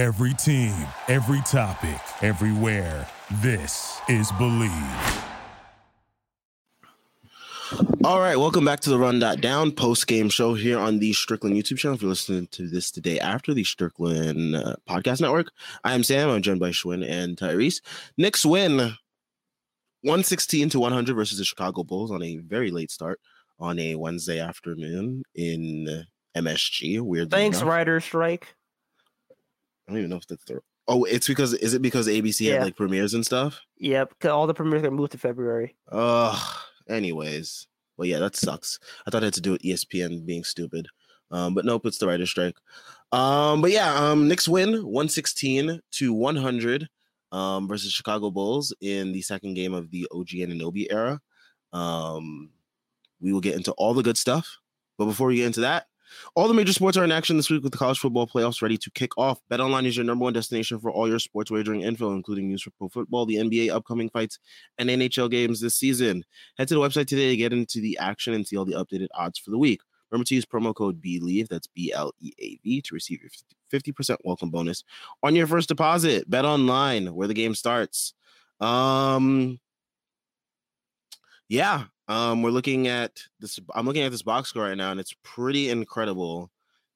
Every 0.00 0.32
team, 0.32 0.72
every 1.08 1.42
topic, 1.42 2.00
everywhere. 2.22 3.06
This 3.42 4.00
is 4.08 4.32
Bleav. 4.32 5.24
All 8.02 8.18
right, 8.18 8.36
welcome 8.36 8.64
back 8.64 8.80
to 8.80 8.88
the 8.88 8.98
Run 8.98 9.18
That 9.18 9.42
Down 9.42 9.72
post 9.72 10.06
game 10.06 10.30
show 10.30 10.54
here 10.54 10.78
on 10.78 11.00
the 11.00 11.12
Strickland 11.12 11.54
YouTube 11.54 11.76
channel. 11.76 11.96
If 11.96 12.00
you're 12.00 12.08
listening 12.08 12.46
to 12.52 12.66
this 12.66 12.90
today 12.90 13.20
after 13.20 13.52
the 13.52 13.62
Strickland 13.62 14.56
uh, 14.56 14.76
Podcast 14.88 15.20
Network, 15.20 15.48
I 15.84 15.92
am 15.92 16.02
Sam. 16.02 16.30
I'm 16.30 16.40
joined 16.40 16.60
by 16.60 16.70
Shwin 16.70 17.06
and 17.06 17.36
Tyrese. 17.36 17.82
Knicks 18.16 18.46
win 18.46 18.78
116 20.00 20.70
to 20.70 20.80
100 20.80 21.14
versus 21.14 21.36
the 21.36 21.44
Chicago 21.44 21.82
Bulls 21.84 22.10
on 22.10 22.22
a 22.22 22.38
very 22.38 22.70
late 22.70 22.90
start 22.90 23.20
on 23.58 23.78
a 23.78 23.96
Wednesday 23.96 24.40
afternoon 24.40 25.24
in 25.34 26.06
MSG. 26.34 27.02
Weird. 27.02 27.30
Thanks, 27.30 27.62
writer 27.62 28.00
strike. 28.00 28.54
I 29.90 29.92
don't 29.92 29.98
even 29.98 30.10
know 30.10 30.16
if 30.18 30.26
that's 30.28 30.44
the. 30.44 30.60
Oh, 30.86 31.02
it's 31.02 31.26
because 31.26 31.52
is 31.54 31.74
it 31.74 31.82
because 31.82 32.06
ABC 32.06 32.46
Yeah. 32.46 32.54
had 32.54 32.62
like 32.62 32.76
premieres 32.76 33.12
and 33.12 33.26
stuff? 33.26 33.60
Yep, 33.78 34.24
all 34.26 34.46
the 34.46 34.54
premieres 34.54 34.82
got 34.82 34.92
moved 34.92 35.10
to 35.12 35.18
February. 35.18 35.74
Ugh. 35.90 36.38
Anyways, 36.88 37.66
well, 37.96 38.06
yeah, 38.06 38.20
that 38.20 38.36
sucks. 38.36 38.78
I 39.06 39.10
thought 39.10 39.22
it 39.24 39.26
had 39.26 39.34
to 39.34 39.40
do 39.40 39.50
with 39.52 39.62
ESPN 39.62 40.24
being 40.24 40.44
stupid, 40.44 40.86
um, 41.32 41.54
but 41.54 41.64
nope, 41.64 41.86
it's 41.86 41.98
the 41.98 42.06
writer's 42.06 42.30
strike. 42.30 42.56
Um, 43.10 43.60
but 43.62 43.72
yeah, 43.72 43.92
um, 43.94 44.28
Knicks 44.28 44.48
win 44.48 44.84
one 44.86 45.08
sixteen 45.08 45.80
to 45.92 46.12
one 46.12 46.36
hundred 46.36 46.88
um, 47.32 47.66
versus 47.66 47.92
Chicago 47.92 48.30
Bulls 48.30 48.72
in 48.80 49.10
the 49.12 49.22
second 49.22 49.54
game 49.54 49.74
of 49.74 49.90
the 49.90 50.06
OG 50.12 50.28
Anunoby 50.28 50.86
era. 50.90 51.20
Um, 51.72 52.50
we 53.20 53.32
will 53.32 53.40
get 53.40 53.56
into 53.56 53.72
all 53.72 53.94
the 53.94 54.02
good 54.04 54.16
stuff, 54.18 54.58
but 54.98 55.06
before 55.06 55.26
we 55.28 55.36
get 55.36 55.46
into 55.46 55.60
that, 55.62 55.86
all 56.34 56.48
the 56.48 56.54
major 56.54 56.72
sports 56.72 56.96
are 56.96 57.04
in 57.04 57.12
action 57.12 57.36
this 57.36 57.50
week 57.50 57.62
with 57.62 57.72
the 57.72 57.78
college 57.78 57.98
football 57.98 58.26
playoffs 58.26 58.62
ready 58.62 58.76
to 58.78 58.90
kick 58.90 59.16
off. 59.16 59.40
BetOnline 59.50 59.86
is 59.86 59.96
your 59.96 60.04
number 60.04 60.24
one 60.24 60.32
destination 60.32 60.78
for 60.78 60.90
all 60.90 61.08
your 61.08 61.18
sports 61.18 61.50
wagering 61.50 61.82
info, 61.82 62.12
including 62.12 62.48
news 62.48 62.62
for 62.62 62.70
pro 62.70 62.88
football, 62.88 63.26
the 63.26 63.36
NBA 63.36 63.70
upcoming 63.70 64.10
fights, 64.10 64.38
and 64.78 64.88
NHL 64.88 65.30
games 65.30 65.60
this 65.60 65.74
season. 65.74 66.24
Head 66.58 66.68
to 66.68 66.74
the 66.74 66.80
website 66.80 67.06
today 67.06 67.30
to 67.30 67.36
get 67.36 67.52
into 67.52 67.80
the 67.80 67.98
action 67.98 68.34
and 68.34 68.46
see 68.46 68.56
all 68.56 68.64
the 68.64 68.74
updated 68.74 69.08
odds 69.14 69.38
for 69.38 69.50
the 69.50 69.58
week. 69.58 69.80
Remember 70.10 70.24
to 70.24 70.34
use 70.34 70.44
promo 70.44 70.74
code 70.74 71.00
BLEAV, 71.00 71.48
that's 71.48 71.68
B 71.68 71.92
L 71.92 72.12
E 72.20 72.32
A 72.40 72.58
V, 72.64 72.82
to 72.82 72.94
receive 72.94 73.20
your 73.22 73.30
50% 73.72 74.16
welcome 74.24 74.50
bonus 74.50 74.82
on 75.22 75.36
your 75.36 75.46
first 75.46 75.68
deposit. 75.68 76.28
Bet 76.28 76.44
online, 76.44 77.14
where 77.14 77.28
the 77.28 77.34
game 77.34 77.54
starts. 77.54 78.14
Um, 78.60 79.60
yeah, 81.48 81.84
um, 82.10 82.42
we're 82.42 82.50
looking 82.50 82.88
at 82.88 83.22
this. 83.38 83.60
I'm 83.74 83.86
looking 83.86 84.02
at 84.02 84.10
this 84.10 84.22
box 84.22 84.48
score 84.48 84.64
right 84.64 84.76
now, 84.76 84.90
and 84.90 84.98
it's 84.98 85.14
pretty 85.22 85.70
incredible 85.70 86.50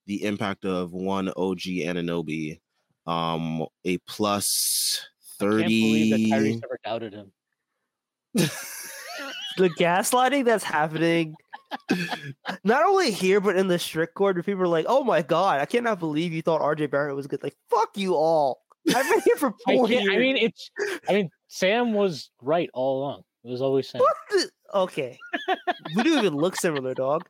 the 0.06 0.24
impact 0.24 0.64
of 0.64 0.92
one 0.92 1.28
OG 1.28 1.60
Anunoby. 1.60 2.60
Um, 3.06 3.64
a 3.84 3.98
plus 4.08 5.06
I 5.40 5.44
can't 5.44 5.60
believe 5.66 6.10
that 6.10 6.36
30. 6.36 6.54
Tyrese 6.54 6.60
never 6.60 6.78
doubted 6.84 7.14
him. 7.14 7.32
The 9.56 9.70
gaslighting 9.70 10.44
that's 10.44 10.64
happening, 10.64 11.36
not 12.64 12.84
only 12.84 13.12
here 13.12 13.40
but 13.40 13.54
in 13.54 13.68
the 13.68 13.78
strict 13.78 14.16
court, 14.16 14.34
where 14.34 14.42
people 14.42 14.64
are 14.64 14.66
like, 14.66 14.86
"Oh 14.88 15.04
my 15.04 15.22
god, 15.22 15.60
I 15.60 15.64
cannot 15.64 16.00
believe 16.00 16.32
you 16.32 16.42
thought 16.42 16.60
RJ 16.60 16.90
Barrett 16.90 17.14
was 17.14 17.28
good." 17.28 17.40
Like, 17.40 17.54
fuck 17.70 17.90
you 17.96 18.16
all. 18.16 18.62
I've 18.92 19.08
been 19.08 19.20
here 19.20 19.36
for 19.36 19.54
four 19.64 19.86
can't, 19.86 20.02
years. 20.06 20.12
I 20.12 20.18
mean, 20.18 20.36
it's. 20.38 20.70
I 21.08 21.12
mean, 21.12 21.30
Sam 21.46 21.92
was 21.92 22.30
right 22.42 22.68
all 22.74 22.98
along. 22.98 23.22
It 23.44 23.50
was 23.50 23.60
always 23.60 23.88
Sam. 23.88 24.00
what 24.00 24.16
the? 24.30 24.50
Okay, 24.74 25.18
we 25.94 26.02
don't 26.02 26.18
even 26.18 26.34
look 26.34 26.56
similar, 26.56 26.94
dog. 26.94 27.24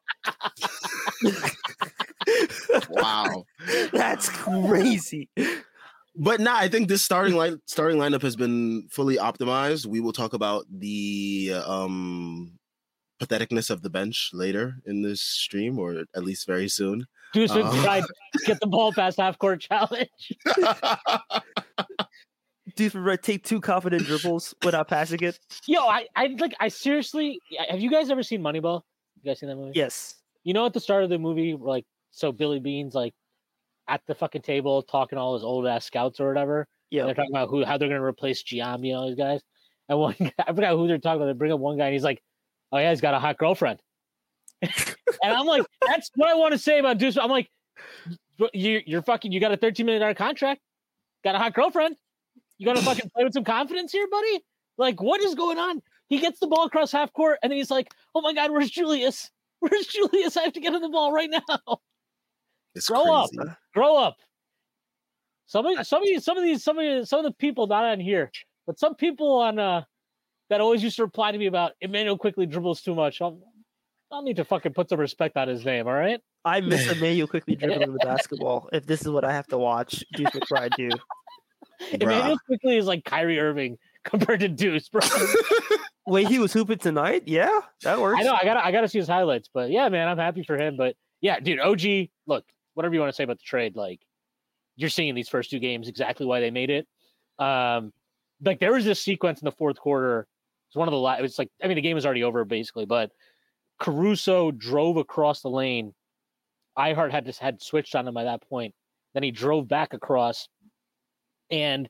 wow. 2.90 3.44
That's 3.92 4.28
crazy. 4.30 5.28
But 6.16 6.40
nah, 6.40 6.56
I 6.56 6.68
think 6.68 6.88
this 6.88 7.02
starting 7.04 7.34
line 7.34 7.58
starting 7.66 7.98
lineup 7.98 8.22
has 8.22 8.36
been 8.36 8.86
fully 8.90 9.16
optimized. 9.16 9.86
We 9.86 10.00
will 10.00 10.12
talk 10.12 10.32
about 10.32 10.64
the 10.70 11.52
um 11.66 12.52
patheticness 13.20 13.70
of 13.70 13.82
the 13.82 13.90
bench 13.90 14.30
later 14.32 14.76
in 14.86 15.02
this 15.02 15.20
stream, 15.20 15.78
or 15.78 16.04
at 16.14 16.24
least 16.24 16.46
very 16.46 16.68
soon. 16.68 17.06
Deuce 17.32 17.50
Uh. 17.50 17.82
tried 17.82 18.04
to 18.32 18.44
get 18.46 18.60
the 18.60 18.66
ball 18.68 18.92
past 18.92 19.18
half 19.18 19.38
court 19.38 19.60
challenge. 19.60 20.32
Dude 22.76 22.92
from 22.92 23.04
Red 23.04 23.22
take 23.22 23.44
two 23.44 23.60
confident 23.60 24.02
dribbles 24.06 24.54
without 24.64 24.88
passing 24.88 25.22
it. 25.22 25.38
Yo, 25.66 25.80
I, 25.80 26.06
I 26.16 26.26
like, 26.38 26.54
I 26.60 26.68
seriously. 26.68 27.38
Have 27.68 27.80
you 27.80 27.90
guys 27.90 28.10
ever 28.10 28.22
seen 28.22 28.40
Moneyball? 28.40 28.82
You 29.22 29.30
guys 29.30 29.40
seen 29.40 29.48
that 29.48 29.56
movie? 29.56 29.72
Yes. 29.74 30.16
You 30.42 30.54
know, 30.54 30.66
at 30.66 30.72
the 30.72 30.80
start 30.80 31.04
of 31.04 31.10
the 31.10 31.18
movie, 31.18 31.56
like, 31.58 31.84
so 32.10 32.32
Billy 32.32 32.60
Bean's 32.60 32.94
like 32.94 33.14
at 33.88 34.00
the 34.06 34.14
fucking 34.14 34.42
table 34.42 34.82
talking 34.82 35.16
to 35.16 35.20
all 35.20 35.34
his 35.34 35.44
old 35.44 35.66
ass 35.66 35.84
scouts 35.84 36.20
or 36.20 36.28
whatever. 36.28 36.66
Yeah. 36.90 37.06
they're 37.06 37.14
talking 37.14 37.32
about 37.32 37.48
who 37.48 37.64
how 37.64 37.76
they're 37.76 37.88
gonna 37.88 38.02
replace 38.02 38.42
Giambi 38.42 38.88
and 38.88 38.96
all 38.96 39.06
these 39.08 39.16
guys. 39.16 39.40
And 39.88 39.98
one 39.98 40.14
guy, 40.20 40.32
I 40.38 40.52
forgot 40.52 40.76
who 40.76 40.86
they're 40.86 40.98
talking 40.98 41.22
about. 41.22 41.26
They 41.26 41.38
bring 41.38 41.52
up 41.52 41.60
one 41.60 41.76
guy 41.76 41.86
and 41.86 41.92
he's 41.92 42.04
like, 42.04 42.22
"Oh 42.72 42.78
yeah, 42.78 42.90
he's 42.90 43.00
got 43.00 43.14
a 43.14 43.18
hot 43.18 43.36
girlfriend." 43.38 43.80
and 44.62 44.72
I'm 45.22 45.46
like, 45.46 45.62
"That's 45.86 46.10
what 46.14 46.28
I 46.28 46.34
want 46.34 46.52
to 46.52 46.58
say 46.58 46.78
about 46.78 46.98
Deuce." 46.98 47.18
I'm 47.18 47.30
like, 47.30 47.48
"You 48.52 48.80
you're 48.86 49.02
fucking 49.02 49.32
you 49.32 49.40
got 49.40 49.52
a 49.52 49.56
13 49.56 49.84
million 49.84 50.00
dollar 50.00 50.14
contract, 50.14 50.60
got 51.24 51.34
a 51.34 51.38
hot 51.38 51.54
girlfriend. 51.54 51.96
You 52.58 52.66
got 52.66 52.76
to 52.76 52.82
fucking 52.82 53.10
play 53.14 53.24
with 53.24 53.32
some 53.32 53.44
confidence 53.44 53.92
here, 53.92 54.06
buddy. 54.10 54.40
Like, 54.78 55.00
what 55.02 55.22
is 55.22 55.34
going 55.34 55.58
on?" 55.58 55.82
He 56.08 56.18
gets 56.18 56.38
the 56.40 56.46
ball 56.46 56.66
across 56.66 56.92
half 56.92 57.12
court 57.12 57.38
and 57.42 57.50
then 57.50 57.56
he's 57.56 57.70
like, 57.70 57.92
"Oh 58.14 58.20
my 58.20 58.32
god, 58.34 58.50
where's 58.50 58.70
Julius? 58.70 59.30
Where's 59.60 59.86
Julius? 59.86 60.36
I 60.36 60.42
have 60.42 60.52
to 60.52 60.60
get 60.60 60.74
him 60.74 60.82
the 60.82 60.88
ball 60.90 61.12
right 61.12 61.30
now." 61.30 61.78
It's 62.74 62.88
Grow 62.88 63.12
up. 63.12 63.30
grow 63.72 63.96
up. 63.96 64.16
Some 65.46 65.64
of 65.66 65.86
some 65.86 66.02
of 66.02 66.08
these, 66.08 66.24
some 66.24 66.36
of 66.36 66.42
these, 66.44 66.64
some 66.64 66.78
of 66.78 66.82
these, 66.82 67.08
some 67.08 67.18
of 67.20 67.24
the 67.24 67.32
people 67.32 67.66
not 67.66 67.84
on 67.84 68.00
here, 68.00 68.30
but 68.66 68.78
some 68.78 68.94
people 68.94 69.38
on 69.38 69.58
uh 69.58 69.82
that 70.50 70.60
always 70.60 70.82
used 70.82 70.96
to 70.96 71.02
reply 71.02 71.32
to 71.32 71.38
me 71.38 71.46
about 71.46 71.72
Immanuel 71.80 72.18
Quickley 72.18 72.46
dribbles 72.46 72.82
too 72.82 72.94
much. 72.94 73.20
I'll, 73.20 73.38
I'll 74.12 74.22
need 74.22 74.36
to 74.36 74.44
fucking 74.44 74.74
put 74.74 74.88
some 74.88 75.00
respect 75.00 75.36
on 75.36 75.48
his 75.48 75.64
name. 75.64 75.86
All 75.86 75.94
right. 75.94 76.20
I 76.44 76.60
miss 76.60 76.86
Immanuel 76.96 77.26
Quickley 77.26 77.56
dribbling 77.56 77.92
the 77.92 77.98
basketball. 78.04 78.68
If 78.72 78.86
this 78.86 79.00
is 79.00 79.08
what 79.08 79.24
I 79.24 79.32
have 79.32 79.46
to 79.48 79.58
watch, 79.58 80.04
Juice 80.14 80.30
McBride 80.30 80.74
do. 80.76 80.90
Immanuel 81.92 82.38
Quickley 82.46 82.76
is 82.76 82.86
like 82.86 83.04
Kyrie 83.04 83.38
Irving 83.38 83.78
compared 84.04 84.40
to 84.40 84.48
Deuce, 84.48 84.88
bro. 84.88 85.00
Wait, 86.06 86.28
he 86.28 86.38
was 86.38 86.52
hooping 86.52 86.78
tonight? 86.78 87.22
Yeah, 87.26 87.60
that 87.82 88.00
works. 88.00 88.20
I 88.20 88.24
know. 88.24 88.34
I 88.34 88.44
gotta 88.44 88.64
I 88.64 88.72
gotta 88.72 88.88
see 88.88 88.98
his 88.98 89.08
highlights, 89.08 89.48
but 89.52 89.70
yeah, 89.70 89.88
man, 89.88 90.08
I'm 90.08 90.18
happy 90.18 90.42
for 90.42 90.58
him. 90.58 90.76
But 90.76 90.96
yeah, 91.20 91.40
dude, 91.40 91.60
OG, 91.60 92.08
look, 92.26 92.44
whatever 92.74 92.94
you 92.94 93.00
want 93.00 93.10
to 93.10 93.16
say 93.16 93.24
about 93.24 93.38
the 93.38 93.44
trade, 93.44 93.74
like 93.74 94.00
you're 94.76 94.90
seeing 94.90 95.14
these 95.14 95.28
first 95.28 95.50
two 95.50 95.58
games 95.58 95.88
exactly 95.88 96.26
why 96.26 96.40
they 96.40 96.50
made 96.50 96.70
it. 96.70 96.86
Um, 97.38 97.92
like 98.44 98.60
there 98.60 98.72
was 98.72 98.84
this 98.84 99.00
sequence 99.00 99.40
in 99.40 99.46
the 99.46 99.52
fourth 99.52 99.78
quarter. 99.78 100.26
It's 100.68 100.76
one 100.76 100.88
of 100.88 100.92
the 100.92 100.98
last. 100.98 101.22
It's 101.22 101.38
like 101.38 101.50
I 101.62 101.68
mean 101.68 101.76
the 101.76 101.82
game 101.82 101.94
was 101.94 102.04
already 102.04 102.24
over 102.24 102.44
basically, 102.44 102.84
but 102.84 103.10
Caruso 103.78 104.50
drove 104.50 104.96
across 104.96 105.40
the 105.40 105.50
lane. 105.50 105.94
Ihart 106.76 107.12
had 107.12 107.24
just 107.24 107.40
had 107.40 107.62
switched 107.62 107.94
on 107.94 108.06
him 108.06 108.14
by 108.14 108.24
that 108.24 108.42
point. 108.48 108.74
Then 109.14 109.22
he 109.22 109.30
drove 109.30 109.68
back 109.68 109.94
across, 109.94 110.48
and 111.50 111.88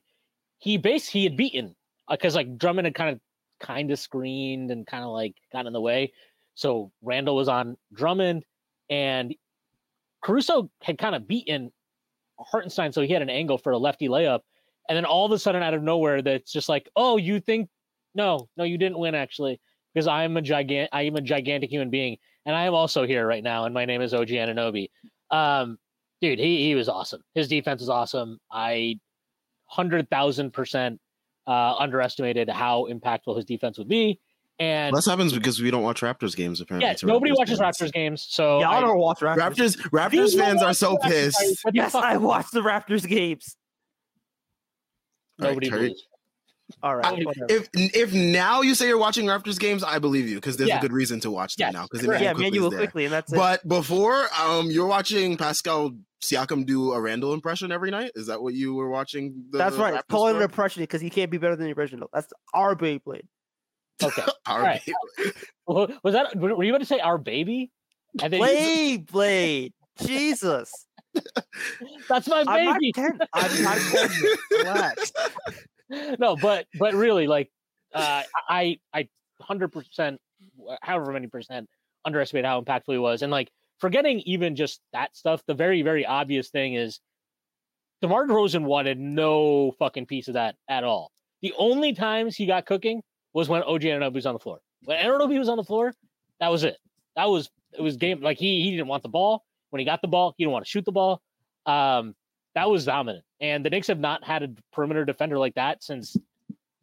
he 0.59 0.77
base 0.77 1.07
he 1.07 1.23
had 1.23 1.37
beaten 1.37 1.75
because 2.09 2.35
like 2.35 2.57
Drummond 2.57 2.85
had 2.85 2.95
kind 2.95 3.11
of 3.11 3.19
kind 3.59 3.91
of 3.91 3.99
screened 3.99 4.71
and 4.71 4.85
kind 4.85 5.03
of 5.03 5.11
like 5.11 5.35
got 5.51 5.65
in 5.65 5.73
the 5.73 5.81
way. 5.81 6.13
So 6.55 6.91
Randle 7.01 7.35
was 7.35 7.47
on 7.47 7.77
Drummond, 7.93 8.45
and 8.89 9.35
Caruso 10.23 10.69
had 10.81 10.97
kind 10.97 11.15
of 11.15 11.27
beaten 11.27 11.71
Hartenstein, 12.39 12.91
so 12.91 13.01
he 13.01 13.11
had 13.13 13.21
an 13.21 13.29
angle 13.29 13.57
for 13.57 13.71
a 13.71 13.77
lefty 13.77 14.07
layup. 14.07 14.41
And 14.87 14.95
then 14.95 15.05
all 15.05 15.25
of 15.25 15.31
a 15.31 15.39
sudden, 15.39 15.63
out 15.63 15.73
of 15.73 15.83
nowhere, 15.83 16.21
that's 16.21 16.51
just 16.51 16.69
like, 16.69 16.87
oh, 16.95 17.17
you 17.17 17.39
think 17.39 17.69
no, 18.15 18.47
no, 18.55 18.63
you 18.63 18.77
didn't 18.77 18.97
win 18.97 19.13
actually, 19.13 19.59
because 19.93 20.07
I'm 20.07 20.37
a 20.37 20.41
gigant, 20.41 20.87
I 20.91 21.03
am 21.03 21.15
a 21.15 21.21
gigantic 21.21 21.69
human 21.69 21.89
being, 21.89 22.17
and 22.45 22.55
I 22.55 22.65
am 22.65 22.73
also 22.73 23.05
here 23.05 23.27
right 23.27 23.43
now, 23.43 23.65
and 23.65 23.73
my 23.73 23.85
name 23.85 24.01
is 24.01 24.13
OG 24.13 24.29
Anunoby. 24.29 24.89
Um, 25.31 25.77
dude, 26.21 26.39
he 26.39 26.63
he 26.63 26.75
was 26.75 26.87
awesome. 26.87 27.21
His 27.33 27.47
defense 27.47 27.81
was 27.81 27.89
awesome. 27.89 28.39
I 28.51 28.99
hundred 29.67 30.09
thousand 30.09 30.51
percent 30.51 30.99
uh, 31.47 31.75
underestimated 31.75 32.49
how 32.49 32.87
impactful 32.89 33.35
his 33.35 33.45
defense 33.45 33.77
would 33.77 33.87
be. 33.87 34.19
And 34.57 34.95
This 34.95 35.05
happens 35.05 35.33
because 35.33 35.61
we 35.61 35.69
don't 35.69 35.83
watch 35.83 35.99
Raptors 36.01 36.33
games. 36.35 36.61
Apparently, 36.61 36.87
yeah, 36.87 36.93
to 36.93 37.05
nobody 37.05 37.31
Raptors 37.33 37.37
watches 37.37 37.59
fans. 37.59 37.77
Raptors 37.77 37.91
games, 37.93 38.25
so 38.29 38.59
yeah, 38.61 38.69
I 38.69 38.77
I- 38.77 38.81
don't 38.81 38.97
watch 38.97 39.19
Raptors. 39.19 39.37
Raptors, 39.37 39.89
Raptors 39.89 40.37
fans 40.37 40.61
are 40.63 40.73
so 40.73 40.95
Raptors? 40.95 41.01
pissed. 41.09 41.59
What 41.63 41.75
Yes. 41.75 41.93
I 41.93 42.15
watch 42.17 42.45
the 42.53 42.61
Raptors 42.61 43.05
games. 43.07 43.57
Nobody 45.37 45.69
Terry- 45.69 45.79
believes. 45.81 46.03
All 46.81 46.95
right. 46.95 47.05
I- 47.05 47.45
If 47.49 47.69
if 47.73 48.13
now 48.13 48.61
you 48.61 48.73
say 48.73 48.87
you're 48.87 48.97
watching 48.97 49.25
Raptors 49.25 49.59
games, 49.59 49.83
I 49.83 49.99
believe 49.99 50.27
you 50.27 50.35
because 50.35 50.57
there's 50.57 50.69
Yeah. 50.69 50.79
a 50.79 50.81
good 50.81 50.93
reason 50.93 51.19
to 51.19 51.29
watch 51.31 51.57
them 51.57 51.67
Yes, 51.67 51.73
now. 51.73 51.83
Because 51.91 52.05
correct. 52.07 52.23
yeah, 52.23 52.33
Manuel 52.33 52.71
Quickley, 52.71 53.03
and 53.05 53.13
that's 53.13 53.31
it. 53.31 53.35
But 53.35 53.67
before, 53.67 54.27
um, 54.39 54.71
you're 54.71 54.87
watching 54.87 55.37
Pascal 55.37 55.91
Siakam 56.29 56.65
do 56.65 56.91
a 56.93 56.99
Randle 57.01 57.33
impression 57.33 57.71
every 57.71 57.91
night. 57.91 58.11
Is 58.15 58.27
that 58.27 58.41
what 58.41 58.53
you 58.53 58.73
were 58.73 58.89
watching? 58.89 59.45
The 59.51 59.57
that's 59.57 59.75
right. 59.77 59.93
Raptors 59.93 60.07
Call 60.09 60.27
it 60.27 60.35
an 60.35 60.41
impression 60.41 60.83
because 60.83 61.01
he 61.01 61.09
can't 61.09 61.29
be 61.31 61.37
better 61.37 61.55
than 61.55 61.67
the 61.67 61.73
original. 61.73 62.09
That's 62.13 62.31
our 62.53 62.75
Beyblade. 62.75 63.27
Okay. 64.03 64.23
Our 64.45 64.61
right. 64.61 64.81
baby. 65.17 65.31
Wa- 65.67 65.87
Was 66.03 66.13
that? 66.13 66.35
Were 66.35 66.63
you 66.63 66.71
about 66.73 66.79
to 66.79 66.85
say 66.85 66.99
our 66.99 67.17
baby? 67.17 67.71
And 68.21 68.31
then 68.33 68.41
you- 68.41 68.99
Beyblade. 68.99 69.71
Jesus. 70.05 70.85
That's 72.09 72.27
my 72.27 72.43
I'm 72.45 72.65
not 72.65 72.79
baby. 72.79 72.91
10. 72.91 73.19
I'm 73.33 73.63
not 73.63 73.77
10. 73.77 74.09
Relax. 74.51 75.11
no, 76.19 76.35
but 76.35 76.65
but 76.77 76.93
really, 76.93 77.27
like, 77.27 77.49
uh, 77.93 78.23
I 78.49 78.79
I 78.93 79.07
hundred 79.39 79.69
percent, 79.71 80.19
however 80.81 81.13
many 81.13 81.27
percent, 81.27 81.69
underestimated 82.03 82.45
how 82.45 82.59
impactful 82.61 82.91
he 82.91 82.97
was, 82.97 83.21
and 83.21 83.31
like 83.31 83.49
forgetting 83.79 84.19
even 84.21 84.55
just 84.55 84.81
that 84.93 85.15
stuff. 85.15 85.41
The 85.47 85.53
very 85.53 85.81
very 85.81 86.05
obvious 86.05 86.49
thing 86.49 86.75
is, 86.75 86.99
DeMar 88.01 88.27
DeRozan 88.27 88.63
wanted 88.63 88.99
no 88.99 89.71
fucking 89.79 90.05
piece 90.05 90.27
of 90.27 90.35
that 90.35 90.55
at 90.69 90.83
all. 90.83 91.11
The 91.41 91.53
only 91.57 91.93
times 91.93 92.35
he 92.35 92.45
got 92.45 92.65
cooking 92.65 93.01
was 93.33 93.49
when 93.49 93.63
OG 93.63 93.81
Anunoby 93.81 94.15
was 94.15 94.25
on 94.25 94.33
the 94.33 94.39
floor. 94.39 94.59
When 94.85 94.97
Anunoby 94.97 95.37
was 95.37 95.49
on 95.49 95.57
the 95.57 95.63
floor, 95.63 95.93
that 96.39 96.49
was 96.49 96.63
it. 96.63 96.77
That 97.15 97.29
was 97.29 97.49
it 97.77 97.81
was 97.81 97.97
game 97.97 98.21
like 98.21 98.37
he 98.37 98.61
he 98.63 98.71
didn't 98.71 98.87
want 98.87 99.03
the 99.03 99.09
ball. 99.09 99.43
When 99.69 99.79
he 99.79 99.85
got 99.85 100.01
the 100.01 100.07
ball, 100.07 100.33
he 100.37 100.43
didn't 100.43 100.53
want 100.53 100.65
to 100.65 100.69
shoot 100.69 100.85
the 100.85 100.91
ball. 100.91 101.21
Um, 101.65 102.15
that 102.53 102.69
was 102.69 102.85
dominant. 102.85 103.25
And 103.41 103.65
the 103.65 103.69
Knicks 103.69 103.87
have 103.87 103.99
not 103.99 104.23
had 104.23 104.43
a 104.43 104.49
perimeter 104.71 105.03
defender 105.03 105.37
like 105.37 105.55
that 105.55 105.83
since 105.83 106.15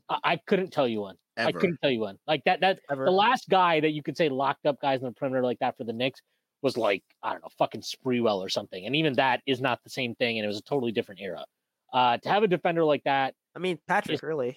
I, 0.09 0.19
I 0.25 0.37
couldn't 0.37 0.71
tell 0.71 0.87
you 0.87 1.01
one. 1.01 1.17
I 1.37 1.51
couldn't 1.51 1.79
tell 1.81 1.91
you 1.91 2.01
one. 2.01 2.19
Like 2.27 2.45
that 2.45 2.61
that 2.61 2.81
Ever. 2.91 3.07
the 3.07 3.11
last 3.11 3.49
guy 3.49 3.81
that 3.81 3.91
you 3.91 4.03
could 4.03 4.17
say 4.17 4.29
locked 4.29 4.67
up 4.67 4.81
guys 4.81 5.01
in 5.01 5.07
the 5.07 5.13
perimeter 5.13 5.43
like 5.43 5.59
that 5.61 5.77
for 5.79 5.85
the 5.85 5.93
Knicks 5.93 6.21
was 6.63 6.77
like, 6.77 7.03
I 7.23 7.33
don't 7.33 7.43
know, 7.43 7.49
fucking 7.59 7.83
Sprewell 7.83 8.39
or 8.39 8.49
something. 8.49 8.87
And 8.87 8.95
even 8.97 9.15
that 9.15 9.41
is 9.47 9.61
not 9.61 9.83
the 9.85 9.91
same 9.91 10.15
thing, 10.15 10.39
and 10.39 10.45
it 10.45 10.49
was 10.49 10.59
a 10.59 10.63
totally 10.63 10.93
different 10.93 11.21
era. 11.21 11.45
Uh 11.93 12.17
to 12.19 12.29
have 12.29 12.43
a 12.43 12.49
defender 12.49 12.85
like 12.85 13.03
that, 13.05 13.35
I 13.55 13.59
mean, 13.59 13.79
Patrick, 13.87 14.15
It's- 14.15 14.27
really. 14.27 14.57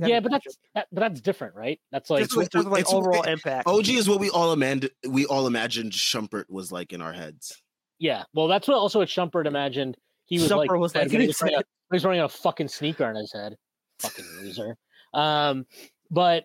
yeah, 0.00 0.20
but 0.20 0.30
that's 0.32 0.58
that, 0.74 0.86
but 0.92 1.00
that's 1.00 1.20
different, 1.20 1.54
right? 1.54 1.80
That's 1.92 2.08
like 2.10 2.28
just 2.28 2.54
in 2.54 2.62
like 2.70 2.80
it's- 2.80 2.92
overall 2.94 3.22
impact. 3.24 3.66
OG 3.68 3.88
is 3.90 4.08
what 4.08 4.20
we 4.20 4.30
all 4.30 4.52
imagined. 4.52 4.90
We 5.08 5.26
all 5.26 5.46
imagined 5.46 5.92
Shumpert 5.92 6.44
was 6.48 6.70
like 6.72 6.92
in 6.92 7.02
our 7.02 7.12
heads. 7.12 7.60
yeah. 7.98 8.24
Well, 8.32 8.46
that's 8.48 8.68
what 8.68 8.76
also 8.76 9.00
what 9.00 9.08
Shumpert 9.08 9.46
imagined. 9.46 9.96
He 10.26 10.38
was 10.38 10.50
like, 10.50 10.68
Shumpert 10.70 10.78
was 10.78 10.94
like 10.94 11.10
he 11.10 11.16
was 11.18 11.26
this. 11.28 11.42
wearing 11.42 11.56
a- 11.56 11.58
he 11.90 11.94
was 11.96 12.04
wearing 12.04 12.20
a 12.20 12.28
fucking 12.28 12.68
sneaker 12.68 13.04
on 13.06 13.14
his 13.16 13.32
head. 13.32 13.56
Fucking 14.00 14.24
loser. 14.40 14.76
Um, 15.14 15.66
but 16.10 16.44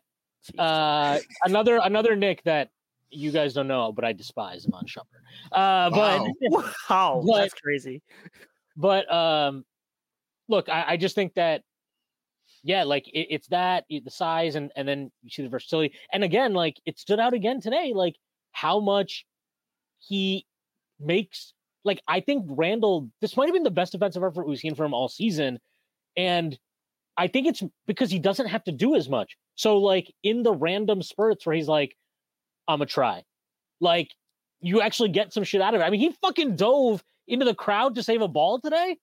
uh 0.57 1.19
another 1.45 1.79
another 1.83 2.15
Knick 2.15 2.41
that 2.43 2.69
you 3.13 3.31
guys 3.31 3.53
don't 3.53 3.67
know, 3.67 3.91
but 3.91 4.03
I 4.05 4.13
despise 4.13 4.65
Iman 4.65 4.85
Shumpert. 4.85 5.21
Uh, 5.51 5.89
but 5.89 6.21
Wow. 6.41 6.63
wow, 6.89 7.23
but- 7.27 7.37
that's 7.37 7.53
crazy. 7.53 8.01
but 8.75 9.11
um 9.13 9.63
look 10.49 10.67
I, 10.69 10.85
I 10.89 10.97
just 10.97 11.15
think 11.15 11.33
that 11.35 11.61
yeah 12.63 12.83
like 12.83 13.07
it, 13.07 13.27
it's 13.29 13.47
that 13.47 13.85
the 13.89 14.01
size 14.09 14.55
and 14.55 14.71
and 14.75 14.87
then 14.87 15.11
you 15.21 15.29
see 15.29 15.43
the 15.43 15.49
versatility 15.49 15.95
and 16.11 16.23
again 16.23 16.53
like 16.53 16.79
it 16.85 16.97
stood 16.97 17.19
out 17.19 17.33
again 17.33 17.61
today 17.61 17.91
like 17.93 18.15
how 18.51 18.79
much 18.79 19.25
he 19.99 20.45
makes 20.99 21.53
like 21.83 22.01
i 22.07 22.19
think 22.19 22.45
randle 22.49 23.09
this 23.21 23.37
might 23.37 23.45
have 23.45 23.53
been 23.53 23.63
the 23.63 23.71
best 23.71 23.91
defensive 23.91 24.23
effort 24.23 24.47
we've 24.47 24.59
seen 24.59 24.75
from 24.75 24.87
him 24.87 24.93
all 24.93 25.07
season 25.07 25.59
and 26.17 26.57
i 27.17 27.27
think 27.27 27.47
it's 27.47 27.63
because 27.87 28.09
he 28.09 28.19
doesn't 28.19 28.47
have 28.47 28.63
to 28.63 28.71
do 28.71 28.95
as 28.95 29.07
much 29.07 29.37
so 29.55 29.77
like 29.77 30.13
in 30.23 30.43
the 30.43 30.53
random 30.53 31.01
spurts 31.01 31.45
where 31.45 31.55
he's 31.55 31.67
like 31.67 31.95
i'm 32.67 32.79
gonna 32.79 32.85
try 32.85 33.23
like 33.79 34.09
you 34.61 34.81
actually 34.81 35.09
get 35.09 35.33
some 35.33 35.43
shit 35.43 35.61
out 35.61 35.73
of 35.73 35.81
it 35.81 35.83
i 35.83 35.89
mean 35.89 35.99
he 35.99 36.11
fucking 36.21 36.55
dove 36.55 37.03
into 37.27 37.45
the 37.45 37.55
crowd 37.55 37.95
to 37.95 38.03
save 38.03 38.21
a 38.21 38.27
ball 38.27 38.59
today? 38.59 38.97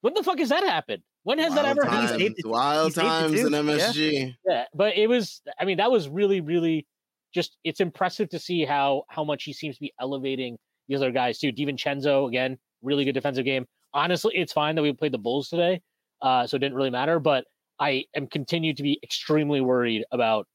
When 0.00 0.14
the 0.14 0.22
fuck 0.22 0.38
has 0.38 0.48
that 0.48 0.64
happened? 0.64 1.02
When 1.24 1.38
has 1.38 1.54
that 1.54 1.64
ever 1.64 1.84
He 1.84 1.90
happened? 1.90 2.20
saved 2.20 2.40
wild 2.44 2.94
he 2.94 3.00
times 3.00 3.40
too, 3.40 3.46
in 3.46 3.52
yeah. 3.52 3.60
MSG. 3.60 4.34
Yeah, 4.46 4.64
but 4.74 4.96
it 4.96 5.06
was. 5.08 5.40
I 5.58 5.64
mean, 5.64 5.76
that 5.76 5.90
was 5.90 6.08
really, 6.08 6.40
really 6.40 6.86
just. 7.32 7.56
It's 7.62 7.80
impressive 7.80 8.28
to 8.30 8.38
see 8.38 8.64
how 8.64 9.04
how 9.08 9.22
much 9.22 9.44
he 9.44 9.52
seems 9.52 9.76
to 9.76 9.80
be 9.80 9.92
elevating 10.00 10.58
the 10.88 10.96
other 10.96 11.12
guys 11.12 11.38
too. 11.38 11.52
DiVincenzo 11.52 12.28
again, 12.28 12.58
really 12.82 13.04
good 13.04 13.12
defensive 13.12 13.44
game. 13.44 13.66
Honestly, 13.94 14.34
it's 14.34 14.52
fine 14.52 14.74
that 14.74 14.82
we 14.82 14.92
played 14.92 15.12
the 15.12 15.18
Bulls 15.18 15.48
today, 15.48 15.80
uh, 16.22 16.46
so 16.46 16.56
it 16.56 16.60
didn't 16.60 16.76
really 16.76 16.90
matter. 16.90 17.20
But 17.20 17.44
I 17.78 18.04
am 18.16 18.26
continued 18.26 18.76
to 18.78 18.82
be 18.82 18.98
extremely 19.04 19.60
worried 19.60 20.04
about 20.10 20.48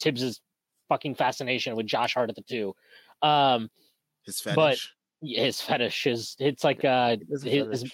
Thibs's 0.00 0.40
fucking 0.92 1.14
fascination 1.14 1.74
with 1.76 1.86
Josh 1.86 2.14
Hart 2.14 2.28
at 2.28 2.36
the 2.36 2.42
two. 2.42 2.74
Um, 3.22 3.70
His 4.26 4.42
But- 4.42 4.78
his 5.24 5.60
fetish 5.60 6.06
is 6.08 6.36
it's 6.40 6.64
like 6.64 6.84
uh, 6.84 7.16
is 7.30 7.42
his, 7.44 7.68
his 7.82 7.92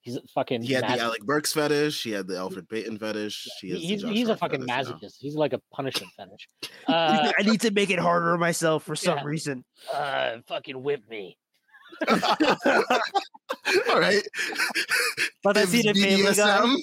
he's 0.00 0.18
fucking. 0.34 0.62
he 0.62 0.72
had 0.72 0.82
mas- 0.88 0.98
the 0.98 1.04
Alec 1.04 1.22
Burks 1.24 1.52
fetish. 1.52 2.02
He 2.02 2.10
had 2.10 2.26
the 2.26 2.32
Elfrid 2.34 2.70
Payton 2.70 2.98
fetish. 2.98 3.46
He 3.60 3.70
has 3.70 3.80
he's 3.82 4.00
Josh 4.02 4.12
he's 4.12 4.28
a 4.30 4.36
fucking 4.36 4.66
fetish 4.66 4.86
now. 4.88 4.94
masochist. 4.96 5.16
He's 5.18 5.34
like 5.34 5.52
a 5.52 5.60
punishment 5.72 6.10
fetish. 6.16 6.48
Uh, 6.88 7.30
I 7.38 7.42
need 7.42 7.60
to 7.60 7.70
make 7.70 7.90
it 7.90 7.98
harder 7.98 8.32
on 8.32 8.40
myself 8.40 8.82
for 8.84 8.96
some 8.96 9.18
Yeah. 9.18 9.24
reason. 9.24 9.64
uh, 9.92 10.38
fucking 10.48 10.82
whip 10.82 11.02
me. 11.10 11.36
All 12.08 14.00
right. 14.00 14.22
But 15.42 15.56
I 15.56 15.64
see 15.64 15.80
the 15.80 15.94
Family 15.94 16.34
Guy. 16.34 16.60
BDSM. 16.60 16.76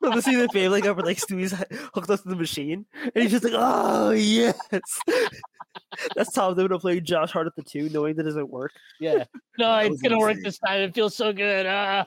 But 0.00 0.16
I 0.16 0.20
see 0.20 0.36
the 0.36 0.48
Family 0.48 0.80
Guy 0.80 0.92
where 0.92 1.04
like 1.04 1.18
Stewie's 1.18 1.52
hooked 1.94 2.08
up 2.08 2.22
to 2.22 2.28
the 2.28 2.36
machine, 2.36 2.86
and 3.02 3.12
he's 3.16 3.32
just 3.32 3.42
like, 3.42 3.54
"Oh 3.56 4.12
yes." 4.12 4.56
That's 6.14 6.32
Tom 6.32 6.54
Thibodeau 6.54 6.80
playing 6.80 7.04
Josh 7.04 7.32
Hart 7.32 7.48
at 7.48 7.56
the 7.56 7.62
two, 7.62 7.88
knowing 7.88 8.14
that 8.16 8.22
it 8.22 8.30
doesn't 8.30 8.50
work. 8.50 8.72
Yeah. 9.00 9.24
No, 9.58 9.78
it's 9.78 10.02
gonna 10.02 10.18
work 10.18 10.36
this 10.44 10.58
time. 10.58 10.82
It 10.82 10.94
feels 10.94 11.16
so 11.16 11.32
good. 11.32 11.66
Ah. 11.66 12.04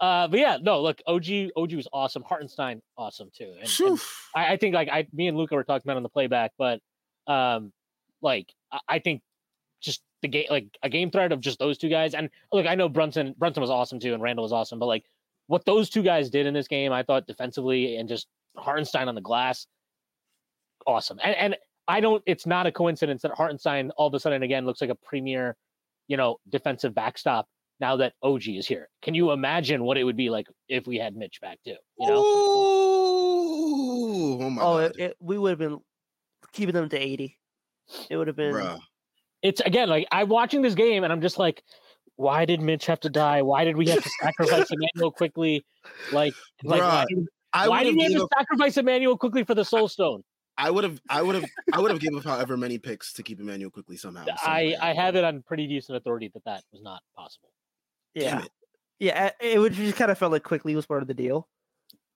uh, 0.00 0.28
but 0.28 0.38
yeah, 0.38 0.58
no, 0.60 0.82
look, 0.82 1.00
OG 1.06 1.24
OG 1.56 1.72
was 1.72 1.88
awesome. 1.90 2.22
Hartenstein, 2.22 2.82
awesome 2.98 3.30
too. 3.36 3.54
And, 3.58 3.80
and 3.80 4.00
I, 4.36 4.52
I 4.52 4.56
think 4.58 4.74
like 4.74 4.88
I, 4.88 5.06
me 5.12 5.26
and 5.26 5.38
Luca 5.38 5.54
were 5.54 5.64
talking 5.64 5.82
about 5.86 5.96
on 5.96 6.02
the 6.02 6.10
playback, 6.10 6.52
but 6.58 6.80
um, 7.26 7.72
like 8.20 8.52
I, 8.70 8.78
I 8.88 8.98
think 8.98 9.22
just 9.80 10.02
the 10.24 10.28
game, 10.28 10.46
like 10.50 10.66
a 10.82 10.88
game 10.88 11.10
threat 11.10 11.30
of 11.32 11.40
just 11.40 11.58
those 11.58 11.76
two 11.78 11.90
guys. 11.90 12.14
And 12.14 12.30
look, 12.52 12.66
I 12.66 12.74
know 12.74 12.88
Brunson, 12.88 13.34
Brunson 13.38 13.60
was 13.60 13.70
awesome 13.70 14.00
too, 14.00 14.14
and 14.14 14.22
Randle 14.22 14.42
was 14.42 14.52
awesome, 14.52 14.78
but 14.78 14.86
like 14.86 15.04
what 15.46 15.66
those 15.66 15.90
two 15.90 16.02
guys 16.02 16.30
did 16.30 16.46
in 16.46 16.54
this 16.54 16.66
game, 16.66 16.92
I 16.92 17.02
thought 17.02 17.26
defensively 17.26 17.96
and 17.96 18.08
just 18.08 18.26
Hartenstein 18.56 19.06
on 19.06 19.14
the 19.14 19.20
glass, 19.20 19.66
awesome. 20.86 21.20
And 21.22 21.36
and 21.36 21.56
I 21.86 22.00
don't, 22.00 22.22
it's 22.26 22.46
not 22.46 22.66
a 22.66 22.72
coincidence 22.72 23.20
that 23.22 23.32
Hartenstein 23.32 23.90
all 23.98 24.08
of 24.08 24.14
a 24.14 24.20
sudden 24.20 24.42
again 24.42 24.64
looks 24.64 24.80
like 24.80 24.88
a 24.88 24.94
premier, 24.94 25.56
you 26.08 26.16
know, 26.16 26.38
defensive 26.48 26.94
backstop 26.94 27.46
now 27.78 27.96
that 27.96 28.14
OG 28.22 28.48
is 28.48 28.66
here. 28.66 28.88
Can 29.02 29.14
you 29.14 29.32
imagine 29.32 29.84
what 29.84 29.98
it 29.98 30.04
would 30.04 30.16
be 30.16 30.30
like 30.30 30.46
if 30.68 30.86
we 30.86 30.96
had 30.96 31.14
Mitch 31.14 31.42
back 31.42 31.58
too? 31.64 31.76
You 31.98 32.08
know. 32.08 32.22
Ooh, 33.34 34.38
oh 34.40 34.50
my 34.50 34.62
oh, 34.62 34.78
god, 34.78 34.84
it, 34.84 34.96
it, 34.98 35.16
we 35.20 35.36
would 35.36 35.50
have 35.50 35.58
been 35.58 35.80
keeping 36.54 36.74
them 36.74 36.88
to 36.88 36.98
eighty. 36.98 37.36
It 38.08 38.16
would 38.16 38.28
have 38.28 38.36
been. 38.36 38.54
bruh. 38.54 38.80
It's 39.44 39.60
again 39.60 39.88
like 39.88 40.08
I'm 40.10 40.28
watching 40.28 40.62
this 40.62 40.74
game 40.74 41.04
and 41.04 41.12
I'm 41.12 41.20
just 41.20 41.38
like, 41.38 41.62
why 42.16 42.44
did 42.46 42.60
Mitch 42.60 42.86
have 42.86 42.98
to 43.00 43.10
die? 43.10 43.42
Why 43.42 43.64
did 43.64 43.76
we 43.76 43.86
have 43.90 44.02
to 44.02 44.10
sacrifice 44.20 44.68
Immanuel 44.72 45.12
Quickley? 45.12 45.64
Like, 46.12 46.34
like 46.64 46.80
why, 46.80 47.04
Bruh, 47.04 47.06
did, 47.08 47.26
I 47.52 47.68
why 47.68 47.84
did 47.84 47.94
we 47.94 48.02
have 48.04 48.12
to 48.12 48.24
up. 48.24 48.30
sacrifice 48.38 48.76
Immanuel 48.76 49.16
Quickley 49.18 49.44
for 49.44 49.54
the 49.54 49.64
Soul 49.64 49.86
Stone? 49.86 50.24
I 50.56 50.70
would 50.70 50.84
have. 50.84 51.00
I 51.10 51.20
would 51.20 51.34
have. 51.34 51.44
I 51.72 51.80
would 51.80 51.90
have 51.90 52.00
given 52.00 52.18
up 52.18 52.24
however 52.24 52.56
many 52.56 52.78
picks 52.78 53.12
to 53.14 53.22
keep 53.22 53.38
Immanuel 53.40 53.70
Quickley 53.70 53.96
somehow. 53.96 54.24
some 54.24 54.36
I. 54.40 54.76
I 54.80 54.92
have 54.94 55.16
it 55.16 55.24
on 55.24 55.42
pretty 55.42 55.66
decent 55.66 55.96
authority 55.96 56.30
that 56.32 56.44
that 56.44 56.62
was 56.72 56.80
not 56.80 57.02
possible. 57.16 57.50
Yeah, 58.14 58.36
Damn 58.36 58.42
it. 58.44 58.50
yeah. 59.00 59.30
It 59.40 59.58
would 59.58 59.72
just 59.74 59.96
kind 59.96 60.10
of 60.10 60.16
felt 60.18 60.30
like 60.32 60.44
Quickley 60.44 60.76
was 60.76 60.86
part 60.86 61.02
of 61.02 61.08
the 61.08 61.14
deal, 61.14 61.48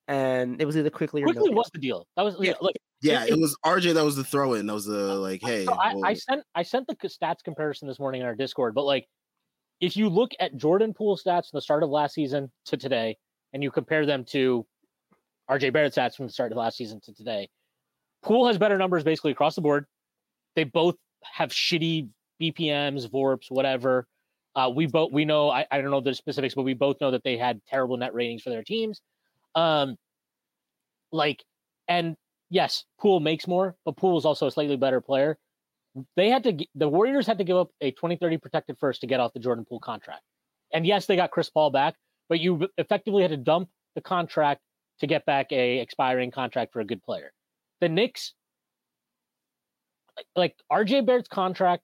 and 0.09 0.61
it 0.61 0.65
was 0.65 0.77
either 0.77 0.91
Quickley 0.91 1.23
or 1.23 1.27
Quickley 1.27 1.49
deal. 1.51 1.55
was 1.57 1.71
the 1.73 1.79
deal. 1.79 2.07
That 2.17 2.23
was 2.25 2.37
yeah. 2.41 2.55
Look, 2.61 2.75
Yeah, 3.03 3.25
it- 3.25 3.31
it 3.33 3.39
was 3.39 3.57
RJ 3.65 3.95
that 3.95 4.05
was 4.05 4.17
the 4.17 4.25
throw 4.25 4.55
in. 4.55 4.67
That 4.67 4.73
was 4.73 4.87
the 4.87 5.15
like, 5.15 5.41
hey, 5.43 5.67
so 5.67 5.75
I, 5.75 5.95
well, 5.95 6.05
I 6.05 6.15
sent 6.15 6.43
I 6.55 6.63
sent 6.63 6.87
the 6.89 6.97
stats 6.97 7.45
comparison 7.45 7.87
this 7.87 8.01
morning 8.01 8.23
in 8.23 8.27
our 8.27 8.35
Discord, 8.35 8.75
but 8.75 8.85
like, 8.85 9.07
if 9.81 9.97
you 9.97 10.09
look 10.09 10.33
at 10.41 10.57
Jordan 10.57 10.95
Poole 10.95 11.17
stats 11.17 11.51
from 11.51 11.59
the 11.59 11.61
start 11.61 11.83
of 11.83 11.91
last 11.91 12.15
season 12.15 12.51
to 12.67 12.77
today, 12.77 13.17
and 13.53 13.63
you 13.63 13.71
compare 13.71 14.07
them 14.07 14.25
to 14.31 14.67
RJ 15.51 15.73
Barrett 15.73 15.95
stats 15.95 16.17
from 16.17 16.27
the 16.27 16.33
start 16.33 16.53
of 16.53 16.59
last 16.59 16.77
season 16.79 17.01
to 17.05 17.15
today, 17.15 17.49
Poole 18.23 18.47
has 18.49 18.59
better 18.59 18.79
numbers 18.79 19.05
basically 19.05 19.33
across 19.33 19.55
the 19.55 19.61
board. 19.63 19.85
They 20.57 20.65
both 20.65 20.97
have 21.23 21.51
shitty 21.51 22.09
BPMs, 22.41 23.09
VORPs, 23.11 23.51
whatever. 23.51 24.07
Uh, 24.57 24.71
we 24.75 24.87
both 24.87 25.13
we 25.13 25.25
know 25.27 25.51
I, 25.51 25.67
I 25.71 25.81
don't 25.81 25.91
know 25.91 26.01
the 26.01 26.15
specifics, 26.15 26.55
but 26.55 26.63
we 26.63 26.75
both 26.75 26.97
know 27.01 27.11
that 27.11 27.23
they 27.23 27.37
had 27.37 27.61
terrible 27.69 27.97
net 27.99 28.15
ratings 28.15 28.43
for 28.43 28.51
their 28.51 28.65
teams. 28.65 29.01
Um, 29.55 29.97
like, 31.13 31.45
and 31.89 32.17
yes, 32.51 32.85
Poole 33.01 33.21
makes 33.21 33.47
more, 33.47 33.77
but 33.85 33.97
Poole 33.97 34.19
is 34.19 34.25
also 34.25 34.47
a 34.47 34.51
slightly 34.51 34.77
better 34.77 35.01
player. 35.01 35.39
They 36.17 36.29
had 36.29 36.45
to 36.45 36.67
the 36.75 36.89
Warriors 36.89 37.27
had 37.27 37.39
to 37.39 37.45
give 37.45 37.57
up 37.57 37.71
a 37.81 37.91
2030 37.91 38.39
protected 38.39 38.77
first 38.79 39.01
to 39.01 39.07
get 39.07 39.21
off 39.21 39.33
the 39.33 39.41
Jordan 39.41 39.65
Poole 39.69 39.81
contract. 39.81 40.23
And 40.73 40.87
yes, 40.87 41.07
they 41.07 41.17
got 41.17 41.31
Chris 41.31 41.51
Paul 41.51 41.71
back, 41.71 41.95
but 42.29 42.41
you 42.41 42.69
effectively 42.77 43.23
had 43.23 43.31
to 43.31 43.37
dump 43.37 43.71
the 43.95 44.01
contract 44.01 44.61
to 45.01 45.07
get 45.07 45.25
back 45.25 45.51
a 45.51 45.79
expiring 45.79 46.31
contract 46.31 46.73
for 46.73 46.81
a 46.81 46.85
good 46.85 47.03
player. 47.03 47.33
The 47.81 47.89
Knicks 47.89 48.35
like 50.37 50.55
RJ 50.71 51.07
Barrett's 51.07 51.29
contract 51.29 51.83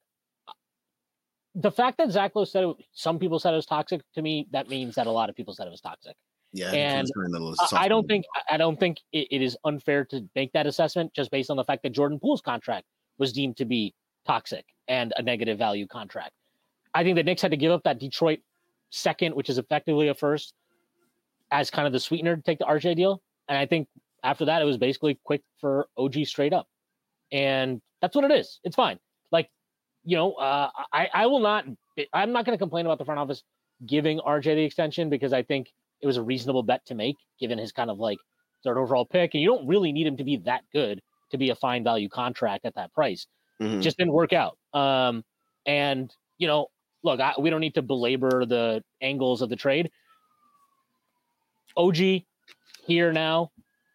the 1.55 1.71
fact 1.71 1.99
that 1.99 2.11
Zach 2.11 2.33
Lowe 2.35 2.45
said 2.45 2.65
it, 2.65 2.77
some 2.93 3.19
people 3.19 3.39
said 3.39 3.53
it 3.53 3.57
was 3.57 3.67
toxic 3.67 4.01
to 4.15 4.23
me, 4.23 4.49
that 4.53 4.69
means 4.69 4.97
that 4.97 5.07
a 5.07 5.11
lot 5.11 5.31
of 5.31 5.37
people 5.37 5.55
said 5.55 5.67
it 5.67 5.71
was 5.71 5.81
toxic. 5.81 6.17
Yeah, 6.55 6.71
and 6.71 6.97
he 6.97 7.01
was 7.03 7.11
trying 7.13 7.33
to 7.71 7.77
I- 7.77 7.85
I 7.85 7.89
don't 7.89 8.07
think 8.07 8.25
I 8.49 8.57
don't 8.57 8.79
think 8.79 8.99
it, 9.13 9.29
it 9.31 9.43
is 9.43 9.57
unfair 9.65 10.05
to 10.07 10.27
make 10.35 10.53
that 10.53 10.67
assessment 10.67 11.13
just 11.13 11.31
based 11.31 11.51
on 11.51 11.57
the 11.57 11.65
fact 11.65 11.83
that 11.83 11.91
Jordan 11.91 12.19
Poole's 12.21 12.41
contract 12.41 12.87
was 13.19 13.33
deemed 13.33 13.57
to 13.57 13.65
be 13.65 13.95
toxic 14.27 14.65
and 14.89 15.13
a 15.17 15.23
negative 15.23 15.59
value 15.59 15.87
contract. 15.87 16.33
I 16.95 17.03
think 17.03 17.17
the 17.17 17.23
Knicks 17.23 17.43
had 17.43 17.51
to 17.51 17.57
give 17.57 17.73
up 17.73 17.83
that 17.85 17.99
Detroit 17.99 18.39
second, 18.91 19.35
which 19.35 19.51
is 19.51 19.59
effectively 19.59 20.09
a 20.09 20.15
first, 20.15 20.55
as 21.51 21.71
kind 21.71 21.87
of 21.87 21.93
the 21.93 22.01
sweetener 22.01 22.37
to 22.37 22.43
take 22.43 22.59
the 22.59 22.65
RJ 22.65 22.97
deal. 22.97 23.21
And 23.49 23.59
I 23.59 23.67
think 23.67 23.89
after 24.23 24.45
that, 24.45 24.63
it 24.63 24.65
was 24.65 24.79
basically 24.79 25.19
quick 25.25 25.43
for 25.61 25.89
OG 25.99 26.25
straight 26.27 26.53
up. 26.53 26.69
And 27.33 27.83
that's 28.01 28.15
what 28.15 28.25
it 28.25 28.31
is. 28.31 28.61
It's 28.63 28.77
fine. 28.77 28.99
Like, 29.33 29.51
you 30.05 30.17
know, 30.17 30.35
uh, 30.35 30.71
I, 30.93 31.09
I 31.13 31.27
will 31.27 31.41
not, 31.41 31.65
I'm 32.13 32.33
not 32.33 32.45
going 32.45 32.57
to 32.57 32.63
complain 32.63 32.87
about 32.87 32.99
the 32.99 33.05
front 33.05 33.19
office 33.19 33.43
giving 33.85 34.21
RJ 34.21 34.45
the 34.45 34.65
extension 34.65 35.11
because 35.11 35.33
I 35.33 35.43
think 35.43 35.73
it 36.01 36.07
was 36.07 36.17
a 36.17 36.23
reasonable 36.23 36.63
bet 36.63 36.85
to 36.87 36.95
make 36.95 37.17
given 37.41 37.59
his 37.59 37.73
kind 37.73 37.91
of 37.91 37.99
like 37.99 38.19
third 38.63 38.79
overall 38.79 39.05
pick. 39.05 39.35
And 39.35 39.43
you 39.43 39.49
don't 39.49 39.67
really 39.67 39.93
need 39.93 40.07
him 40.07 40.17
to 40.17 40.25
be 40.25 40.37
that 40.39 40.63
good 40.73 41.01
to 41.31 41.39
be 41.39 41.51
a 41.51 41.55
fine 41.55 41.85
value 41.85 42.09
contract 42.09 42.65
at 42.65 42.75
that 42.75 42.93
price. 42.93 43.27
Mhm. 43.61 43.83
Just 43.83 43.97
didn't 43.97 44.13
work 44.13 44.33
out. 44.33 44.59
Um, 44.73 45.25
and, 45.67 46.15
you 46.39 46.47
know, 46.47 46.69
look, 47.03 47.21
I, 47.21 47.35
we 47.39 47.51
don't 47.51 47.61
need 47.61 47.75
to 47.75 47.83
belabor 47.83 48.45
the 48.47 48.83
angles 49.01 49.43
of 49.43 49.49
the 49.49 49.57
trade. 49.57 49.91
OG 51.77 52.25
here 52.87 53.13
now 53.13 53.51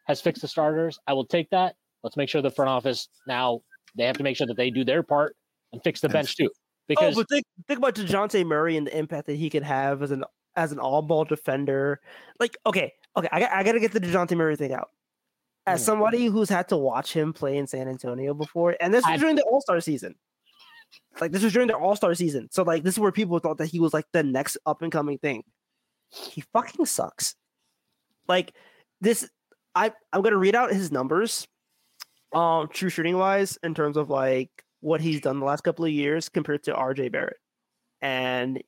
has 0.08 0.22
fixed 0.22 0.42
the 0.42 0.48
starters. 0.48 1.00
I 1.08 1.14
will 1.14 1.26
take 1.26 1.50
that. 1.52 1.76
Let's 2.04 2.18
make 2.18 2.30
sure 2.30 2.42
the 2.42 2.52
front 2.52 2.70
office 2.70 3.08
now 3.28 3.62
they 3.96 4.06
have 4.06 4.18
to 4.18 4.24
make 4.24 4.38
sure 4.38 4.48
that 4.48 4.58
they 4.58 4.70
do 4.70 4.84
their 4.84 5.04
part 5.04 5.36
and 5.74 5.84
fix 5.84 6.02
the 6.02 6.10
bench 6.10 6.36
too. 6.36 6.50
Oh, 6.50 6.60
Because 6.88 7.16
but 7.16 7.28
think 7.30 7.46
think 7.68 7.78
about 7.78 7.96
Dejounte 7.96 8.46
Murray 8.46 8.78
and 8.78 8.88
the 8.88 8.98
impact 8.98 9.28
that 9.28 9.36
he 9.36 9.50
could 9.50 9.64
have 9.64 10.02
as 10.02 10.12
an 10.12 10.24
as 10.60 10.72
an 10.72 10.80
all 10.80 11.02
ball 11.02 11.24
defender. 11.26 12.00
Like, 12.40 12.58
okay, 12.66 12.94
okay, 13.18 13.30
I 13.32 13.40
got 13.40 13.52
I 13.52 13.64
gotta 13.64 13.80
get 13.80 13.92
the 13.94 14.00
Dejounte 14.02 14.36
Murray 14.36 14.56
thing 14.56 14.74
out. 14.74 14.90
As 15.66 15.82
Mm. 15.82 15.86
somebody 15.86 16.26
who's 16.26 16.50
had 16.50 16.68
to 16.70 16.78
watch 16.78 17.14
him 17.14 17.32
play 17.34 17.58
in 17.58 17.68
San 17.68 17.88
Antonio 17.88 18.34
before, 18.34 18.76
and 18.80 18.94
this 18.94 19.06
I- 19.06 19.14
was 19.14 19.22
during 19.22 19.36
the 19.36 19.44
All 19.44 19.62
Star 19.62 19.80
season. 19.82 20.16
Like 21.22 21.32
this 21.32 21.44
was 21.44 21.54
during 21.54 21.68
the 21.68 21.76
All 21.78 21.96
Star 21.96 22.14
season, 22.16 22.50
so 22.52 22.64
like 22.64 22.84
this 22.84 22.96
is 22.96 23.00
where 23.00 23.12
people 23.12 23.40
thought 23.40 23.58
that 23.60 23.68
he 23.68 23.80
was 23.80 23.94
like 23.94 24.06
the 24.12 24.24
next 24.24 24.58
up 24.66 24.82
and 24.82 24.92
coming 24.92 25.18
thing. 25.18 25.44
He 26.10 26.42
fucking 26.54 26.86
sucks. 26.86 27.36
Like 28.28 28.54
this, 29.02 29.30
I 29.76 29.94
I'm 30.12 30.22
gonna 30.24 30.38
read 30.38 30.56
out 30.56 30.72
his 30.74 30.92
numbers, 30.92 31.48
um, 32.34 32.68
true 32.70 32.90
shooting 32.90 33.18
wise, 33.18 33.58
in 33.64 33.74
terms 33.76 33.98
of 33.98 34.10
like 34.10 34.50
what 34.82 35.02
he's 35.02 35.22
done 35.22 35.40
the 35.40 35.46
last 35.46 35.62
couple 35.62 35.86
of 35.86 35.92
years 35.92 36.30
compared 36.30 36.64
to 36.64 36.74
RJ 36.74 37.12
Barrett. 37.12 37.38
And 38.02 38.64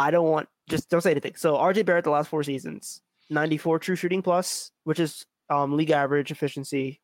I 0.00 0.10
don't 0.10 0.28
want 0.28 0.48
just 0.68 0.88
don't 0.88 1.00
say 1.00 1.10
anything. 1.10 1.34
So 1.36 1.54
RJ 1.54 1.84
Barrett 1.84 2.04
the 2.04 2.10
last 2.10 2.28
four 2.28 2.42
seasons, 2.42 3.02
94 3.28 3.78
true 3.80 3.96
shooting 3.96 4.22
plus, 4.22 4.72
which 4.84 5.00
is 5.00 5.26
um 5.48 5.76
league 5.76 5.90
average 5.90 6.30
efficiency. 6.30 7.00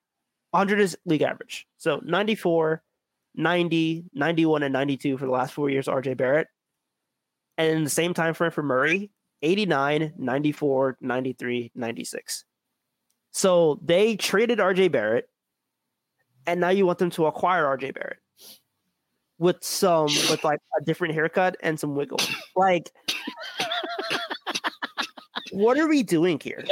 100 0.50 0.80
is 0.80 0.96
league 1.04 1.22
average. 1.22 1.66
So 1.76 2.00
94, 2.04 2.82
90, 3.34 4.04
91, 4.14 4.62
and 4.62 4.72
92 4.72 5.18
for 5.18 5.26
the 5.26 5.30
last 5.30 5.52
four 5.52 5.68
years, 5.68 5.86
RJ 5.86 6.16
Barrett. 6.16 6.48
And 7.58 7.78
in 7.78 7.84
the 7.84 7.90
same 7.90 8.14
time 8.14 8.32
frame 8.32 8.52
for 8.52 8.62
Murray, 8.62 9.10
89, 9.42 10.14
94, 10.16 10.98
93, 11.00 11.72
96. 11.74 12.44
So 13.32 13.80
they 13.84 14.16
traded 14.16 14.58
RJ 14.58 14.92
Barrett, 14.92 15.28
and 16.46 16.60
now 16.60 16.70
you 16.70 16.86
want 16.86 16.98
them 16.98 17.10
to 17.10 17.26
acquire 17.26 17.64
RJ 17.64 17.94
Barrett 17.94 18.18
with 19.38 19.62
some 19.62 20.06
with 20.30 20.42
like 20.44 20.60
a 20.80 20.84
different 20.84 21.14
haircut 21.14 21.56
and 21.62 21.78
some 21.78 21.94
wiggle. 21.94 22.18
Like, 22.56 22.90
what 25.52 25.78
are 25.78 25.88
we 25.88 26.02
doing 26.02 26.40
here? 26.42 26.64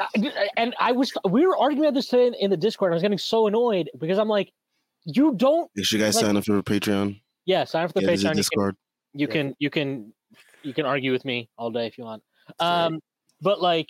And 0.57 0.75
I 0.79 0.93
was 0.93 1.13
we 1.29 1.47
were 1.47 1.57
arguing 1.57 1.85
about 1.87 1.95
this 1.95 2.09
today 2.09 2.27
in, 2.27 2.35
in 2.35 2.51
the 2.51 2.57
Discord. 2.57 2.93
I 2.93 2.95
was 2.95 3.03
getting 3.03 3.19
so 3.19 3.47
annoyed 3.47 3.91
because 3.99 4.19
I'm 4.19 4.29
like, 4.29 4.53
you 5.05 5.35
don't 5.37 5.71
Make 5.77 5.87
sure 5.87 5.99
you 5.99 6.05
guys 6.05 6.17
Like- 6.17 6.25
sign 6.25 6.37
up 6.37 6.45
for 6.45 6.63
Patreon. 6.63 7.21
yeah, 7.45 7.65
sign 7.65 7.85
up 7.85 7.91
for 7.93 7.95
the 7.95 8.01
Yeah, 8.03 8.07
there's 8.09 8.25
a 8.25 8.29
Patreon. 8.29 8.31
You 8.31 8.33
can, 8.33 8.37
Discord. 8.37 8.77
you 9.13 9.29
can 9.29 9.55
you 9.59 9.71
can 9.71 10.13
you 10.63 10.75
can 10.75 10.87
argue 10.87 11.13
with 11.13 11.25
me 11.25 11.49
all 11.59 11.71
day 11.71 11.87
if 11.87 11.99
you 11.99 12.05
want. 12.05 12.23
Um, 12.59 13.01
but 13.41 13.61
like, 13.61 13.89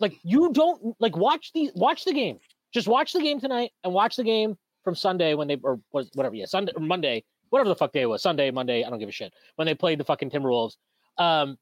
like 0.00 0.14
you 0.22 0.52
don't 0.52 0.94
like 1.00 1.16
watch 1.16 1.52
the 1.54 1.70
watch 1.74 2.04
the 2.04 2.12
game. 2.12 2.38
Just 2.74 2.88
watch 2.88 3.12
the 3.12 3.20
game 3.22 3.40
tonight 3.40 3.70
and 3.84 3.92
watch 3.92 4.16
the 4.16 4.24
game 4.24 4.56
from 4.84 4.94
Sunday 4.94 5.34
when 5.34 5.48
they 5.48 5.56
or 5.62 5.80
was 5.92 6.10
whatever. 6.14 6.34
Yeah, 6.34 6.46
Sunday 6.46 6.72
or 6.76 6.80
Monday, 6.82 7.24
whatever 7.50 7.68
the 7.68 7.76
fuck 7.76 7.92
day 7.92 8.02
it 8.02 8.08
was. 8.08 8.22
Sunday, 8.22 8.50
Monday. 8.50 8.84
I 8.84 8.90
don't 8.90 8.98
give 8.98 9.08
a 9.08 9.12
shit. 9.12 9.32
When 9.56 9.66
they 9.66 9.74
played 9.74 9.98
the 9.98 10.04
fucking 10.04 10.30
Timberwolves. 10.30 10.76
Um, 11.18 11.56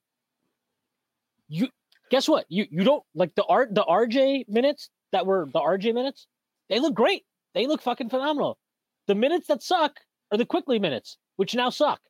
you 1.48 1.68
guess 2.10 2.28
what? 2.28 2.46
You 2.48 2.66
you 2.70 2.84
don't 2.84 3.04
like 3.14 3.34
the 3.34 3.44
art 3.44 3.74
the 3.74 3.84
RJ 3.84 4.48
minutes 4.48 4.90
that 5.12 5.26
were 5.26 5.48
the 5.52 5.60
RJ 5.60 5.94
minutes. 5.94 6.26
They 6.68 6.80
look 6.80 6.94
great. 6.94 7.24
They 7.54 7.66
look 7.66 7.82
fucking 7.82 8.10
phenomenal. 8.10 8.58
The 9.06 9.14
minutes 9.14 9.46
that 9.48 9.62
suck 9.62 10.00
are 10.32 10.38
the 10.38 10.46
Quickley 10.46 10.78
minutes, 10.78 11.18
which 11.36 11.54
now 11.54 11.70
suck. 11.70 12.00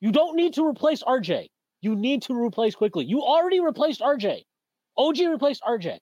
You 0.00 0.10
don't 0.10 0.36
need 0.36 0.54
to 0.54 0.66
replace 0.66 1.02
RJ. 1.02 1.48
You 1.80 1.94
need 1.94 2.22
to 2.22 2.34
replace 2.34 2.74
Quickley. 2.74 3.04
You 3.04 3.22
already 3.22 3.60
replaced 3.60 4.00
RJ. 4.00 4.42
OG 4.96 5.18
replaced 5.20 5.62
RJ. 5.62 5.98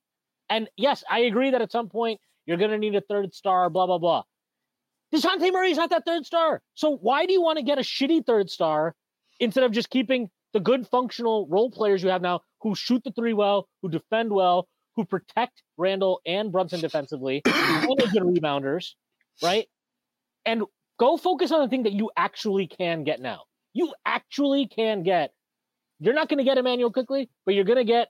And 0.49 0.69
yes, 0.77 1.05
I 1.09 1.21
agree 1.21 1.51
that 1.51 1.63
at 1.63 1.73
some 1.73 1.89
point 1.89 2.21
you're 2.47 2.57
going 2.57 2.71
to 2.71 2.79
need 2.79 2.95
a 2.95 3.01
third 3.03 3.35
star, 3.35 3.71
blah, 3.71 3.87
blah, 3.87 3.99
blah. 3.99 4.23
DeJounte 5.15 5.53
Murray's 5.53 5.77
not 5.77 5.91
that 5.91 6.05
third 6.07 6.25
star. 6.25 6.63
So 6.75 6.97
why 6.99 7.27
do 7.27 7.33
you 7.33 7.43
want 7.43 7.59
to 7.59 7.65
get 7.65 7.79
a 7.79 7.83
shitty 7.83 8.25
third 8.27 8.49
star 8.51 8.95
instead 9.41 9.65
of 9.65 9.73
just 9.73 9.91
keeping 9.91 10.31
the 10.53 10.61
good 10.61 10.87
functional 10.87 11.47
role 11.49 11.71
players 11.71 12.03
you 12.03 12.09
have 12.11 12.23
now 12.23 12.41
who 12.61 12.75
shoot 12.75 13.03
the 13.05 13.13
three 13.13 13.33
well, 13.33 13.69
who 13.83 13.89
defend 13.89 14.33
well, 14.33 14.69
who 14.97 15.05
protect 15.05 15.63
Randle 15.77 16.21
and 16.27 16.53
Brunson 16.53 16.81
defensively, 16.81 17.43
and 17.47 17.85
are 17.91 17.97
good 18.09 18.23
rebounders, 18.23 18.91
right? 19.43 19.67
And 20.45 20.65
go 20.99 21.17
focus 21.17 21.53
on 21.53 21.61
the 21.61 21.69
thing 21.69 21.85
that 21.85 21.93
you 21.93 22.11
actually 22.17 22.67
can 22.67 23.05
get 23.05 23.21
now. 23.21 23.43
You 23.73 23.95
actually 24.05 24.67
can 24.67 25.03
get. 25.03 25.33
You're 26.01 26.15
not 26.15 26.29
going 26.29 26.39
to 26.39 26.45
get 26.45 26.59
Immanuel 26.59 26.91
Quickley, 26.93 27.31
but 27.47 27.55
you're 27.55 27.65
going 27.65 27.79
to 27.79 27.85
get 27.85 28.09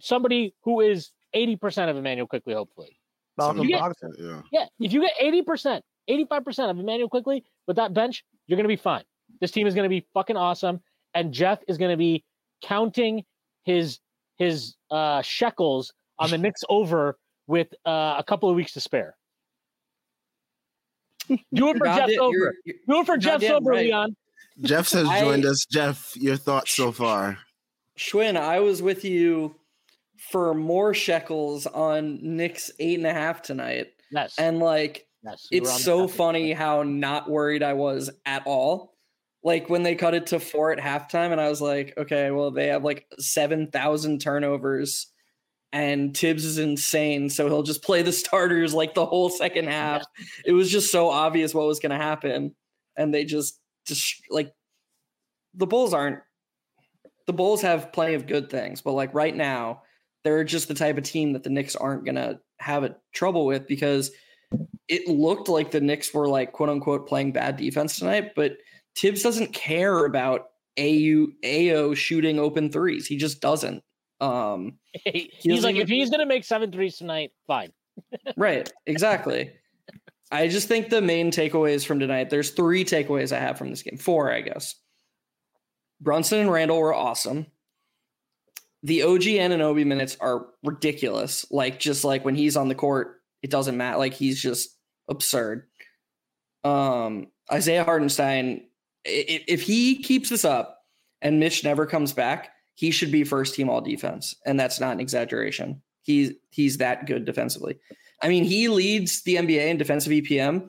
somebody 0.00 0.54
who 0.64 0.80
is 0.80 1.10
80% 1.34 1.90
of 1.90 1.96
Immanuel 1.96 2.26
Quickley, 2.26 2.54
hopefully. 2.54 2.98
Malcolm 3.36 3.62
You 3.62 3.68
get- 3.68 3.80
Brogdon. 3.80 4.12
Yeah. 4.18 4.42
Yeah, 4.52 4.66
if 4.80 4.92
you 4.92 5.00
get 5.00 5.12
80%, 5.20 5.80
85% 6.08 6.70
of 6.70 6.78
Immanuel 6.78 7.08
Quickley 7.08 7.44
with 7.66 7.76
that 7.76 7.92
bench, 7.94 8.24
you're 8.46 8.56
going 8.56 8.64
to 8.64 8.68
be 8.68 8.76
fine. 8.76 9.02
This 9.40 9.50
team 9.50 9.66
is 9.66 9.74
going 9.74 9.84
to 9.84 9.88
be 9.90 10.06
fucking 10.14 10.36
awesome. 10.36 10.80
And 11.14 11.32
Geoff 11.32 11.58
is 11.68 11.78
going 11.78 11.90
to 11.90 11.96
be 11.96 12.24
counting 12.62 13.24
his 13.64 13.98
his 14.36 14.74
uh, 14.90 15.20
shekels 15.22 15.92
on 16.18 16.30
the 16.30 16.38
Knicks 16.44 16.62
over 16.68 17.18
with 17.46 17.68
uh, 17.86 18.14
a 18.18 18.24
couple 18.26 18.48
of 18.48 18.56
weeks 18.56 18.72
to 18.74 18.80
spare. 18.80 19.16
Do 21.52 21.68
it 21.70 21.76
for 21.78 21.86
You're 21.86 22.22
over. 22.22 22.32
you're- 22.32 22.52
you're- 22.64 22.78
Do 22.88 23.00
it 23.00 23.06
for 23.06 23.16
Geoff's 23.16 23.42
goddamn 23.42 23.56
over, 23.56 23.70
right. 23.70 23.86
Leon. 23.86 24.16
Geoff 24.62 24.90
has 24.92 25.08
I- 25.08 25.20
joined 25.20 25.44
us. 25.44 25.66
Geoff, 25.70 26.12
your 26.16 26.36
thoughts 26.36 26.74
so 26.74 26.92
far? 26.92 27.38
Shwin, 27.98 28.36
I 28.36 28.60
was 28.60 28.80
with 28.80 29.04
you 29.04 29.56
for 30.30 30.54
more 30.54 30.94
shekels 30.94 31.66
on 31.66 32.18
Knicks 32.22 32.70
eight 32.78 32.98
and 32.98 33.06
a 33.06 33.12
half 33.12 33.42
tonight. 33.42 33.88
Yes. 34.10 34.34
And 34.38 34.60
like 34.60 35.06
yes. 35.30 35.48
it's 35.50 35.84
so 35.84 36.02
topic. 36.02 36.16
funny 36.16 36.52
how 36.52 36.82
not 36.82 37.30
worried 37.30 37.62
I 37.62 37.74
was 37.74 38.10
at 38.26 38.42
all. 38.46 38.94
Like 39.42 39.70
when 39.70 39.82
they 39.82 39.94
cut 39.94 40.14
it 40.14 40.26
to 40.28 40.40
four 40.40 40.72
at 40.72 40.78
halftime, 40.78 41.32
and 41.32 41.40
I 41.40 41.48
was 41.48 41.60
like, 41.60 41.94
okay, 41.96 42.30
well, 42.30 42.50
they 42.50 42.68
have 42.68 42.84
like 42.84 43.06
7,000 43.18 44.20
turnovers, 44.20 45.06
and 45.72 46.16
Thibs 46.16 46.44
is 46.44 46.58
insane. 46.58 47.30
So 47.30 47.46
he'll 47.46 47.62
just 47.62 47.82
play 47.82 48.02
the 48.02 48.12
starters 48.24 48.74
like 48.74 48.94
the 48.94 49.06
whole 49.06 49.30
second 49.30 49.68
half. 49.68 50.04
It 50.44 50.52
was 50.52 50.70
just 50.70 50.90
so 50.90 51.08
obvious 51.08 51.54
what 51.54 51.66
was 51.66 51.80
going 51.80 51.90
to 51.90 52.04
happen. 52.04 52.54
And 52.96 53.14
they 53.14 53.24
just, 53.24 53.60
just 53.86 54.20
like, 54.30 54.52
the 55.54 55.66
Bulls 55.66 55.94
aren't, 55.94 56.18
the 57.26 57.32
Bulls 57.32 57.62
have 57.62 57.92
plenty 57.92 58.14
of 58.14 58.26
good 58.26 58.50
things, 58.50 58.80
but 58.80 58.92
like 58.92 59.14
right 59.14 59.34
now, 59.34 59.82
they're 60.24 60.44
just 60.44 60.68
the 60.68 60.74
type 60.74 60.98
of 60.98 61.04
team 61.04 61.32
that 61.34 61.42
the 61.42 61.50
Knicks 61.50 61.76
aren't 61.76 62.04
going 62.04 62.16
to 62.16 62.40
have 62.58 62.84
a 62.84 62.96
trouble 63.12 63.46
with 63.46 63.66
because 63.66 64.10
it 64.88 65.06
looked 65.08 65.48
like 65.48 65.70
the 65.70 65.80
Knicks 65.80 66.12
were 66.14 66.28
like 66.28 66.52
quote 66.52 66.68
unquote 66.68 67.06
playing 67.08 67.32
bad 67.32 67.56
defense 67.56 67.98
tonight, 67.98 68.32
but 68.34 68.56
Thibs 68.96 69.22
doesn't 69.22 69.52
care 69.52 70.04
about 70.04 70.46
AU 70.78 71.26
AO 71.44 71.94
shooting 71.94 72.38
open 72.38 72.70
threes. 72.70 73.06
He 73.06 73.16
just 73.16 73.40
doesn't. 73.40 73.82
Um 74.20 74.78
he's 75.04 75.28
doesn't 75.44 75.62
like, 75.62 75.74
even- 75.76 75.82
if 75.82 75.88
he's 75.88 76.10
gonna 76.10 76.26
make 76.26 76.44
seven 76.44 76.72
threes 76.72 76.96
tonight, 76.96 77.32
fine. 77.46 77.72
right, 78.36 78.70
exactly. 78.86 79.52
I 80.30 80.48
just 80.48 80.68
think 80.68 80.90
the 80.90 81.00
main 81.00 81.30
takeaways 81.30 81.86
from 81.86 82.00
tonight, 82.00 82.28
there's 82.30 82.50
three 82.50 82.84
takeaways 82.84 83.34
I 83.34 83.40
have 83.40 83.56
from 83.56 83.70
this 83.70 83.82
game. 83.82 83.96
Four, 83.98 84.30
I 84.30 84.42
guess. 84.42 84.74
Brunson 86.00 86.38
and 86.40 86.52
Randle 86.52 86.78
were 86.78 86.94
awesome. 86.94 87.46
The 88.82 89.02
OG 89.02 89.22
Anunoby 89.22 89.84
minutes 89.84 90.16
are 90.20 90.46
ridiculous. 90.62 91.44
Like 91.50 91.80
just 91.80 92.04
like 92.04 92.24
when 92.24 92.36
he's 92.36 92.56
on 92.56 92.68
the 92.68 92.74
court, 92.74 93.20
it 93.42 93.50
doesn't 93.50 93.76
matter. 93.76 93.98
Like 93.98 94.14
he's 94.14 94.40
just 94.40 94.76
absurd. 95.08 95.66
Um, 96.64 97.28
Isaiah 97.52 97.84
Hartenstein, 97.84 98.66
if 99.04 99.62
he 99.62 100.02
keeps 100.02 100.28
this 100.28 100.44
up 100.44 100.82
and 101.22 101.40
Mitch 101.40 101.64
never 101.64 101.86
comes 101.86 102.12
back, 102.12 102.50
he 102.74 102.90
should 102.90 103.10
be 103.10 103.24
first 103.24 103.54
team 103.54 103.68
all 103.68 103.80
defense, 103.80 104.34
and 104.46 104.58
that's 104.58 104.78
not 104.78 104.92
an 104.92 105.00
exaggeration. 105.00 105.82
He's 106.02 106.32
he's 106.50 106.78
that 106.78 107.06
good 107.06 107.24
defensively. 107.24 107.78
I 108.22 108.28
mean, 108.28 108.44
he 108.44 108.68
leads 108.68 109.22
the 109.22 109.36
NBA 109.36 109.68
in 109.68 109.78
defensive 109.78 110.12
EPM, 110.12 110.68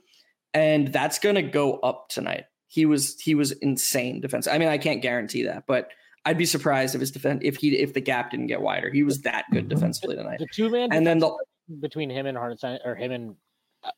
and 0.54 0.88
that's 0.90 1.20
going 1.20 1.36
to 1.36 1.42
go 1.42 1.74
up 1.80 2.10
tonight. 2.10 2.46
he 2.68 2.86
was 2.86 3.20
he 3.20 3.36
was 3.36 3.52
insane 3.52 4.22
defense. 4.22 4.48
I 4.48 4.58
mean, 4.58 4.70
I 4.70 4.78
can't 4.78 5.02
guarantee 5.02 5.44
that, 5.44 5.66
but 5.68 5.90
I'd 6.26 6.38
be 6.38 6.46
surprised 6.46 6.96
if 6.96 7.02
his 7.02 7.12
defense 7.12 7.42
if 7.44 7.58
he 7.58 7.76
if 7.78 7.94
the 7.94 8.02
gap 8.02 8.32
didn't 8.32 8.48
get 8.48 8.62
wider. 8.62 8.90
He 8.92 9.04
was 9.04 9.22
that 9.22 9.46
good 9.52 9.70
defensively 9.70 10.16
tonight. 10.16 10.40
The 10.40 10.48
two 10.54 10.70
man 10.70 10.90
And 10.92 11.06
then 11.06 11.20
the 11.20 11.36
between 11.80 12.10
him 12.10 12.26
and 12.26 12.38
Hartenstein 12.38 12.80
or 12.86 12.96
him 12.96 13.12
and 13.12 13.36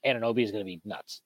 Anunoby 0.05 0.43
is 0.43 0.51
going 0.51 0.61
to 0.61 0.65
be 0.65 0.81
nuts. 0.85 1.21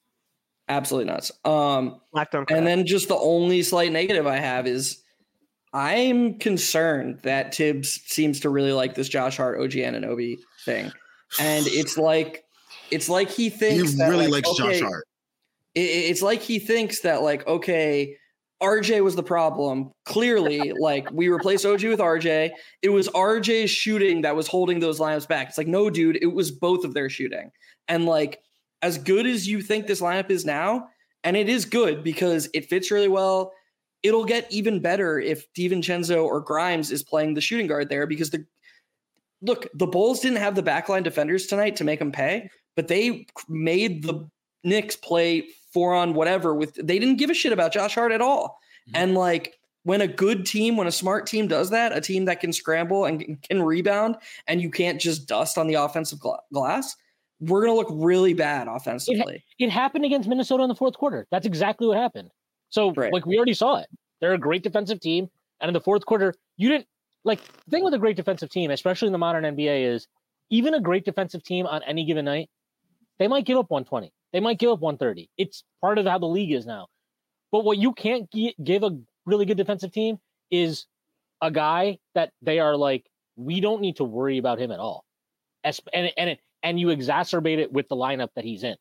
absolutely 0.69 1.12
nuts. 1.12 1.31
Um, 1.45 2.01
Black 2.13 2.29
and 2.50 2.65
then 2.65 2.85
just 2.85 3.07
the 3.07 3.17
only 3.17 3.62
slight 3.63 3.91
negative 3.91 4.25
I 4.27 4.38
have 4.38 4.65
is 4.67 5.03
I'm 5.74 6.39
concerned 6.39 7.19
that 7.24 7.53
Thibs 7.53 8.01
seems 8.05 8.39
to 8.41 8.50
really 8.50 8.71
like 8.71 8.95
this 8.95 9.09
Josh 9.09 9.38
Hart 9.38 9.59
OG 9.59 9.71
Anunoby 9.71 10.38
thing, 10.63 10.91
and 11.39 11.65
it's 11.67 11.97
like 12.09 12.45
it's 12.91 13.09
like 13.09 13.29
he 13.29 13.43
He 13.45 13.50
thinks 13.50 13.97
that, 13.97 14.09
really 14.09 14.27
like, 14.27 14.45
likes 14.45 14.59
okay, 14.59 14.79
Josh 14.79 14.88
Hart. 14.88 15.05
it- 15.75 15.79
it's 15.81 16.21
like 16.21 16.41
he 16.41 16.59
thinks 16.59 17.01
that 17.01 17.21
like 17.24 17.45
okay 17.47 18.15
RJ 18.62 19.03
was 19.03 19.15
the 19.15 19.24
problem. 19.24 19.91
Clearly, 20.05 20.74
like 20.79 21.09
we 21.12 21.27
replaced 21.27 21.65
OG 21.65 21.83
with 21.83 22.00
RJ. 22.00 22.51
It 22.81 22.89
was 22.89 23.07
RJ's 23.09 23.69
shooting 23.69 24.21
that 24.21 24.35
was 24.35 24.47
holding 24.47 24.79
those 24.79 25.00
lineups 25.00 25.27
back. 25.27 25.50
It's 25.50 25.57
like, 25.57 25.67
no, 25.67 25.89
dude, 25.89 26.19
it 26.21 26.33
was 26.33 26.51
both 26.51 26.85
of 26.85 26.93
their 26.93 27.09
shooting. 27.09 27.51
And 27.88 28.05
like, 28.05 28.41
as 28.81 28.97
good 28.97 29.25
as 29.25 29.47
you 29.47 29.62
think 29.62 29.88
this 29.88 30.01
lineup 30.01 30.29
is 30.29 30.45
now, 30.45 30.89
and 31.24 31.35
it 31.35 31.50
is 31.50 31.65
good 31.65 32.03
because 32.03 32.50
it 32.53 32.69
fits 32.69 32.91
really 32.91 33.07
well, 33.07 33.51
it'll 34.03 34.25
get 34.25 34.51
even 34.51 34.79
better 34.79 35.19
if 35.19 35.51
DiVincenzo 35.53 36.24
or 36.24 36.39
Grimes 36.39 36.91
is 36.91 37.03
playing 37.03 37.33
the 37.33 37.41
shooting 37.41 37.65
guard 37.67 37.89
there 37.89 38.05
because 38.05 38.29
the 38.29 38.45
look, 39.41 39.67
the 39.74 39.88
Bulls 39.88 40.19
didn't 40.19 40.38
have 40.38 40.55
the 40.55 40.63
backline 40.63 41.03
defenders 41.03 41.47
tonight 41.47 41.75
to 41.77 41.83
make 41.83 42.00
them 42.00 42.12
pay, 42.12 42.50
but 42.75 42.88
they 42.88 43.25
made 43.50 44.03
the 44.03 44.29
Knicks 44.63 44.95
play 44.95 45.47
four 45.75 45.94
on 45.94 46.13
whatever 46.13 46.55
with 46.55 46.74
they 46.75 46.98
didn't 47.00 47.17
give 47.17 47.29
a 47.29 47.34
shit 47.34 47.51
about 47.51 47.74
Josh 47.74 47.96
Hart 47.96 48.12
at 48.13 48.22
all. 48.22 48.60
Mhm. 48.89 48.91
And 48.96 49.13
like 49.15 49.60
when 49.84 50.00
a 50.01 50.08
good 50.08 50.46
team, 50.46 50.77
when 50.77 50.88
a 50.88 50.91
smart 50.91 51.27
team 51.27 51.48
does 51.48 51.70
that, 51.70 51.96
a 51.96 52.00
team 52.01 52.25
that 52.25 52.39
can 52.39 52.51
scramble 52.53 53.03
and 53.05 53.39
can- 53.44 53.62
rebound 53.62 54.15
and 54.48 54.62
you 54.62 54.72
can't 54.72 55.00
just 55.00 55.27
dust 55.27 55.58
on 55.58 55.67
the 55.67 55.74
offensive 55.75 56.20
gla- 56.20 56.39
glass, 56.53 56.96
we're 57.41 57.62
going 57.65 57.72
to 57.74 57.75
look 57.77 57.89
really 58.03 58.34
bad 58.34 58.67
offensively. 58.67 59.44
It 59.60 59.70
happened 59.70 60.05
against 60.05 60.27
Minnesota 60.29 60.63
in 60.63 60.70
the 60.70 60.75
fourth 60.75 60.96
quarter. 60.98 61.27
That's 61.29 61.46
exactly 61.46 61.86
what 61.86 61.98
happened. 61.98 62.32
So, 62.70 62.94
Right. 62.94 63.12
like, 63.13 63.25
we 63.25 63.36
already 63.38 63.53
saw 63.53 63.75
it. 63.75 63.88
They're 64.22 64.34
a 64.34 64.38
great 64.39 64.63
defensive 64.63 65.00
team. 65.01 65.29
And 65.62 65.67
in 65.70 65.74
the 65.74 65.82
fourth 65.82 66.05
quarter, 66.05 66.34
you 66.58 66.70
didn't 66.70 66.88
like 67.25 67.44
the 67.65 67.72
thing 67.72 67.84
with 67.84 67.94
a 67.94 68.00
great 68.00 68.15
defensive 68.15 68.50
team, 68.50 68.72
especially 68.72 69.08
in 69.08 69.12
the 69.12 69.17
modern 69.20 69.44
NBA, 69.46 69.84
is 69.84 70.08
even 70.50 70.74
a 70.74 70.79
great 70.79 71.05
defensive 71.05 71.44
team 71.44 71.65
on 71.67 71.84
any 71.84 72.05
given 72.05 72.25
night, 72.25 72.50
they 73.20 73.27
might 73.27 73.46
give 73.46 73.58
up 73.58 73.70
120. 73.70 74.12
They 74.34 74.39
might 74.39 74.60
give 74.60 74.72
up 74.72 74.79
130. 74.79 75.29
It's 75.38 75.63
part 75.82 75.98
of 75.98 76.05
how 76.05 76.20
the 76.20 76.25
league 76.25 76.51
is 76.51 76.65
now. 76.65 76.88
But 77.51 77.63
what 77.63 77.77
you 77.77 77.94
can't 77.94 78.29
gi- 78.32 78.55
give 78.63 78.84
a 78.84 78.98
really 79.25 79.46
good 79.46 79.58
defensive 79.58 79.91
team 79.91 80.17
is 80.51 80.86
a 81.41 81.51
guy 81.51 82.00
that 82.13 82.32
they 82.41 82.60
are 82.60 82.75
like, 82.75 83.05
we 83.36 83.60
don't 83.62 83.82
need 83.82 83.98
to 83.98 84.03
worry 84.03 84.38
about 84.38 84.60
him 84.60 84.72
at 84.72 84.79
all. 84.79 85.05
As, 85.63 85.79
and 85.94 86.12
and 86.17 86.38
and 86.63 86.79
you 86.79 86.88
exacerbate 86.88 87.60
it 87.60 87.72
with 87.72 87.88
the 87.88 87.96
lineup 87.96 88.29
that 88.36 88.44
he's 88.44 88.63
in. 88.63 88.75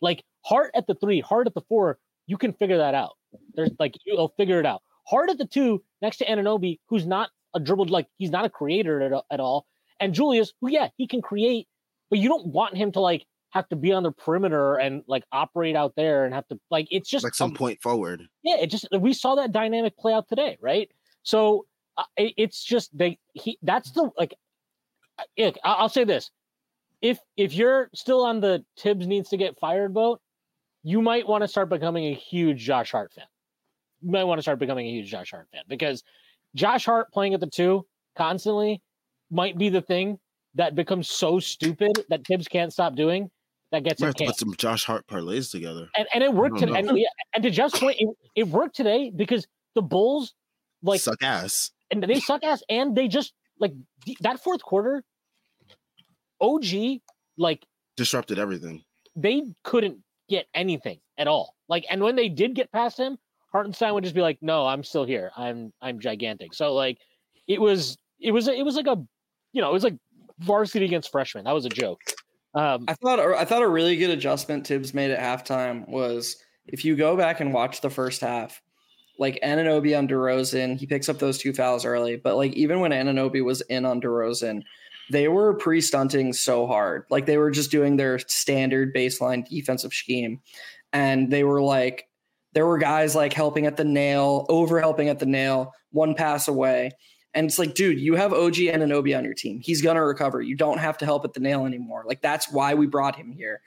Like 0.00 0.24
Hart 0.44 0.70
at 0.74 0.86
the 0.86 0.94
three, 0.94 1.20
Hart 1.20 1.46
at 1.46 1.54
the 1.54 1.60
four, 1.68 1.98
you 2.26 2.38
can 2.38 2.52
figure 2.52 2.78
that 2.78 2.94
out. 2.94 3.12
There's 3.54 3.70
like 3.78 3.94
you'll 4.04 4.32
figure 4.36 4.60
it 4.60 4.66
out. 4.66 4.82
Hart 5.06 5.30
at 5.30 5.38
the 5.38 5.46
two 5.46 5.82
next 6.02 6.18
to 6.18 6.26
Anunoby, 6.26 6.78
who's 6.88 7.06
not 7.06 7.30
a 7.54 7.60
dribbled 7.60 7.90
like 7.90 8.06
he's 8.18 8.30
not 8.30 8.44
a 8.44 8.50
creator 8.50 9.00
at, 9.02 9.24
at 9.30 9.40
all, 9.40 9.66
and 9.98 10.14
Julius, 10.14 10.52
who 10.60 10.70
yeah 10.70 10.88
he 10.96 11.06
can 11.06 11.20
create, 11.20 11.66
but 12.10 12.18
you 12.18 12.28
don't 12.28 12.46
want 12.46 12.76
him 12.76 12.92
to 12.92 13.00
like 13.00 13.26
have 13.50 13.68
to 13.68 13.76
be 13.76 13.92
on 13.92 14.02
the 14.02 14.12
perimeter 14.12 14.76
and 14.76 15.02
like 15.06 15.24
operate 15.32 15.74
out 15.76 15.94
there 15.96 16.24
and 16.24 16.32
have 16.34 16.46
to 16.48 16.58
like 16.70 16.86
it's 16.90 17.08
just 17.08 17.24
Like 17.24 17.34
some 17.34 17.50
um, 17.50 17.56
point 17.56 17.80
forward. 17.82 18.22
yeah, 18.42 18.56
it 18.56 18.68
just 18.68 18.86
we 18.98 19.12
saw 19.12 19.34
that 19.34 19.52
dynamic 19.52 19.96
play 19.96 20.12
out 20.12 20.28
today, 20.28 20.56
right? 20.60 20.88
So 21.22 21.66
uh, 21.96 22.04
it, 22.16 22.34
it's 22.36 22.62
just 22.64 22.96
they 22.96 23.18
he 23.34 23.58
that's 23.62 23.90
the 23.92 24.10
like. 24.16 24.34
I- 25.38 25.52
I'll 25.64 25.88
say 25.88 26.04
this: 26.04 26.30
if 27.02 27.18
if 27.36 27.52
you're 27.54 27.90
still 27.94 28.24
on 28.24 28.40
the 28.40 28.64
Thibs 28.78 29.06
needs 29.06 29.28
to 29.30 29.36
get 29.36 29.58
fired 29.58 29.92
boat, 29.92 30.20
you 30.82 31.02
might 31.02 31.26
want 31.28 31.42
to 31.42 31.48
start 31.48 31.68
becoming 31.68 32.04
a 32.06 32.14
huge 32.14 32.58
Josh 32.60 32.92
Hart 32.92 33.12
fan. 33.12 33.26
You 34.00 34.12
might 34.12 34.24
want 34.24 34.38
to 34.38 34.42
start 34.42 34.58
becoming 34.58 34.86
a 34.86 34.90
huge 34.90 35.10
Josh 35.10 35.30
Hart 35.32 35.48
fan 35.52 35.62
because 35.68 36.02
Josh 36.54 36.84
Hart 36.84 37.12
playing 37.12 37.34
at 37.34 37.40
the 37.40 37.46
two 37.46 37.86
constantly 38.16 38.80
might 39.30 39.58
be 39.58 39.68
the 39.68 39.82
thing 39.82 40.18
that 40.54 40.74
becomes 40.74 41.08
so 41.08 41.38
stupid 41.38 42.04
that 42.08 42.26
Thibs 42.26 42.48
can't 42.48 42.72
stop 42.72 42.94
doing 42.96 43.30
that 43.72 43.84
gets 43.84 44.00
to 44.00 44.12
put 44.12 44.36
some 44.36 44.54
Josh 44.56 44.84
Hart 44.84 45.06
parlays 45.06 45.50
together. 45.50 45.88
and, 45.96 46.08
and 46.14 46.24
it 46.24 46.32
worked 46.32 46.58
today. 46.58 46.74
And, 46.78 46.90
and 47.34 47.42
to 47.42 47.50
Geoff's 47.50 47.78
point, 47.78 47.96
it, 48.00 48.08
it 48.34 48.48
worked 48.48 48.74
today 48.76 49.12
because 49.14 49.46
the 49.74 49.82
Bulls 49.82 50.34
like 50.82 51.00
Suck 51.00 51.22
ass. 51.22 51.70
and 51.90 52.02
they 52.02 52.18
suck 52.20 52.42
ass, 52.42 52.62
and 52.68 52.96
they 52.96 53.06
just 53.08 53.32
like 53.58 53.72
that 54.22 54.42
fourth 54.42 54.62
quarter. 54.62 55.04
OG 56.40 57.00
like 57.36 57.64
Disrupted 57.96 58.38
everything. 58.38 58.82
they 59.14 59.42
couldn't 59.62 59.98
get 60.28 60.46
anything 60.54 60.98
at 61.18 61.28
all. 61.28 61.54
Like, 61.68 61.84
and 61.90 62.02
when 62.02 62.16
they 62.16 62.28
did 62.28 62.54
get 62.54 62.72
past 62.72 62.98
him, 62.98 63.18
Hartenstein 63.52 63.92
would 63.94 64.04
just 64.04 64.14
be 64.14 64.22
like, 64.22 64.38
"No, 64.40 64.66
I'm 64.66 64.82
still 64.82 65.04
here. 65.04 65.30
I'm 65.36 65.72
I'm 65.82 66.00
gigantic." 66.00 66.54
So 66.54 66.72
like, 66.72 66.98
it 67.46 67.60
was 67.60 67.98
it 68.20 68.30
was 68.32 68.48
it 68.48 68.64
was 68.64 68.74
like 68.76 68.86
a 68.86 68.96
you 69.52 69.60
know 69.60 69.68
it 69.68 69.72
was 69.72 69.84
like 69.84 69.96
varsity 70.38 70.84
against 70.86 71.10
freshmen. 71.12 71.44
That 71.44 71.52
was 71.52 71.66
a 71.66 71.68
joke. 71.68 72.00
Um, 72.54 72.84
I 72.88 72.94
thought 72.94 73.20
I 73.20 73.44
thought 73.44 73.62
a 73.62 73.68
really 73.68 73.96
good 73.96 74.10
adjustment 74.10 74.66
Thibs 74.66 74.92
made 74.92 75.10
at 75.10 75.20
halftime 75.20 75.88
was 75.88 76.36
if 76.66 76.84
you 76.84 76.96
go 76.96 77.16
back 77.16 77.40
and 77.40 77.52
watch 77.52 77.80
the 77.80 77.90
first 77.90 78.20
half, 78.20 78.60
like 79.18 79.38
Anunoby 79.42 79.96
on 79.96 80.08
DeRozan, 80.08 80.78
he 80.78 80.86
picks 80.86 81.08
up 81.08 81.18
those 81.18 81.38
two 81.38 81.52
fouls 81.52 81.84
early, 81.84 82.16
but 82.16 82.36
like 82.36 82.52
even 82.54 82.80
when 82.80 82.90
Anunoby 82.90 83.44
was 83.44 83.60
in 83.62 83.84
on 83.84 84.00
DeRozan, 84.00 84.62
they 85.10 85.28
were 85.28 85.54
pre-stunting 85.54 86.32
so 86.32 86.66
hard. 86.66 87.04
Like 87.10 87.26
they 87.26 87.36
were 87.36 87.50
just 87.50 87.70
doing 87.70 87.96
their 87.96 88.18
standard 88.18 88.94
baseline 88.94 89.46
defensive 89.46 89.92
scheme. 89.92 90.40
And 90.92 91.30
they 91.30 91.44
were 91.44 91.62
like, 91.62 92.08
there 92.52 92.66
were 92.66 92.78
guys 92.78 93.14
like 93.14 93.32
helping 93.32 93.66
at 93.66 93.76
the 93.76 93.84
nail, 93.84 94.46
over 94.48 94.80
helping 94.80 95.08
at 95.08 95.18
the 95.18 95.26
nail, 95.26 95.72
one 95.90 96.14
pass 96.14 96.48
away. 96.48 96.92
And 97.34 97.46
it's 97.46 97.58
like, 97.58 97.74
dude, 97.74 98.00
you 98.00 98.16
have 98.16 98.32
OG 98.32 98.58
and 98.58 98.82
Anunoby 98.82 99.16
on 99.16 99.24
your 99.24 99.34
team. 99.34 99.60
He's 99.60 99.82
gonna 99.82 100.04
recover. 100.04 100.42
You 100.42 100.56
don't 100.56 100.78
have 100.78 100.98
to 100.98 101.04
help 101.04 101.24
at 101.24 101.32
the 101.32 101.40
nail 101.40 101.64
anymore. 101.64 102.04
Like 102.06 102.22
that's 102.22 102.50
why 102.50 102.74
we 102.74 102.86
brought 102.86 103.16
him 103.16 103.30
here. 103.30 103.60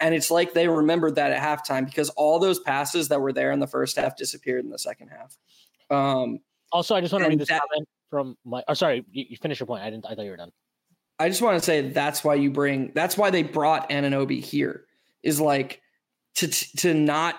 And 0.00 0.14
it's 0.14 0.30
like 0.30 0.54
they 0.54 0.66
remembered 0.66 1.16
that 1.16 1.30
at 1.30 1.40
halftime 1.40 1.84
because 1.84 2.08
all 2.10 2.38
those 2.38 2.58
passes 2.58 3.08
that 3.08 3.20
were 3.20 3.32
there 3.32 3.52
in 3.52 3.60
the 3.60 3.66
first 3.66 3.96
half 3.96 4.16
disappeared 4.16 4.64
in 4.64 4.70
the 4.70 4.78
second 4.78 5.08
half. 5.08 5.36
Um, 5.90 6.38
also, 6.72 6.94
I 6.94 7.00
just 7.00 7.12
want 7.12 7.24
to 7.24 7.28
read 7.28 7.38
this 7.38 7.48
that- 7.48 7.60
comment 7.60 7.88
from 8.08 8.36
my. 8.44 8.64
Oh, 8.68 8.74
sorry, 8.74 9.04
you, 9.10 9.26
you 9.28 9.36
finish 9.36 9.60
your 9.60 9.66
point. 9.66 9.82
I 9.82 9.90
didn't. 9.90 10.06
I 10.06 10.14
thought 10.14 10.24
you 10.24 10.30
were 10.30 10.36
done. 10.36 10.52
I 11.18 11.28
just 11.28 11.42
want 11.42 11.58
to 11.58 11.64
say 11.64 11.82
that's 11.90 12.24
why 12.24 12.34
you 12.34 12.50
bring. 12.50 12.92
That's 12.94 13.18
why 13.18 13.30
they 13.30 13.42
brought 13.42 13.90
Ananobi 13.90 14.42
here. 14.42 14.86
Is 15.22 15.38
like 15.40 15.82
to 16.36 16.48
to 16.48 16.94
not 16.94 17.36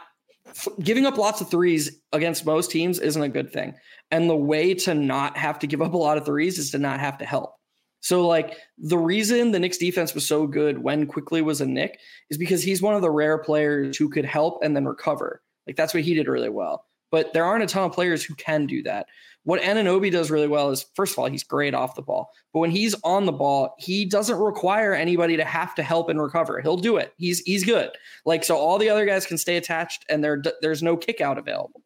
giving 0.81 1.05
up 1.05 1.17
lots 1.17 1.41
of 1.41 1.49
threes 1.49 2.01
against 2.11 2.45
most 2.45 2.71
teams 2.71 2.99
isn't 2.99 3.21
a 3.21 3.29
good 3.29 3.51
thing. 3.51 3.73
And 4.11 4.29
the 4.29 4.35
way 4.35 4.73
to 4.73 4.93
not 4.93 5.37
have 5.37 5.59
to 5.59 5.67
give 5.67 5.81
up 5.81 5.93
a 5.93 5.97
lot 5.97 6.17
of 6.17 6.25
threes 6.25 6.57
is 6.57 6.71
to 6.71 6.77
not 6.77 6.99
have 6.99 7.17
to 7.19 7.25
help. 7.25 7.55
So 8.01 8.27
like 8.27 8.57
the 8.77 8.97
reason 8.97 9.51
the 9.51 9.59
Knicks 9.59 9.77
defense 9.77 10.13
was 10.13 10.27
so 10.27 10.47
good 10.47 10.79
when 10.79 11.05
Quickley 11.05 11.41
was 11.41 11.61
a 11.61 11.65
Knick 11.65 11.99
is 12.29 12.37
because 12.37 12.63
he's 12.63 12.81
one 12.81 12.95
of 12.95 13.01
the 13.01 13.11
rare 13.11 13.37
players 13.37 13.95
who 13.95 14.09
could 14.09 14.25
help 14.25 14.63
and 14.63 14.75
then 14.75 14.85
recover. 14.85 15.41
Like 15.67 15.75
that's 15.75 15.93
what 15.93 16.03
he 16.03 16.15
did 16.15 16.27
really 16.27 16.49
well. 16.49 16.85
But 17.11 17.33
there 17.33 17.45
aren't 17.45 17.63
a 17.63 17.67
ton 17.67 17.83
of 17.83 17.91
players 17.91 18.23
who 18.23 18.33
can 18.35 18.65
do 18.65 18.81
that. 18.83 19.05
What 19.43 19.62
Anunoby 19.62 20.12
does 20.12 20.30
really 20.30 20.47
well 20.47 20.69
is 20.69 20.86
first 20.95 21.13
of 21.13 21.19
all, 21.19 21.25
he's 21.25 21.43
great 21.43 21.73
off 21.73 21.95
the 21.95 22.01
ball. 22.01 22.32
But 22.54 22.60
when 22.60 22.71
he's 22.71 22.95
on 23.04 23.25
the 23.25 23.32
ball, 23.32 23.75
he 23.80 24.06
doesn't 24.06 24.38
require 24.38 24.93
anybody 24.93 25.36
to 25.38 25.43
have 25.43 25.73
to 25.75 25.84
help 25.84 26.10
and 26.10 26.21
recover. 26.21 26.62
He'll 26.62 26.77
do 26.77 26.97
it. 26.97 27.13
He's 27.17 27.39
he's 27.39 27.63
good. 27.63 27.89
Like 28.25 28.43
so 28.43 28.56
all 28.56 28.77
the 28.77 28.89
other 28.89 29.06
guys 29.06 29.25
can 29.25 29.38
stay 29.38 29.58
attached 29.58 30.06
and 30.10 30.23
there 30.23 30.41
there's 30.62 30.84
no 30.84 30.95
kick 30.95 31.21
out 31.21 31.38
available. 31.38 31.82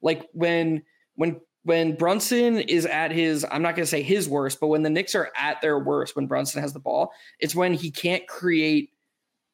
Like 0.00 0.28
when 0.32 0.82
when 1.16 1.40
when 1.64 1.96
Brunson 1.96 2.60
is 2.60 2.84
at 2.84 3.10
his, 3.10 3.44
I'm 3.50 3.62
not 3.62 3.74
going 3.74 3.84
to 3.84 3.90
say 3.90 4.02
his 4.02 4.28
worst, 4.28 4.60
but 4.60 4.66
when 4.66 4.82
the 4.82 4.90
Knicks 4.90 5.14
are 5.14 5.32
at 5.34 5.62
their 5.62 5.78
worst, 5.78 6.14
when 6.14 6.26
Brunson 6.26 6.60
has 6.60 6.74
the 6.74 6.78
ball, 6.78 7.12
it's 7.40 7.54
when 7.54 7.72
he 7.72 7.90
can't 7.90 8.26
create 8.28 8.90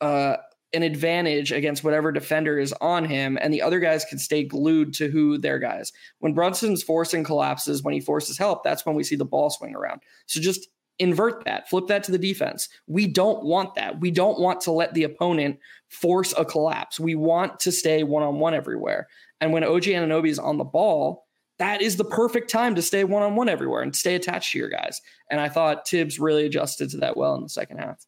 uh, 0.01 0.37
an 0.73 0.83
advantage 0.83 1.53
against 1.53 1.83
whatever 1.83 2.13
defender 2.13 2.59
is 2.59 2.73
on 2.81 3.05
him, 3.05 3.39
and 3.41 3.53
the 3.53 3.63
other 3.63 3.81
guys 3.81 4.05
can 4.05 4.19
stay 4.19 4.45
glued 4.45 4.95
to 4.95 5.09
who 5.09 5.39
their 5.39 5.59
guys. 5.59 5.93
When 6.21 6.35
Brunson's 6.35 6.83
forcing 6.83 7.25
collapses, 7.25 7.83
when 7.83 7.95
he 7.95 8.01
forces 8.01 8.39
help, 8.39 8.63
that's 8.63 8.87
when 8.87 8.95
we 8.95 9.05
see 9.05 9.17
the 9.17 9.25
ball 9.25 9.51
swing 9.51 9.75
around. 9.75 10.01
So 10.27 10.41
just 10.41 10.69
invert 11.01 11.45
that, 11.47 11.69
flip 11.69 11.87
that 11.89 12.05
to 12.05 12.13
the 12.13 12.19
defense. 12.19 12.69
We 12.87 13.07
don't 13.07 13.43
want 13.43 13.75
that. 13.75 14.01
We 14.01 14.11
don't 14.11 14.39
want 14.39 14.61
to 14.63 14.71
let 14.71 14.95
the 14.95 15.05
opponent 15.05 15.59
force 15.89 16.35
a 16.37 16.45
collapse. 16.45 17.01
We 17.01 17.15
want 17.15 17.59
to 17.61 17.73
stay 17.73 18.05
one 18.05 18.23
on 18.23 18.39
one 18.39 18.55
everywhere. 18.55 19.09
And 19.41 19.53
when 19.53 19.65
OG 19.65 19.85
Anunoby 19.85 20.29
is 20.29 20.39
on 20.39 20.59
the 20.59 20.65
ball, 20.65 21.27
that 21.59 21.83
is 21.83 21.97
the 21.97 22.05
perfect 22.05 22.51
time 22.51 22.75
to 22.75 22.83
stay 22.83 23.05
one 23.05 23.23
on 23.23 23.35
one 23.35 23.49
everywhere 23.49 23.83
and 23.83 23.97
stay 23.97 24.15
attached 24.15 24.53
to 24.53 24.59
your 24.59 24.69
guys. 24.69 25.01
And 25.31 25.41
I 25.41 25.49
thought 25.49 25.89
Thibs 25.89 26.21
really 26.21 26.47
adjusted 26.47 26.91
to 26.91 26.99
that 26.99 27.17
well 27.17 27.35
in 27.35 27.43
the 27.43 27.49
second 27.49 27.79
half. 27.79 28.05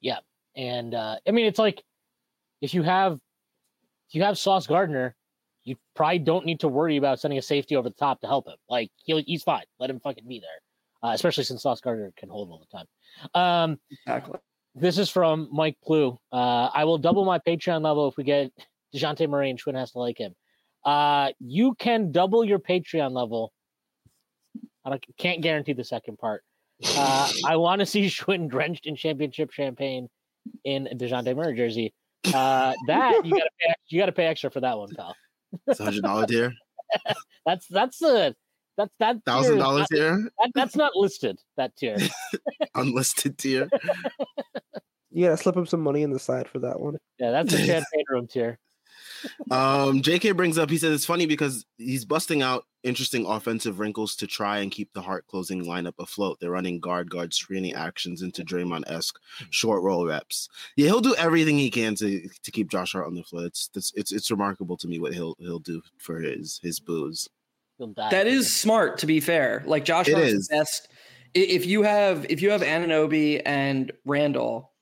Yeah. 0.00 0.18
And 0.56 0.94
uh, 0.94 1.16
I 1.26 1.30
mean, 1.30 1.46
it's 1.46 1.58
like 1.58 1.82
if 2.62 2.72
you 2.72 2.82
have 2.82 3.14
if 4.08 4.14
you 4.14 4.22
have 4.22 4.38
Sauce 4.38 4.66
Gardner, 4.66 5.14
you 5.64 5.76
probably 5.94 6.18
don't 6.20 6.46
need 6.46 6.60
to 6.60 6.68
worry 6.68 6.96
about 6.96 7.20
sending 7.20 7.38
a 7.38 7.42
safety 7.42 7.76
over 7.76 7.88
the 7.88 7.94
top 7.94 8.20
to 8.20 8.26
help 8.26 8.46
him. 8.46 8.56
Like 8.68 8.90
he'll, 9.04 9.22
he's 9.26 9.42
fine. 9.42 9.64
Let 9.78 9.90
him 9.90 10.00
fucking 10.00 10.26
be 10.26 10.40
there. 10.40 11.08
Uh, 11.08 11.12
especially 11.14 11.44
since 11.44 11.62
Sauce 11.62 11.80
Gardner 11.80 12.12
can 12.16 12.28
hold 12.28 12.50
all 12.50 12.60
the 12.60 12.78
time. 12.78 12.86
Um, 13.34 13.78
Exactly. 13.90 14.38
this 14.76 14.98
is 14.98 15.10
from 15.10 15.48
Mike 15.50 15.76
Plu. 15.84 16.16
Uh, 16.32 16.70
I 16.72 16.84
will 16.84 16.98
double 16.98 17.24
my 17.24 17.40
Patreon 17.40 17.82
level 17.82 18.08
if 18.08 18.16
we 18.16 18.22
get 18.22 18.52
DeJounte 18.94 19.28
Murray 19.28 19.50
and 19.50 19.60
Shwin 19.60 19.74
has 19.74 19.90
to 19.92 19.98
like 19.98 20.18
him. 20.18 20.34
Uh, 20.84 21.30
you 21.40 21.74
can 21.74 22.12
double 22.12 22.44
your 22.44 22.60
Patreon 22.60 23.10
level. 23.12 23.52
I 24.84 24.90
don't, 24.90 25.04
can't 25.18 25.40
guarantee 25.40 25.72
the 25.72 25.84
second 25.84 26.18
part. 26.18 26.44
Uh, 26.84 27.30
I 27.46 27.56
want 27.56 27.80
to 27.80 27.86
see 27.86 28.06
Shwin 28.08 28.48
drenched 28.48 28.86
in 28.86 28.94
championship 28.94 29.50
champagne 29.50 30.08
in 30.64 30.86
a 30.86 30.94
DeJounte 30.94 31.34
Murray 31.34 31.56
jersey. 31.56 31.94
Uh, 32.26 32.74
that 32.86 33.24
you 33.24 33.30
gotta 33.32 33.50
pay, 33.60 33.74
you 33.88 34.00
gotta 34.00 34.12
pay 34.12 34.26
extra 34.26 34.50
for 34.50 34.60
that 34.60 34.78
one, 34.78 34.88
pal. 34.94 35.14
It's 35.66 35.80
a 35.80 35.84
hundred 35.84 36.02
dollar 36.02 36.26
tier, 36.26 36.52
That's 37.46 37.66
that's 37.68 37.98
the 37.98 38.34
that's 38.78 38.94
that 39.00 39.16
thousand 39.26 39.58
dollars 39.58 39.86
not- 39.90 39.96
tier, 39.96 40.30
That, 40.38 40.50
that's 40.54 40.76
not 40.76 40.92
listed. 40.94 41.38
That 41.56 41.74
tier. 41.76 41.96
unlisted 42.74 43.38
tier. 43.38 43.68
You 45.10 45.26
gotta 45.26 45.36
slip 45.36 45.56
him 45.56 45.66
some 45.66 45.80
money 45.80 46.02
in 46.02 46.10
the 46.10 46.18
side 46.18 46.48
for 46.48 46.58
that 46.60 46.80
one. 46.80 46.96
Yeah, 47.18 47.32
that's 47.32 47.52
the 47.52 47.58
champagne 47.58 48.04
room 48.08 48.26
tier. 48.26 48.58
Um, 49.50 50.02
JK 50.02 50.36
brings 50.36 50.58
up, 50.58 50.70
he 50.70 50.78
says 50.78 50.94
it's 50.94 51.04
funny 51.04 51.26
because 51.26 51.64
he's 51.78 52.04
busting 52.04 52.42
out 52.42 52.64
interesting 52.82 53.26
offensive 53.26 53.78
wrinkles 53.78 54.16
to 54.16 54.26
try 54.26 54.58
and 54.58 54.70
keep 54.70 54.92
the 54.92 55.00
Hart 55.00 55.26
closing 55.26 55.64
lineup 55.64 55.94
afloat. 55.98 56.38
They're 56.40 56.50
running 56.50 56.80
guard 56.80 57.10
guard 57.10 57.32
screening 57.32 57.74
actions 57.74 58.22
into 58.22 58.44
Draymond 58.44 58.90
esque 58.90 59.18
short 59.50 59.82
roll 59.82 60.06
reps. 60.06 60.48
Yeah, 60.76 60.86
he'll 60.86 61.00
do 61.00 61.14
everything 61.16 61.58
he 61.58 61.70
can 61.70 61.94
to 61.96 62.28
to 62.28 62.50
keep 62.50 62.68
Josh 62.70 62.92
Hart 62.92 63.06
on 63.06 63.14
the 63.14 63.22
floor. 63.22 63.44
It's 63.46 63.70
it's 63.74 63.92
it's, 63.94 64.12
it's 64.12 64.30
remarkable 64.30 64.76
to 64.78 64.88
me 64.88 64.98
what 64.98 65.14
he'll 65.14 65.36
he'll 65.38 65.58
do 65.58 65.82
for 65.98 66.20
his 66.20 66.58
his 66.62 66.80
booze. 66.80 67.28
He'll. 67.78 67.92
That 67.94 68.26
is 68.26 68.52
smart 68.54 68.98
to 68.98 69.06
be 69.06 69.20
fair. 69.20 69.62
Like 69.66 69.84
Josh 69.84 70.08
It 70.08 70.14
Hart's 70.14 70.32
is. 70.32 70.48
the 70.48 70.56
best. 70.56 70.88
If 71.34 71.64
you 71.66 71.82
have 71.82 72.26
if 72.28 72.42
you 72.42 72.50
have 72.50 72.62
Anunoby 72.62 73.40
and 73.46 73.90
Randle, 74.04 74.72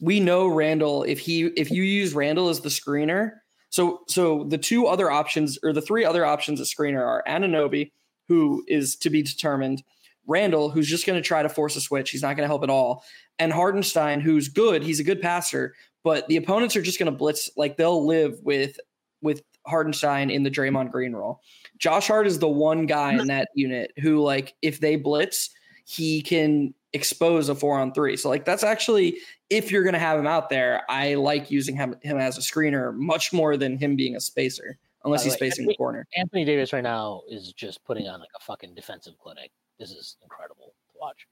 we 0.00 0.20
know 0.20 0.46
Randle. 0.46 1.02
If 1.04 1.18
he 1.18 1.46
if 1.46 1.70
you 1.70 1.82
use 1.82 2.14
Randle 2.14 2.48
as 2.48 2.60
the 2.60 2.68
screener, 2.68 3.32
so 3.76 4.00
so 4.08 4.44
the 4.44 4.56
two 4.56 4.86
other 4.86 5.10
options 5.10 5.58
or 5.62 5.74
the 5.74 5.82
three 5.82 6.02
other 6.02 6.24
options 6.24 6.62
at 6.62 6.66
screener 6.66 7.06
are 7.06 7.22
Anunoby, 7.28 7.92
who 8.26 8.64
is 8.66 8.96
to 8.96 9.10
be 9.10 9.20
determined, 9.20 9.82
Randle, 10.26 10.70
who's 10.70 10.88
just 10.88 11.04
going 11.04 11.20
to 11.20 11.26
try 11.26 11.42
to 11.42 11.48
force 11.50 11.76
a 11.76 11.82
switch. 11.82 12.08
He's 12.10 12.22
not 12.22 12.36
going 12.36 12.44
to 12.44 12.48
help 12.48 12.62
at 12.62 12.70
all, 12.70 13.04
and 13.38 13.52
Hartenstein, 13.52 14.20
who's 14.20 14.48
good. 14.48 14.82
He's 14.82 14.98
a 14.98 15.04
good 15.04 15.20
passer, 15.20 15.74
but 16.02 16.26
the 16.28 16.38
opponents 16.38 16.74
are 16.74 16.80
just 16.80 16.98
going 16.98 17.12
to 17.12 17.16
blitz. 17.16 17.50
Like 17.54 17.76
they'll 17.76 18.06
live 18.06 18.38
with 18.42 18.80
with 19.20 19.42
Hartenstein 19.66 20.30
in 20.30 20.42
the 20.42 20.50
Draymond 20.50 20.90
Green 20.90 21.12
role. 21.12 21.42
Josh 21.76 22.06
Hart 22.06 22.26
is 22.26 22.38
the 22.38 22.48
one 22.48 22.86
guy 22.86 23.12
in 23.12 23.26
that 23.26 23.48
unit 23.54 23.92
who, 24.00 24.22
like, 24.22 24.54
if 24.62 24.80
they 24.80 24.96
blitz, 24.96 25.50
he 25.84 26.22
can 26.22 26.72
expose 26.94 27.50
a 27.50 27.54
four 27.54 27.78
on 27.78 27.92
three. 27.92 28.16
So, 28.16 28.30
like, 28.30 28.46
that's 28.46 28.62
actually 28.62 29.18
if 29.50 29.70
you're 29.70 29.82
going 29.82 29.92
to 29.94 29.98
have 29.98 30.18
him 30.18 30.26
out 30.26 30.48
there, 30.50 30.82
I 30.88 31.14
like 31.14 31.50
using 31.50 31.76
him, 31.76 31.94
him 32.02 32.18
as 32.18 32.36
a 32.38 32.40
screener 32.40 32.94
much 32.94 33.32
more 33.32 33.56
than 33.56 33.78
him 33.78 33.96
being 33.96 34.16
a 34.16 34.20
spacer, 34.20 34.76
unless 35.04 35.20
By 35.22 35.24
he's 35.24 35.32
way, 35.34 35.36
spacing 35.36 35.62
Anthony- 35.64 35.74
the 35.74 35.76
corner. 35.78 36.06
Anthony 36.16 36.44
Davis 36.44 36.72
right 36.72 36.82
now 36.82 37.22
is 37.28 37.52
just 37.52 37.84
putting 37.84 38.08
on 38.08 38.20
like 38.20 38.28
a 38.36 38.40
fucking 38.44 38.74
defensive 38.74 39.14
clinic. 39.18 39.50
This 39.78 39.90
is 39.90 40.16
incredible 40.22 40.74
to 40.92 40.98
watch. 41.00 41.26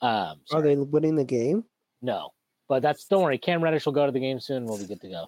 Um, 0.00 0.40
Are 0.52 0.62
they 0.62 0.76
winning 0.76 1.14
the 1.16 1.24
game? 1.24 1.64
no, 2.02 2.30
but 2.68 2.82
that's 2.82 3.04
don't 3.06 3.22
worry. 3.22 3.38
Cam 3.38 3.62
Reddish 3.62 3.86
will 3.86 3.92
go 3.92 4.04
to 4.06 4.12
the 4.12 4.20
game 4.20 4.40
soon. 4.40 4.64
We'll 4.66 4.78
be 4.78 4.86
good 4.86 5.00
to 5.02 5.08
go. 5.08 5.26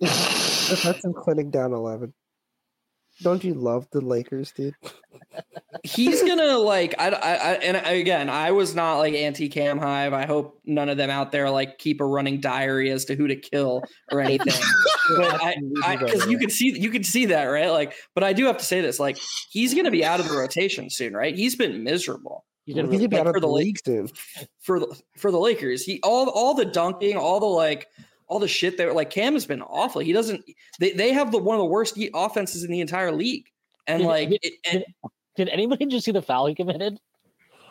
That's 0.00 1.00
some 1.02 1.12
clinic 1.14 1.50
down 1.50 1.72
eleven. 1.72 2.12
Don't 3.22 3.44
you 3.44 3.54
love 3.54 3.86
the 3.92 4.00
Lakers, 4.00 4.52
dude? 4.52 4.74
He's 5.84 6.22
gonna 6.26 6.58
like 6.58 6.94
I, 6.98 7.08
I, 7.10 7.32
I 7.32 7.52
and 7.54 7.76
again 7.86 8.28
I 8.28 8.50
was 8.50 8.74
not 8.74 8.98
like 8.98 9.14
anti 9.14 9.48
Cam 9.48 9.78
Hive. 9.78 10.12
I 10.12 10.26
hope 10.26 10.60
none 10.64 10.88
of 10.88 10.96
them 10.96 11.10
out 11.10 11.32
there 11.32 11.48
like 11.50 11.78
keep 11.78 12.00
a 12.00 12.04
running 12.04 12.40
diary 12.40 12.90
as 12.90 13.04
to 13.06 13.14
who 13.14 13.28
to 13.28 13.36
kill 13.36 13.82
or 14.10 14.20
anything. 14.20 14.54
but 15.16 15.40
I 15.42 15.96
because 15.96 16.26
you 16.26 16.38
can 16.38 16.50
see 16.50 16.78
you 16.78 16.90
can 16.90 17.04
see 17.04 17.26
that 17.26 17.44
right 17.44 17.70
like 17.70 17.94
but 18.14 18.24
I 18.24 18.32
do 18.32 18.46
have 18.46 18.56
to 18.58 18.64
say 18.64 18.80
this 18.80 18.98
like 18.98 19.18
he's 19.50 19.74
gonna 19.74 19.90
be 19.90 20.04
out 20.04 20.20
of 20.20 20.28
the 20.28 20.36
rotation 20.36 20.90
soon 20.90 21.14
right 21.14 21.34
he's 21.34 21.56
been 21.56 21.84
miserable 21.84 22.44
He's 22.64 22.76
been 22.76 22.90
He's 22.90 23.00
gonna 23.00 23.08
be 23.08 23.18
out 23.18 23.24
for 23.24 23.36
of 23.36 23.42
the 23.42 23.46
the 23.46 23.52
league 23.52 23.76
soon. 23.84 24.08
for 24.62 24.80
the 24.80 24.98
for 25.18 25.30
the 25.30 25.38
Lakers 25.38 25.84
he 25.84 26.00
all 26.02 26.30
all 26.30 26.54
the 26.54 26.64
dunking 26.64 27.16
all 27.16 27.38
the 27.38 27.46
like 27.46 27.86
all 28.26 28.38
the 28.38 28.48
shit 28.48 28.76
that 28.78 28.94
like 28.94 29.10
Cam 29.10 29.34
has 29.34 29.46
been 29.46 29.62
awful 29.62 30.00
he 30.00 30.12
doesn't 30.12 30.44
they, 30.78 30.92
they 30.92 31.12
have 31.12 31.30
the 31.32 31.38
one 31.38 31.54
of 31.56 31.60
the 31.60 31.66
worst 31.66 31.98
offenses 32.14 32.64
in 32.64 32.70
the 32.70 32.80
entire 32.80 33.12
league 33.12 33.46
and 33.86 34.00
Did- 34.00 34.06
like 34.08 34.28
did- 34.30 34.40
it, 34.42 34.52
and, 34.72 34.84
Did 35.36 35.48
anybody 35.50 35.86
just 35.90 36.04
see 36.04 36.12
the 36.12 36.22
foul 36.22 36.46
he 36.46 36.54
committed? 36.54 36.98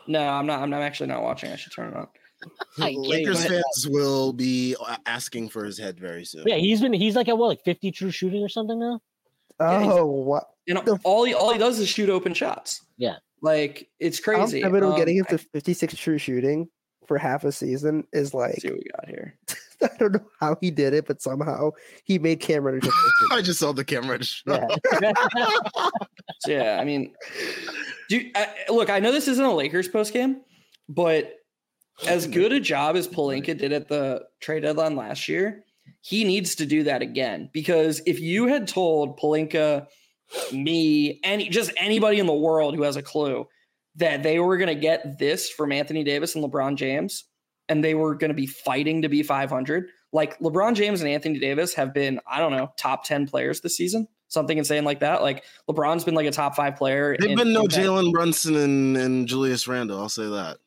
no 0.07 0.19
I'm 0.27 0.45
not 0.45 0.61
I'm 0.61 0.69
not 0.69 0.81
actually 0.81 1.07
not 1.07 1.23
watching 1.23 1.51
I 1.51 1.55
should 1.55 1.71
turn 1.73 1.89
it 1.89 1.95
on 1.95 2.07
I 2.79 2.91
Lakers 2.97 3.45
fans 3.45 3.87
will 3.89 4.33
be 4.33 4.75
asking 5.05 5.47
for 5.47 5.63
his 5.63 5.77
head 5.79 5.97
very 5.97 6.25
soon. 6.25 6.43
Yeah, 6.45 6.57
he's 6.57 6.81
been 6.81 6.91
he's 6.91 7.15
like 7.15 7.29
at 7.29 7.37
what 7.37 7.47
like 7.47 7.63
fifty 7.63 7.89
true 7.89 8.11
shooting 8.11 8.43
or 8.43 8.49
something 8.49 8.77
now. 8.77 8.99
Yeah, 9.61 9.93
Oh, 9.93 10.05
what? 10.05 10.49
you 10.65 10.73
know 10.73 10.81
The- 10.81 10.99
all 11.05 11.23
he 11.23 11.33
all 11.33 11.53
he 11.53 11.57
does 11.59 11.79
is 11.79 11.87
shoot 11.87 12.09
open 12.09 12.33
shots 12.33 12.81
Yeah. 12.97 13.15
like 13.41 13.87
it's 14.01 14.19
crazy. 14.19 14.41
I'm 14.41 14.47
crazy 14.49 14.61
pivotal 14.63 14.91
Um, 14.91 14.97
getting 14.99 15.15
him 15.17 15.25
to 15.29 15.37
56 15.37 15.95
true 15.95 16.17
shooting 16.17 16.67
for 17.07 17.17
half 17.17 17.45
a 17.45 17.51
season 17.53 18.05
is 18.11 18.33
like 18.33 18.49
let's 18.49 18.61
see 18.63 18.69
what 18.69 18.77
we 18.79 18.89
got 18.91 19.07
here 19.07 19.37
I 19.93 19.97
don't 19.97 20.13
know 20.13 20.25
how 20.39 20.57
he 20.61 20.71
did 20.71 20.93
it, 20.93 21.07
but 21.07 21.21
somehow 21.21 21.71
he 22.05 22.19
made 22.19 22.39
Cam 22.39 22.63
Reddish 22.63 22.83
efficient. 22.83 23.31
I 23.31 23.41
just 23.41 23.59
saw 23.59 23.71
the 23.73 23.83
camera. 23.83 24.19
Yeah. 24.45 24.67
So, 24.91 25.89
yeah, 26.47 26.77
I 26.79 26.83
mean, 26.83 27.13
do 28.09 28.29
I, 28.35 28.47
look. 28.69 28.89
I 28.89 28.99
know 28.99 29.11
this 29.11 29.27
isn't 29.27 29.43
a 29.43 29.53
Lakers 29.53 29.87
post 29.87 30.13
game, 30.13 30.41
but 30.89 31.33
as 32.07 32.27
good 32.27 32.51
a 32.51 32.59
job 32.59 32.95
as 32.95 33.07
Pelinka 33.07 33.57
did 33.57 33.71
at 33.71 33.87
the 33.87 34.23
trade 34.41 34.61
deadline 34.61 34.95
last 34.95 35.27
year, 35.27 35.63
he 36.01 36.23
needs 36.23 36.55
to 36.55 36.65
do 36.65 36.83
that 36.83 37.01
again. 37.01 37.49
Because 37.53 38.01
if 38.05 38.19
you 38.19 38.47
had 38.47 38.67
told 38.67 39.19
Pelinka, 39.19 39.87
me, 40.51 41.19
any 41.23 41.49
just 41.49 41.71
anybody 41.77 42.19
in 42.19 42.25
the 42.25 42.33
world 42.33 42.75
who 42.75 42.83
has 42.83 42.95
a 42.95 43.03
clue 43.03 43.47
that 43.95 44.23
they 44.23 44.39
were 44.39 44.57
going 44.57 44.73
to 44.73 44.79
get 44.79 45.19
this 45.19 45.49
from 45.49 45.71
Anthony 45.71 46.03
Davis 46.03 46.35
and 46.35 46.43
LeBron 46.43 46.75
James, 46.75 47.25
and 47.69 47.83
they 47.83 47.93
were 47.95 48.15
going 48.15 48.29
to 48.29 48.35
be 48.35 48.47
fighting 48.47 49.01
to 49.01 49.09
be 49.09 49.23
500, 49.23 49.87
like 50.11 50.37
LeBron 50.39 50.75
James 50.75 51.01
and 51.01 51.09
Anthony 51.09 51.39
Davis 51.39 51.73
have 51.73 51.93
been, 51.93 52.19
I 52.27 52.39
don't 52.39 52.51
know, 52.51 52.71
top 52.77 53.03
10 53.05 53.27
players 53.27 53.61
this 53.61 53.75
season, 53.77 54.07
something 54.27 54.57
insane 54.57 54.83
like 54.83 54.99
that. 54.99 55.21
Like 55.21 55.43
LeBron's 55.69 56.03
been 56.03 56.13
like 56.15 56.27
a 56.27 56.31
top 56.31 56.55
five 56.55 56.75
player. 56.75 57.15
They've 57.19 57.31
in- 57.31 57.37
been 57.37 57.53
no 57.53 57.61
in 57.63 57.67
Jalen 57.69 58.11
Brunson 58.11 58.55
and, 58.55 58.97
and 58.97 59.27
Julius 59.27 59.67
Randle. 59.67 59.99
I'll 59.99 60.09
say 60.09 60.23
that. 60.27 60.57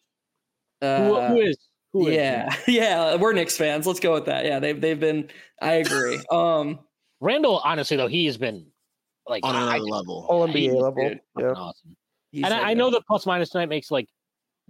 who, 0.81 1.15
uh, 1.15 1.29
who 1.29 1.41
is? 1.41 1.57
Who 1.93 2.09
is? 2.09 2.15
yeah, 2.17 2.55
yeah, 2.69 3.15
we're 3.17 3.33
Knicks 3.33 3.57
fans. 3.57 3.87
Let's 3.87 4.01
go 4.01 4.13
with 4.13 4.27
that. 4.27 4.45
Yeah, 4.45 4.59
they've 4.59 4.79
they've 4.79 5.01
been. 5.01 5.29
I 5.63 5.75
agree. 5.75 6.21
Um, 6.31 6.81
Randle, 7.21 7.61
honestly 7.65 7.97
though, 7.97 8.09
he 8.09 8.27
has 8.27 8.37
been 8.37 8.67
like 9.29 9.45
On 9.45 9.55
I- 9.55 9.77
another 9.77 9.85
level. 9.85 10.27
All 10.29 10.47
NBA 10.47 10.75
level. 10.75 11.15
Yeah. 11.39 11.53
awesome. 11.53 11.97
he's 12.33 12.45
And 12.45 12.53
so 12.53 12.59
I, 12.59 12.71
I 12.71 12.75
know 12.75 12.91
the 12.91 13.01
plus 13.07 13.25
minus 13.25 13.49
tonight 13.51 13.69
makes 13.71 13.91
like 13.91 14.09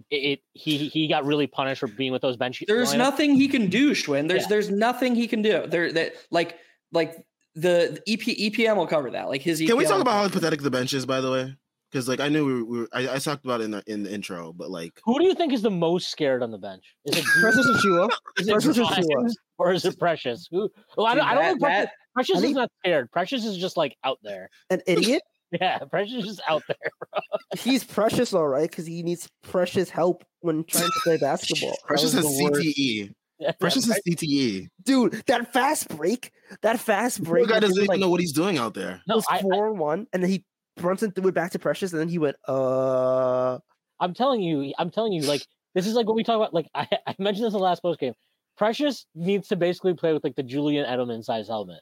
it, 0.09 0.15
it. 0.15 0.39
He 0.53 0.87
he 0.89 1.07
got 1.07 1.25
really 1.25 1.47
punished 1.47 1.79
for 1.79 1.87
being 1.87 2.11
with 2.11 2.21
those 2.21 2.37
bench. 2.37 2.63
there's 2.67 2.93
lineup. 2.93 2.97
nothing 2.97 3.35
he 3.35 3.47
can 3.47 3.67
do, 3.67 3.91
Shwin. 3.91 4.27
There's 4.27 4.43
Yeah. 4.43 4.47
there's 4.49 4.69
nothing 4.69 5.15
he 5.15 5.27
can 5.27 5.41
do. 5.41 5.65
There 5.67 5.91
that 5.93 6.13
like 6.31 6.57
like 6.91 7.15
the, 7.55 7.99
the 8.05 8.13
EP 8.13 8.19
EPM 8.53 8.75
will 8.77 8.87
cover 8.87 9.09
that. 9.11 9.27
Like 9.29 9.41
his. 9.41 9.59
Can 9.59 9.77
we 9.77 9.85
talk 9.85 10.01
about 10.01 10.13
how 10.13 10.29
pathetic 10.29 10.61
the 10.61 10.69
bench 10.71 10.93
is, 10.93 11.05
by 11.05 11.21
the 11.21 11.31
way? 11.31 11.55
Because 11.91 12.07
like 12.07 12.19
I 12.19 12.27
knew 12.27 12.45
we 12.45 12.53
were, 12.53 12.65
we 12.65 12.79
were 12.81 12.89
I, 12.93 13.15
I 13.15 13.17
talked 13.17 13.45
about 13.45 13.61
it 13.61 13.65
in 13.65 13.71
the 13.71 13.83
in 13.87 14.03
the 14.03 14.13
intro, 14.13 14.53
but 14.53 14.69
like 14.69 14.91
Who 15.05 15.17
do 15.19 15.25
you 15.25 15.33
think 15.33 15.53
is 15.53 15.61
the 15.61 15.71
most 15.71 16.11
scared 16.11 16.43
on 16.43 16.51
the 16.51 16.57
bench? 16.57 16.83
Is 17.05 17.17
it 17.17 17.23
Precious 17.41 17.65
Achiuwa. 17.65 18.09
is 18.37 18.47
it 18.47 18.51
Precious 18.51 18.77
Grimes 18.77 19.07
Achiuwa. 19.07 19.31
or 19.57 19.73
is 19.73 19.85
it 19.85 19.97
Precious? 19.97 20.47
Who? 20.51 20.69
Well, 20.97 21.07
I 21.07 21.15
don't, 21.15 21.23
Dude, 21.23 21.31
I 21.31 21.35
don't 21.35 21.43
that- 21.43 21.49
think 21.49 21.61
Precious, 21.61 21.85
that- 21.85 21.93
Precious 22.13 22.43
is 22.43 22.51
not 22.51 22.71
scared. 22.83 23.11
Precious 23.11 23.45
is 23.45 23.57
just 23.57 23.77
like 23.77 23.95
out 24.03 24.19
there. 24.21 24.49
An 24.69 24.81
idiot. 24.85 25.21
Yeah, 25.51 25.79
Precious 25.79 26.25
is 26.25 26.41
out 26.49 26.63
there. 26.67 26.77
He's 27.57 27.83
precious, 27.83 28.33
all 28.33 28.47
right, 28.47 28.69
because 28.69 28.85
he 28.85 29.01
needs 29.01 29.29
precious 29.43 29.89
help 29.89 30.25
when 30.41 30.63
trying 30.65 30.85
to 30.85 30.99
play 31.03 31.17
basketball. 31.21 31.75
Precious 31.85 32.13
was 32.13 32.25
has. 32.25 32.39
CTE. 32.39 33.13
Yeah, 33.39 33.51
Precious 33.59 33.87
yeah, 33.87 33.93
has 33.93 34.01
CTE. 34.15 34.67
Dude, 34.83 35.23
that 35.27 35.53
fast 35.53 35.87
break, 35.95 36.31
that 36.63 36.79
fast 36.79 37.19
The 37.19 37.29
break. 37.29 37.47
guy 37.47 37.59
doesn't 37.59 37.77
even 37.77 37.87
like, 37.87 37.99
know 37.99 38.09
what 38.09 38.19
he's 38.19 38.33
doing 38.33 38.57
out 38.57 38.73
there. 38.73 39.01
No, 39.07 39.15
was 39.15 39.25
I, 39.29 39.37
I, 39.37 39.41
four 39.41 39.69
and 39.69 39.79
one, 39.79 40.07
and 40.11 40.21
then 40.21 40.29
he 40.29 40.43
Brunson 40.75 41.11
threw 41.11 41.27
it 41.27 41.33
back 41.35 41.51
to 41.51 41.59
Precious, 41.59 41.91
and 41.93 42.01
then 42.01 42.09
he 42.09 42.19
went, 42.19 42.35
uh, 42.47 43.57
I'm 43.99 44.13
telling 44.13 44.41
you, 44.41 44.73
I'm 44.77 44.89
telling 44.89 45.13
you, 45.13 45.21
like 45.21 45.45
this 45.75 45.87
is 45.87 45.93
like 45.93 46.07
what 46.07 46.15
we 46.15 46.23
talk 46.23 46.35
about. 46.35 46.53
Like 46.53 46.67
I, 46.75 46.87
I 47.05 47.15
mentioned 47.19 47.45
this 47.45 47.53
in 47.53 47.59
the 47.59 47.63
last 47.63 47.81
post 47.81 47.99
game. 47.99 48.13
Precious 48.57 49.05
needs 49.13 49.47
to 49.49 49.55
basically 49.55 49.93
play 49.93 50.13
with 50.13 50.23
like 50.23 50.35
the 50.35 50.43
Julian 50.43 50.85
Edelman 50.85 51.23
size 51.23 51.47
helmet. 51.47 51.81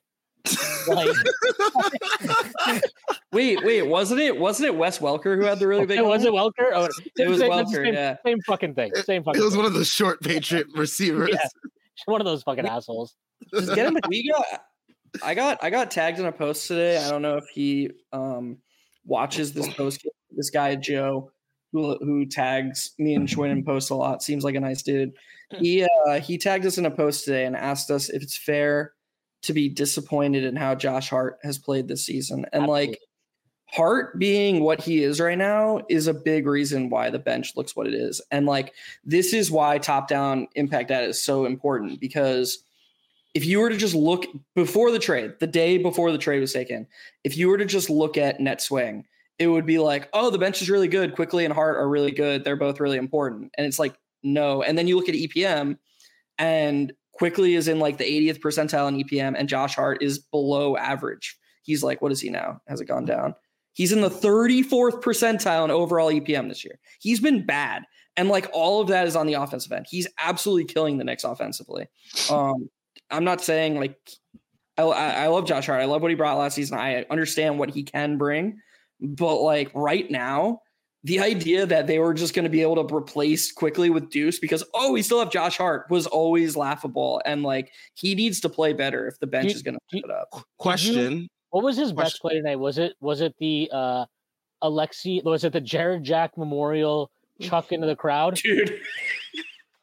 Like, 0.88 1.10
Wait, 3.31 3.63
wait, 3.63 3.81
wasn't 3.84 4.19
it 4.21 4.38
wasn't 4.39 4.67
it 4.67 4.75
Wes 4.75 4.99
Welker 4.99 5.36
who 5.38 5.41
had 5.43 5.60
the 5.60 5.67
really 5.67 5.86
big? 5.86 5.99
was 6.03 6.23
it? 6.23 6.31
Welker? 6.31 6.69
Oh, 6.73 6.88
It 7.17 7.27
was 7.27 7.39
same, 7.39 7.51
Welker, 7.51 7.84
Same, 7.84 7.93
yeah. 7.93 8.15
same 8.25 8.39
fucking 8.41 8.75
thing. 8.75 8.93
Same 8.95 9.23
fucking. 9.23 9.41
It 9.41 9.43
was 9.43 9.53
thing. 9.53 9.58
one 9.63 9.65
of 9.67 9.73
the 9.73 9.84
short 9.86 10.21
Patriot 10.21 10.67
receivers. 10.75 11.29
Yeah. 11.31 11.47
one 12.05 12.21
of 12.21 12.25
those 12.25 12.43
fucking 12.43 12.65
assholes. 12.65 13.15
Just 13.53 13.75
get 13.75 13.88
him. 13.88 13.97
We 14.08 14.31
got 14.31 14.45
I 15.23 15.34
got 15.34 15.63
I 15.63 15.69
got 15.69 15.91
tagged 15.91 16.19
in 16.19 16.25
a 16.25 16.31
post 16.31 16.67
today. 16.67 16.97
I 16.97 17.10
don't 17.10 17.21
know 17.21 17.38
if 17.38 17.47
he 17.53 17.89
um 18.13 18.58
watches 19.05 19.53
this 19.53 19.67
post. 19.73 20.05
This 20.31 20.49
guy 20.49 20.75
Joe, 20.75 21.31
who 21.73 21.97
who 21.97 22.25
tags 22.25 22.91
me 22.99 23.15
and 23.15 23.27
Shwin 23.27 23.51
in 23.51 23.63
posts 23.65 23.89
a 23.89 23.95
lot, 23.95 24.23
seems 24.23 24.43
like 24.43 24.55
a 24.55 24.60
nice 24.60 24.81
dude. 24.81 25.12
He 25.60 25.84
uh, 26.08 26.19
he 26.19 26.38
tagged 26.38 26.65
us 26.65 26.77
in 26.77 26.86
a 26.86 26.91
post 26.91 27.25
today 27.25 27.45
and 27.45 27.55
asked 27.55 27.91
us 27.91 28.10
if 28.10 28.23
it's 28.23 28.36
fair 28.38 28.93
to 29.45 29.53
be 29.53 29.69
disappointed 29.69 30.43
in 30.43 30.55
how 30.55 30.75
Josh 30.75 31.10
Hart 31.10 31.38
has 31.43 31.58
played 31.58 31.88
this 31.88 32.05
season, 32.05 32.45
and 32.53 32.67
like 32.67 32.99
Hart 33.67 34.17
being 34.19 34.62
what 34.62 34.79
he 34.79 35.03
is 35.03 35.19
right 35.19 35.38
now 35.38 35.81
is 35.89 36.08
a 36.08 36.13
big 36.13 36.45
reason 36.45 36.89
why 36.89 37.10
the 37.10 37.19
bench 37.19 37.55
looks 37.55 37.75
what 37.75 37.88
it 37.88 37.93
is. 37.93 38.21
And 38.31 38.45
like 38.45 38.73
this 39.03 39.34
is 39.34 39.51
why 39.51 39.79
top 39.79 40.08
down 40.08 40.47
impact 40.55 40.89
data 40.89 41.08
is 41.08 41.21
so 41.21 41.45
important 41.45 41.99
because 41.99 42.63
if 43.34 43.45
you 43.45 43.60
were 43.60 43.69
to 43.69 43.75
just 43.75 43.95
look 43.95 44.25
before 44.55 44.91
the 44.91 44.99
trade, 44.99 45.34
the 45.39 45.47
day 45.47 45.77
before 45.77 46.12
the 46.12 46.17
trade 46.17 46.39
was 46.39 46.53
taken, 46.53 46.88
if 47.25 47.36
you 47.36 47.49
were 47.49 47.58
to 47.58 47.65
just 47.65 47.89
look 47.89 48.17
at 48.17 48.39
net 48.39 48.62
swing, 48.62 49.05
it 49.39 49.47
would 49.47 49.65
be 49.65 49.77
like, 49.77 50.08
oh, 50.13 50.29
the 50.29 50.38
bench 50.38 50.62
is 50.62 50.69
really 50.69 50.88
good. 50.88 51.15
Quickley 51.15 51.43
and 51.43 51.53
Hart 51.53 51.75
are 51.75 51.89
really 51.89 52.12
good. 52.12 52.45
They're 52.45 52.55
both 52.55 52.79
really 52.79 52.97
important. 52.97 53.51
And 53.58 53.67
it's 53.67 53.79
like, 53.79 53.95
no. 54.23 54.63
And 54.63 54.77
then 54.77 54.88
you 54.88 54.95
look 54.95 55.10
at 55.10 55.15
EPM 55.15 55.77
and 56.38 56.93
Quickley 57.15 57.56
is 57.56 57.67
in 57.67 57.80
like 57.80 57.97
the 57.97 58.04
80th 58.04 58.39
percentile 58.39 58.89
in 58.89 59.01
EPM 59.01 59.36
and 59.38 59.47
Josh 59.47 59.75
Hart 59.75 60.04
is 60.04 60.19
below 60.19 60.75
average. 60.75 61.38
He's 61.63 61.82
like, 61.82 62.01
what 62.01 62.12
is 62.12 62.21
he 62.21 62.30
now? 62.30 62.60
Has 62.67 62.82
it 62.82 62.86
gone 62.86 63.06
down? 63.06 63.34
He's 63.73 63.91
in 63.91 64.01
the 64.01 64.10
34th 64.10 65.01
percentile 65.01 65.65
in 65.65 65.71
overall 65.71 66.12
EPM 66.12 66.49
this 66.49 66.63
year. 66.63 66.78
He's 66.99 67.19
been 67.19 67.45
bad. 67.45 67.84
And 68.17 68.30
like 68.30 68.49
all 68.54 68.82
of 68.82 68.89
that 68.89 69.08
is 69.08 69.15
on 69.15 69.28
the 69.28 69.34
offensive 69.34 69.71
end. 69.71 69.86
He's 69.89 70.08
absolutely 70.19 70.65
killing 70.65 70.97
the 70.97 71.04
Knicks 71.04 71.23
offensively. 71.23 71.88
Um, 72.30 72.69
I'm 73.10 73.23
not 73.23 73.41
saying 73.41 73.75
like 73.75 73.97
I, 74.78 74.84
I 74.84 75.10
I 75.23 75.28
love 75.28 75.45
Josh 75.45 75.65
Hart. 75.65 75.82
I 75.82 75.86
love 75.86 76.01
what 76.01 76.12
he 76.12 76.15
brought 76.15 76.38
last 76.38 76.56
season. 76.56 76.78
I 76.78 77.06
understand 77.10 77.60
what 77.60 77.69
he 77.69 77.84
can 77.84 78.17
bring, 78.17 78.60
but 78.99 79.41
like 79.41 79.71
right 79.73 80.10
now, 80.10 80.62
the 81.06 81.20
idea 81.20 81.65
that 81.65 81.86
they 81.88 82.00
were 82.00 82.13
just 82.13 82.34
going 82.34 82.44
to 82.44 82.50
be 82.50 82.62
able 82.62 82.84
to 82.88 82.94
replace 82.96 83.52
Quickley 83.52 83.89
with 83.89 84.10
Deuce 84.10 84.39
because 84.39 84.63
oh 84.74 84.91
we 84.91 85.02
still 85.02 85.20
have 85.20 85.30
Josh 85.32 85.58
Hart 85.58 85.86
was 85.89 86.08
always 86.08 86.58
laughable 86.58 87.22
and 87.26 87.44
like 87.44 87.72
he 87.94 88.15
needs 88.15 88.39
to 88.41 88.50
play 88.50 88.74
better 88.74 89.08
if 89.08 89.20
the 89.20 89.28
bench 89.28 89.50
Do- 89.50 89.56
is 89.56 89.62
going 89.62 89.76
to 89.76 89.80
do- 89.91 89.98
pick 89.98 90.06
it 90.06 90.12
up. 90.12 90.30
Question. 90.58 91.28
What 91.52 91.63
was 91.63 91.78
his 91.78 91.94
best 91.94 92.20
play 92.20 92.34
tonight? 92.34 92.58
Was 92.58 92.78
it 92.78 92.94
was 93.00 93.22
it 93.22 93.34
the 93.39 93.70
uh 93.72 94.06
Alexi 94.63 95.24
was 95.24 95.44
it 95.44 95.54
the 95.54 95.62
Jarrett 95.62 96.02
Jack 96.04 96.38
Memorial 96.38 97.12
chuck 97.39 97.72
into 97.72 97.86
the 97.88 97.96
crowd? 97.96 98.36
Dude, 98.44 98.80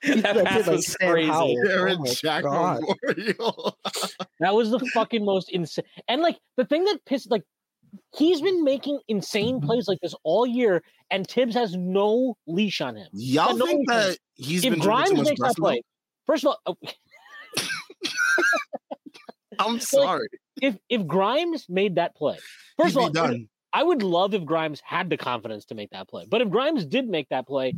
that 0.02 0.34
That 0.34 0.44
pass 0.44 0.66
like, 0.66 0.76
was 0.76 0.86
Sam 0.86 1.10
crazy. 1.12 1.28
Howell. 1.30 1.62
Jarrett 1.64 1.98
Oh 2.00 2.14
Jack 2.20 2.42
God. 2.42 2.80
Memorial. 3.06 3.78
That 4.40 4.54
was 4.54 4.70
the 4.72 4.80
fucking 4.92 5.24
most 5.24 5.50
insane. 5.52 5.84
And 6.08 6.20
like 6.20 6.36
the 6.56 6.64
thing 6.64 6.82
that 6.86 6.98
pissed 7.06 7.30
like 7.30 7.44
he's 8.16 8.40
been 8.40 8.64
making 8.64 8.98
insane 9.06 9.60
plays 9.60 9.86
like 9.86 9.98
this 10.02 10.16
all 10.24 10.44
year, 10.46 10.82
and 11.12 11.28
Thibs 11.28 11.54
has 11.54 11.76
no 11.76 12.36
leash 12.46 12.80
on 12.80 12.96
him. 12.96 13.08
Y'all 13.12 13.56
no 13.56 13.66
think 13.66 13.88
that 13.88 14.18
he's 14.34 14.64
if 14.64 14.72
been 14.72 14.80
drinking 14.80 14.82
Grimes 14.82 15.10
too 15.10 15.16
much 15.16 15.28
makes 15.28 15.40
that 15.40 15.56
play, 15.56 15.82
first 16.26 16.44
of 16.44 16.48
all, 16.48 16.60
oh, 16.66 16.76
I'm 19.58 19.78
sorry. 19.80 20.28
if 20.60 20.76
if 20.88 21.06
Grimes 21.06 21.66
made 21.68 21.96
that 21.96 22.16
play, 22.16 22.38
He'd 22.78 22.82
first 22.82 22.96
of 22.96 23.16
all. 23.16 23.36
I 23.74 23.82
would 23.82 24.02
love 24.02 24.34
if 24.34 24.44
Grimes 24.44 24.82
had 24.84 25.08
the 25.08 25.16
confidence 25.16 25.64
to 25.66 25.74
make 25.74 25.90
that 25.90 26.06
play. 26.06 26.26
But 26.28 26.42
if 26.42 26.50
Grimes 26.50 26.84
did 26.84 27.08
make 27.08 27.30
that 27.30 27.46
play, 27.46 27.74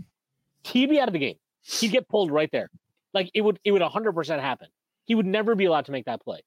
he'd 0.65 0.91
be 0.91 0.99
out 0.99 1.09
of 1.09 1.13
the 1.13 1.21
game. 1.21 1.37
He'd 1.63 1.93
get 1.93 2.09
pulled 2.09 2.33
right 2.33 2.51
there. 2.51 2.69
Like 3.13 3.31
it 3.33 3.43
would 3.43 3.61
it 3.65 3.71
would 3.71 3.83
100% 3.83 4.41
happen. 4.41 4.69
He 5.05 5.15
would 5.15 5.27
never 5.27 5.55
be 5.55 5.67
allowed 5.67 5.85
to 5.87 5.93
make 5.93 6.07
that 6.07 6.23
play. 6.23 6.41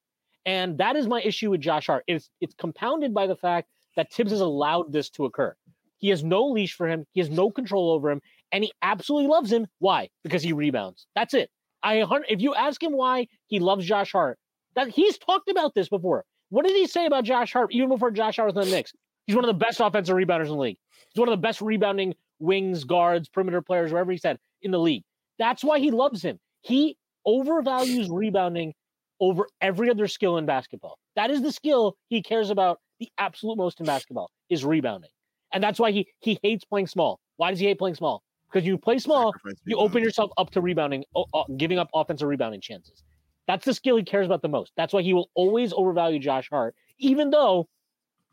And 0.46 0.78
that 0.80 0.96
is 0.96 1.08
my 1.08 1.22
issue 1.22 1.52
with 1.52 1.62
Josh 1.62 1.88
Hart. 1.88 2.04
It's 2.08 2.30
it's 2.42 2.56
compounded 2.56 3.14
by 3.14 3.28
the 3.28 3.36
fact 3.36 3.70
that 3.96 4.12
Thibs 4.12 4.32
has 4.32 4.42
allowed 4.42 4.92
this 4.92 5.10
to 5.12 5.26
occur. 5.26 5.56
He 5.98 6.10
has 6.10 6.24
no 6.24 6.46
leash 6.48 6.74
for 6.74 6.88
him. 6.88 7.06
He 7.14 7.20
has 7.22 7.30
no 7.30 7.50
control 7.50 7.92
over 7.92 8.12
him, 8.12 8.22
and 8.52 8.64
he 8.64 8.72
absolutely 8.82 9.30
loves 9.30 9.52
him. 9.52 9.68
Why? 9.80 10.10
Because 10.24 10.44
he 10.44 10.54
rebounds. 10.54 11.08
That's 11.16 11.34
it. 11.34 11.50
I 11.84 12.04
if 12.28 12.42
you 12.42 12.56
ask 12.56 12.82
him 12.82 12.94
why 12.94 13.28
he 13.48 13.60
loves 13.60 13.86
Josh 13.86 14.12
Hart, 14.12 14.38
that 14.76 14.90
he's 14.90 15.18
talked 15.18 15.50
about 15.50 15.74
this 15.74 15.90
before. 15.90 16.24
What 16.50 16.66
did 16.66 16.76
he 16.76 16.88
say 16.88 17.06
about 17.06 17.24
Josh 17.24 17.54
Hart 17.54 17.70
even 17.72 17.90
before 17.90 18.12
Josh 18.12 18.38
Hart 18.38 18.54
was 18.54 18.66
in 18.66 18.70
the 18.70 18.76
Knicks? 18.76 18.94
He's 19.26 19.36
one 19.36 19.44
of 19.44 19.50
the 19.50 19.66
best 19.66 19.80
offensive 19.80 20.16
rebounders 20.16 20.44
in 20.44 20.50
the 20.50 20.56
league. 20.56 20.78
He's 21.14 21.20
one 21.20 21.30
of 21.30 21.34
the 21.34 21.42
best 21.46 21.62
rebounding 21.62 22.16
wings, 22.40 22.84
guards, 22.84 23.28
perimeter 23.28 23.62
players, 23.62 23.92
wherever 23.92 24.12
he 24.12 24.18
said 24.18 24.38
in 24.62 24.72
the 24.72 24.80
league. 24.80 25.04
That's 25.40 25.64
why 25.64 25.80
he 25.80 25.92
loves 25.92 26.22
him. 26.22 26.40
He 26.62 26.98
overvalues 27.28 28.08
rebounding 28.10 28.74
over 29.20 29.48
every 29.62 29.90
other 29.90 30.08
skill 30.08 30.38
in 30.38 30.46
basketball. 30.46 30.98
That 31.16 31.32
is 31.32 31.42
the 31.42 31.52
skill 31.52 31.96
he 32.08 32.22
cares 32.22 32.50
about 32.50 32.80
the 33.00 33.10
absolute 33.18 33.58
most 33.58 33.80
in 33.80 33.86
basketball 33.86 34.32
is 34.50 34.64
rebounding. 34.64 35.10
And 35.58 35.64
that's 35.64 35.80
why 35.80 35.90
he 35.90 36.08
he 36.20 36.38
hates 36.44 36.64
playing 36.66 36.86
small. 36.86 37.20
Why 37.38 37.50
does 37.50 37.60
he 37.60 37.66
hate 37.66 37.80
playing 37.80 37.96
small? 37.96 38.22
Because 38.48 38.64
you 38.68 38.78
play 38.78 39.00
small, 39.00 39.34
Sacrifice 39.34 39.60
you 39.66 39.76
rebound. 39.76 39.90
open 39.90 40.04
yourself 40.04 40.30
up 40.38 40.52
to 40.52 40.62
rebounding, 40.62 41.04
o- 41.16 41.26
giving 41.58 41.80
up 41.80 41.90
offensive 41.96 42.28
rebounding 42.28 42.62
chances. 42.62 43.02
That's 43.48 43.66
the 43.66 43.74
skill 43.74 43.98
he 43.98 44.04
cares 44.04 44.28
about 44.28 44.44
the 44.44 44.50
most. 44.50 44.72
That's 44.78 44.94
why 44.94 45.02
he 45.02 45.14
will 45.14 45.32
always 45.34 45.74
overvalue 45.74 46.20
Josh 46.20 46.48
Hart, 46.52 46.76
even 47.00 47.32
though 47.32 47.68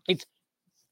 it's 0.07 0.27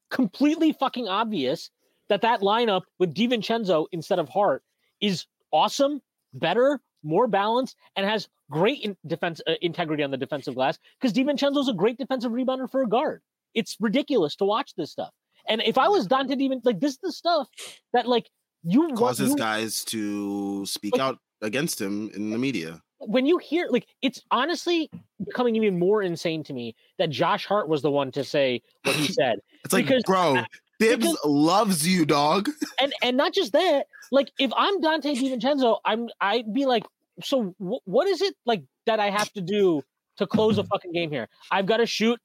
completely 0.09 0.71
fucking 0.73 1.07
obvious 1.07 1.69
that 2.09 2.21
that 2.21 2.41
lineup 2.41 2.81
with 2.97 3.13
DiVincenzo 3.13 3.85
instead 3.91 4.17
of 4.17 4.27
Hart 4.27 4.63
is 5.01 5.27
awesome, 5.51 6.01
better, 6.33 6.81
more 7.03 7.27
balanced, 7.27 7.75
and 7.95 8.07
has 8.07 8.27
great 8.49 8.81
in 8.81 8.97
defense 9.05 9.39
uh, 9.45 9.53
integrity 9.61 10.01
on 10.01 10.09
the 10.09 10.17
defensive 10.17 10.55
glass 10.55 10.79
because 10.99 11.13
DiVincenzo 11.13 11.59
is 11.59 11.69
a 11.69 11.73
great 11.73 11.99
defensive 11.99 12.31
rebounder 12.31 12.67
for 12.71 12.81
a 12.81 12.89
guard. 12.89 13.21
It's 13.53 13.77
ridiculous 13.79 14.35
to 14.37 14.45
watch 14.45 14.73
this 14.73 14.89
stuff. 14.89 15.13
And 15.47 15.61
if 15.65 15.77
I 15.77 15.87
was 15.87 16.07
Dante 16.07 16.35
Divan, 16.35 16.61
like 16.63 16.79
this 16.79 16.93
is 16.93 16.99
the 17.03 17.11
stuff 17.11 17.47
that 17.93 18.07
like 18.07 18.29
you 18.63 18.81
want 18.81 18.95
causes 18.97 19.31
you- 19.31 19.35
guys 19.37 19.83
to 19.85 20.65
speak 20.65 20.93
Like- 20.93 21.01
out 21.01 21.19
against 21.41 21.79
him 21.81 22.09
in 22.15 22.29
the 22.31 22.37
media. 22.37 22.81
when 22.99 23.25
you 23.25 23.37
hear 23.37 23.67
like 23.69 23.85
it's 24.01 24.21
honestly 24.31 24.89
becoming 25.25 25.57
even 25.57 25.77
more 25.77 26.01
insane 26.01 26.41
to 26.45 26.53
me 26.53 26.73
that 26.97 27.09
Josh 27.09 27.45
Hart 27.45 27.67
was 27.67 27.81
the 27.81 27.91
one 27.91 28.11
to 28.13 28.23
say 28.23 28.61
what 28.83 28.95
he 28.95 29.07
said. 29.19 29.39
It's 29.65 29.73
like, 29.73 29.85
Because- 29.87 30.03
bro, 30.03 30.43
Bibbs 30.79 31.05
because- 31.07 31.19
loves 31.25 31.85
you, 31.87 32.05
dog. 32.05 32.49
and 32.81 32.93
and 33.01 33.17
not 33.17 33.33
just 33.33 33.51
that, 33.51 33.87
like 34.11 34.31
if 34.39 34.51
I'm 34.55 34.81
Donte 34.81 35.13
DiVincenzo, 35.17 35.79
I'm 35.83 36.07
I'd 36.21 36.53
be 36.53 36.65
like, 36.65 36.83
so 37.21 37.53
wh- 37.59 37.85
what 37.87 38.07
is 38.07 38.21
it 38.21 38.35
like 38.45 38.63
that 38.85 38.99
I 39.01 39.09
have 39.09 39.31
to 39.33 39.41
do 39.41 39.83
to 40.17 40.25
close 40.27 40.57
a 40.57 40.63
fucking 40.63 40.93
game 40.93 41.11
here? 41.11 41.27
I've 41.51 41.65
got 41.65 41.77
to 41.77 41.85
shoot 41.85 42.19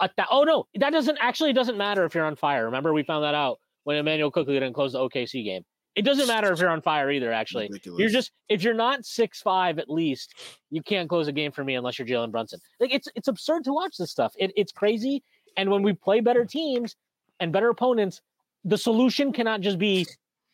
a 0.00 0.08
th- 0.08 0.28
oh 0.30 0.44
no, 0.44 0.66
that 0.74 0.90
doesn't 0.90 1.18
actually 1.20 1.50
it 1.50 1.54
doesn't 1.54 1.76
matter 1.76 2.04
if 2.04 2.14
you're 2.14 2.24
on 2.24 2.36
fire. 2.36 2.64
Remember 2.66 2.92
we 2.92 3.02
found 3.02 3.24
that 3.24 3.34
out 3.34 3.58
when 3.84 3.96
Immanuel 3.96 4.30
Quickley 4.30 4.54
didn't 4.54 4.72
close 4.74 4.92
the 4.92 4.98
OKC 4.98 5.44
game. 5.44 5.62
It 5.94 6.02
doesn't 6.02 6.26
matter 6.26 6.50
if 6.52 6.58
you're 6.58 6.70
on 6.70 6.80
fire 6.80 7.10
either. 7.10 7.32
Actually, 7.32 7.68
Ridiculous. 7.68 8.00
you're 8.00 8.08
just 8.08 8.32
if 8.48 8.62
you're 8.62 8.74
not 8.74 9.04
six 9.04 9.42
five 9.42 9.78
at 9.78 9.90
least, 9.90 10.34
you 10.70 10.82
can't 10.82 11.08
close 11.08 11.28
a 11.28 11.32
game 11.32 11.52
for 11.52 11.64
me 11.64 11.74
unless 11.74 11.98
you're 11.98 12.08
Jalen 12.08 12.30
Brunson. 12.30 12.60
Like 12.80 12.94
it's 12.94 13.08
it's 13.14 13.28
absurd 13.28 13.64
to 13.64 13.72
watch 13.72 13.96
this 13.98 14.10
stuff. 14.10 14.34
It, 14.38 14.52
it's 14.56 14.72
crazy. 14.72 15.22
And 15.56 15.70
when 15.70 15.82
we 15.82 15.92
play 15.92 16.20
better 16.20 16.46
teams 16.46 16.96
and 17.40 17.52
better 17.52 17.68
opponents, 17.68 18.22
the 18.64 18.78
solution 18.78 19.32
cannot 19.32 19.60
just 19.60 19.78
be 19.78 20.06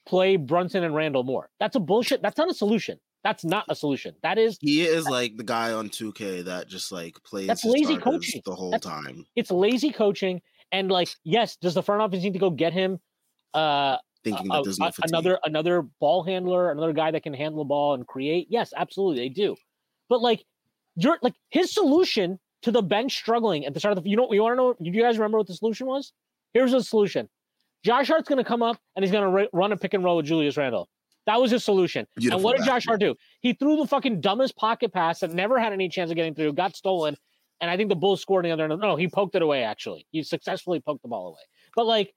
play 0.07 0.37
Brunson 0.37 0.83
and 0.83 0.95
Randle 0.95 1.23
more. 1.23 1.51
That's 1.61 1.77
a 1.77 1.81
bullshit. 1.81 2.21
That's 2.23 2.39
not 2.39 2.51
a 2.51 2.55
solution. 2.55 2.99
That's 3.25 3.45
not 3.45 3.65
a 3.69 3.75
solution. 3.75 4.15
That 4.23 4.39
is 4.39 4.59
he 4.61 4.83
is 4.83 5.07
like 5.07 5.37
the 5.37 5.45
guy 5.45 5.73
on 5.73 5.89
2K 5.89 6.45
that 6.45 6.69
just 6.69 6.93
like 6.93 7.17
plays 7.25 7.47
That's 7.49 7.65
lazy 7.65 7.97
coaching. 7.97 8.41
the 8.45 8.55
whole 8.55 8.71
That's- 8.71 8.91
time, 8.91 9.25
it's 9.37 9.51
lazy 9.51 9.91
coaching. 9.91 10.41
And 10.71 10.91
like, 10.91 11.09
yes, 11.25 11.57
does 11.57 11.75
the 11.75 11.83
front 11.83 12.03
office 12.03 12.23
need 12.23 12.35
to 12.35 12.39
go 12.39 12.51
get 12.51 12.73
him 12.73 13.01
uh 13.55 13.97
thinking 14.25 14.49
that 14.49 14.63
there's 14.65 14.79
no 14.79 14.91
fatigue. 14.91 15.11
another 15.11 15.39
another 15.45 15.83
ball 16.01 16.23
handler, 16.23 16.71
another 16.71 16.93
guy 16.93 17.11
that 17.11 17.23
can 17.23 17.33
handle 17.35 17.59
the 17.65 17.69
ball 17.69 17.95
and 17.95 18.07
create. 18.07 18.47
Yes, 18.51 18.73
absolutely, 18.77 19.23
they 19.25 19.29
do. 19.31 19.57
But 20.09 20.21
like, 20.21 20.45
you're 20.97 21.19
like 21.23 21.35
his 21.51 21.73
solution 21.73 22.39
to 22.63 22.71
the 22.71 22.83
bench 22.83 23.15
struggling 23.17 23.65
at 23.67 23.75
the 23.75 23.81
start 23.81 23.97
of 23.97 24.05
the. 24.05 24.11
You 24.11 24.17
know, 24.17 24.33
you 24.33 24.43
want 24.43 24.53
to 24.53 24.57
know? 24.57 24.75
Do 24.81 24.91
you 24.91 25.03
guys 25.03 25.17
remember 25.19 25.39
what 25.39 25.47
the 25.47 25.55
solution 25.55 25.87
was? 25.87 26.13
Here's 26.55 26.73
the 26.73 26.83
solution: 26.83 27.29
Josh 27.85 28.09
Hart's 28.09 28.29
going 28.29 28.43
to 28.43 28.45
come 28.45 28.63
up 28.63 28.79
and 28.97 29.05
he's 29.05 29.13
going 29.13 29.25
to 29.33 29.49
run 29.53 29.73
a 29.73 29.77
pick 29.77 29.95
and 29.95 30.05
roll 30.05 30.17
with 30.19 30.27
Julius 30.27 30.57
Randle. 30.57 30.89
That 31.29 31.41
was 31.41 31.51
his 31.51 31.63
solution. 31.63 32.07
and 32.33 32.43
what 32.43 32.57
did 32.57 32.65
Josh. 32.65 32.87
Hart 32.87 33.01
do? 33.01 33.15
He 33.43 33.53
threw 33.53 33.77
the 33.77 33.87
fucking 33.87 34.21
dumbest 34.23 34.57
pocket 34.57 34.93
pass 34.95 35.21
that 35.21 35.33
never 35.33 35.59
had 35.61 35.73
any 35.75 35.89
chance 35.91 36.11
of 36.11 36.17
getting 36.17 36.35
through, 36.35 36.55
got 36.55 36.75
stolen, 36.75 37.17
and 37.61 37.71
I 37.71 37.77
think 37.77 37.91
the 37.91 37.97
Bulls 37.97 38.23
scored 38.23 38.47
on 38.47 38.49
the 38.49 38.53
other 38.55 38.65
end. 38.73 38.81
No, 38.81 38.97
he 38.97 39.09
poked 39.09 39.35
it 39.35 39.43
away. 39.43 39.63
Actually, 39.63 40.07
he 40.11 40.23
successfully 40.23 40.81
poked 40.81 41.03
the 41.03 41.09
ball 41.09 41.29
away. 41.29 41.43
But 41.77 41.85
like, 41.85 42.15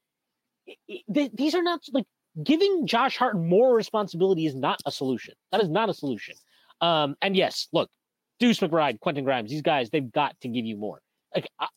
i- 0.70 0.76
i- 0.90 1.04
th- 1.14 1.32
these 1.34 1.54
are 1.56 1.62
not 1.64 1.82
like 1.92 2.06
giving 2.42 2.88
Josh 2.88 3.18
Hart 3.18 3.38
more 3.38 3.76
responsibility 3.76 4.46
is 4.46 4.56
not 4.56 4.80
a 4.86 4.92
solution. 4.92 5.34
That 5.52 5.62
is 5.62 5.68
not 5.70 5.90
a 5.90 5.94
solution. 5.94 6.36
Um, 6.80 7.16
and 7.22 7.36
yes, 7.36 7.68
look, 7.74 7.90
Deuce 8.40 8.60
McBride, 8.60 9.02
Quentin 9.02 9.26
Grimes, 9.26 9.50
these 9.52 9.62
guys, 9.62 9.90
they've 9.90 10.10
got 10.12 10.40
to 10.42 10.48
give 10.48 10.66
you 10.66 10.78
more. 10.78 11.02
Like, 11.36 11.48
I, 11.60 11.68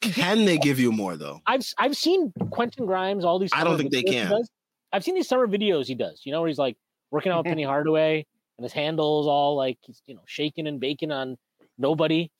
Can 0.00 0.44
they 0.44 0.58
give 0.58 0.78
you 0.78 0.92
more 0.92 1.16
though? 1.16 1.40
I've 1.46 1.62
I've 1.78 1.96
seen 1.96 2.32
Quentin 2.50 2.86
Grimes, 2.86 3.24
all 3.24 3.38
these. 3.38 3.50
I 3.52 3.64
don't 3.64 3.76
think 3.76 3.90
they 3.90 4.02
can. 4.02 4.30
does. 4.30 4.48
I've 4.92 5.04
seen 5.04 5.14
these 5.14 5.28
summer 5.28 5.46
videos 5.46 5.86
he 5.86 5.94
does. 5.94 6.22
You 6.24 6.32
know, 6.32 6.40
where 6.40 6.48
he's 6.48 6.58
like 6.58 6.76
working 7.10 7.32
out 7.32 7.38
with 7.38 7.46
Penny 7.46 7.62
Hardaway, 7.62 8.26
and 8.58 8.64
his 8.64 8.72
handles 8.72 9.26
all 9.26 9.56
like 9.56 9.78
he's 9.82 10.02
you 10.06 10.14
know 10.14 10.22
shaking 10.26 10.66
and 10.66 10.80
baking 10.80 11.10
on 11.10 11.36
nobody. 11.78 12.30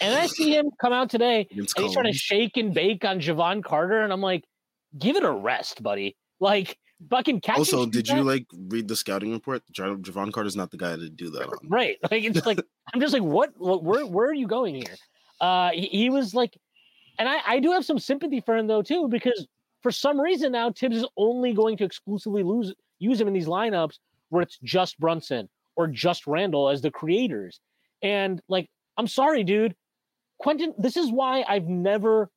And 0.00 0.14
I 0.14 0.26
see 0.26 0.56
him 0.56 0.70
come 0.80 0.92
out 0.92 1.10
today 1.10 1.46
and 1.50 1.60
he's 1.60 1.92
trying 1.92 2.06
to 2.06 2.12
shake 2.12 2.56
and 2.56 2.74
bake 2.74 3.04
on 3.04 3.20
Jevon 3.20 3.62
Carter, 3.62 4.02
and 4.02 4.12
I'm 4.12 4.20
like, 4.20 4.44
give 4.98 5.16
it 5.16 5.24
a 5.24 5.30
rest, 5.30 5.82
buddy. 5.82 6.16
Like 6.40 6.78
fucking 7.10 7.40
catch. 7.40 7.58
Also, 7.58 7.86
did 7.86 8.06
that? 8.06 8.16
you 8.16 8.22
like 8.24 8.46
read 8.68 8.88
the 8.88 8.96
scouting 8.96 9.32
report? 9.32 9.62
Jevon 9.72 10.32
Carter's 10.32 10.56
not 10.56 10.70
the 10.70 10.76
guy 10.76 10.96
to 10.96 11.08
do 11.08 11.30
that 11.30 11.46
on. 11.46 11.58
right? 11.68 11.98
Like 12.10 12.24
it's 12.24 12.46
like 12.46 12.60
I'm 12.92 13.00
just 13.00 13.12
like, 13.12 13.22
what? 13.22 13.52
what 13.56 13.82
where 13.82 14.06
where 14.06 14.28
are 14.28 14.34
you 14.34 14.46
going 14.46 14.74
here? 14.74 14.96
Uh, 15.40 15.70
he, 15.70 15.86
he 15.86 16.10
was 16.10 16.34
like, 16.34 16.56
and 17.18 17.28
I 17.28 17.38
I 17.46 17.60
do 17.60 17.72
have 17.72 17.84
some 17.84 17.98
sympathy 17.98 18.40
for 18.40 18.56
him 18.56 18.66
though 18.66 18.82
too 18.82 19.08
because 19.08 19.46
for 19.82 19.90
some 19.90 20.20
reason 20.20 20.52
now 20.52 20.70
Thibs 20.70 20.96
is 20.96 21.06
only 21.16 21.52
going 21.52 21.76
to 21.78 21.84
exclusively 21.84 22.42
lose 22.42 22.72
use 22.98 23.20
him 23.20 23.28
in 23.28 23.34
these 23.34 23.46
lineups 23.46 23.98
where 24.28 24.42
it's 24.42 24.58
just 24.62 24.98
Brunson 24.98 25.48
or 25.76 25.86
just 25.86 26.26
Randle 26.26 26.68
as 26.68 26.82
the 26.82 26.90
creators, 26.90 27.60
and 28.02 28.40
like 28.48 28.68
I'm 28.96 29.06
sorry, 29.06 29.44
dude, 29.44 29.74
Quentin. 30.38 30.74
This 30.78 30.96
is 30.96 31.10
why 31.10 31.44
I've 31.48 31.66
never. 31.66 32.30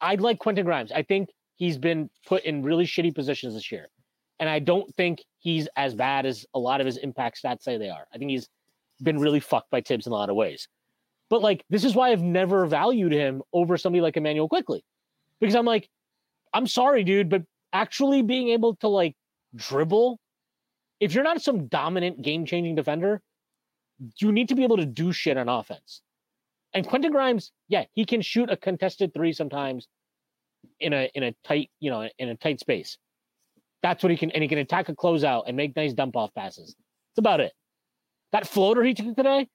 I 0.00 0.16
like 0.16 0.38
Quentin 0.38 0.64
Grimes. 0.64 0.92
I 0.92 1.02
think 1.02 1.30
he's 1.56 1.78
been 1.78 2.10
put 2.26 2.44
in 2.44 2.62
really 2.62 2.84
shitty 2.84 3.14
positions 3.14 3.54
this 3.54 3.72
year. 3.72 3.88
And 4.38 4.48
I 4.48 4.58
don't 4.58 4.94
think 4.94 5.24
he's 5.38 5.68
as 5.76 5.94
bad 5.94 6.26
as 6.26 6.44
a 6.54 6.58
lot 6.58 6.80
of 6.80 6.86
his 6.86 6.98
impact 6.98 7.40
stats 7.42 7.62
say 7.62 7.78
they 7.78 7.88
are. 7.88 8.06
I 8.14 8.18
think 8.18 8.30
he's 8.30 8.48
been 9.02 9.18
really 9.18 9.40
fucked 9.40 9.70
by 9.70 9.80
Thibs 9.80 10.06
in 10.06 10.12
a 10.12 10.16
lot 10.16 10.28
of 10.28 10.36
ways. 10.36 10.68
But 11.30 11.42
like, 11.42 11.64
this 11.70 11.84
is 11.84 11.94
why 11.94 12.12
I've 12.12 12.22
never 12.22 12.66
valued 12.66 13.12
him 13.12 13.42
over 13.52 13.76
somebody 13.76 14.02
like 14.02 14.16
Immanuel 14.16 14.48
quickley. 14.48 14.84
Because 15.40 15.54
I'm 15.54 15.64
like, 15.64 15.88
I'm 16.56 16.66
sorry, 16.66 17.04
dude, 17.04 17.28
but 17.28 17.42
actually 17.74 18.22
being 18.22 18.48
able 18.48 18.76
to 18.76 18.88
like 18.88 19.14
dribble, 19.54 20.18
if 21.00 21.12
you're 21.12 21.22
not 21.22 21.42
some 21.42 21.66
dominant 21.66 22.22
game 22.22 22.46
changing 22.46 22.76
defender, 22.76 23.20
you 24.16 24.32
need 24.32 24.48
to 24.48 24.54
be 24.54 24.64
able 24.64 24.78
to 24.78 24.86
do 24.86 25.12
shit 25.12 25.36
on 25.36 25.50
offense. 25.50 26.00
And 26.72 26.88
Quentin 26.88 27.12
Grimes, 27.12 27.52
yeah, 27.68 27.84
he 27.92 28.06
can 28.06 28.22
shoot 28.22 28.50
a 28.50 28.56
contested 28.56 29.12
three 29.12 29.34
sometimes 29.34 29.86
in 30.80 30.94
a 30.94 31.10
in 31.14 31.24
a 31.24 31.34
tight, 31.44 31.70
you 31.78 31.90
know, 31.90 32.08
in 32.18 32.30
a 32.30 32.36
tight 32.36 32.58
space. 32.58 32.96
That's 33.82 34.02
what 34.02 34.10
he 34.10 34.16
can, 34.16 34.30
and 34.30 34.42
he 34.42 34.48
can 34.48 34.56
attack 34.56 34.88
a 34.88 34.94
closeout 34.94 35.42
and 35.46 35.58
make 35.58 35.76
nice 35.76 35.92
dump 35.92 36.16
off 36.16 36.32
passes. 36.32 36.74
That's 37.10 37.18
about 37.18 37.40
it. 37.40 37.52
That 38.32 38.48
floater 38.48 38.82
he 38.82 38.94
took 38.94 39.14
today 39.14 39.46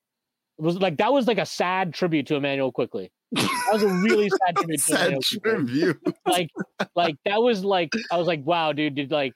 was 0.57 0.77
like 0.77 0.97
that 0.97 1.11
was 1.11 1.27
like 1.27 1.37
a 1.37 1.45
sad 1.45 1.93
tribute 1.93 2.27
to 2.27 2.35
Immanuel 2.35 2.71
quickley. 2.71 3.11
That 3.31 3.69
was 3.73 3.83
a 3.83 3.87
really 3.87 4.29
sad 4.45 4.55
tribute 4.57 4.77
to 4.77 4.83
Sad 4.83 4.99
Immanuel 4.99 5.21
tribute. 5.21 6.15
Like, 6.25 6.49
like 6.95 7.15
that 7.25 7.41
was 7.41 7.63
like 7.63 7.91
I 8.11 8.17
was 8.17 8.27
like, 8.27 8.45
wow, 8.45 8.73
dude, 8.73 8.95
did 8.95 9.11
like 9.11 9.33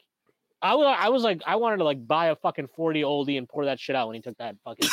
I 0.62 0.76
was 0.76 0.96
I 1.00 1.10
was 1.10 1.24
like 1.24 1.42
I 1.46 1.56
wanted 1.56 1.78
to 1.78 1.84
like 1.84 2.06
buy 2.06 2.28
a 2.28 2.36
fucking 2.36 2.68
40 2.76 3.02
oldie 3.02 3.38
and 3.38 3.48
pour 3.48 3.66
that 3.66 3.80
shit 3.80 3.96
out 3.96 4.08
when 4.08 4.16
he 4.16 4.22
took 4.22 4.38
that 4.38 4.56
fucking. 4.64 4.90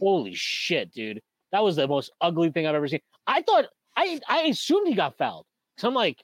Holy 0.00 0.34
shit, 0.34 0.92
dude. 0.92 1.20
That 1.52 1.62
was 1.62 1.76
the 1.76 1.86
most 1.86 2.10
ugly 2.20 2.50
thing 2.50 2.66
I've 2.66 2.74
ever 2.74 2.88
seen. 2.88 3.00
I 3.26 3.42
thought 3.42 3.66
I 3.96 4.20
I 4.28 4.42
assumed 4.42 4.88
he 4.88 4.94
got 4.94 5.16
fouled. 5.16 5.46
So 5.78 5.88
I'm 5.88 5.94
like, 5.94 6.22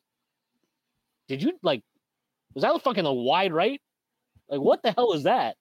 did 1.29 1.43
you 1.43 1.53
like 1.63 1.83
was 2.55 2.63
that 2.63 2.83
fucking 2.83 3.07
a 3.07 3.13
wide 3.13 3.53
right? 3.53 3.81
Like 4.49 4.61
what 4.61 4.83
the 4.83 4.93
hell 4.93 5.13
is 5.13 5.25
that? 5.25 5.57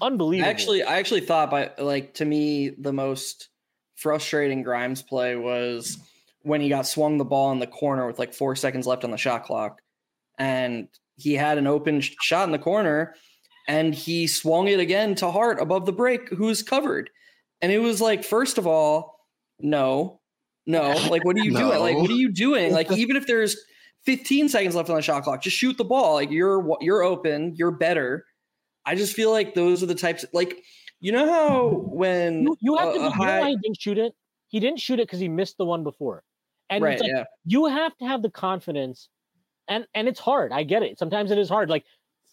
Unbelievable. 0.00 0.50
Actually, 0.50 0.82
I 0.82 0.98
actually 0.98 1.20
thought 1.20 1.50
by 1.50 1.70
like 1.78 2.14
to 2.14 2.24
me 2.24 2.70
the 2.70 2.92
most 2.92 3.48
frustrating 3.94 4.62
Grimes 4.62 5.02
play 5.02 5.36
was 5.36 5.98
when 6.42 6.60
he 6.60 6.68
got 6.68 6.86
swung 6.86 7.18
the 7.18 7.24
ball 7.24 7.52
in 7.52 7.58
the 7.58 7.66
corner 7.66 8.06
with 8.06 8.18
like 8.18 8.34
four 8.34 8.56
seconds 8.56 8.86
left 8.86 9.04
on 9.04 9.10
the 9.10 9.16
shot 9.16 9.44
clock, 9.44 9.80
and 10.38 10.88
he 11.16 11.34
had 11.34 11.58
an 11.58 11.66
open 11.66 12.00
shot 12.00 12.44
in 12.44 12.52
the 12.52 12.58
corner, 12.58 13.14
and 13.68 13.94
he 13.94 14.26
swung 14.26 14.68
it 14.68 14.80
again 14.80 15.14
to 15.16 15.30
Hart 15.30 15.60
above 15.60 15.86
the 15.86 15.92
break, 15.92 16.28
who's 16.30 16.62
covered, 16.62 17.10
and 17.60 17.70
it 17.70 17.78
was 17.78 18.00
like, 18.00 18.24
first 18.24 18.58
of 18.58 18.66
all, 18.66 19.20
no, 19.60 20.20
no, 20.66 20.94
like 21.10 21.24
what 21.24 21.36
are 21.36 21.44
you 21.44 21.52
doing? 21.56 21.78
Like 21.78 21.96
what 21.96 22.10
are 22.10 22.14
you 22.14 22.32
doing? 22.32 22.72
Like 22.72 22.90
even 22.96 23.16
if 23.16 23.26
there's 23.26 23.56
15 24.04 24.48
seconds 24.48 24.74
left 24.74 24.90
on 24.90 24.96
the 24.96 25.02
shot 25.02 25.22
clock, 25.22 25.42
just 25.42 25.56
shoot 25.56 25.76
the 25.76 25.84
ball. 25.84 26.14
Like 26.14 26.30
you're 26.30 26.66
you're 26.80 27.02
open, 27.02 27.54
you're 27.54 27.70
better. 27.70 28.24
I 28.84 28.94
just 28.94 29.14
feel 29.14 29.30
like 29.30 29.54
those 29.54 29.82
are 29.82 29.86
the 29.86 29.94
types 29.94 30.24
like 30.32 30.62
you 31.00 31.12
know 31.12 31.30
how 31.30 31.68
when 31.86 32.44
you, 32.44 32.56
you 32.60 32.76
have 32.76 32.94
to 32.94 32.98
be, 32.98 33.04
you 33.04 33.10
know 33.10 33.14
why 33.16 33.48
he 33.50 33.56
didn't 33.56 33.80
shoot 33.80 33.98
it? 33.98 34.14
He 34.48 34.60
didn't 34.60 34.80
shoot 34.80 35.00
it 35.00 35.06
because 35.06 35.20
he 35.20 35.28
missed 35.28 35.58
the 35.58 35.64
one 35.64 35.82
before. 35.82 36.22
And 36.70 36.84
right 36.84 36.94
it's 36.94 37.02
like, 37.02 37.12
yeah. 37.12 37.24
you 37.44 37.66
have 37.66 37.96
to 37.98 38.04
have 38.06 38.22
the 38.22 38.30
confidence 38.30 39.08
and 39.68 39.86
and 39.94 40.08
it's 40.08 40.20
hard 40.20 40.52
i 40.52 40.62
get 40.62 40.82
it. 40.82 40.98
Sometimes 40.98 41.30
it 41.30 41.38
is 41.38 41.48
hard 41.48 41.68
like 41.68 41.84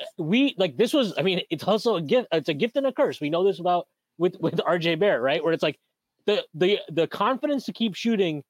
uh, 0.01 0.05
we 0.17 0.55
like 0.57 0.77
this 0.77 0.93
was 0.93 1.13
i 1.17 1.21
mean 1.21 1.41
it's 1.49 1.63
also 1.63 1.95
a 1.95 2.01
gift 2.01 2.27
it's 2.31 2.49
a 2.49 2.53
gift 2.53 2.75
and 2.77 2.87
a 2.87 2.91
curse. 2.91 3.19
We 3.19 3.29
know 3.29 3.43
this 3.43 3.59
about 3.59 3.87
with 4.17 4.37
with 4.39 4.55
rj 4.57 4.99
barrett 4.99 5.21
right? 5.21 5.43
Where 5.43 5.53
it's 5.53 5.63
like 5.63 5.79
the 6.25 6.45
the 6.53 6.79
the 6.89 7.07
confidence 7.07 7.65
to 7.65 7.73
keep 7.73 7.95
shooting 7.95 8.43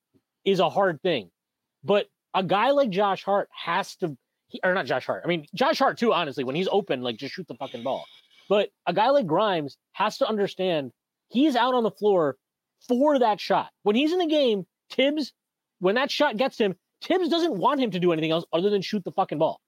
is 0.46 0.60
a 0.60 0.70
hard 0.70 1.02
thing. 1.02 1.32
But 1.84 2.08
a 2.34 2.44
guy 2.44 2.72
like 2.72 2.90
josh 2.90 3.24
hart 3.24 3.50
has 3.54 3.96
to 3.98 4.18
he, 4.50 4.60
or 4.64 4.74
not 4.74 4.86
josh 4.86 5.06
hart 5.06 5.22
i 5.24 5.28
mean 5.28 5.46
josh 5.56 5.80
hart 5.80 5.98
too 5.98 6.14
honestly 6.14 6.44
when 6.44 6.56
he's 6.56 6.68
open 6.72 7.02
like 7.02 7.16
just 7.18 7.34
shoot 7.34 7.48
the 7.48 7.56
fucking 7.56 7.82
ball 7.82 8.06
but 8.50 8.70
a 8.86 8.94
guy 8.94 9.10
like 9.10 9.26
grimes 9.26 9.78
has 9.94 10.18
to 10.18 10.28
understand 10.28 10.92
he's 11.30 11.56
out 11.56 11.74
on 11.74 11.84
the 11.84 11.92
floor 11.92 12.36
for 12.88 13.18
that 13.20 13.40
shot 13.40 13.70
when 13.84 13.96
he's 13.96 14.12
in 14.12 14.20
the 14.20 14.28
game 14.28 14.66
thibs 14.90 15.34
when 15.80 15.96
that 15.96 16.12
shot 16.12 16.38
gets 16.38 16.58
him, 16.58 16.76
Thibs 17.02 17.30
doesn't 17.30 17.56
want 17.56 17.80
him 17.80 17.92
to 17.92 18.00
do 18.00 18.12
anything 18.12 18.32
else 18.32 18.46
other 18.52 18.70
than 18.70 18.82
shoot 18.82 19.04
the 19.06 19.12
fucking 19.12 19.38
ball. 19.38 19.62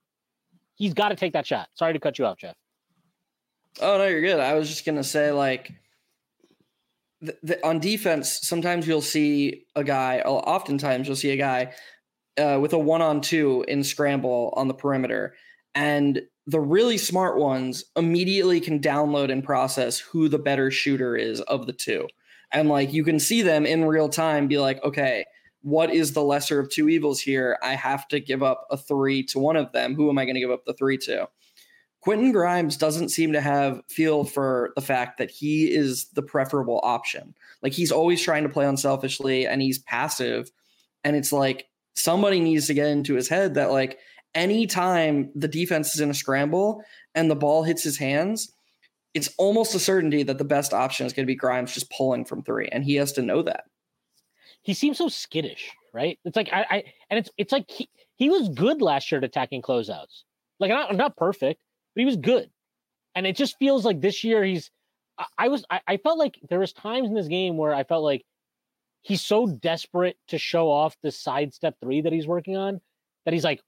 He's 0.76 0.94
got 0.94 1.10
to 1.10 1.15
take 1.15 1.34
that 1.34 1.48
shot. 1.48 1.70
Sorry 1.76 1.94
to 1.94 2.00
cut 2.00 2.20
you 2.20 2.26
off, 2.26 2.38
Geoff. 2.38 2.56
oh 3.82 3.98
no 3.98 4.06
you're 4.06 4.22
good 4.22 4.39
i 4.41 4.54
was 4.54 4.67
just 4.67 4.86
gonna 4.86 5.04
say 5.04 5.32
like 5.32 5.72
th- 7.24 7.38
th- 7.48 7.60
on 7.63 7.80
defense 7.80 8.39
sometimes 8.41 8.86
you'll 8.86 9.02
see 9.02 9.63
a 9.78 9.84
guy 9.84 10.20
oftentimes 10.20 11.08
you'll 11.08 11.15
see 11.15 11.30
a 11.30 11.38
guy 11.38 11.72
uh, 12.38 12.60
with 12.62 12.74
a 12.74 12.80
one-on-two 12.80 13.65
in 13.67 13.84
scramble 13.84 14.54
on 14.56 14.67
the 14.67 14.74
perimeter. 14.74 15.36
And 15.76 16.22
the 16.48 16.60
really 16.60 16.98
smart 16.98 17.38
ones 17.38 17.84
immediately 17.96 18.60
can 18.60 18.80
download 18.80 19.32
and 19.32 19.44
process 19.44 20.00
who 20.00 20.28
the 20.28 20.39
better 20.39 20.72
shooter 20.72 21.15
is 21.15 21.41
of 21.41 21.65
the 21.65 21.74
two. 21.74 22.08
And 22.52 22.67
like 22.67 22.91
you 22.91 23.04
can 23.04 23.20
see 23.20 23.41
them 23.41 23.65
in 23.65 23.86
real 23.86 24.10
time 24.10 24.48
be 24.48 24.60
like 24.60 24.84
okay 24.84 25.26
what 25.62 25.94
is 25.94 26.13
the 26.13 26.24
lesser 26.24 26.60
of 26.60 26.70
two 26.70 26.89
evils 26.89 27.20
here? 27.20 27.58
I 27.62 27.76
have 27.76 28.08
to 28.10 28.20
give 28.20 28.44
up 28.44 28.65
a 28.70 28.78
three 28.78 29.24
to 29.26 29.39
one 29.39 29.56
of 29.56 29.72
them. 29.72 29.96
Who 29.96 30.10
am 30.10 30.17
i 30.17 30.26
going 30.26 30.36
to 30.36 30.41
give 30.41 30.52
up 30.52 30.65
the 30.65 30.74
three 30.74 30.98
to? 31.00 31.30
Quentin 32.02 32.32
grimes 32.32 32.78
doesn't 32.78 33.10
seem 33.10 33.34
to 33.34 33.41
have 33.41 33.82
feel 33.88 34.24
for 34.24 34.72
the 34.76 34.82
fact 34.82 35.20
that 35.20 35.30
he 35.30 35.72
is 35.72 36.08
the 36.13 36.24
preferable 36.24 36.80
option. 36.82 37.36
Like 37.62 37.74
he's 37.74 37.91
always 37.91 38.22
trying 38.22 38.44
to 38.44 38.50
play 38.50 38.65
unselfishly 38.65 39.46
and 39.46 39.62
he's 39.62 39.78
passive. 39.78 40.50
And 41.04 41.15
it's 41.15 41.32
like 41.32 41.67
somebody 41.95 42.39
needs 42.39 42.67
to 42.67 42.73
get 42.73 42.88
into 42.88 43.15
his 43.15 43.27
head 43.27 43.54
that 43.56 43.71
like 43.71 43.99
anytime 44.34 45.30
the 45.36 45.47
defense 45.47 45.93
is 45.93 46.01
in 46.01 46.10
a 46.10 46.13
scramble 46.13 46.84
and 47.15 47.30
the 47.30 47.36
ball 47.36 47.63
hits 47.63 47.84
his 47.84 47.97
hands 47.97 48.54
it's 49.13 49.34
almost 49.38 49.75
a 49.75 49.80
certainty 49.80 50.23
that 50.23 50.38
the 50.38 50.43
best 50.43 50.73
option 50.73 51.06
is 51.06 51.13
going 51.13 51.25
to 51.25 51.27
be 51.27 51.36
Grimes 51.36 51.73
just 51.73 51.91
pulling 51.91 52.25
from 52.25 52.43
three, 52.43 52.69
and 52.71 52.84
he 52.84 52.95
has 52.95 53.12
to 53.13 53.21
know 53.21 53.41
that. 53.41 53.65
He 54.62 54.73
seems 54.73 54.97
so 54.97 55.10
skittish, 55.10 55.71
right? 55.93 56.17
It's 56.23 56.36
like 56.36 56.49
I, 56.51 56.65
I 56.69 56.84
and 57.10 57.19
it's 57.19 57.30
it's 57.38 57.51
like 57.51 57.69
he, 57.69 57.89
he 58.15 58.30
was 58.30 58.49
good 58.49 58.82
last 58.82 59.12
year 59.12 59.17
at 59.17 59.25
attacking 59.25 59.62
closeouts. 59.63 60.23
Like 60.60 60.69
not 60.69 60.95
not 60.95 61.17
perfect, 61.17 61.62
but 61.95 62.01
he 62.01 62.06
was 62.06 62.15
good. 62.15 62.49
And 63.15 63.27
it 63.27 63.36
just 63.36 63.58
feels 63.58 63.84
like 63.84 63.99
this 63.99 64.23
year 64.23 64.43
he's 64.43 64.71
I, 65.17 65.25
I 65.38 65.47
was 65.49 65.65
I, 65.69 65.82
I 65.88 65.97
felt 65.97 66.19
like 66.19 66.39
there 66.49 66.60
was 66.60 66.73
times 66.73 67.10
in 67.10 67.15
this 67.15 67.27
game 67.27 67.58
where 67.58 67.73
I 67.73 67.84
felt 67.84 68.04
like 68.04 68.23
he's 69.02 69.22
so 69.22 69.48
desperate 69.48 70.18
to 70.28 70.38
show 70.38 70.70
off 70.70 70.96
the 71.02 71.12
sidestep 71.12 71.76
three 71.82 72.02
that 72.02 72.14
he's 72.14 72.28
working 72.28 72.56
on 72.56 72.80
that 73.26 73.34
he's 73.34 73.44
like 73.44 73.62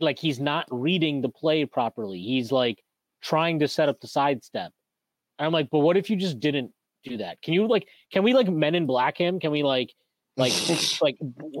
like 0.00 0.18
he's 0.18 0.40
not 0.40 0.66
reading 0.70 1.20
the 1.20 1.28
play 1.28 1.64
properly. 1.64 2.20
He's 2.20 2.50
like 2.52 2.82
trying 3.22 3.58
to 3.60 3.68
set 3.68 3.88
up 3.88 4.00
the 4.00 4.08
sidestep. 4.08 4.72
And 5.38 5.46
I'm 5.46 5.52
like, 5.52 5.68
but 5.70 5.80
what 5.80 5.96
if 5.96 6.10
you 6.10 6.16
just 6.16 6.40
didn't 6.40 6.72
do 7.04 7.16
that? 7.18 7.40
Can 7.42 7.54
you 7.54 7.66
like 7.66 7.88
can 8.12 8.22
we 8.22 8.34
like 8.34 8.48
men 8.48 8.74
in 8.74 8.86
black 8.86 9.16
him? 9.16 9.40
Can 9.40 9.50
we 9.50 9.62
like 9.62 9.94
like 10.36 10.52
like 11.00 11.16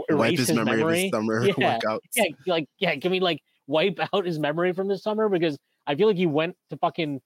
erase 0.08 0.18
Wipe 0.18 0.38
his, 0.38 0.48
his 0.48 0.56
memory, 0.56 0.82
of 0.82 0.90
his 0.90 1.10
summer 1.10 1.46
Yeah. 1.46 1.54
workouts. 1.78 1.98
Yeah, 2.14 2.24
like 2.46 2.68
yeah, 2.78 2.96
can 2.96 3.10
we 3.10 3.20
like 3.20 3.40
wipe 3.66 3.98
out 4.12 4.26
his 4.26 4.38
memory 4.38 4.72
from 4.72 4.88
this 4.88 5.02
summer? 5.02 5.28
Because 5.28 5.58
I 5.86 5.94
feel 5.94 6.08
like 6.08 6.16
he 6.16 6.26
went 6.26 6.56
to 6.70 6.76
fucking 6.76 7.20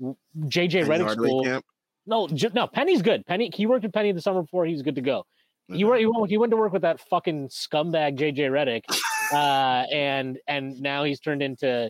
JJ 0.00 0.86
Redick 0.86 1.10
school. 1.12 1.44
camp. 1.44 1.64
No, 2.06 2.28
ju- 2.28 2.50
no, 2.54 2.66
Penny's 2.66 3.02
good. 3.02 3.24
Penny, 3.26 3.50
he 3.54 3.66
worked 3.66 3.84
with 3.84 3.92
Penny 3.92 4.12
the 4.12 4.20
summer 4.20 4.42
before. 4.42 4.64
He's 4.66 4.82
good 4.82 4.96
to 4.96 5.00
go. 5.02 5.24
He 5.68 5.84
went, 5.84 6.00
he 6.00 6.06
went, 6.06 6.28
he 6.30 6.36
went 6.36 6.50
to 6.50 6.56
work 6.56 6.72
with 6.72 6.82
that 6.82 7.00
fucking 7.08 7.48
scumbag 7.48 8.18
JJ 8.18 8.50
Redick, 8.50 8.82
uh, 9.32 9.86
and 9.94 10.38
and 10.46 10.78
now 10.80 11.04
he's 11.04 11.18
turned 11.20 11.42
into 11.42 11.88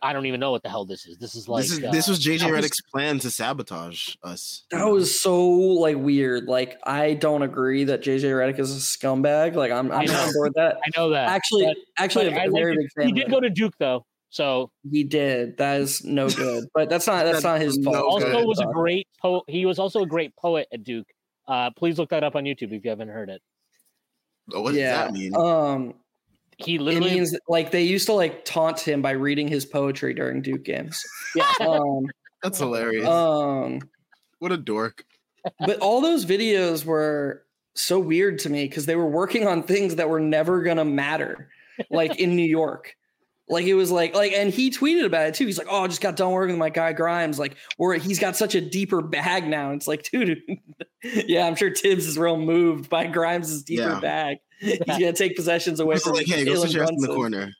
I 0.00 0.14
don't 0.14 0.24
even 0.26 0.40
know 0.40 0.50
what 0.50 0.62
the 0.62 0.70
hell 0.70 0.86
this 0.86 1.06
is. 1.06 1.18
This 1.18 1.34
is 1.34 1.46
like 1.48 1.62
this 1.62 1.72
is 1.72 1.84
uh, 1.84 1.90
this 1.92 2.08
was 2.08 2.18
JJ 2.24 2.40
that 2.40 2.50
was- 2.50 2.64
Redick's 2.64 2.80
plan 2.80 3.18
to 3.20 3.30
sabotage 3.30 4.14
us. 4.24 4.64
That 4.70 4.84
was 4.88 5.20
so 5.20 5.46
like 5.46 5.98
weird. 5.98 6.46
Like 6.48 6.80
I 6.84 7.14
don't 7.14 7.42
agree 7.42 7.84
that 7.84 8.02
JJ 8.02 8.22
Redick 8.22 8.58
is 8.58 8.74
a 8.74 8.80
scumbag. 8.80 9.54
Like 9.54 9.70
I'm 9.70 9.92
I 9.92 9.96
I'm 9.98 10.04
not 10.06 10.28
on 10.28 10.32
board 10.32 10.52
that. 10.56 10.76
I 10.84 10.98
know 10.98 11.10
that. 11.10 11.28
Actually, 11.28 11.66
but- 11.66 11.76
actually, 12.02 12.30
but 12.30 12.38
I 12.38 12.44
a 12.44 12.50
like 12.50 12.62
very 12.62 12.72
it. 12.74 12.78
big 12.78 12.92
fan. 12.96 13.06
he 13.06 13.12
did 13.12 13.30
go 13.30 13.38
to 13.38 13.50
Duke 13.50 13.74
though, 13.78 14.06
so 14.32 14.70
He 14.90 15.04
did. 15.04 15.56
That 15.58 15.80
is 15.80 16.04
no 16.04 16.28
good. 16.28 16.64
But 16.74 16.88
that's 16.90 17.06
not 17.06 17.24
that's 17.24 17.44
not 17.50 17.60
his 17.60 17.78
No 17.78 17.92
fault. 17.92 18.04
also 18.04 18.32
good. 18.32 18.46
was 18.46 18.58
a 18.58 18.66
great 18.66 19.06
poet. 19.20 19.44
He 19.46 19.64
was 19.66 19.78
also 19.78 20.02
a 20.02 20.06
great 20.06 20.34
poet 20.36 20.66
at 20.72 20.82
Duke. 20.82 21.06
Uh, 21.46 21.70
please 21.70 21.98
look 21.98 22.10
that 22.10 22.24
up 22.24 22.34
on 22.34 22.44
YouTube 22.44 22.72
if 22.72 22.82
you 22.84 22.90
haven't 22.90 23.08
heard 23.08 23.28
it. 23.28 23.40
What 24.46 24.74
yeah. 24.74 25.04
does 25.04 25.12
that 25.12 25.12
mean? 25.12 25.36
Um, 25.36 25.94
He 26.56 26.78
literally 26.78 26.96
it 26.96 27.00
literally, 27.00 27.14
means 27.20 27.38
like 27.48 27.70
they 27.70 27.82
used 27.82 28.06
to 28.06 28.12
like 28.14 28.44
taunt 28.44 28.80
him 28.80 29.02
by 29.02 29.12
reading 29.12 29.48
his 29.48 29.64
poetry 29.66 30.14
during 30.14 30.42
Duke 30.42 30.64
games. 30.64 31.00
yeah, 31.36 31.50
Um, 31.60 32.06
That's 32.42 32.58
hilarious. 32.58 33.06
um, 33.06 33.80
what 34.38 34.50
a 34.52 34.56
dork. 34.56 35.04
but 35.60 35.78
all 35.80 36.00
those 36.00 36.24
videos 36.24 36.84
were 36.84 37.44
so 37.74 37.98
weird 37.98 38.38
to 38.40 38.48
me 38.50 38.64
because 38.64 38.86
they 38.86 38.96
were 38.96 39.08
working 39.08 39.46
on 39.46 39.62
things 39.62 39.96
that 39.96 40.08
were 40.08 40.20
never 40.20 40.62
gonna 40.62 40.84
matter, 40.84 41.48
like 41.90 42.18
in 42.18 42.34
New 42.36 42.46
York. 42.46 42.94
Like 43.48 43.66
it 43.66 43.74
was 43.74 43.90
like 43.90 44.14
like, 44.14 44.32
and 44.32 44.52
he 44.52 44.70
tweeted 44.70 45.04
about 45.04 45.26
it 45.26 45.34
too. 45.34 45.46
He's 45.46 45.58
like, 45.58 45.66
"Oh, 45.68 45.84
I 45.84 45.88
just 45.88 46.00
got 46.00 46.16
done 46.16 46.30
working 46.30 46.54
with 46.54 46.60
my 46.60 46.70
guy 46.70 46.92
Grimes. 46.92 47.38
Like, 47.38 47.56
or 47.76 47.94
he's 47.94 48.18
got 48.18 48.36
such 48.36 48.54
a 48.54 48.60
deeper 48.60 49.02
bag 49.02 49.46
now." 49.46 49.72
It's 49.72 49.88
like, 49.88 50.04
dude, 50.04 50.40
yeah, 51.02 51.46
I'm 51.46 51.56
sure 51.56 51.74
Thibs 51.74 52.06
is 52.06 52.16
real 52.16 52.36
moved 52.38 52.88
by 52.88 53.06
Grimes's 53.06 53.62
deeper 53.64 53.82
Yeah. 53.82 54.00
bag. 54.00 54.38
He's 54.60 54.78
gonna 54.78 55.12
take 55.12 55.34
possessions 55.36 55.80
away 55.80 55.96
It's 55.96 56.04
from 56.04 56.14
like, 56.14 56.26
hey, 56.26 56.44
go 56.44 56.54
sit 56.54 56.72
your 56.72 56.84
ass 56.84 56.90
in 56.90 56.96
the 56.98 57.08
corner. 57.08 57.50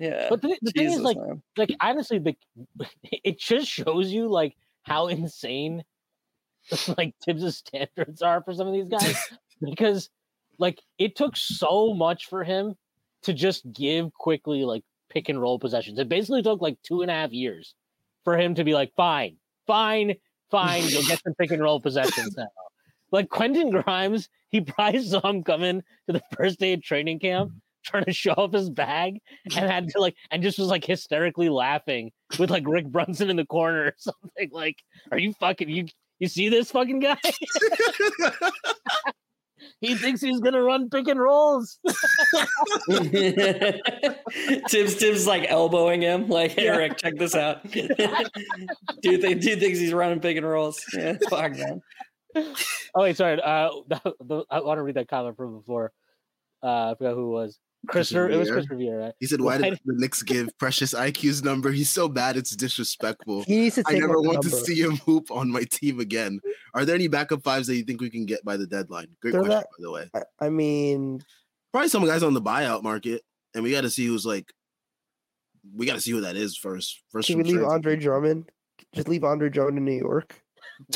Yeah, 0.00 0.26
but 0.28 0.42
the, 0.42 0.58
the 0.60 0.72
thing 0.72 0.86
is, 0.92 1.00
like, 1.00 1.16
man. 1.16 1.40
like 1.56 1.70
honestly, 1.80 2.18
the 2.18 2.34
it 3.04 3.38
just 3.38 3.68
shows 3.68 4.10
you 4.10 4.28
like 4.28 4.56
how 4.82 5.06
insane 5.06 5.84
like 6.98 7.14
Thibs' 7.24 7.56
standards 7.58 8.20
are 8.20 8.42
for 8.42 8.52
some 8.52 8.66
of 8.66 8.72
these 8.72 8.88
guys 8.88 9.16
because 9.60 10.10
like 10.58 10.82
it 10.98 11.14
took 11.16 11.36
so 11.36 11.94
much 11.94 12.26
for 12.26 12.42
him 12.42 12.74
to 13.22 13.32
just 13.32 13.70
give 13.72 14.12
quickley 14.14 14.64
like 14.64 14.82
pick 15.14 15.28
and 15.28 15.40
roll 15.40 15.58
possessions. 15.58 15.98
It 15.98 16.08
basically 16.08 16.42
took 16.42 16.60
like 16.60 16.76
two 16.82 17.02
and 17.02 17.10
a 17.10 17.14
half 17.14 17.32
years 17.32 17.74
for 18.24 18.36
him 18.36 18.54
to 18.56 18.64
be 18.64 18.74
like, 18.74 18.92
fine, 18.96 19.36
fine, 19.66 20.14
fine, 20.50 20.84
you'll 20.88 21.04
get 21.04 21.22
some 21.22 21.34
pick 21.34 21.50
and 21.52 21.62
roll 21.62 21.80
possessions 21.80 22.36
now. 22.36 22.48
Like 23.12 23.28
Quentin 23.28 23.70
Grimes, 23.70 24.28
he 24.50 24.60
probably 24.60 25.02
saw 25.06 25.20
him 25.28 25.44
coming 25.44 25.82
to 26.06 26.12
the 26.12 26.22
first 26.36 26.58
day 26.58 26.72
of 26.72 26.82
training 26.82 27.20
camp 27.20 27.52
trying 27.84 28.04
to 28.04 28.12
show 28.12 28.32
off 28.32 28.52
his 28.52 28.70
bag 28.70 29.20
and 29.44 29.52
had 29.52 29.88
to 29.88 30.00
like 30.00 30.16
and 30.30 30.42
just 30.42 30.58
was 30.58 30.68
like 30.68 30.84
hysterically 30.84 31.50
laughing 31.50 32.10
with 32.38 32.50
like 32.50 32.66
Rick 32.66 32.86
Brunson 32.86 33.30
in 33.30 33.36
the 33.36 33.44
corner 33.46 33.84
or 33.84 33.94
something. 33.98 34.50
Like, 34.50 34.76
are 35.12 35.18
you 35.18 35.32
fucking 35.34 35.68
you 35.68 35.86
you 36.18 36.28
see 36.28 36.48
this 36.48 36.70
fucking 36.70 37.00
guy? 37.00 37.18
He 39.80 39.94
thinks 39.94 40.20
he's 40.20 40.40
gonna 40.40 40.62
run 40.62 40.88
pick 40.90 41.08
and 41.08 41.20
rolls. 41.20 41.78
Thibs 44.68 44.94
Thibs 44.94 45.26
like 45.26 45.46
elbowing 45.50 46.02
him, 46.02 46.28
like 46.28 46.58
Eric, 46.58 46.96
check 46.98 47.16
this 47.16 47.34
out. 47.34 47.62
dude, 47.70 47.90
think, 49.20 49.40
dude 49.40 49.60
thinks 49.60 49.78
he's 49.78 49.92
running 49.92 50.20
pick 50.20 50.36
and 50.36 50.46
rolls. 50.46 50.82
Yeah, 50.94 51.16
fuck 51.28 51.52
man. 51.56 51.80
Oh 52.36 53.02
wait, 53.02 53.16
sorry. 53.16 53.40
Uh, 53.40 53.70
the, 53.88 54.14
the, 54.20 54.44
I 54.50 54.60
want 54.60 54.78
to 54.78 54.82
read 54.82 54.96
that 54.96 55.08
comment 55.08 55.36
from 55.36 55.58
before. 55.58 55.92
Uh, 56.62 56.92
I 56.92 56.94
forgot 56.96 57.14
who 57.14 57.30
it 57.30 57.42
was. 57.42 57.58
Christopher. 57.86 58.28
It 58.28 58.36
was 58.36 58.50
Chris 58.50 58.68
Revere, 58.68 58.98
right? 59.00 59.12
He 59.20 59.26
said, 59.26 59.40
"Why 59.40 59.58
Why 59.58 59.70
did 59.70 59.80
the 59.84 59.94
Knicks 59.96 60.22
give 60.22 60.48
Precious 60.58 60.94
IQ's 60.94 61.42
number? 61.42 61.70
He's 61.70 61.90
so 61.90 62.08
bad, 62.08 62.36
it's 62.36 62.54
disrespectful. 62.56 63.44
He 63.44 63.56
needs 63.56 63.74
to 63.76 63.84
I 63.86 63.92
never 63.94 64.16
up 64.18 64.22
the 64.22 64.28
want 64.28 64.42
to 64.42 64.50
see 64.50 64.80
him 64.80 64.96
hoop 64.98 65.30
on 65.30 65.50
my 65.50 65.64
team 65.70 66.00
again. 66.00 66.40
Are 66.74 66.84
there 66.84 66.94
any 66.94 67.08
backup 67.08 67.42
fives 67.42 67.66
that 67.68 67.76
you 67.76 67.84
think 67.84 68.00
we 68.00 68.10
can 68.10 68.26
get 68.26 68.44
by 68.44 68.56
the 68.56 68.66
deadline? 68.66 69.08
Great 69.20 69.32
They're 69.32 69.42
question, 69.42 69.56
not- 69.56 69.64
by 69.64 69.82
the 69.82 69.90
way. 69.90 70.10
I, 70.14 70.46
I 70.46 70.48
mean, 70.50 71.22
Probably 71.72 71.88
some 71.88 72.04
guys 72.06 72.22
on 72.22 72.34
the 72.34 72.42
buyout 72.42 72.82
market, 72.84 73.22
and 73.54 73.64
we 73.64 73.70
got 73.72 73.80
to 73.82 73.90
see 73.90 74.06
who's 74.06 74.24
like. 74.24 74.52
We 75.74 75.86
got 75.86 75.94
to 75.94 76.00
see 76.00 76.10
who 76.10 76.20
that 76.20 76.36
is 76.36 76.56
first. 76.56 77.02
First, 77.10 77.26
can 77.28 77.38
we 77.38 77.42
from 77.44 77.48
leave 77.52 77.60
trades. 77.60 77.72
Andre 77.72 77.96
Drummond? 77.96 78.50
Just 78.94 79.08
leave 79.08 79.24
Andre 79.24 79.48
Drummond 79.48 79.78
in 79.78 79.84
New 79.84 79.98
York. 79.98 80.40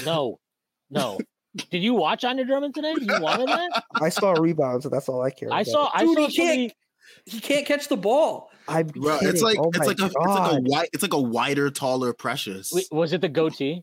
No, 0.04 0.38
no. 0.90 1.18
Did 1.70 1.82
you 1.82 1.94
watch 1.94 2.24
Andre 2.24 2.44
Drummond 2.44 2.74
today? 2.74 2.94
You 3.00 3.20
wanted 3.20 3.48
that? 3.48 3.84
I 4.02 4.08
saw 4.08 4.32
rebounds, 4.32 4.84
so 4.84 4.88
that's 4.88 5.08
all 5.08 5.22
I 5.22 5.30
care. 5.30 5.48
I 5.52 5.60
about. 5.62 5.66
saw. 5.66 5.90
I 5.94 6.04
Dude, 6.04 6.16
saw 6.16 6.26
he 6.28 6.36
can't- 6.36 6.72
He 7.26 7.40
can't 7.40 7.66
catch 7.66 7.88
the 7.88 7.96
ball. 7.96 8.50
I'm 8.68 8.86
Bro, 8.86 9.18
kidding. 9.18 9.28
it's 9.34 9.42
like 9.42 9.58
oh 9.58 9.70
it's 9.74 9.78
like 9.78 9.98
a 10.00 10.04
it's 10.06 10.14
like 10.14 10.24
a 10.24 10.26
God. 10.26 10.68
white 10.68 10.88
it's 10.92 11.02
like 11.02 11.14
a 11.14 11.20
wider, 11.20 11.70
taller 11.70 12.12
Precious. 12.12 12.70
Wait, 12.72 12.86
was 12.92 13.12
it 13.14 13.20
the 13.22 13.28
goatee? 13.30 13.82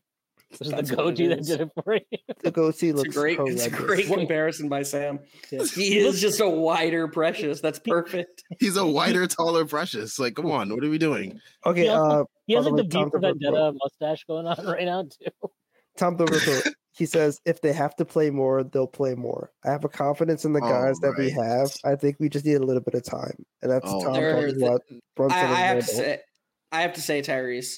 Was 0.60 0.70
it 0.70 0.76
That's 0.76 0.90
the 0.92 0.96
what 0.98 1.08
it 1.08 1.10
goatee 1.10 1.28
that 1.28 1.40
is. 1.40 1.48
did 1.48 1.62
it 1.62 1.70
for 1.84 1.96
you? 1.96 2.02
the 2.44 2.52
goatee 2.52 2.90
It's 2.90 3.00
a 3.00 3.04
looks 3.04 3.16
great, 3.16 3.40
it's 3.40 3.66
a 3.66 3.70
horrendous. 3.72 3.86
great 4.06 4.08
comparison 4.20 4.70
by 4.70 4.84
Sam. 4.84 5.20
Yeah. 5.52 5.64
He 5.66 5.98
is 5.98 6.22
just 6.22 6.40
a 6.40 6.48
wider 6.48 7.08
precious. 7.08 7.62
That's 7.62 7.80
perfect. 7.80 8.44
He's 8.60 8.78
a 8.78 8.86
wider, 8.86 9.26
taller 9.26 9.66
Precious. 9.66 10.20
Like, 10.20 10.36
come 10.36 10.52
on, 10.52 10.70
what 10.70 10.84
are 10.84 10.90
we 10.90 11.00
doing? 11.00 11.42
Okay, 11.66 11.82
He 11.84 11.90
also- 11.90 12.22
uh, 12.22 12.24
He 12.46 12.54
has 12.54 12.66
By 12.66 12.70
the 12.70 12.76
like 12.76 12.90
the 12.92 12.98
way, 13.00 13.04
V 13.04 13.04
Tom 13.06 13.12
for 13.12 13.20
Thibodeau- 13.20 13.22
Vendetta 13.42 13.74
mustache 13.74 14.24
going 14.26 14.46
on 14.46 14.66
right 14.68 14.86
now 14.86 15.02
too. 15.04 15.50
Tom 15.98 16.18
Thibodeau, 16.18 16.72
he 16.98 17.06
says 17.06 17.40
if 17.46 17.62
they 17.62 17.74
have 17.74 17.96
to 17.98 18.06
play 18.06 18.30
more, 18.30 18.64
they'll 18.64 18.88
play 18.88 19.16
more. 19.16 19.52
I 19.64 19.72
have 19.72 19.84
a 19.86 19.90
confidence 19.90 20.46
in 20.46 20.54
the 20.54 20.62
Oh, 20.64 20.70
guys 20.70 20.98
that 21.00 21.16
we 21.18 21.30
have. 21.32 21.72
I 21.84 21.96
think 21.96 22.18
we 22.20 22.30
just 22.30 22.46
need 22.46 22.56
a 22.56 22.64
little 22.66 22.82
bit 22.82 22.94
of 22.96 23.04
time, 23.04 23.36
and 23.62 23.72
that's 23.72 23.86
Oh, 23.88 24.04
Tom 24.04 24.14
There- 24.14 24.34
talking 24.48 24.60
the- 24.60 24.66
about 24.66 24.82
Brunson 25.16 25.40
I, 25.40 25.42
I 25.42 25.46
and 25.46 25.56
have 25.56 25.78
to 25.80 25.86
say, 25.96 26.20
I 26.72 26.82
have 26.82 26.94
to 26.94 27.02
say, 27.02 27.22
Tyrese, 27.22 27.76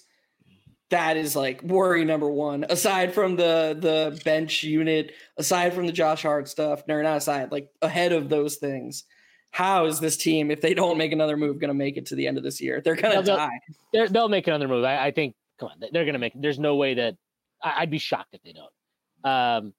that 0.89 1.17
is 1.17 1.35
like 1.35 1.61
worry 1.63 2.05
number 2.05 2.29
one. 2.31 2.65
Aside 2.69 3.13
from 3.13 3.35
the 3.35 3.77
the 3.79 4.19
bench 4.23 4.63
unit, 4.63 5.11
aside 5.37 5.73
from 5.73 5.85
the 5.85 5.91
Josh 5.91 6.23
Hart 6.23 6.47
stuff, 6.47 6.83
no, 6.87 7.01
not 7.01 7.17
aside, 7.17 7.51
like 7.51 7.69
ahead 7.81 8.13
of 8.13 8.29
those 8.29 8.55
things. 8.55 9.03
How 9.51 9.85
is 9.85 9.99
this 9.99 10.17
team, 10.17 10.51
if 10.51 10.61
they 10.61 10.73
don't 10.73 10.97
make 10.97 11.11
another 11.11 11.35
move, 11.37 11.59
going 11.59 11.69
to 11.69 11.73
make 11.73 11.97
it 11.97 12.05
to 12.07 12.15
the 12.15 12.27
end 12.27 12.37
of 12.37 12.43
this 12.43 12.61
year? 12.61 12.81
They're 12.83 12.95
going 12.95 13.15
to 13.15 13.21
they'll- 13.23 13.37
die. 13.37 13.59
They're, 13.93 14.07
they'll 14.07 14.29
make 14.29 14.45
another 14.47 14.67
move. 14.67 14.83
I, 14.83 15.07
I 15.07 15.11
think. 15.11 15.35
Come 15.59 15.69
on, 15.69 15.89
they're 15.91 16.05
gonna 16.05 16.19
make. 16.19 16.33
There's 16.35 16.59
no 16.59 16.75
way 16.75 16.93
that 16.93 17.15
I, 17.63 17.75
I'd 17.79 17.91
be 17.91 17.97
shocked 17.97 18.33
if 18.33 18.41
they 18.43 18.53
don't. 18.53 19.31
Um, 19.31 19.73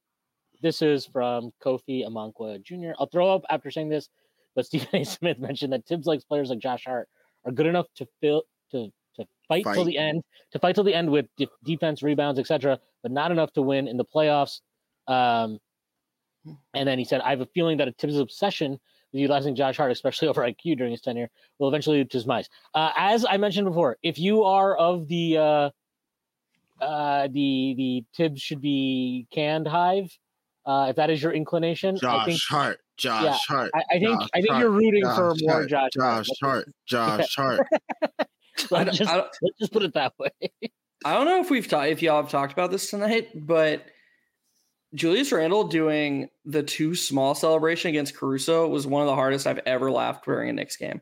this 0.61 0.83
is 0.83 1.07
from 1.07 1.53
Kofi 1.65 2.07
Amankwa 2.07 2.63
Jr. 2.63 2.93
I'll 2.99 3.07
throw 3.07 3.35
up 3.35 3.45
after 3.49 3.71
saying 3.71 3.89
this, 3.89 4.09
but 4.55 4.67
Stephen 4.67 4.89
A. 4.93 5.05
Smith 5.05 5.39
mentioned 5.39 5.73
that 5.73 5.87
Thibs 5.87 6.07
likes 6.07 6.25
players 6.25 6.51
like 6.51 6.59
Josh 6.59 6.85
Hart 6.85 7.09
are 7.45 7.53
good 7.53 7.67
enough 7.67 7.87
to 7.97 8.07
fill 8.21 8.43
to 8.73 8.91
to 9.17 9.27
fight, 9.49 9.65
till 9.75 9.85
the 9.85 9.99
end, 9.99 10.23
to 10.53 10.59
fight 10.61 10.77
till 10.77 10.85
the 10.85 10.95
end 10.95 11.11
with 11.11 11.27
de- 11.37 11.49
defense, 11.65 12.03
rebounds, 12.03 12.39
etc., 12.39 12.79
but 13.03 13.11
not 13.11 13.33
enough 13.33 13.53
to 13.53 13.63
win 13.63 13.89
in 13.89 13.97
the 13.97 14.05
playoffs. 14.05 14.61
Um, 15.09 15.59
and 16.75 16.89
then 16.89 16.99
he 16.99 17.05
said, 17.05 17.21
"I 17.23 17.31
have 17.31 17.41
a 17.41 17.47
feeling 17.47 17.79
that 17.79 17.89
a 17.89 17.93
Thibs' 17.93 18.19
obsession 18.19 18.79
with 19.13 19.21
utilizing 19.21 19.57
Josh 19.57 19.77
Hart, 19.77 19.91
especially 19.91 20.29
over 20.29 20.43
IQ 20.43 20.77
during 20.77 20.93
his 20.93 21.01
tenure, 21.01 21.31
will 21.59 21.69
eventually 21.69 21.99
lead 21.99 22.11
to 22.11 22.17
his 22.17 22.25
demise." 22.25 22.49
Uh, 22.75 22.93
as 22.97 23.25
I 23.25 23.37
mentioned 23.37 23.67
before, 23.67 23.97
if 24.03 24.19
you 24.19 24.45
are 24.45 24.77
of 24.77 25.09
the 25.09 25.37
uh, 25.37 25.71
uh, 26.81 27.29
the 27.33 27.75
the 27.77 28.05
Thibs 28.17 28.41
should 28.41 28.61
be 28.61 29.27
canned 29.33 29.67
hive, 29.67 30.17
uh, 30.67 30.87
if 30.91 30.97
that 30.97 31.11
is 31.11 31.23
your 31.23 31.33
inclination, 31.33 31.97
I 31.97 31.99
Josh 31.99 32.27
think 32.27 32.41
Hart, 32.49 32.81
Josh 32.97 33.25
yeah, 33.25 33.37
Hart, 33.47 33.71
I, 33.75 33.83
I 33.91 33.99
think 33.99 34.21
Josh 34.21 34.29
I 34.35 34.41
think 34.41 34.51
Hart, 34.51 34.63
you're 34.63 34.71
rooting 34.71 35.05
for 35.05 35.35
more 35.41 35.53
Hart, 35.53 35.69
Josh. 35.69 35.91
Josh 35.95 36.29
Hart, 36.41 36.69
Josh 36.87 37.35
Hart. 37.37 37.67
Let's 38.71 38.99
just, 38.99 39.13
let's 39.43 39.59
just 39.59 39.73
put 39.73 39.83
it 39.83 39.95
that 39.95 40.13
way. 40.19 40.31
I 41.05 41.15
don't 41.15 41.27
know 41.27 41.41
if 41.41 41.51
we've 41.51 41.69
talked 41.69 41.91
if 41.91 42.03
y'all 42.03 42.23
have 42.23 42.31
talked 42.31 42.53
about 42.53 42.71
this 42.71 42.91
tonight, 42.91 43.29
but 43.35 43.85
Julius 44.95 45.31
Randle 45.31 45.65
doing 45.65 46.29
the 46.45 46.63
two 46.63 46.95
small 46.95 47.35
celebration 47.35 47.91
against 47.91 48.17
Caruso 48.17 48.69
was 48.69 48.87
one 48.87 49.03
of 49.03 49.07
the 49.07 49.15
hardest 49.15 49.47
I've 49.47 49.61
ever 49.65 49.91
laughed 49.91 50.25
during 50.25 50.49
a 50.49 50.53
Knicks 50.53 50.77
game. 50.77 51.01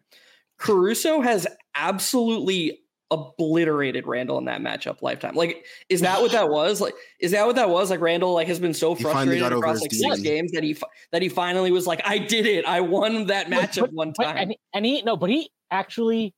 Caruso 0.58 1.20
has 1.20 1.46
absolutely 1.74 2.80
obliterated 3.10 4.06
Randle 4.06 4.38
in 4.38 4.44
that 4.46 4.60
matchup 4.60 5.00
lifetime. 5.02 5.34
Like, 5.34 5.64
is 5.88 6.00
that 6.00 6.20
what 6.20 6.32
that 6.32 6.48
was? 6.48 6.80
Like, 6.80 6.94
is 7.20 7.30
that 7.32 7.46
what 7.46 7.56
that 7.56 7.68
was? 7.70 7.90
Like, 7.90 8.00
Randle 8.00 8.32
like 8.34 8.48
has 8.48 8.58
been 8.58 8.74
so 8.74 8.94
frustrated 8.94 9.52
across 9.52 9.80
like 9.80 9.92
six 9.92 10.20
games 10.20 10.52
that 10.52 10.62
he 10.62 10.76
that 11.12 11.22
he 11.22 11.28
finally 11.28 11.70
was 11.70 11.86
like, 11.86 12.00
I 12.04 12.18
did 12.18 12.46
it. 12.46 12.64
I 12.64 12.80
won 12.80 13.26
that 13.26 13.48
But- 13.50 13.70
matchup 13.70 13.92
one 13.92 14.12
But- 14.16 14.24
time. 14.24 14.36
and, 14.36 14.50
he- 14.50 14.58
and 14.74 14.84
he 14.84 15.02
no, 15.02 15.16
but 15.16 15.30
he 15.30 15.50
actually, 15.70 16.34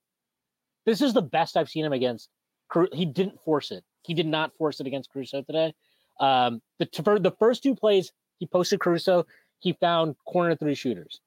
this 0.85 1.01
is 1.01 1.13
the 1.15 1.23
best 1.23 1.57
I've 1.57 1.69
seen 1.69 1.85
him 1.85 1.93
against. 1.93 2.29
He 2.93 3.07
didn't 3.07 3.41
force 3.41 3.71
it. 3.71 3.83
He 4.05 4.13
did 4.15 4.27
not 4.27 4.55
force 4.57 4.79
it 4.81 4.87
against 4.87 5.11
Caruso 5.11 5.43
today. 5.43 5.73
Um, 6.21 6.61
the 6.79 6.89
for 7.03 7.19
the 7.19 7.31
first 7.33 7.63
two 7.63 7.75
plays 7.75 8.13
he 8.39 8.47
posted 8.47 8.81
Caruso, 8.81 9.27
he 9.61 9.73
found 9.75 10.17
corner 10.27 10.55
three 10.55 10.75
shooters, 10.75 11.21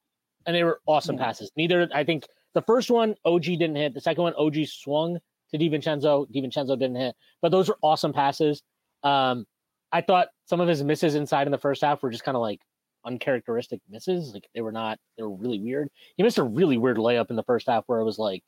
and 0.46 0.54
they 0.54 0.62
were 0.64 0.80
awesome 0.86 1.16
Yeah. 1.16 1.24
passes. 1.24 1.50
Neither 1.56 1.88
I 1.92 2.04
think 2.04 2.26
the 2.54 2.62
first 2.62 2.90
one 2.90 3.14
OG 3.24 3.56
didn't 3.56 3.76
hit. 3.76 3.94
The 3.94 4.00
second 4.00 4.22
one 4.22 4.34
OG 4.36 4.66
swung 4.66 5.18
to 5.52 5.58
DiVincenzo. 5.58 6.26
DiVincenzo 6.34 6.78
didn't 6.78 6.96
hit, 6.96 7.14
but 7.40 7.50
those 7.50 7.68
were 7.68 7.78
awesome 7.82 8.12
passes. 8.12 8.62
Um, 9.02 9.46
I 9.92 10.00
thought 10.00 10.28
some 10.46 10.60
of 10.60 10.68
his 10.68 10.82
misses 10.82 11.14
inside 11.14 11.46
in 11.46 11.50
the 11.50 11.58
first 11.58 11.82
half 11.82 12.02
were 12.02 12.10
just 12.10 12.24
kind 12.24 12.36
of 12.36 12.40
like 12.40 12.60
uncharacteristic 13.04 13.80
misses. 13.90 14.32
Like 14.32 14.48
they 14.54 14.60
were 14.60 14.72
not, 14.72 14.98
they 15.16 15.22
were 15.22 15.34
really 15.34 15.60
weird. 15.60 15.88
He 16.16 16.22
missed 16.22 16.38
a 16.38 16.42
really 16.42 16.78
weird 16.78 16.96
layup 16.96 17.30
in 17.30 17.36
the 17.36 17.42
first 17.42 17.68
half 17.68 17.84
where 17.86 18.00
it 18.00 18.04
was 18.04 18.18
like 18.18 18.42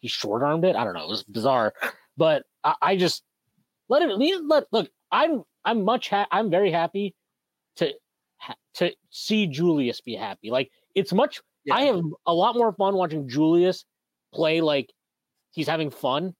he 0.00 0.08
short 0.08 0.42
armed 0.42 0.64
it. 0.64 0.76
I 0.76 0.84
don't 0.84 0.94
know. 0.94 1.04
It 1.04 1.08
was 1.08 1.22
bizarre, 1.24 1.72
but 2.16 2.42
I, 2.62 2.74
I 2.82 2.96
just 2.96 3.22
let 3.88 4.02
him 4.02 4.10
let 4.48 4.64
look. 4.72 4.88
I'm 5.10 5.42
I'm 5.64 5.84
much 5.84 6.10
ha- 6.10 6.28
I'm 6.30 6.50
very 6.50 6.70
happy 6.70 7.14
to 7.76 7.94
to 8.74 8.92
see 9.10 9.46
Julius 9.46 10.00
be 10.00 10.14
happy. 10.14 10.50
Like 10.50 10.70
it's 10.94 11.12
much. 11.12 11.40
I 11.70 11.82
have 11.82 12.00
a 12.26 12.32
lot 12.32 12.54
more 12.54 12.72
fun 12.72 12.94
watching 12.94 13.28
Julius 13.28 13.84
play 14.32 14.60
like 14.60 14.92
he's 15.56 15.66
having 15.66 15.90
fun. 15.90 16.34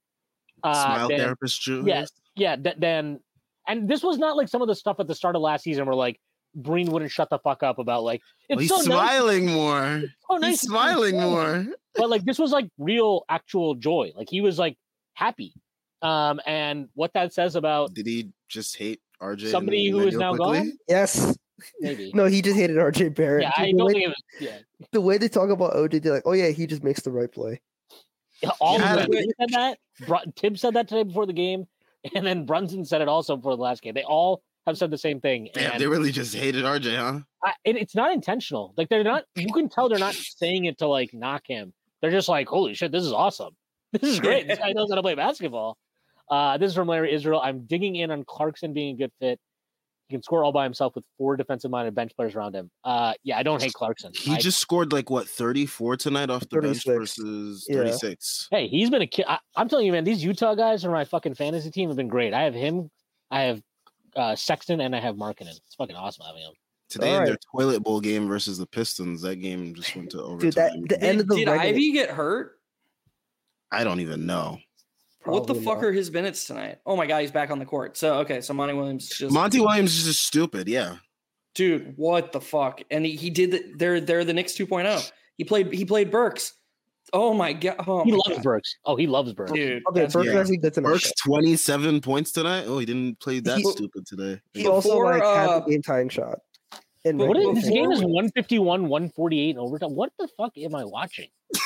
Uh, 0.62 0.72
Smile 0.72 1.08
than- 1.08 1.18
therapist 1.18 1.60
Julius. 1.60 2.10
yeah, 2.36 2.50
yeah, 2.50 2.56
th- 2.56 2.76
then 2.78 3.20
and 3.68 3.88
this 3.88 4.02
was 4.02 4.16
not 4.18 4.36
like 4.36 4.48
some 4.48 4.62
of 4.62 4.68
the 4.68 4.74
stuff 4.76 5.00
at 5.00 5.06
the 5.08 5.14
start 5.14 5.34
of 5.36 5.42
last 5.42 5.64
season 5.64 5.84
where 5.86 5.94
like 5.96 6.18
Breen 6.54 6.90
wouldn't 6.90 7.10
shut 7.10 7.28
the 7.30 7.38
fuck 7.40 7.62
up 7.62 7.78
about 7.78 8.04
like 8.04 8.20
it's 8.48 8.56
Well, 8.56 8.58
he's 8.60 8.68
so 8.70 8.76
nice, 8.76 8.84
smiling 8.84 9.46
more. 9.46 10.02
so 10.30 10.36
nice 10.38 10.50
He's 10.52 10.60
smiling 10.62 11.20
more. 11.20 11.66
but 11.96 12.08
like 12.08 12.24
this 12.24 12.38
was 12.38 12.52
like 12.52 12.68
real 12.78 13.24
actual 13.28 13.74
joy 13.74 14.12
like 14.16 14.28
he 14.30 14.40
was 14.40 14.58
like 14.58 14.76
happy 15.14 15.52
um 16.02 16.40
and 16.46 16.88
what 16.94 17.12
that 17.14 17.34
says 17.34 17.56
about 17.56 17.92
Did 17.94 18.06
he 18.06 18.30
just 18.48 18.76
hate 18.76 19.00
RJ? 19.20 19.50
Somebody 19.50 19.90
who 19.90 20.00
is 20.06 20.14
now 20.16 20.34
quickly? 20.34 20.58
gone? 20.60 20.72
Yes. 20.88 21.36
maybe 21.80 22.12
No, 22.14 22.24
he 22.26 22.40
just 22.40 22.56
hated 22.56 22.76
RJ 22.76 23.14
Barrett. 23.14 23.42
yeah 23.42 23.52
i 23.58 23.66
the, 23.66 23.72
don't 23.76 23.86
way, 23.88 23.92
think 23.92 24.04
it 24.04 24.08
was 24.08 24.22
yeah 24.40 24.58
the 24.92 25.00
way 25.02 25.18
they 25.18 25.28
talk 25.28 25.50
about 25.50 25.74
OG, 25.76 25.90
they're 26.02 26.14
like, 26.14 26.22
oh 26.26 26.32
yeah, 26.32 26.48
he 26.48 26.66
just 26.66 26.82
makes 26.84 27.00
the 27.02 27.10
right 27.10 27.30
play. 27.32 27.60
Yeah, 28.42 28.50
all 28.60 28.78
Yeah, 28.78 28.96
of 28.96 29.10
them. 29.10 29.22
Said 29.40 29.48
that. 29.50 29.78
Br- 30.06 30.30
tim 30.34 30.56
said 30.56 30.74
that 30.74 30.88
today 30.88 31.04
before 31.04 31.24
the 31.26 31.32
game 31.32 31.66
and 32.14 32.26
then 32.26 32.44
brunson 32.44 32.84
said 32.84 33.00
it 33.00 33.08
also 33.08 33.36
before 33.36 33.56
the 33.56 33.62
last 33.62 33.82
game. 33.82 33.94
They 33.94 34.02
all 34.04 34.42
have 34.66 34.76
said 34.76 34.90
the 34.90 34.98
same 34.98 35.20
thing 35.20 35.48
Damn, 35.54 35.72
and 35.72 35.80
they 35.80 35.86
really 35.86 36.12
just 36.12 36.34
hated 36.34 36.64
RJ, 36.64 36.96
huh? 36.96 37.20
I, 37.42 37.52
it, 37.64 37.76
it's 37.76 37.94
not 37.94 38.12
intentional. 38.12 38.74
Like 38.76 38.88
they're 38.88 39.04
not 39.04 39.24
you 39.34 39.52
can 39.52 39.68
tell 39.68 39.88
they're 39.88 39.98
not 39.98 40.14
saying 40.14 40.66
it 40.66 40.78
to 40.78 40.86
like 40.86 41.14
knock 41.14 41.44
him. 41.46 41.72
They're 42.00 42.10
just 42.10 42.28
like 42.28 42.48
holy 42.48 42.74
shit 42.74 42.92
this 42.92 43.04
is 43.04 43.12
awesome. 43.12 43.56
This 43.92 44.02
is 44.02 44.20
great. 44.20 44.46
This 44.48 44.58
guy 44.58 44.72
knows 44.72 44.90
how 44.90 44.96
to 44.96 45.02
play 45.02 45.14
basketball. 45.14 45.78
Uh 46.30 46.58
this 46.58 46.70
is 46.70 46.74
from 46.74 46.88
larry 46.88 47.14
israel. 47.14 47.40
I'm 47.42 47.64
digging 47.64 47.96
in 47.96 48.10
on 48.10 48.24
clarkson 48.24 48.72
being 48.74 48.96
a 48.96 48.98
good 48.98 49.12
fit 49.20 49.40
he 50.08 50.14
can 50.14 50.22
score 50.22 50.44
all 50.44 50.52
by 50.52 50.64
himself 50.64 50.94
with 50.94 51.04
four 51.18 51.36
defensive 51.36 51.70
minded 51.70 51.94
bench 51.94 52.12
players 52.16 52.34
around 52.36 52.54
him. 52.54 52.70
Uh, 52.84 53.12
yeah, 53.24 53.38
I 53.38 53.42
don't 53.42 53.60
hate 53.60 53.72
Clarkson. 53.72 54.12
He 54.14 54.34
I- 54.34 54.38
just 54.38 54.58
scored 54.58 54.92
like 54.92 55.10
what 55.10 55.28
34 55.28 55.96
tonight 55.96 56.30
off 56.30 56.48
the 56.48 56.60
bench 56.60 56.84
36. 56.84 57.16
versus 57.16 57.66
Yeah. 57.68 57.76
36. 57.76 58.48
hey, 58.50 58.68
he's 58.68 58.88
been 58.90 59.02
a 59.02 59.06
kid. 59.06 59.24
I, 59.28 59.38
I'm 59.56 59.68
telling 59.68 59.86
you, 59.86 59.92
man, 59.92 60.04
these 60.04 60.22
Utah 60.22 60.54
guys 60.54 60.82
for 60.82 60.90
my 60.90 61.04
fucking 61.04 61.34
fantasy 61.34 61.70
team 61.70 61.88
have 61.88 61.96
been 61.96 62.08
great. 62.08 62.32
I 62.34 62.42
have 62.42 62.54
him, 62.54 62.90
I 63.30 63.42
have 63.42 63.62
uh, 64.14 64.36
Sexton, 64.36 64.80
and 64.80 64.94
I 64.94 65.00
have 65.00 65.16
Markkanen. 65.16 65.56
It's 65.56 65.74
fucking 65.76 65.96
awesome 65.96 66.24
having 66.26 66.42
him. 66.42 66.52
Today 66.88 67.16
in 67.16 67.24
their 67.24 67.36
toilet 67.52 67.82
bowl 67.82 68.00
game 68.00 68.28
versus 68.28 68.58
the 68.58 68.66
Pistons, 68.66 69.20
that 69.22 69.36
game 69.36 69.74
just 69.74 69.94
went 69.96 70.10
to 70.12 70.22
overtime. 70.22 70.38
Dude, 70.38 70.54
that 70.54 70.72
the 70.88 71.02
end 71.02 71.20
of 71.20 71.26
Did, 71.28 71.34
the 71.38 71.44
did 71.44 71.48
regular- 71.50 71.68
Ivy 71.68 71.92
get 71.92 72.10
hurt? 72.10 72.60
I 73.72 73.82
don't 73.82 73.98
even 73.98 74.24
know. 74.24 74.58
What 75.26 75.46
the 75.46 75.54
Probably 75.54 75.64
fuck 75.64 75.76
not. 75.76 75.84
are 75.84 75.92
his 75.92 76.10
minutes 76.10 76.46
tonight? 76.46 76.78
Oh 76.86 76.96
my 76.96 77.06
god, 77.06 77.20
he's 77.20 77.30
back 77.30 77.50
on 77.50 77.58
the 77.58 77.64
court. 77.66 77.96
So 77.96 78.18
okay, 78.20 78.40
so 78.40 78.54
Monty 78.54 78.74
Williams 78.74 79.08
just 79.08 79.32
Monty 79.32 79.60
Williams 79.60 79.96
is 79.96 80.04
just 80.04 80.24
stupid. 80.26 80.68
Yeah. 80.68 80.96
dude, 81.54 81.94
what 81.96 82.32
the 82.32 82.40
fuck? 82.40 82.82
And 82.90 83.04
he, 83.06 83.16
he 83.16 83.30
did 83.30 83.50
the, 83.50 83.72
they're 83.76 84.00
they're 84.00 84.24
the 84.24 84.32
Knicks 84.34 84.52
2.0. 84.52 85.10
He 85.38 85.44
played 85.44 85.72
he 85.72 85.84
played 85.84 86.10
Burks. 86.10 86.52
Oh 87.12 87.32
my 87.34 87.52
god. 87.52 87.76
Oh 87.86 88.02
He 88.04 88.10
my 88.10 88.16
loves 88.26 88.36
God. 88.38 88.42
Burks. 88.42 88.76
Oh, 88.84 88.96
he 88.96 89.06
loves 89.06 89.32
Burks. 89.32 89.52
Dude, 89.52 89.82
Okay, 89.88 90.00
that's- 90.00 90.12
Burke 90.12 90.26
yeah. 90.26 90.32
has 90.32 90.50
a 90.50 90.56
good 90.56 90.74
tonight. 90.74 90.88
Burks 90.90 91.12
27 91.24 92.00
points 92.00 92.32
tonight. 92.32 92.64
Oh, 92.66 92.78
he 92.78 92.86
didn't 92.86 93.20
play 93.20 93.38
that 93.40 93.58
He- 93.58 93.64
stupid 93.64 94.06
today. 94.06 94.40
He 94.54 94.66
also 94.66 94.88
Before, 94.88 95.04
like 95.12 95.22
had 95.22 95.48
uh, 95.48 95.60
the 95.60 95.70
game 95.70 95.82
tying 95.82 96.08
shot. 96.08 96.40
In 97.04 97.16
But 97.18 97.28
What 97.28 97.36
regular 97.36 97.56
is, 97.58 97.62
this 97.64 97.72
game 97.72 97.92
is 97.92 98.00
151, 98.00 98.88
148 98.88 99.50
in 99.50 99.58
overtime. 99.58 99.94
What 99.94 100.12
the 100.18 100.28
fuck 100.36 100.58
am 100.58 100.74
I 100.74 100.84
watching? 100.84 101.28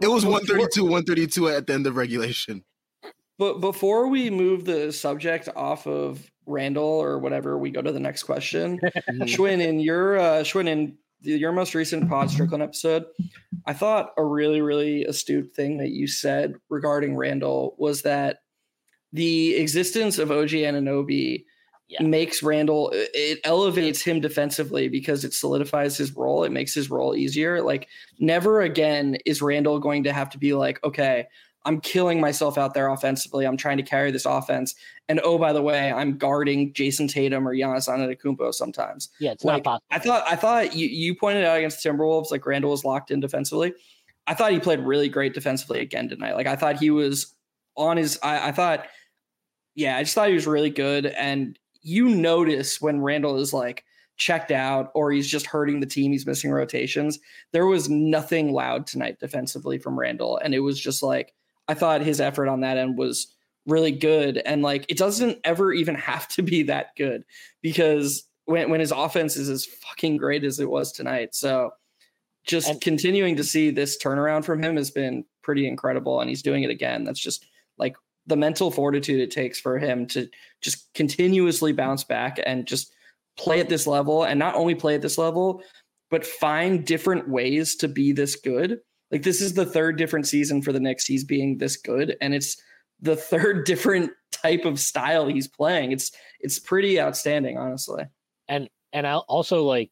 It 0.00 0.06
was 0.08 0.24
132, 0.24 0.82
132 0.84 1.48
at 1.48 1.66
the 1.66 1.72
end 1.74 1.86
of 1.86 1.96
regulation. 1.96 2.62
But 3.38 3.60
before 3.60 4.08
we 4.08 4.30
move 4.30 4.64
the 4.64 4.92
subject 4.92 5.48
off 5.56 5.86
of 5.86 6.30
Randle 6.46 6.84
or 6.84 7.18
whatever, 7.18 7.58
we 7.58 7.70
go 7.70 7.82
to 7.82 7.92
the 7.92 8.00
next 8.00 8.24
question. 8.24 8.78
Shwin, 9.22 9.60
in 9.60 9.80
your 9.80 10.18
uh, 10.18 10.42
Shwin, 10.42 10.68
in 10.68 10.96
your 11.22 11.52
most 11.52 11.74
recent 11.74 12.08
Pod 12.08 12.30
Strickland 12.30 12.62
episode, 12.62 13.04
I 13.66 13.72
thought 13.72 14.10
a 14.16 14.24
really, 14.24 14.60
really 14.60 15.04
astute 15.04 15.54
thing 15.54 15.78
that 15.78 15.90
you 15.90 16.06
said 16.06 16.54
regarding 16.68 17.16
Randle 17.16 17.74
was 17.78 18.02
that 18.02 18.38
the 19.12 19.54
existence 19.56 20.18
of 20.18 20.30
OG 20.30 20.48
Anunoby 20.50 21.44
Yeah. 21.88 22.02
makes 22.02 22.42
Randle 22.42 22.90
it 22.94 23.38
elevates 23.44 24.02
him 24.02 24.20
defensively 24.20 24.88
because 24.88 25.24
it 25.24 25.32
solidifies 25.34 25.96
his 25.96 26.16
role. 26.16 26.44
It 26.44 26.50
makes 26.52 26.74
his 26.74 26.90
role 26.90 27.14
easier. 27.14 27.62
Like 27.62 27.88
never 28.18 28.62
again 28.62 29.16
is 29.26 29.42
Randle 29.42 29.78
going 29.78 30.04
to 30.04 30.12
have 30.12 30.30
to 30.30 30.38
be 30.38 30.54
like, 30.54 30.82
okay, 30.82 31.26
I'm 31.64 31.80
killing 31.80 32.20
myself 32.20 32.58
out 32.58 32.74
there 32.74 32.88
offensively. 32.90 33.46
I'm 33.46 33.56
trying 33.56 33.76
to 33.76 33.82
carry 33.82 34.10
this 34.10 34.26
offense. 34.26 34.74
And 35.08 35.20
oh, 35.22 35.38
by 35.38 35.52
the 35.52 35.62
way, 35.62 35.92
I'm 35.92 36.18
guarding 36.18 36.72
Jayson 36.72 37.08
Tatum 37.08 37.46
or 37.46 37.54
Giannis 37.54 37.88
Antetokounmpo 37.88 38.52
sometimes. 38.52 39.10
Yeah, 39.20 39.32
it's 39.32 39.44
Like, 39.44 39.64
not 39.64 39.80
possible. 39.80 39.86
I 39.90 39.98
thought 39.98 40.24
I 40.32 40.36
thought 40.36 40.74
you, 40.74 40.88
you 40.88 41.14
pointed 41.14 41.44
out 41.44 41.58
against 41.58 41.82
the 41.82 41.88
Timberwolves 41.88 42.30
like 42.30 42.46
Randle 42.46 42.70
was 42.70 42.84
locked 42.84 43.10
in 43.10 43.20
defensively. 43.20 43.74
I 44.26 44.34
thought 44.34 44.52
he 44.52 44.60
played 44.60 44.80
really 44.80 45.08
great 45.08 45.34
defensively 45.34 45.80
again 45.80 46.08
tonight. 46.08 46.34
Like 46.34 46.46
I 46.46 46.56
thought 46.56 46.78
he 46.78 46.90
was 46.90 47.34
on 47.76 47.96
his 47.96 48.18
I, 48.22 48.48
I 48.48 48.52
thought 48.52 48.86
yeah, 49.74 49.96
I 49.96 50.02
just 50.02 50.14
thought 50.14 50.28
he 50.28 50.34
was 50.34 50.46
really 50.46 50.70
good. 50.70 51.06
And 51.06 51.58
you 51.82 52.08
notice 52.08 52.80
when 52.80 53.00
Randle 53.00 53.38
is 53.38 53.52
like 53.52 53.84
checked 54.16 54.50
out 54.50 54.90
or 54.94 55.10
he's 55.10 55.28
just 55.28 55.46
hurting 55.46 55.80
the 55.80 55.86
team, 55.86 56.12
he's 56.12 56.26
missing 56.26 56.50
rotations. 56.50 57.18
There 57.52 57.66
was 57.66 57.88
nothing 57.88 58.52
loud 58.52 58.86
tonight 58.86 59.18
defensively 59.18 59.78
from 59.78 59.98
Randle. 59.98 60.38
And 60.38 60.54
it 60.54 60.60
was 60.60 60.78
just 60.78 61.02
like 61.02 61.34
I 61.68 61.74
thought 61.74 62.02
his 62.02 62.20
effort 62.20 62.48
on 62.48 62.60
that 62.60 62.76
end 62.76 62.98
was 62.98 63.34
really 63.66 63.92
good. 63.92 64.38
And 64.38 64.62
like 64.62 64.84
it 64.88 64.98
doesn't 64.98 65.38
ever 65.44 65.72
even 65.72 65.94
have 66.10 66.28
to 66.28 66.42
be 66.42 66.62
that 66.64 66.96
good 66.96 67.24
because 67.62 68.24
when, 68.46 68.70
when 68.70 68.80
his 68.80 68.90
offense 68.92 69.36
is 69.36 69.48
as 69.48 69.64
fucking 69.64 70.16
great 70.16 70.44
as 70.44 70.58
it 70.58 70.68
was 70.68 70.92
tonight. 70.92 71.34
So 71.34 71.70
just 72.44 72.68
And- 72.68 72.80
continuing 72.80 73.36
to 73.36 73.44
see 73.44 73.70
this 73.70 74.02
turnaround 74.02 74.44
from 74.44 74.62
him 74.62 74.76
has 74.76 74.90
been 74.90 75.24
pretty 75.42 75.66
incredible. 75.66 76.20
And 76.20 76.28
he's 76.28 76.42
doing 76.42 76.62
it 76.62 76.70
again. 76.70 77.04
That's 77.04 77.20
just 77.20 77.46
like 77.78 77.94
the 78.26 78.36
mental 78.36 78.70
fortitude 78.70 79.20
it 79.20 79.30
takes 79.30 79.60
for 79.60 79.78
him 79.78 80.06
to 80.08 80.28
just 80.60 80.92
continuously 80.94 81.72
bounce 81.72 82.04
back 82.04 82.38
and 82.44 82.66
just 82.66 82.92
play 83.36 83.60
at 83.60 83.68
this 83.68 83.86
level 83.86 84.24
and 84.24 84.38
not 84.38 84.54
only 84.54 84.74
play 84.74 84.94
at 84.94 85.02
this 85.02 85.18
level, 85.18 85.62
but 86.10 86.26
find 86.26 86.84
different 86.84 87.28
ways 87.28 87.74
to 87.76 87.88
be 87.88 88.12
this 88.12 88.36
good. 88.36 88.80
Like 89.12 89.22
this 89.22 89.40
is 89.42 89.52
the 89.52 89.66
third 89.66 89.98
different 89.98 90.26
season 90.26 90.62
for 90.62 90.72
the 90.72 90.80
Knicks. 90.80 91.04
He's 91.04 91.22
being 91.24 91.58
this 91.58 91.76
good, 91.76 92.16
and 92.20 92.34
it's 92.34 92.60
the 93.00 93.14
third 93.14 93.64
different 93.66 94.10
type 94.30 94.64
of 94.64 94.80
style 94.80 95.28
he's 95.28 95.46
playing. 95.46 95.92
It's 95.92 96.10
it's 96.40 96.58
pretty 96.58 97.00
outstanding, 97.00 97.58
honestly. 97.58 98.04
and 98.48 98.68
and 98.92 99.06
I 99.06 99.16
also 99.16 99.64
like 99.64 99.90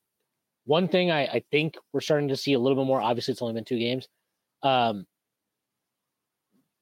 one 0.65 0.89
thing 0.89 1.11
I, 1.11 1.23
I 1.25 1.43
think 1.51 1.77
we're 1.93 2.01
starting 2.01 2.29
to 2.29 2.37
see 2.37 2.55
a 2.55 2.59
little 2.59 2.77
bit 2.77 2.87
more. 2.87 3.01
Obviously, 3.01 3.33
it's 3.33 3.43
only 3.43 3.55
been 3.55 3.65
two 3.65 3.79
games. 3.79 4.09
Um, 4.63 5.07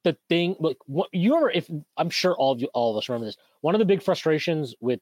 the 0.03 0.15
thing, 0.29 0.55
like, 0.59 0.77
what 0.85 1.09
you 1.11 1.35
ever, 1.35 1.49
if 1.49 1.69
I'm 1.97 2.09
sure 2.09 2.35
all 2.35 2.51
of 2.51 2.61
you, 2.61 2.69
all 2.73 2.91
of 2.91 2.97
us 2.97 3.09
remember 3.09 3.25
this. 3.25 3.37
One 3.61 3.75
of 3.75 3.79
the 3.79 3.85
big 3.85 4.01
frustrations 4.01 4.73
with 4.79 4.99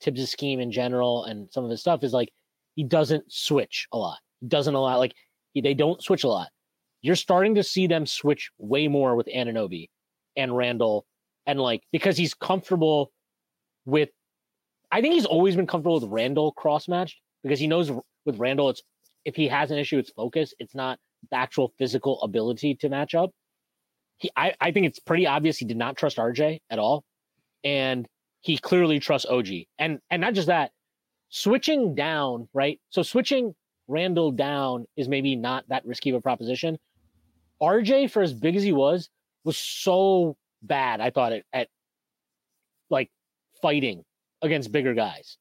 Thibs' 0.00 0.30
scheme 0.30 0.60
in 0.60 0.72
general 0.72 1.24
and 1.24 1.48
some 1.52 1.64
of 1.64 1.70
his 1.70 1.80
stuff 1.80 2.02
is 2.02 2.12
like 2.12 2.30
he 2.74 2.84
doesn't 2.84 3.30
switch 3.32 3.86
a 3.92 3.98
lot. 3.98 4.18
He 4.40 4.48
doesn't 4.48 4.74
allow 4.74 4.98
like 4.98 5.14
he, 5.52 5.60
they 5.60 5.74
don't 5.74 6.02
switch 6.02 6.24
a 6.24 6.28
lot. 6.28 6.48
You're 7.02 7.16
starting 7.16 7.54
to 7.54 7.62
see 7.62 7.86
them 7.86 8.06
switch 8.06 8.50
way 8.58 8.88
more 8.88 9.16
with 9.16 9.26
Anunoby 9.34 9.88
and 10.36 10.56
Randle, 10.56 11.06
and 11.46 11.58
like 11.60 11.82
because 11.92 12.16
he's 12.16 12.34
comfortable 12.34 13.12
with 13.84 14.10
I 14.92 15.00
think 15.00 15.14
he's 15.14 15.26
always 15.26 15.56
been 15.56 15.66
comfortable 15.66 16.00
with 16.00 16.10
Randle 16.10 16.52
cross 16.52 16.88
matched 16.88 17.20
because 17.42 17.60
he 17.60 17.66
knows 17.66 17.90
with 18.24 18.38
Randle, 18.38 18.70
it's 18.70 18.82
if 19.24 19.36
he 19.36 19.48
has 19.48 19.70
an 19.70 19.78
issue, 19.78 19.98
it's 19.98 20.10
focus. 20.10 20.54
It's 20.58 20.74
not 20.74 20.98
the 21.30 21.36
actual 21.36 21.72
physical 21.78 22.20
ability 22.22 22.74
to 22.76 22.88
match 22.88 23.14
up. 23.14 23.30
He, 24.18 24.30
I, 24.36 24.54
I 24.60 24.72
think 24.72 24.86
it's 24.86 24.98
pretty 24.98 25.26
obvious 25.26 25.58
he 25.58 25.64
did 25.64 25.76
not 25.76 25.96
trust 25.96 26.16
RJ 26.16 26.60
at 26.70 26.78
all, 26.78 27.04
and 27.64 28.06
he 28.40 28.58
clearly 28.58 28.98
trusts 28.98 29.26
OG. 29.28 29.48
And 29.78 29.98
and 30.10 30.20
not 30.20 30.34
just 30.34 30.48
that, 30.48 30.72
switching 31.28 31.94
down, 31.94 32.48
right? 32.52 32.80
So 32.90 33.02
switching 33.02 33.54
Randle 33.88 34.32
down 34.32 34.86
is 34.96 35.08
maybe 35.08 35.36
not 35.36 35.64
that 35.68 35.84
risky 35.86 36.10
of 36.10 36.16
a 36.16 36.20
proposition. 36.20 36.78
RJ, 37.62 38.10
for 38.10 38.22
as 38.22 38.32
big 38.32 38.56
as 38.56 38.62
he 38.62 38.72
was, 38.72 39.08
was 39.44 39.56
so 39.56 40.36
bad. 40.62 41.00
I 41.00 41.10
thought 41.10 41.32
it 41.32 41.44
at 41.52 41.68
like 42.90 43.10
fighting 43.62 44.04
against 44.42 44.72
bigger 44.72 44.94
guys. 44.94 45.36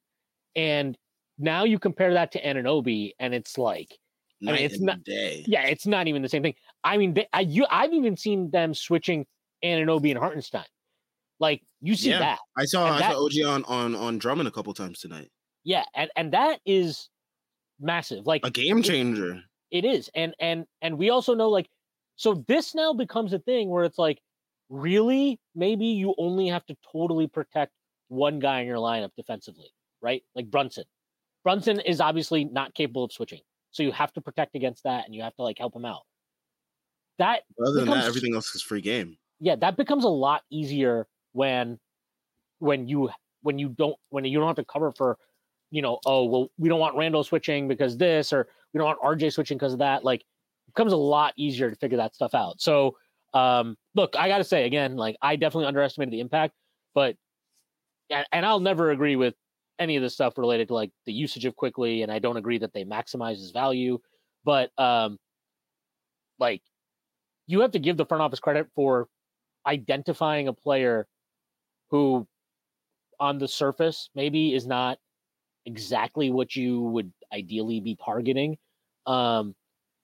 And 0.56 0.98
now 1.38 1.64
you 1.64 1.80
compare 1.80 2.14
that 2.14 2.32
to 2.34 2.42
Anunoby, 2.42 3.14
and 3.20 3.34
it's 3.34 3.58
like, 3.58 3.98
Night 4.42 4.56
mean, 4.56 4.64
it's 4.66 4.80
not- 4.80 5.04
day. 5.04 5.44
yeah, 5.48 5.64
it's 5.66 5.86
not 5.86 6.08
even 6.08 6.22
the 6.22 6.30
same 6.30 6.44
thing. 6.44 6.56
I 6.84 6.98
mean, 6.98 7.14
they, 7.14 7.28
I, 7.34 7.42
you, 7.42 7.66
I've 7.70 7.94
even 7.94 8.16
seen 8.16 8.50
them 8.52 8.74
switching 8.74 9.26
Anunoby 9.64 10.10
and 10.12 10.20
Hartenstein. 10.20 10.64
Like 11.42 11.62
you 11.82 11.96
see 11.96 12.10
Yeah. 12.10 12.20
that, 12.20 12.40
I 12.58 12.66
saw 12.66 12.86
And 12.88 12.96
I 12.96 13.00
that- 13.00 13.12
saw 13.14 13.26
OG 13.26 13.44
on 13.46 13.64
on 13.66 13.96
on 13.96 14.18
Drummond 14.18 14.48
a 14.48 14.52
couple 14.52 14.74
times 14.74 15.00
tonight. 15.00 15.30
yeah, 15.64 15.84
and 15.96 16.10
and 16.18 16.34
that 16.34 16.60
is 16.66 17.10
massive. 17.80 18.26
Like 18.26 18.46
A 18.46 18.52
game 18.52 18.82
changer. 18.84 19.42
it 19.72 19.86
is, 19.86 20.10
and 20.16 20.34
and 20.40 20.66
and 20.82 20.98
we 20.98 21.10
also 21.10 21.34
know 21.36 21.50
like, 21.50 21.70
so 22.20 22.44
this 22.50 22.76
now 22.76 22.92
becomes 22.92 23.32
a 23.32 23.40
thing 23.40 23.70
where 23.70 23.86
it's 23.86 23.98
like, 23.98 24.20
really, 24.68 25.40
maybe 25.56 25.86
you 25.86 26.14
only 26.18 26.48
have 26.50 26.66
to 26.66 26.76
totally 26.92 27.28
protect 27.28 27.72
one 28.10 28.40
guy 28.40 28.60
in 28.60 28.68
your 28.68 28.76
lineup 28.76 29.12
defensively, 29.16 29.70
right? 30.02 30.22
Like 30.36 30.52
Brunson. 30.52 30.84
Brunson 31.46 31.80
is 31.80 32.02
obviously 32.02 32.44
not 32.44 32.74
capable 32.74 33.06
of 33.06 33.14
switching, 33.14 33.40
so 33.72 33.84
you 33.84 33.94
have 33.94 34.12
to 34.14 34.22
protect 34.22 34.54
against 34.56 34.84
that, 34.84 35.06
and 35.06 35.16
you 35.16 35.22
have 35.22 35.34
to 35.38 35.44
like 35.44 35.58
help 35.58 35.74
him 35.74 35.86
out. 35.86 36.02
That 37.20 37.44
Other 37.58 37.72
than 37.76 37.86
becomes- 37.86 38.04
that, 38.04 38.08
everything 38.10 38.36
else 38.36 38.54
is 38.54 38.62
free 38.62 38.82
game. 38.82 39.18
yeah 39.40 39.56
that 39.56 39.78
becomes 39.78 40.04
a 40.04 40.10
lot 40.10 40.42
easier 40.52 41.08
when 41.32 41.80
when 42.60 42.86
you 42.90 43.10
when 43.44 43.58
you 43.58 43.70
don't 43.70 43.96
when 44.10 44.26
you 44.26 44.38
don't 44.40 44.48
have 44.48 44.58
to 44.58 44.66
cover 44.66 44.92
for 44.92 45.18
you 45.72 45.82
know, 45.82 46.00
oh 46.06 46.26
well, 46.26 46.50
we 46.58 46.68
don't 46.68 46.80
want 46.82 46.98
Randle 46.98 47.24
switching 47.24 47.70
because 47.70 47.96
this, 47.96 48.34
or 48.34 48.50
we 48.74 48.78
don't 48.80 48.88
want 48.88 49.00
RJ 49.02 49.32
switching 49.32 49.58
because 49.58 49.72
of 49.72 49.80
that. 49.80 50.04
Like, 50.04 50.26
becomes 50.74 50.94
a 50.94 50.98
lot 50.98 51.34
easier 51.38 51.70
to 51.70 51.76
figure 51.76 51.98
that 51.98 52.16
stuff 52.16 52.34
out. 52.34 52.62
So, 52.62 52.96
um, 53.34 53.76
look, 53.96 54.16
I 54.18 54.28
got 54.28 54.40
to 54.40 54.44
say 54.44 54.66
again, 54.66 54.96
like 54.96 55.18
I 55.22 55.36
definitely 55.36 55.68
underestimated 55.68 56.14
the 56.14 56.20
impact, 56.20 56.54
but 56.94 57.16
and, 58.10 58.46
I'll 58.46 58.60
never 58.60 58.92
agree 58.92 59.16
with 59.16 59.36
any 59.78 59.96
of 59.96 60.02
the 60.02 60.10
stuff 60.10 60.38
related 60.38 60.68
to 60.70 60.74
like 60.74 60.92
the 61.06 61.14
usage 61.14 61.46
of 61.46 61.56
quickley, 61.56 62.02
and 62.02 62.12
I 62.12 62.20
don't 62.20 62.38
agree 62.38 62.58
that 62.58 62.74
they 62.74 62.84
maximize 62.84 63.38
his 63.38 63.52
value, 63.52 64.00
but 64.44 64.72
um, 64.78 65.18
like 66.40 66.62
you 67.48 67.62
have 67.62 67.72
to 67.72 67.80
give 67.80 67.98
the 67.98 68.06
front 68.06 68.22
office 68.22 68.40
credit 68.40 68.68
for 68.76 69.08
identifying 69.66 70.48
a 70.48 70.54
player 70.54 71.08
who 71.92 72.28
on 73.20 73.38
the 73.38 73.48
surface 73.48 74.10
maybe 74.16 74.54
is 74.54 74.66
not 74.66 74.98
exactly 75.66 76.32
what 76.32 76.56
you 76.56 76.82
would 76.82 77.12
ideally 77.34 77.80
be 77.82 77.98
targeting 78.04 78.58
um 79.06 79.54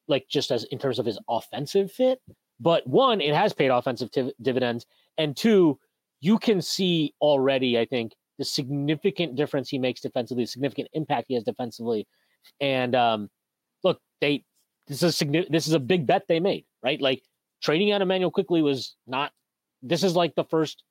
like 0.08 0.28
just 0.30 0.52
as 0.52 0.64
in 0.66 0.80
terms 0.80 1.00
of 1.00 1.06
his 1.06 1.20
offensive 1.30 1.92
fit 1.92 2.20
but 2.60 2.86
one 2.88 3.22
it 3.22 3.34
has 3.34 3.54
paid 3.54 3.70
offensive 3.70 4.12
tiv- 4.12 4.34
dividends 4.42 4.86
and 5.18 5.36
two 5.36 5.78
you 6.22 6.38
can 6.38 6.62
see 6.62 7.14
already 7.22 7.78
i 7.80 7.86
think 7.86 8.14
the 8.38 8.46
significant 8.46 9.36
difference 9.36 9.70
he 9.70 9.78
makes 9.78 10.02
defensively 10.02 10.44
the 10.44 10.48
significant 10.48 10.88
impact 10.94 11.26
he 11.28 11.34
has 11.34 11.44
defensively 11.44 12.08
and 12.60 12.96
um 12.96 13.30
look 13.84 14.00
they 14.22 14.44
this 14.88 15.02
is 15.02 15.22
a 15.22 15.26
this 15.50 15.68
is 15.68 15.74
a 15.74 15.80
big 15.80 16.06
bet 16.06 16.24
they 16.28 16.40
made 16.40 16.66
right 16.84 17.02
like 17.02 17.24
trading 17.62 17.92
out 17.92 18.02
Immanuel 18.02 18.32
quickley 18.32 18.62
was 18.62 18.96
not 19.08 19.32
this 19.82 20.04
is 20.04 20.16
like 20.16 20.36
the 20.36 20.44
first 20.44 20.84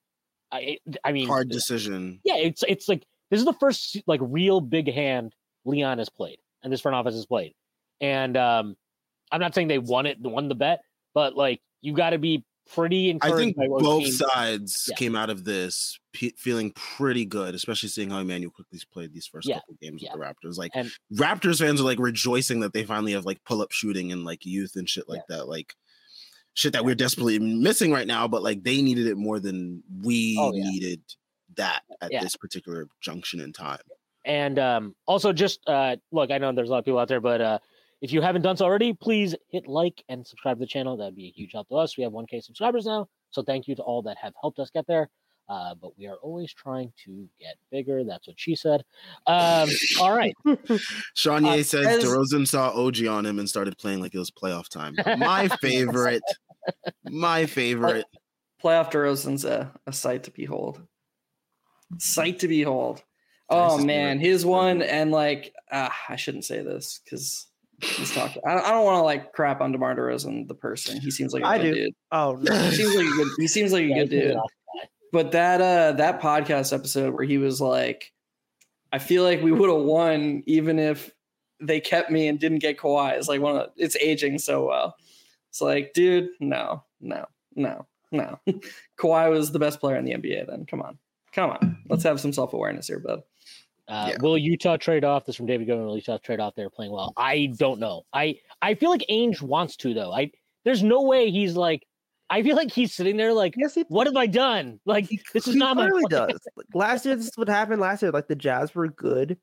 I, 0.51 0.77
I 1.03 1.11
mean 1.11 1.27
Hard 1.27 1.49
decision. 1.49 2.19
yeah, 2.23 2.37
it's 2.37 2.63
it's 2.67 2.87
like 2.87 3.05
this 3.29 3.39
is 3.39 3.45
the 3.45 3.53
first 3.53 3.97
like 4.07 4.19
real 4.23 4.61
big 4.61 4.91
hand 4.91 5.35
Leon 5.65 5.97
has 5.97 6.09
played 6.09 6.37
and 6.63 6.71
this 6.71 6.81
front 6.81 6.95
office 6.95 7.15
has 7.15 7.25
played. 7.25 7.53
And 8.01 8.37
um 8.37 8.75
I'm 9.35 9.41
not 9.41 9.53
saying 9.53 9.67
they 9.67 9.79
won 9.79 10.05
it, 10.05 10.19
won 10.19 10.47
the 10.47 10.55
bet, 10.55 10.79
but 11.13 11.35
like 11.35 11.61
you 11.81 11.93
got 11.93 12.11
to 12.11 12.17
be 12.17 12.45
pretty 12.73 13.09
encouraged. 13.11 13.35
I 13.35 13.37
think 13.37 13.57
both 13.57 14.03
team- 14.05 14.11
sides 14.13 14.87
Yeah. 14.89 14.95
came 14.95 15.15
out 15.15 15.29
of 15.29 15.43
this 15.43 15.99
pe 16.13 16.31
feeling 16.37 16.71
pretty 16.71 17.25
good, 17.25 17.53
especially 17.53 17.89
seeing 17.89 18.09
how 18.09 18.19
Immanuel 18.19 18.51
quickley's 18.51 18.85
played 18.85 19.13
these 19.13 19.27
first 19.27 19.47
Yeah, 19.47 19.55
couple 19.55 19.75
games 19.81 20.01
yeah. 20.01 20.13
with 20.15 20.21
the 20.21 20.47
Raptors. 20.47 20.57
Like 20.57 20.71
And- 20.73 20.89
Raptors 21.13 21.59
fans 21.59 21.81
are 21.81 21.83
like 21.83 21.99
rejoicing 21.99 22.61
that 22.61 22.73
they 22.73 22.83
finally 22.83 23.11
have 23.11 23.25
like 23.25 23.43
pull 23.43 23.61
up 23.61 23.71
shooting 23.71 24.11
and 24.11 24.23
like 24.25 24.45
youth 24.45 24.75
and 24.77 24.89
shit 24.89 25.07
like 25.09 25.21
that. 25.29 25.47
Like 25.47 25.75
shit 26.55 26.71
that 26.73 26.85
we're 26.85 26.95
desperately 26.95 27.37
missing 27.37 27.91
right 27.91 28.07
now, 28.07 28.27
but 28.27 28.41
like 28.41 28.63
they 28.63 28.81
needed 28.81 29.05
it 29.07 29.17
more 29.17 29.39
than 29.39 29.83
we 30.01 30.37
Oh, 30.39 30.51
needed 30.51 31.01
that 31.57 31.81
at 32.01 32.11
this 32.11 32.35
particular 32.35 32.87
junction 33.01 33.41
in 33.41 33.51
time. 33.53 33.79
And 34.25 34.57
um, 34.57 34.95
also, 35.05 35.31
just 35.33 35.59
uh, 35.67 35.97
look, 36.11 36.31
I 36.31 36.39
know 36.39 36.51
there's 36.51 36.69
a 36.69 36.71
lot 36.71 36.79
of 36.79 36.85
people 36.85 36.97
out 36.97 37.07
there, 37.09 37.21
but 37.21 37.41
uh, 37.41 37.59
if 38.05 38.13
you 38.13 38.21
haven't 38.21 38.43
done 38.43 38.55
so 38.55 38.65
already, 38.65 38.93
please 38.93 39.33
hit 39.49 39.67
like 39.67 40.03
and 40.09 40.25
subscribe 40.25 40.57
to 40.57 40.59
the 40.59 40.67
channel. 40.67 40.95
That'd 40.95 41.15
be 41.15 41.27
a 41.27 41.31
huge 41.31 41.53
help 41.53 41.67
to 41.69 41.75
us. 41.75 41.97
We 41.97 42.03
have 42.03 42.13
1K 42.13 42.43
subscribers 42.43 42.85
now, 42.85 43.07
so 43.31 43.41
thank 43.41 43.67
you 43.67 43.75
to 43.75 43.81
all 43.81 44.03
that 44.03 44.15
have 44.21 44.33
helped 44.39 44.59
us 44.59 44.69
get 44.69 44.85
there. 44.87 45.09
Uh, 45.49 45.73
but 45.81 45.97
we 45.97 46.05
are 46.07 46.17
always 46.21 46.53
trying 46.53 46.93
to 47.05 47.27
get 47.39 47.55
bigger. 47.71 48.03
That's 48.03 48.27
what 48.27 48.35
she 48.39 48.55
said. 48.55 48.83
Um, 49.25 49.69
all 49.99 50.15
right. 50.15 50.33
Sean 51.15 51.45
Uh, 51.45 51.63
says 51.63 51.85
as- 51.85 52.03
DeRozan 52.03 52.47
saw 52.47 52.69
OG 52.69 53.05
on 53.07 53.25
him 53.25 53.39
and 53.39 53.49
started 53.49 53.75
playing 53.77 54.01
like 54.01 54.13
it 54.13 54.19
was 54.19 54.29
playoff 54.31 54.69
time. 54.69 54.95
My 55.19 55.47
favorite. 55.61 56.23
My 57.09 57.45
favorite. 57.47 58.05
Playoff 58.63 58.91
DeRozan's 58.91 59.45
a, 59.45 59.71
a 59.87 59.93
sight 59.93 60.23
to 60.23 60.31
behold. 60.31 60.81
Sight 61.99 62.39
to 62.39 62.47
behold. 62.47 63.03
Oh 63.47 63.77
man, 63.83 64.19
hear. 64.19 64.31
his 64.31 64.43
one 64.45 64.81
and 64.81 65.11
like 65.11 65.53
uh, 65.71 65.89
I 66.09 66.15
shouldn't 66.15 66.45
say 66.45 66.63
this 66.63 66.99
because 67.05 67.45
he's 67.81 68.13
talking. 68.13 68.41
I, 68.45 68.53
I 68.55 68.71
don't 68.71 68.85
want 68.85 68.97
to 68.97 69.03
like 69.03 69.33
crap 69.33 69.61
on 69.61 69.71
DeMar 69.71 69.95
DeRozan 69.95 70.47
the 70.47 70.55
person. 70.55 70.99
He 70.99 71.11
seems 71.11 71.33
like 71.33 71.43
a 71.43 71.47
I 71.47 71.57
good 71.57 71.63
do. 71.63 71.73
dude. 71.85 71.95
Oh 72.11 72.37
no. 72.41 72.53
He 72.55 72.71
seems 72.75 72.95
like 72.95 73.05
a 73.05 73.11
good. 73.11 73.27
He 73.37 73.47
seems 73.47 73.73
like 73.73 73.83
a 73.83 73.87
Yeah, 73.89 73.95
good 74.03 74.09
dude. 74.09 74.37
But 75.11 75.31
that 75.31 75.61
uh 75.61 75.93
that 75.93 76.21
podcast 76.21 76.73
episode 76.73 77.13
where 77.13 77.25
he 77.25 77.37
was 77.37 77.61
like, 77.61 78.11
I 78.91 78.99
feel 78.99 79.23
like 79.23 79.41
we 79.41 79.51
would 79.51 79.69
have 79.69 79.81
won 79.83 80.43
even 80.45 80.79
if 80.79 81.11
they 81.61 81.79
kept 81.79 82.11
me 82.11 82.27
and 82.27 82.39
didn't 82.39 82.59
get 82.59 82.77
Kawhi. 82.77 83.13
It's 83.17 83.27
like 83.27 83.41
one 83.41 83.57
of 83.57 83.69
it's 83.77 83.95
aging 83.97 84.39
so 84.39 84.67
well. 84.67 84.95
It's 85.49 85.61
like, 85.61 85.93
dude, 85.93 86.29
no, 86.41 86.83
no, 86.99 87.25
no, 87.55 87.85
no. 88.11 88.39
Kawhi 88.97 89.29
was 89.29 89.51
the 89.51 89.59
best 89.59 89.79
player 89.79 89.95
in 89.95 90.03
the 90.05 90.13
NBA. 90.13 90.47
Then 90.47 90.65
come 90.65 90.81
on, 90.81 90.97
come 91.31 91.51
on, 91.51 91.77
let's 91.89 92.03
have 92.03 92.19
some 92.19 92.33
self 92.33 92.53
awareness 92.53 92.87
here, 92.87 92.99
bud. 92.99 93.23
Uh, 93.87 94.07
Yeah. 94.11 94.17
Will 94.21 94.37
Utah 94.37 94.77
trade 94.77 95.03
off? 95.03 95.25
This 95.25 95.35
from 95.35 95.45
David 95.45 95.67
Goodman. 95.67 95.85
Will 95.87 95.95
Utah 95.97 96.17
trade 96.17 96.39
off? 96.39 96.53
They're 96.55 96.69
playing 96.69 96.91
well. 96.91 97.13
I 97.17 97.53
don't 97.57 97.79
know. 97.79 98.03
I 98.13 98.35
I 98.61 98.73
feel 98.75 98.89
like 98.89 99.05
Ainge 99.09 99.41
wants 99.41 99.75
to 99.77 99.93
though. 99.93 100.11
I 100.11 100.31
there's 100.63 100.83
no 100.83 101.03
way 101.03 101.29
he's 101.31 101.55
like. 101.55 101.85
I 102.27 102.41
feel 102.41 102.55
like 102.55 102.71
he's 102.71 102.91
sitting 102.91 103.17
there 103.17 103.33
like, 103.33 103.53
Yes, 103.55 103.75
he, 103.75 103.85
what 103.87 104.07
have 104.07 104.15
I 104.15 104.25
done? 104.25 104.79
Like 104.85 105.07
this 105.33 105.47
is 105.47 105.53
he 105.53 105.59
not 105.59 105.75
my. 105.77 105.89
plan. 105.89 106.03
does. 106.09 106.39
Like, 106.57 106.65
last 106.73 107.05
year, 107.05 107.15
this 107.15 107.27
is 107.27 107.37
what 107.37 107.47
happened. 107.47 107.79
Last 107.79 108.01
year, 108.01 108.09
like 108.11 108.27
the 108.27 108.35
Jazz 108.35 108.73
were 108.73 108.87
good, 108.87 109.37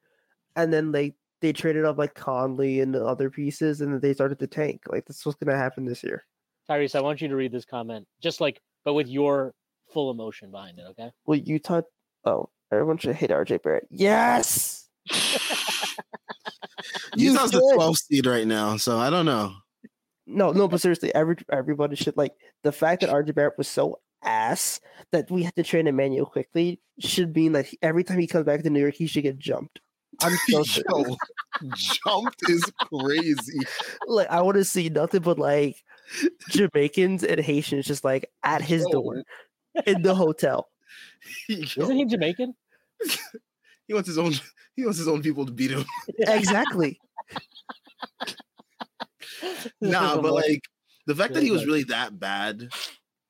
and 0.57 0.73
then 0.73 0.91
they 0.91 1.15
they 1.41 1.53
traded 1.53 1.85
up 1.85 1.97
like 1.97 2.15
Conley 2.15 2.81
and 2.81 2.93
the 2.93 3.05
other 3.05 3.31
pieces, 3.31 3.81
and 3.83 3.93
then 3.93 4.01
they 4.01 4.13
started 4.15 4.41
to 4.41 4.49
tank. 4.49 4.83
Like 4.89 5.05
this 5.07 5.25
was 5.25 5.37
gonna 5.37 5.57
happen 5.57 5.85
this 5.85 6.03
year. 6.03 6.25
Tyrese, 6.69 6.97
I 6.97 7.01
want 7.01 7.21
you 7.21 7.29
to 7.29 7.37
read 7.37 7.53
this 7.53 7.65
comment, 7.65 8.07
just 8.21 8.41
like, 8.41 8.61
but 8.85 8.95
with 8.95 9.07
your 9.09 9.55
full 9.93 10.11
emotion 10.11 10.51
behind 10.51 10.79
it. 10.81 10.85
Okay. 10.91 11.11
Well, 11.27 11.39
Utah. 11.39 11.83
Oh, 12.25 12.49
everyone 12.73 12.99
should 12.99 13.15
hate 13.15 13.31
RJ 13.31 13.63
Barrett. 13.63 13.87
Yes. 13.91 14.89
You 17.15 17.33
Utah's 17.33 17.51
the 17.51 17.59
should. 17.59 17.79
12th 17.79 17.99
seed 17.99 18.27
right 18.27 18.47
now, 18.47 18.77
so 18.77 18.99
I 18.99 19.11
don't 19.11 19.27
know. 19.27 19.53
No, 20.27 20.51
no, 20.53 20.67
but 20.67 20.81
seriously, 20.81 21.15
every 21.15 21.37
everybody 21.51 21.95
should 21.95 22.17
like 22.17 22.33
the 22.63 22.73
fact 22.73 23.03
that 23.03 23.11
RJ 23.11 23.35
Barrett 23.35 23.59
was 23.59 23.69
so 23.69 24.01
ass 24.25 24.81
that 25.11 25.31
we 25.31 25.43
had 25.43 25.55
to 25.57 25.63
train 25.63 25.87
Immanuel 25.87 26.27
quickley 26.27 26.81
should 27.01 27.35
mean 27.37 27.53
that 27.53 27.67
he, 27.67 27.79
every 27.83 28.03
time 28.05 28.19
he 28.19 28.27
comes 28.27 28.47
back 28.47 28.63
to 28.63 28.71
New 28.71 28.81
York, 28.81 28.95
he 28.95 29.07
should 29.07 29.25
get 29.25 29.39
jumped. 29.39 29.81
I'm 30.23 30.33
so 30.49 30.63
serious. 30.65 30.87
Yo, 30.89 31.17
jumped 32.07 32.49
is 32.49 32.65
crazy. 32.93 33.61
like 34.07 34.29
I 34.31 34.41
want 34.41 34.57
to 34.57 34.65
see 34.65 34.89
nothing 34.89 35.21
but 35.23 35.39
like 35.39 35.77
Jamaicans 36.51 37.25
and 37.25 37.41
Haitians 37.41 37.87
just 37.87 38.05
like 38.05 38.31
at 38.43 38.63
his 38.63 38.83
Yo. 38.85 38.93
door 38.93 39.23
in 39.87 40.03
the 40.03 40.15
hotel. 40.15 40.69
Yo, 41.49 41.83
Isn't 41.85 41.97
he 41.97 42.05
Jamaican? 42.07 42.55
he 43.87 43.95
wants 43.95 44.09
his 44.09 44.19
own. 44.19 44.33
He 44.75 44.85
wants 44.85 44.99
his 44.99 45.09
own 45.09 45.23
people 45.23 45.45
to 45.47 45.53
beat 45.53 45.71
him. 45.71 45.85
Exactly. 46.19 46.99
Nah, 49.81 50.17
but 50.21 50.33
like 50.33 50.63
the 51.07 51.15
fact 51.15 51.35
that 51.35 51.43
he 51.43 51.51
was 51.51 51.67
really 51.67 51.85
that 51.85 52.19
bad 52.19 52.69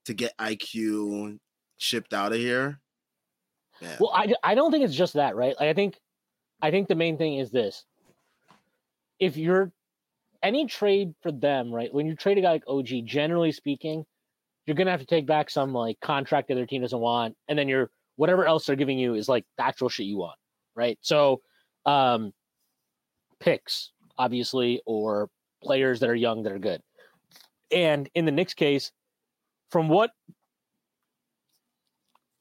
to 0.06 0.14
get 0.14 0.36
IQ 0.38 1.38
shipped 1.78 2.12
out 2.12 2.32
of 2.32 2.38
here. 2.38 2.80
Yeah. 3.80 3.96
Well, 3.98 4.12
I, 4.14 4.32
I 4.42 4.54
don't 4.54 4.70
think 4.70 4.84
it's 4.84 4.94
just 4.94 5.14
that, 5.14 5.34
right? 5.34 5.56
Like, 5.58 5.68
I 5.68 5.74
think 5.74 5.98
I 6.60 6.70
think 6.70 6.88
the 6.88 6.94
main 6.94 7.18
thing 7.18 7.38
is 7.38 7.50
this. 7.50 7.84
If 9.18 9.36
you're 9.36 9.72
any 10.42 10.66
trade 10.66 11.14
for 11.22 11.32
them, 11.32 11.72
right? 11.72 11.92
When 11.92 12.06
you 12.06 12.14
trade 12.14 12.38
a 12.38 12.42
guy 12.42 12.52
like 12.52 12.64
OG, 12.66 13.04
generally 13.04 13.52
speaking, 13.52 14.04
you're 14.66 14.76
gonna 14.76 14.90
have 14.90 15.00
to 15.00 15.06
take 15.06 15.26
back 15.26 15.50
some 15.50 15.72
like 15.72 15.98
contract 16.00 16.48
that 16.48 16.54
their 16.54 16.66
team 16.66 16.82
doesn't 16.82 16.98
want, 16.98 17.36
and 17.48 17.58
then 17.58 17.68
you're 17.68 17.90
whatever 18.16 18.46
else 18.46 18.66
they're 18.66 18.76
giving 18.76 18.98
you 18.98 19.14
is 19.14 19.28
like 19.28 19.44
the 19.56 19.64
actual 19.64 19.88
shit 19.88 20.06
you 20.06 20.18
want, 20.18 20.38
right? 20.74 20.98
So 21.02 21.40
um 21.86 22.32
picks, 23.40 23.90
obviously, 24.18 24.80
or 24.86 25.28
players 25.62 26.00
that 26.00 26.08
are 26.08 26.14
young 26.14 26.42
that 26.44 26.52
are 26.52 26.58
good. 26.58 26.80
And 27.72 28.08
in 28.14 28.24
the 28.24 28.32
Knicks 28.32 28.54
case, 28.54 28.92
from 29.70 29.88
what 29.88 30.10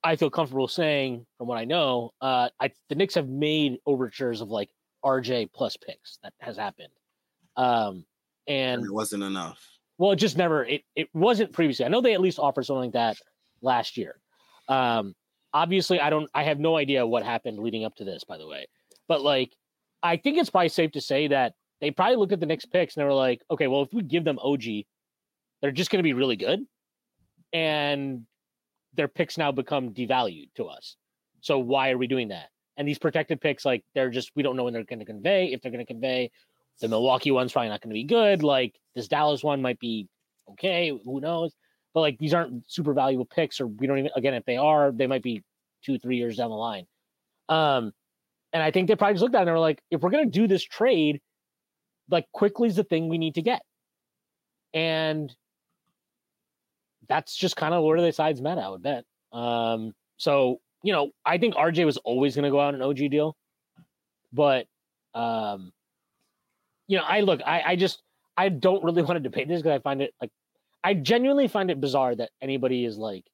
I 0.03 0.15
feel 0.15 0.29
comfortable 0.29 0.67
saying 0.67 1.25
from 1.37 1.47
what 1.47 1.57
I 1.57 1.65
know, 1.65 2.11
uh, 2.21 2.49
I 2.59 2.71
the 2.89 2.95
Knicks 2.95 3.15
have 3.15 3.29
made 3.29 3.77
overtures 3.85 4.41
of 4.41 4.49
like 4.49 4.69
RJ 5.05 5.51
plus 5.53 5.77
picks. 5.77 6.17
That 6.23 6.33
has 6.39 6.57
happened, 6.57 6.93
um, 7.55 8.05
and 8.47 8.83
it 8.83 8.93
wasn't 8.93 9.23
enough. 9.23 9.59
well, 9.97 10.11
it 10.11 10.15
just 10.17 10.37
never 10.37 10.65
it 10.65 10.81
it 10.95 11.09
wasn't 11.13 11.53
previously. 11.53 11.85
I 11.85 11.89
know 11.89 12.01
they 12.01 12.13
at 12.13 12.21
least 12.21 12.39
offered 12.39 12.65
something 12.65 12.85
like 12.85 12.93
that 12.93 13.17
last 13.61 13.95
year. 13.95 14.19
Um, 14.67 15.13
obviously, 15.53 15.99
I 15.99 16.09
don't. 16.09 16.29
I 16.33 16.43
have 16.43 16.59
no 16.59 16.77
idea 16.77 17.05
what 17.05 17.23
happened 17.23 17.59
leading 17.59 17.85
up 17.85 17.95
to 17.95 18.03
this, 18.03 18.23
by 18.23 18.37
the 18.37 18.47
way. 18.47 18.67
But 19.07 19.21
like, 19.21 19.55
I 20.03 20.17
think 20.17 20.37
it's 20.37 20.49
probably 20.49 20.69
safe 20.69 20.91
to 20.91 21.01
say 21.01 21.27
that 21.27 21.53
they 21.79 21.91
probably 21.91 22.17
looked 22.17 22.33
at 22.33 22.39
the 22.39 22.45
next 22.45 22.65
picks 22.65 22.95
and 22.95 23.01
they 23.01 23.05
were 23.05 23.13
like, 23.13 23.41
okay, 23.49 23.67
well, 23.67 23.81
if 23.81 23.93
we 23.93 24.03
give 24.03 24.23
them 24.23 24.39
OG, 24.39 24.63
they're 25.61 25.71
just 25.71 25.91
going 25.91 25.99
to 25.99 26.03
be 26.03 26.13
really 26.13 26.35
good, 26.35 26.61
and 27.53 28.25
their 28.93 29.07
picks 29.07 29.37
now 29.37 29.51
become 29.51 29.93
devalued 29.93 30.49
to 30.55 30.65
us. 30.65 30.95
So 31.41 31.59
why 31.59 31.91
are 31.91 31.97
we 31.97 32.07
doing 32.07 32.29
that? 32.29 32.49
And 32.77 32.87
these 32.87 32.99
protected 32.99 33.41
picks, 33.41 33.65
like 33.65 33.83
they're 33.93 34.09
just 34.09 34.31
we 34.35 34.43
don't 34.43 34.55
know 34.55 34.63
when 34.63 34.73
they're 34.73 34.83
going 34.83 34.99
to 34.99 35.05
convey. 35.05 35.51
If 35.51 35.61
they're 35.61 35.71
going 35.71 35.85
to 35.85 35.91
convey, 35.91 36.31
the 36.79 36.87
Milwaukee 36.87 37.31
one's 37.31 37.51
probably 37.51 37.69
not 37.69 37.81
going 37.81 37.89
to 37.89 37.93
be 37.93 38.03
good. 38.03 38.43
Like 38.43 38.79
this 38.95 39.07
Dallas 39.07 39.43
one 39.43 39.61
might 39.61 39.79
be 39.79 40.07
okay. 40.51 40.89
Who 40.89 41.21
knows? 41.21 41.53
But 41.93 42.01
like 42.01 42.17
these 42.17 42.33
aren't 42.33 42.69
super 42.71 42.93
valuable 42.93 43.25
picks, 43.25 43.59
or 43.59 43.67
we 43.67 43.87
don't 43.87 43.99
even. 43.99 44.11
Again, 44.15 44.33
if 44.33 44.45
they 44.45 44.57
are, 44.57 44.91
they 44.91 45.07
might 45.07 45.23
be 45.23 45.43
two, 45.83 45.99
three 45.99 46.17
years 46.17 46.37
down 46.37 46.49
the 46.49 46.55
line. 46.55 46.85
Um, 47.49 47.93
and 48.53 48.61
I 48.61 48.71
think 48.71 48.87
they 48.87 48.95
probably 48.95 49.15
just 49.15 49.23
looked 49.23 49.35
at 49.35 49.39
it 49.39 49.41
and 49.41 49.47
they 49.49 49.53
were 49.53 49.59
like, 49.59 49.81
if 49.91 50.01
we're 50.01 50.09
gonna 50.09 50.25
do 50.25 50.47
this 50.47 50.63
trade, 50.63 51.21
like 52.09 52.25
quickley 52.31 52.67
is 52.67 52.75
the 52.75 52.83
thing 52.83 53.09
we 53.09 53.17
need 53.17 53.35
to 53.35 53.41
get. 53.41 53.61
And 54.73 55.33
that's 57.07 57.35
just 57.35 57.57
kind 57.57 57.73
of 57.73 57.83
where 57.83 57.99
the 58.01 58.11
sides 58.11 58.41
met, 58.41 58.57
I 58.57 58.69
would 58.69 58.83
bet. 58.83 59.05
Um, 59.33 59.93
so 60.17 60.59
you 60.83 60.93
know, 60.93 61.11
I 61.25 61.37
think 61.37 61.55
RJ 61.55 61.85
was 61.85 61.97
always 61.97 62.35
gonna 62.35 62.51
go 62.51 62.59
out 62.59 62.73
an 62.73 62.81
OG 62.81 62.97
deal, 63.09 63.35
but 64.31 64.65
um, 65.13 65.71
you 66.87 66.97
know, 66.97 67.03
I 67.03 67.21
look, 67.21 67.41
I, 67.45 67.61
I 67.67 67.75
just 67.75 68.01
I 68.37 68.49
don't 68.49 68.83
really 68.83 69.01
want 69.03 69.15
to 69.15 69.19
debate 69.19 69.47
this 69.47 69.61
because 69.61 69.77
I 69.77 69.81
find 69.81 70.01
it 70.01 70.13
like 70.21 70.31
I 70.83 70.93
genuinely 70.95 71.47
find 71.47 71.69
it 71.69 71.79
bizarre 71.81 72.15
that 72.15 72.31
anybody 72.41 72.85
is 72.85 72.97
like, 72.97 73.25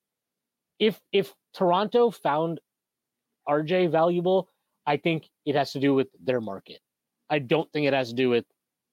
if 0.79 0.99
if 1.11 1.33
Toronto 1.53 2.11
found 2.11 2.59
RJ 3.47 3.89
valuable, 3.91 4.49
I 4.85 4.97
think 4.97 5.29
it 5.45 5.55
has 5.55 5.71
to 5.73 5.79
do 5.79 5.93
with 5.93 6.07
their 6.23 6.41
market. 6.41 6.79
I 7.29 7.39
don't 7.39 7.71
think 7.71 7.87
it 7.87 7.93
has 7.93 8.09
to 8.09 8.15
do 8.15 8.29
with 8.29 8.45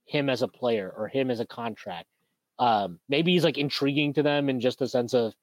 him 0.06 0.28
as 0.28 0.42
a 0.42 0.48
player 0.48 0.92
or 0.96 1.08
him 1.08 1.30
as 1.30 1.40
a 1.40 1.46
contract. 1.46 2.06
Um, 2.58 3.00
maybe 3.08 3.32
he's 3.32 3.44
like 3.44 3.58
intriguing 3.58 4.12
to 4.14 4.22
them 4.22 4.48
in 4.48 4.60
just 4.60 4.78
the 4.78 4.88
sense 4.88 5.14
of 5.14 5.34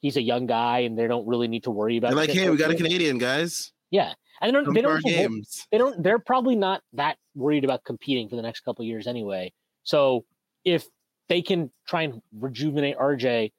he's 0.00 0.16
a 0.16 0.22
young 0.22 0.46
guy 0.46 0.80
and 0.80 0.98
they 0.98 1.06
don't 1.06 1.26
really 1.26 1.48
need 1.48 1.64
to 1.64 1.70
worry 1.70 1.96
about. 1.98 2.08
They're 2.08 2.16
like, 2.16 2.30
hey, 2.30 2.48
we 2.48 2.56
got 2.56 2.70
a. 2.70 2.74
Canadian, 2.74 3.18
guys. 3.18 3.72
Yeah, 3.90 4.12
and 4.40 4.48
they 4.48 4.52
don't. 4.52 4.64
Come 4.64 4.74
They 4.74 4.80
don't. 4.82 4.92
have 4.94 5.02
to 5.02 5.10
wor- 5.10 5.28
games. 5.28 5.66
they 5.70 5.78
don't 5.78 6.02
they're 6.02 6.18
probably 6.18 6.56
not 6.56 6.82
that 6.94 7.18
worried 7.34 7.64
about 7.64 7.84
competing 7.84 8.28
for 8.28 8.36
the 8.36 8.42
next 8.42 8.60
couple 8.60 8.82
of 8.82 8.86
years 8.88 9.06
anyway 9.06 9.52
so 9.84 10.24
if 10.64 10.86
they 11.28 11.42
can 11.42 11.70
try 11.86 12.02
and 12.02 12.20
rejuvenate 12.38 12.96
rj 12.98 13.52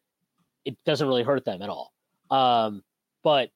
it 0.66 0.78
doesn't 0.86 1.08
really 1.08 1.24
hurt 1.24 1.46
them 1.46 1.62
at 1.62 1.70
all 1.70 1.94
um 2.32 2.84
but 3.24 3.50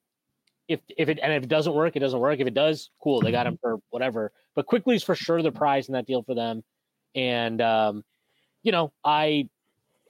if 0.68 0.80
if 0.96 1.08
it 1.08 1.18
and 1.22 1.32
if 1.32 1.42
it 1.42 1.48
doesn't 1.48 1.74
work 1.74 1.96
it 1.96 2.00
doesn't 2.00 2.20
work 2.20 2.40
if 2.40 2.46
it 2.46 2.54
does 2.54 2.90
cool 3.02 3.20
they 3.20 3.30
got 3.30 3.46
him 3.46 3.58
for 3.60 3.78
whatever 3.90 4.32
but 4.54 4.66
quickley 4.66 4.96
is 4.96 5.02
for 5.02 5.14
sure 5.14 5.42
the 5.42 5.52
prize 5.52 5.88
in 5.88 5.92
that 5.94 6.06
deal 6.06 6.22
for 6.22 6.34
them 6.34 6.62
and 7.14 7.60
um 7.60 8.02
you 8.62 8.72
know 8.72 8.92
i 9.04 9.48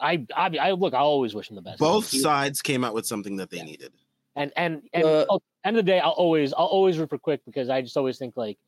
i 0.00 0.24
i, 0.36 0.46
I 0.61 0.70
look 0.72 0.94
i 0.94 0.98
always 0.98 1.34
wish 1.34 1.50
him 1.50 1.57
the 1.57 1.62
best 1.62 1.78
Both 1.80 2.11
He- 2.11 2.20
sides 2.20 2.62
came 2.62 2.84
out 2.84 2.94
with 2.94 3.07
something 3.07 3.36
that 3.36 3.50
they 3.50 3.59
Yeah. 3.59 3.64
needed. 3.64 3.92
and 4.36 4.52
and 4.57 4.82
and 4.92 5.05
Uh, 5.05 5.26
oh, 5.30 5.40
end 5.64 5.76
of 5.78 5.84
the 5.84 5.90
day, 5.90 5.98
I'll 5.98 6.11
always 6.11 6.52
I'll 6.52 6.66
always 6.66 6.98
root 6.98 7.09
for 7.11 7.18
Quick 7.18 7.40
because 7.46 7.68
I 7.70 7.80
just 7.80 7.96
always 7.96 8.18
think 8.18 8.36
like, 8.36 8.59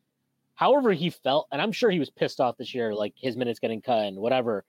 however 0.54 0.92
he 0.92 1.10
felt, 1.10 1.46
and 1.52 1.60
I'm 1.60 1.72
sure 1.72 1.90
he 1.90 1.98
was 1.98 2.08
pissed 2.08 2.40
off 2.40 2.56
this 2.56 2.72
year, 2.74 2.94
like 2.94 3.12
his 3.16 3.36
minutes 3.36 3.58
getting 3.58 3.82
cut 3.82 4.06
and 4.06 4.16
whatever. 4.16 4.64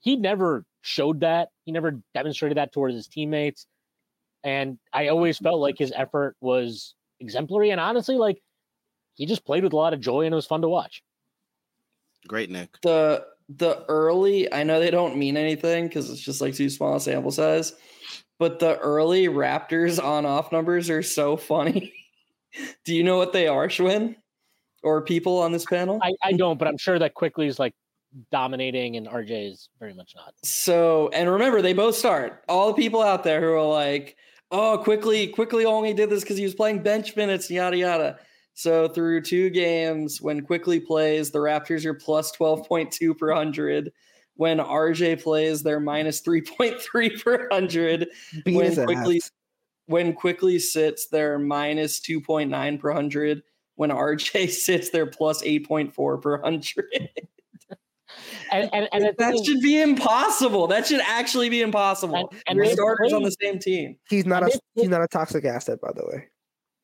He 0.00 0.16
never 0.16 0.64
showed 0.82 1.20
that. 1.20 1.48
He 1.64 1.72
never 1.72 2.00
demonstrated 2.14 2.56
that 2.56 2.72
towards 2.72 2.94
his 2.94 3.06
teammates, 3.06 3.66
and 4.44 4.78
I 4.92 5.08
always 5.08 5.38
felt 5.38 5.60
like 5.60 5.78
his 5.78 5.92
effort 5.94 6.36
was 6.40 6.94
exemplary. 7.20 7.70
And 7.70 7.80
honestly, 7.80 8.16
like 8.16 8.40
he 9.14 9.26
just 9.26 9.44
played 9.44 9.64
with 9.64 9.72
a 9.72 9.76
lot 9.76 9.94
of 9.94 10.00
joy 10.00 10.24
and 10.24 10.32
it 10.32 10.36
was 10.36 10.46
fun 10.46 10.62
to 10.62 10.68
watch. 10.68 11.02
Great, 12.26 12.50
Nick. 12.50 12.80
the 12.82 13.24
the 13.48 13.84
early 13.88 14.52
i 14.52 14.62
know 14.62 14.78
they 14.78 14.90
don't 14.90 15.16
mean 15.16 15.36
anything 15.36 15.86
because 15.86 16.10
it's 16.10 16.20
just 16.20 16.40
like 16.40 16.54
too 16.54 16.68
small 16.68 16.96
a 16.96 17.00
sample 17.00 17.30
size 17.30 17.72
but 18.38 18.58
the 18.58 18.78
early 18.78 19.26
raptors 19.26 20.02
on 20.02 20.26
off 20.26 20.52
numbers 20.52 20.90
are 20.90 21.02
so 21.02 21.36
funny 21.36 21.94
do 22.84 22.94
you 22.94 23.02
know 23.02 23.16
what 23.16 23.32
they 23.32 23.48
are 23.48 23.68
shwin 23.68 24.14
or 24.82 25.00
people 25.00 25.38
on 25.38 25.50
this 25.50 25.64
panel 25.64 25.98
I, 26.02 26.12
I 26.22 26.32
don't, 26.32 26.58
but 26.58 26.68
I'm 26.68 26.76
sure 26.76 26.98
that 26.98 27.14
quickley 27.14 27.46
is 27.46 27.58
like 27.58 27.74
dominating, 28.30 28.96
and 28.96 29.06
RJ 29.06 29.52
is 29.52 29.68
very 29.78 29.94
much 29.94 30.14
not. 30.16 30.34
so 30.42 31.10
and 31.12 31.30
remember 31.30 31.62
they 31.62 31.72
both 31.72 31.94
start. 31.94 32.42
All 32.48 32.68
the 32.68 32.74
people 32.74 33.02
out 33.02 33.24
there 33.24 33.40
who 33.40 33.52
are 33.52 33.62
like 33.68 34.16
oh 34.50 34.80
quickley 34.82 35.26
quickley 35.28 35.64
only 35.64 35.92
did 35.92 36.10
this 36.10 36.22
because 36.22 36.36
he 36.38 36.44
was 36.44 36.54
playing 36.54 36.82
bench 36.82 37.16
minutes 37.16 37.50
yada 37.50 37.76
yada. 37.76 38.18
So 38.54 38.88
through 38.88 39.22
two 39.22 39.50
games 39.50 40.20
when 40.20 40.40
quickley 40.42 40.80
plays 40.80 41.30
the 41.30 41.38
raptors 41.38 41.84
are 41.84 41.94
plus 41.94 42.34
12.2 42.36 43.16
per 43.16 43.28
100 43.28 43.92
when 44.34 44.58
rj 44.58 45.22
plays 45.22 45.62
they're 45.62 45.80
minus 45.80 46.22
3.3 46.22 47.22
per 47.22 47.48
100 47.50 48.08
Beat 48.44 48.56
when 48.56 48.74
quickley 48.74 49.16
ass. 49.16 49.30
when 49.86 50.12
quickley 50.12 50.58
sits 50.58 51.08
they're 51.08 51.38
minus 51.38 52.00
2.9 52.00 52.80
per 52.80 52.88
100 52.88 53.42
when 53.76 53.90
rj 53.90 54.48
sits 54.50 54.90
they're 54.90 55.06
plus 55.06 55.42
8.4 55.42 56.22
per 56.22 56.40
100 56.40 57.08
And 58.52 58.70
and, 58.72 58.88
and 58.92 59.04
that 59.04 59.16
thing- 59.18 59.44
should 59.44 59.60
be 59.60 59.80
impossible 59.80 60.66
that 60.68 60.86
should 60.86 61.00
actually 61.00 61.48
be 61.48 61.60
impossible 61.60 62.16
And- 62.16 62.42
and 62.46 62.56
your 62.56 62.66
they 62.66 62.72
starters 62.74 63.12
on 63.12 63.22
the 63.22 63.34
same 63.42 63.58
team 63.58 63.96
He's 64.08 64.26
not 64.26 64.42
a 64.42 64.46
they- 64.46 64.82
he's 64.82 64.88
not 64.90 65.02
a 65.02 65.08
toxic 65.08 65.44
asset, 65.44 65.80
by 65.80 65.92
the 65.94 66.04
way. 66.06 66.28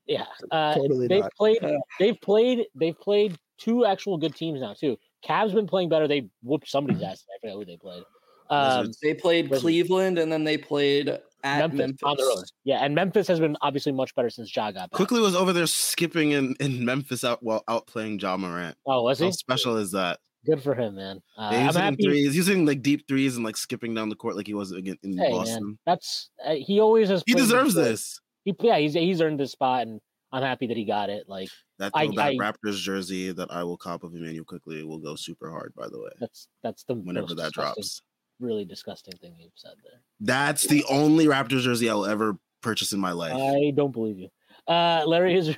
yeah, 0.07 0.27
uh, 0.51 0.75
Totally 0.75 1.09
they've 1.09 1.21
not. 1.23 1.33
played 1.35 1.59
Yeah. 1.63 1.77
they've 1.99 2.21
played 2.21 2.67
they've 2.75 2.99
played 2.99 3.39
two 3.59 3.85
actual 3.87 4.19
good 4.19 4.35
teams 4.35 4.61
now 4.61 4.75
too. 4.75 4.97
Cavs 5.27 5.55
been 5.55 5.67
playing 5.67 5.89
better. 5.89 6.07
They 6.07 6.29
whooped 6.43 6.69
somebody's 6.69 7.03
ass. 7.03 7.25
I 7.35 7.39
forget 7.41 7.55
who 7.57 7.65
they 7.65 7.77
played. 7.79 8.03
Um, 8.51 8.91
they 9.03 9.15
played 9.15 9.49
Wizards. 9.49 9.63
cleveland 9.63 10.19
and 10.19 10.31
then 10.31 10.45
they 10.45 10.59
played 10.59 11.09
at 11.09 11.59
Memphis, 11.59 11.79
memphis, 11.79 12.03
on. 12.05 12.45
Yeah, 12.65 12.85
and 12.85 12.95
Memphis 12.95 13.27
has 13.29 13.41
been 13.41 13.57
obviously 13.63 13.93
much 13.93 14.15
better 14.15 14.29
since 14.29 14.55
Ja 14.55 14.71
got 14.71 14.91
back. 14.91 14.97
Quickley 14.97 15.21
was 15.21 15.35
over 15.35 15.53
there 15.55 15.67
skipping 15.67 16.33
in, 16.33 16.55
in 16.61 16.85
Memphis 16.85 17.25
out 17.25 17.43
while 17.43 17.63
outplaying 17.69 18.19
John 18.19 18.41
Morant. 18.43 18.77
Oh, 18.87 19.03
was 19.03 19.19
he? 19.19 19.27
How 19.27 19.31
special 19.31 19.77
is 19.79 19.93
that? 19.93 20.21
Good 20.45 20.63
for 20.63 20.75
him, 20.75 20.97
man. 20.97 21.21
Uh, 21.39 21.51
Yeah, 21.53 21.59
I'm 21.59 21.65
he's 21.67 21.75
hitting 21.75 21.83
happy. 21.83 22.03
threes. 22.05 22.35
He's 22.35 22.47
hitting 22.47 22.67
like 22.67 22.83
deep 22.83 23.07
threes 23.09 23.37
and 23.37 23.45
like 23.45 23.57
skipping 23.57 23.95
down 23.95 24.09
the 24.09 24.17
court 24.17 24.37
like 24.37 24.47
he 24.47 24.55
was 24.55 24.73
again 24.73 24.97
in 25.03 25.17
Hey, 25.17 25.31
Boston. 25.31 25.65
man, 25.65 25.79
that's 25.87 26.31
uh, 26.45 26.55
he 26.55 26.81
always 26.81 27.09
has. 27.09 27.23
He 27.27 27.35
deserves 27.35 27.75
this. 27.75 28.21
He, 28.45 28.55
yeah, 28.61 28.79
he's 28.79 28.93
he's 28.95 29.21
earned 29.23 29.41
this 29.41 29.53
spot, 29.53 29.87
and 29.87 30.01
I'm 30.33 30.43
happy 30.43 30.67
that 30.67 30.77
he 30.77 30.85
got 30.85 31.09
it. 31.11 31.29
Like 31.29 31.49
That 31.79 31.93
I- 31.95 32.07
throwback 32.07 32.33
I- 32.33 32.37
Raptors 32.37 32.77
jersey 32.77 33.33
that 33.33 33.51
I 33.51 33.65
will 33.65 33.77
cop 33.79 34.03
of 34.05 34.15
Immanuel 34.15 34.45
quickley 34.45 34.83
will 34.85 34.99
go 34.99 35.15
super 35.15 35.51
hard. 35.51 35.73
By 35.75 35.89
the 35.89 35.99
way, 35.99 36.11
that's 36.21 36.49
that's 36.63 36.85
the 36.85 36.95
whenever 36.95 37.35
that 37.35 37.53
drops, 37.53 38.03
Really 38.41 38.65
disgusting 38.65 39.15
thing 39.21 39.35
you've 39.39 39.53
said 39.55 39.75
there. 39.83 40.01
that's 40.21 40.67
the 40.67 40.85
only 40.91 41.27
Raptors 41.27 41.63
jersey 41.63 41.89
I'll 41.89 42.05
ever 42.05 42.37
purchase 42.63 42.93
in 42.93 43.01
my 43.01 43.13
life. 43.13 43.33
I 43.35 43.73
don't 43.75 43.93
believe 43.93 44.19
you. 44.19 44.29
Uh, 44.67 45.05
Larry 45.07 45.37
is 45.37 45.49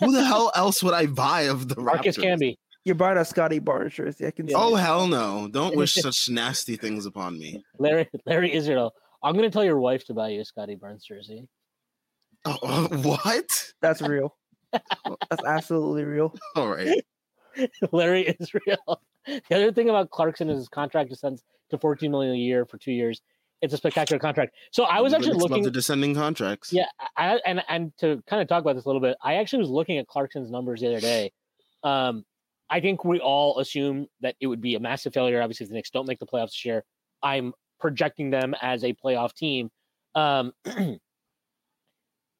Who 0.00 0.12
the 0.12 0.24
hell 0.24 0.52
else 0.54 0.82
would 0.82 0.92
I 0.94 1.06
buy 1.06 1.42
of 1.42 1.68
the 1.68 1.80
Marcus 1.80 2.16
Raptors? 2.18 2.24
Camby. 2.40 2.56
You're 2.84 2.94
buying 2.94 3.18
a 3.18 3.24
Scottie 3.24 3.58
Barnes 3.58 3.94
jersey. 3.94 4.26
I 4.26 4.30
can 4.30 4.48
see 4.48 4.54
Oh 4.54 4.76
it. 4.76 4.80
hell 4.80 5.06
no! 5.06 5.48
Don't 5.50 5.76
wish 5.76 5.94
such 6.02 6.28
nasty 6.30 6.76
things 6.76 7.06
upon 7.06 7.38
me. 7.38 7.62
Larry 7.78 8.08
Larry 8.26 8.52
Israel. 8.54 8.94
I'm 9.22 9.34
gonna 9.34 9.50
tell 9.50 9.64
your 9.64 9.78
wife 9.80 10.04
to 10.06 10.14
buy 10.14 10.28
you 10.30 10.40
a 10.40 10.44
Scottie 10.44 10.76
Barnes 10.76 11.04
jersey. 11.04 11.48
Oh, 12.44 12.88
what? 13.02 13.72
That's 13.82 14.00
real. 14.00 14.36
That's 14.72 15.44
absolutely 15.46 16.04
real. 16.04 16.34
All 16.56 16.68
right. 16.68 17.02
Larry 17.92 18.34
Israel. 18.40 19.02
The 19.26 19.42
other 19.56 19.72
thing 19.72 19.88
about 19.88 20.10
Clarkson 20.10 20.48
is 20.48 20.58
his 20.58 20.68
contract 20.68 21.10
descends 21.10 21.42
to 21.70 21.78
14 21.78 22.10
million 22.10 22.34
a 22.34 22.38
year 22.38 22.64
for 22.64 22.78
two 22.78 22.92
years. 22.92 23.20
It's 23.60 23.74
a 23.74 23.76
spectacular 23.76 24.20
contract. 24.20 24.54
So 24.70 24.84
I 24.84 25.00
was 25.00 25.12
actually 25.12 25.30
Critics 25.32 25.42
love 25.42 25.50
looking. 25.50 25.64
the 25.64 25.70
descending 25.72 26.14
contracts. 26.14 26.72
Yeah, 26.72 26.86
I, 27.16 27.40
and 27.44 27.60
and 27.68 27.92
to 27.98 28.22
kind 28.28 28.40
of 28.40 28.46
talk 28.48 28.60
about 28.62 28.76
this 28.76 28.84
a 28.84 28.88
little 28.88 29.02
bit, 29.02 29.16
I 29.22 29.34
actually 29.34 29.58
was 29.60 29.70
looking 29.70 29.98
at 29.98 30.06
Clarkson's 30.06 30.50
numbers 30.50 30.80
the 30.80 30.86
other 30.86 31.00
day. 31.00 31.32
Um, 31.82 32.24
I 32.70 32.80
think 32.80 33.04
we 33.04 33.20
all 33.20 33.58
assume 33.58 34.06
that 34.20 34.36
it 34.40 34.46
would 34.46 34.60
be 34.60 34.74
a 34.74 34.80
massive 34.80 35.14
failure. 35.14 35.40
Obviously, 35.40 35.64
if 35.64 35.70
the 35.70 35.74
Knicks 35.74 35.90
don't 35.90 36.06
make 36.06 36.18
the 36.18 36.26
playoffs 36.26 36.48
this 36.48 36.64
year, 36.64 36.84
I'm 37.22 37.52
projecting 37.80 38.30
them 38.30 38.54
as 38.60 38.84
a 38.84 38.92
playoff 38.92 39.34
team. 39.34 39.70
Um, 40.14 40.52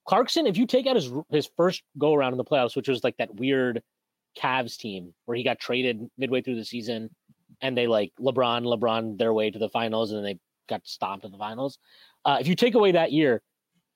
Clarkson, 0.06 0.46
if 0.46 0.56
you 0.56 0.66
take 0.66 0.86
out 0.86 0.96
his 0.96 1.12
his 1.30 1.50
first 1.56 1.82
go 1.98 2.14
around 2.14 2.32
in 2.32 2.38
the 2.38 2.44
playoffs, 2.44 2.76
which 2.76 2.88
was 2.88 3.04
like 3.04 3.16
that 3.18 3.34
weird 3.34 3.82
Cavs 4.38 4.76
team 4.76 5.14
where 5.24 5.36
he 5.36 5.42
got 5.42 5.58
traded 5.58 6.08
midway 6.16 6.40
through 6.42 6.56
the 6.56 6.64
season, 6.64 7.10
and 7.60 7.76
they 7.76 7.86
like 7.86 8.12
LeBron, 8.20 8.64
LeBron 8.64 9.18
their 9.18 9.32
way 9.32 9.50
to 9.50 9.58
the 9.58 9.68
finals, 9.68 10.10
and 10.10 10.18
then 10.18 10.24
they 10.24 10.38
got 10.68 10.86
stomped 10.86 11.24
in 11.24 11.32
the 11.32 11.38
finals. 11.38 11.78
Uh, 12.24 12.38
if 12.40 12.46
you 12.46 12.54
take 12.54 12.74
away 12.74 12.92
that 12.92 13.12
year, 13.12 13.42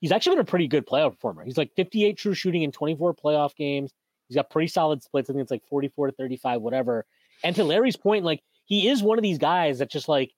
he's 0.00 0.12
actually 0.12 0.36
been 0.36 0.42
a 0.42 0.44
pretty 0.44 0.68
good 0.68 0.86
playoff 0.86 1.12
performer. 1.12 1.44
He's 1.44 1.58
like 1.58 1.70
58 1.76 2.16
true 2.16 2.34
shooting 2.34 2.62
in 2.62 2.72
24 2.72 3.14
playoff 3.14 3.54
games. 3.54 3.92
He's 4.32 4.36
got 4.36 4.50
pretty 4.50 4.68
solid 4.68 5.02
splits. 5.02 5.28
I 5.28 5.34
think 5.34 5.42
it's 5.42 5.50
like 5.50 5.62
44 5.68 6.06
to 6.06 6.12
35, 6.14 6.62
whatever. 6.62 7.04
And 7.44 7.54
to 7.56 7.64
Larry's 7.64 7.96
point, 7.96 8.24
like 8.24 8.40
he 8.64 8.88
is 8.88 9.02
one 9.02 9.18
of 9.18 9.22
these 9.22 9.36
guys 9.38 9.78
that 9.80 9.90
just 9.90 10.08
like 10.08 10.32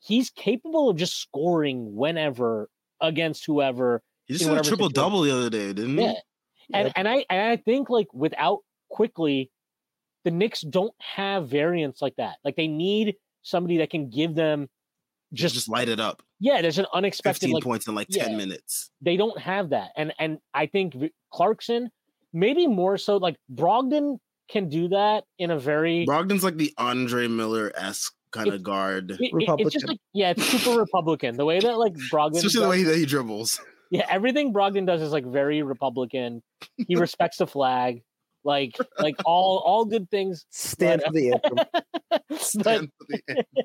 he's 0.00 0.30
capable 0.30 0.88
of 0.90 0.96
just 0.96 1.18
scoring 1.20 1.94
whenever 1.94 2.68
against 3.00 3.46
whoever. 3.46 4.02
He 4.26 4.34
just 4.34 4.44
in 4.44 4.50
had 4.54 4.58
a 4.58 4.68
triple 4.68 4.88
situation. 4.88 4.94
double 5.10 5.22
the 5.22 5.30
other 5.32 5.50
day, 5.50 5.72
didn't 5.72 5.96
he? 5.98 6.04
Yeah. 6.04 6.14
And 6.74 6.86
Yep. 6.86 6.92
and 6.96 7.08
I 7.08 7.24
and 7.30 7.40
I 7.52 7.56
think 7.56 7.90
like 7.90 8.08
without 8.12 8.60
quickley, 8.88 9.50
the 10.24 10.30
Knicks 10.30 10.60
don't 10.62 10.94
have 10.98 11.48
variants 11.48 12.00
like 12.02 12.16
that. 12.16 12.36
Like 12.44 12.56
they 12.56 12.68
need 12.68 13.16
somebody 13.42 13.78
that 13.78 13.90
can 13.90 14.08
give 14.10 14.34
them 14.34 14.68
Just, 15.32 15.54
just, 15.54 15.66
just 15.66 15.68
light 15.68 15.88
it 15.88 15.98
up. 15.98 16.22
yeah, 16.38 16.62
there's 16.62 16.78
an 16.78 16.86
unexpected 16.94 17.40
15 17.40 17.54
like 17.54 17.64
points 17.64 17.86
in 17.88 17.94
like 17.94 18.06
yeah. 18.10 18.24
10 18.24 18.36
minutes. 18.36 18.90
they 19.00 19.16
don't 19.16 19.38
have 19.38 19.70
that. 19.70 19.90
And 19.96 20.12
and 20.18 20.38
I 20.54 20.66
think 20.66 20.94
Clarkson, 21.32 21.90
maybe 22.32 22.66
more 22.66 22.96
so 22.98 23.16
like 23.18 23.36
Brogdon 23.52 24.18
can 24.50 24.68
do 24.68 24.88
that 24.88 25.24
in 25.38 25.50
a 25.50 25.58
very 25.58 26.04
Brogdon's 26.08 26.44
like 26.44 26.56
the 26.56 26.72
Andre 26.78 27.28
Miller 27.28 27.72
esque 27.74 28.12
kind 28.32 28.48
of 28.48 28.62
guard, 28.62 29.10
it- 29.12 29.18
it- 29.20 29.32
it's 29.60 29.72
just 29.74 29.86
like 29.86 29.98
yeah, 30.12 30.30
it's 30.30 30.44
super 30.44 30.78
Republican. 30.78 31.36
The 31.36 31.44
way 31.44 31.60
that 31.60 31.78
like 31.78 31.94
Brogdon 32.10 32.36
especially 32.36 32.62
the 32.62 32.68
way 32.68 32.82
that 32.84 32.96
he 32.96 33.04
dribbles. 33.06 33.60
Yeah, 33.90 34.06
everything 34.08 34.52
Brogdon 34.54 34.86
does 34.86 35.02
is 35.02 35.12
like 35.12 35.26
very 35.26 35.62
Republican. 35.62 36.42
He 36.88 36.96
respects 36.96 37.36
the 37.38 37.46
flag, 37.46 38.02
like 38.44 38.76
like 38.98 39.16
all 39.26 39.58
all 39.66 39.84
good 39.84 40.10
things. 40.10 40.46
Stand 40.50 41.02
But- 41.04 41.08
for 41.08 41.12
the 41.12 41.32
anthem. 41.32 41.54
but 42.64 42.80
for 42.98 43.06
the 43.08 43.20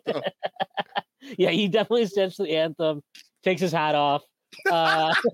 anthem. 0.05 0.21
yeah, 1.37 1.49
he 1.51 1.67
definitely 1.67 2.05
stands 2.07 2.35
for 2.35 2.43
the 2.43 2.55
anthem. 2.57 3.01
Takes 3.43 3.61
his 3.61 3.71
hat 3.71 3.95
off. 3.95 4.23
Uh, 4.69 5.13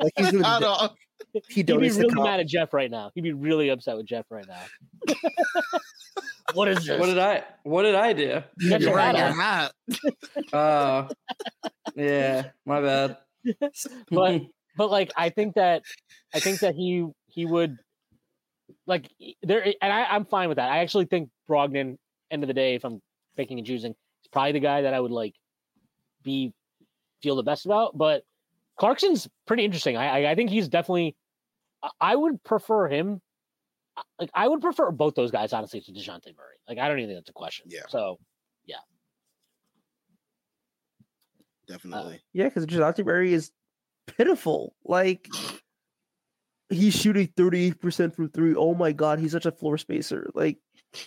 Like 0.00 0.12
he's 0.16 0.30
gonna 0.32 0.46
Hat 0.46 0.62
off. 0.62 0.92
He 1.34 1.42
he'd 1.48 1.66
be 1.66 1.76
really 1.76 2.14
mad 2.14 2.40
at 2.40 2.46
Geoff 2.46 2.72
right 2.72 2.90
now. 2.90 3.10
He'd 3.14 3.22
be 3.22 3.32
really 3.32 3.68
upset 3.68 3.96
with 3.96 4.06
Geoff 4.06 4.26
right 4.30 4.46
now. 4.46 5.14
what 6.54 6.68
is 6.68 6.86
this? 6.86 6.98
What 7.00 7.06
did 7.06 7.18
I? 7.18 7.42
What 7.64 7.82
did 7.82 7.94
I 7.94 8.12
do? 8.12 8.42
You 8.58 8.70
got 8.70 8.80
You're 8.80 8.90
your 8.90 8.94
wearing 8.94 9.16
hat 9.16 9.34
your 9.34 9.42
on. 9.42 10.50
hat. 10.52 11.10
Oh, 11.12 11.70
yeah, 11.96 12.50
my 12.64 12.80
bad. 12.80 13.18
But- 14.10 14.42
but 14.76 14.90
like 14.90 15.12
I 15.16 15.28
think 15.30 15.54
that 15.54 15.82
I 16.34 16.40
think 16.40 16.58
that 16.60 16.74
he 16.74 17.06
he 17.28 17.46
would 17.46 17.76
like 18.86 19.08
there 19.42 19.62
and 19.64 19.92
I, 19.92 20.04
I'm 20.04 20.24
fine 20.24 20.48
with 20.48 20.56
that. 20.56 20.68
I 20.68 20.78
actually 20.78 21.04
think 21.04 21.30
Brogdon, 21.48 21.96
end 22.30 22.42
of 22.42 22.48
the 22.48 22.54
day, 22.54 22.74
if 22.74 22.84
I'm 22.84 23.00
picking 23.36 23.58
and 23.58 23.66
choosing, 23.66 23.92
is 23.92 24.28
probably 24.32 24.50
the 24.52 24.58
guy 24.60 24.82
that 24.82 24.92
I 24.92 24.98
would 24.98 25.12
like 25.12 25.34
be 26.24 26.52
feel 27.22 27.36
the 27.36 27.44
best 27.44 27.66
about. 27.66 27.96
But 27.96 28.24
Clarkson's 28.76 29.28
pretty 29.46 29.64
interesting. 29.64 29.96
I 29.96 30.24
I, 30.24 30.30
I 30.32 30.34
think 30.34 30.50
he's 30.50 30.66
definitely 30.68 31.14
I- 31.84 31.90
I 32.12 32.16
would 32.16 32.42
prefer 32.42 32.88
him. 32.88 33.20
uh, 33.96 34.02
Like 34.18 34.30
I 34.34 34.48
would 34.48 34.60
prefer 34.60 34.90
both 34.90 35.14
those 35.14 35.30
guys 35.30 35.52
honestly 35.52 35.80
to 35.82 35.92
Dejounte 35.92 36.34
Murray. 36.36 36.56
Like 36.68 36.78
I 36.78 36.88
don't 36.88 36.98
even 36.98 37.10
think 37.10 37.18
that's 37.20 37.30
a 37.30 37.32
question. 37.34 37.66
Yeah. 37.68 37.82
So 37.88 38.18
yeah. 38.64 38.78
Definitely. 41.66 42.22
Yeah, 42.32 42.44
because 42.44 42.66
Dejounte 42.66 43.04
Murray 43.04 43.32
is 43.32 43.50
pitiful. 44.06 44.74
Like 44.84 45.28
he's 46.70 46.94
shooting 46.94 47.28
38% 47.36 48.14
from 48.14 48.28
three. 48.30 48.54
Oh 48.54 48.74
my 48.74 48.92
god, 48.92 49.18
he's 49.18 49.32
such 49.32 49.46
a 49.46 49.52
floor 49.52 49.78
spacer. 49.78 50.30
Like, 50.34 50.58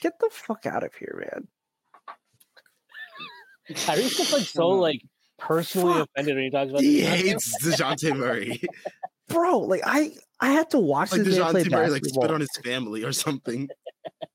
get 0.01 0.19
the 0.19 0.29
fuck 0.31 0.65
out 0.65 0.83
of 0.83 0.93
here, 0.95 1.29
man. 1.31 1.47
Tyrese 3.75 4.17
gets 4.17 4.33
like 4.33 4.43
so 4.43 4.69
like 4.69 5.01
personally 5.37 5.93
Fuck. 5.95 6.09
offended 6.15 6.35
when 6.35 6.43
he 6.45 6.49
talks 6.51 6.69
about 6.69 6.81
he 6.81 7.01
DeJounte. 7.01 7.05
hates 7.15 7.65
Dejounte 7.65 8.17
Murray. 8.17 8.61
Bro, 9.27 9.59
like 9.59 9.81
I 9.85 10.11
I 10.39 10.51
had 10.51 10.69
to 10.71 10.79
watch 10.79 11.11
like 11.11 11.23
this 11.23 11.37
man 11.37 11.51
play 11.51 11.63
Dejounte 11.63 11.71
Murray 11.71 11.89
like 11.89 12.05
spit 12.05 12.31
on 12.31 12.41
his 12.41 12.57
family 12.63 13.03
or 13.03 13.11
something. 13.11 13.69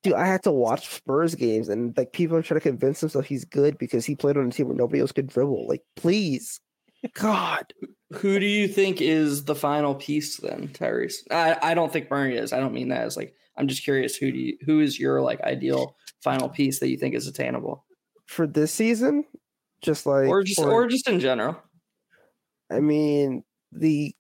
Dude, 0.02 0.14
I 0.14 0.26
had 0.26 0.42
to 0.44 0.50
watch 0.50 0.88
Spurs 0.88 1.34
games 1.34 1.68
and 1.68 1.96
like 1.96 2.12
people 2.12 2.36
are 2.36 2.42
trying 2.42 2.60
to 2.60 2.68
convince 2.68 3.00
themselves 3.00 3.28
he's 3.28 3.44
good 3.44 3.78
because 3.78 4.04
he 4.04 4.16
played 4.16 4.36
on 4.36 4.48
a 4.48 4.50
team 4.50 4.66
where 4.66 4.76
nobody 4.76 5.00
else 5.00 5.12
could 5.12 5.28
dribble. 5.28 5.68
Like, 5.68 5.82
please. 5.96 6.60
God. 7.14 7.72
Who 8.14 8.38
do 8.38 8.46
you 8.46 8.68
think 8.68 9.00
is 9.00 9.44
the 9.44 9.54
final 9.54 9.94
piece 9.94 10.38
then, 10.38 10.68
Tyrese? 10.68 11.18
I, 11.30 11.56
I 11.62 11.74
don't 11.74 11.92
think 11.92 12.10
Murray 12.10 12.36
is. 12.36 12.52
I 12.52 12.60
don't 12.60 12.74
mean 12.74 12.88
that 12.88 13.02
as 13.02 13.16
like 13.16 13.34
I'm 13.56 13.68
just 13.68 13.84
curious 13.84 14.16
who 14.16 14.32
do 14.32 14.38
you 14.38 14.58
who 14.64 14.80
is 14.80 14.98
your 14.98 15.20
like 15.20 15.40
ideal 15.42 15.96
final 16.22 16.48
piece 16.48 16.80
that 16.80 16.88
you 16.88 16.96
think 16.96 17.14
is 17.14 17.26
attainable? 17.26 17.84
For 18.26 18.46
this 18.46 18.72
season, 18.72 19.24
just 19.82 20.06
like 20.06 20.28
Or 20.28 20.42
just 20.42 20.58
or 20.58 20.86
just 20.88 21.08
in 21.08 21.20
general. 21.20 21.56
I 22.70 22.80
mean, 22.80 23.44
the 23.72 24.14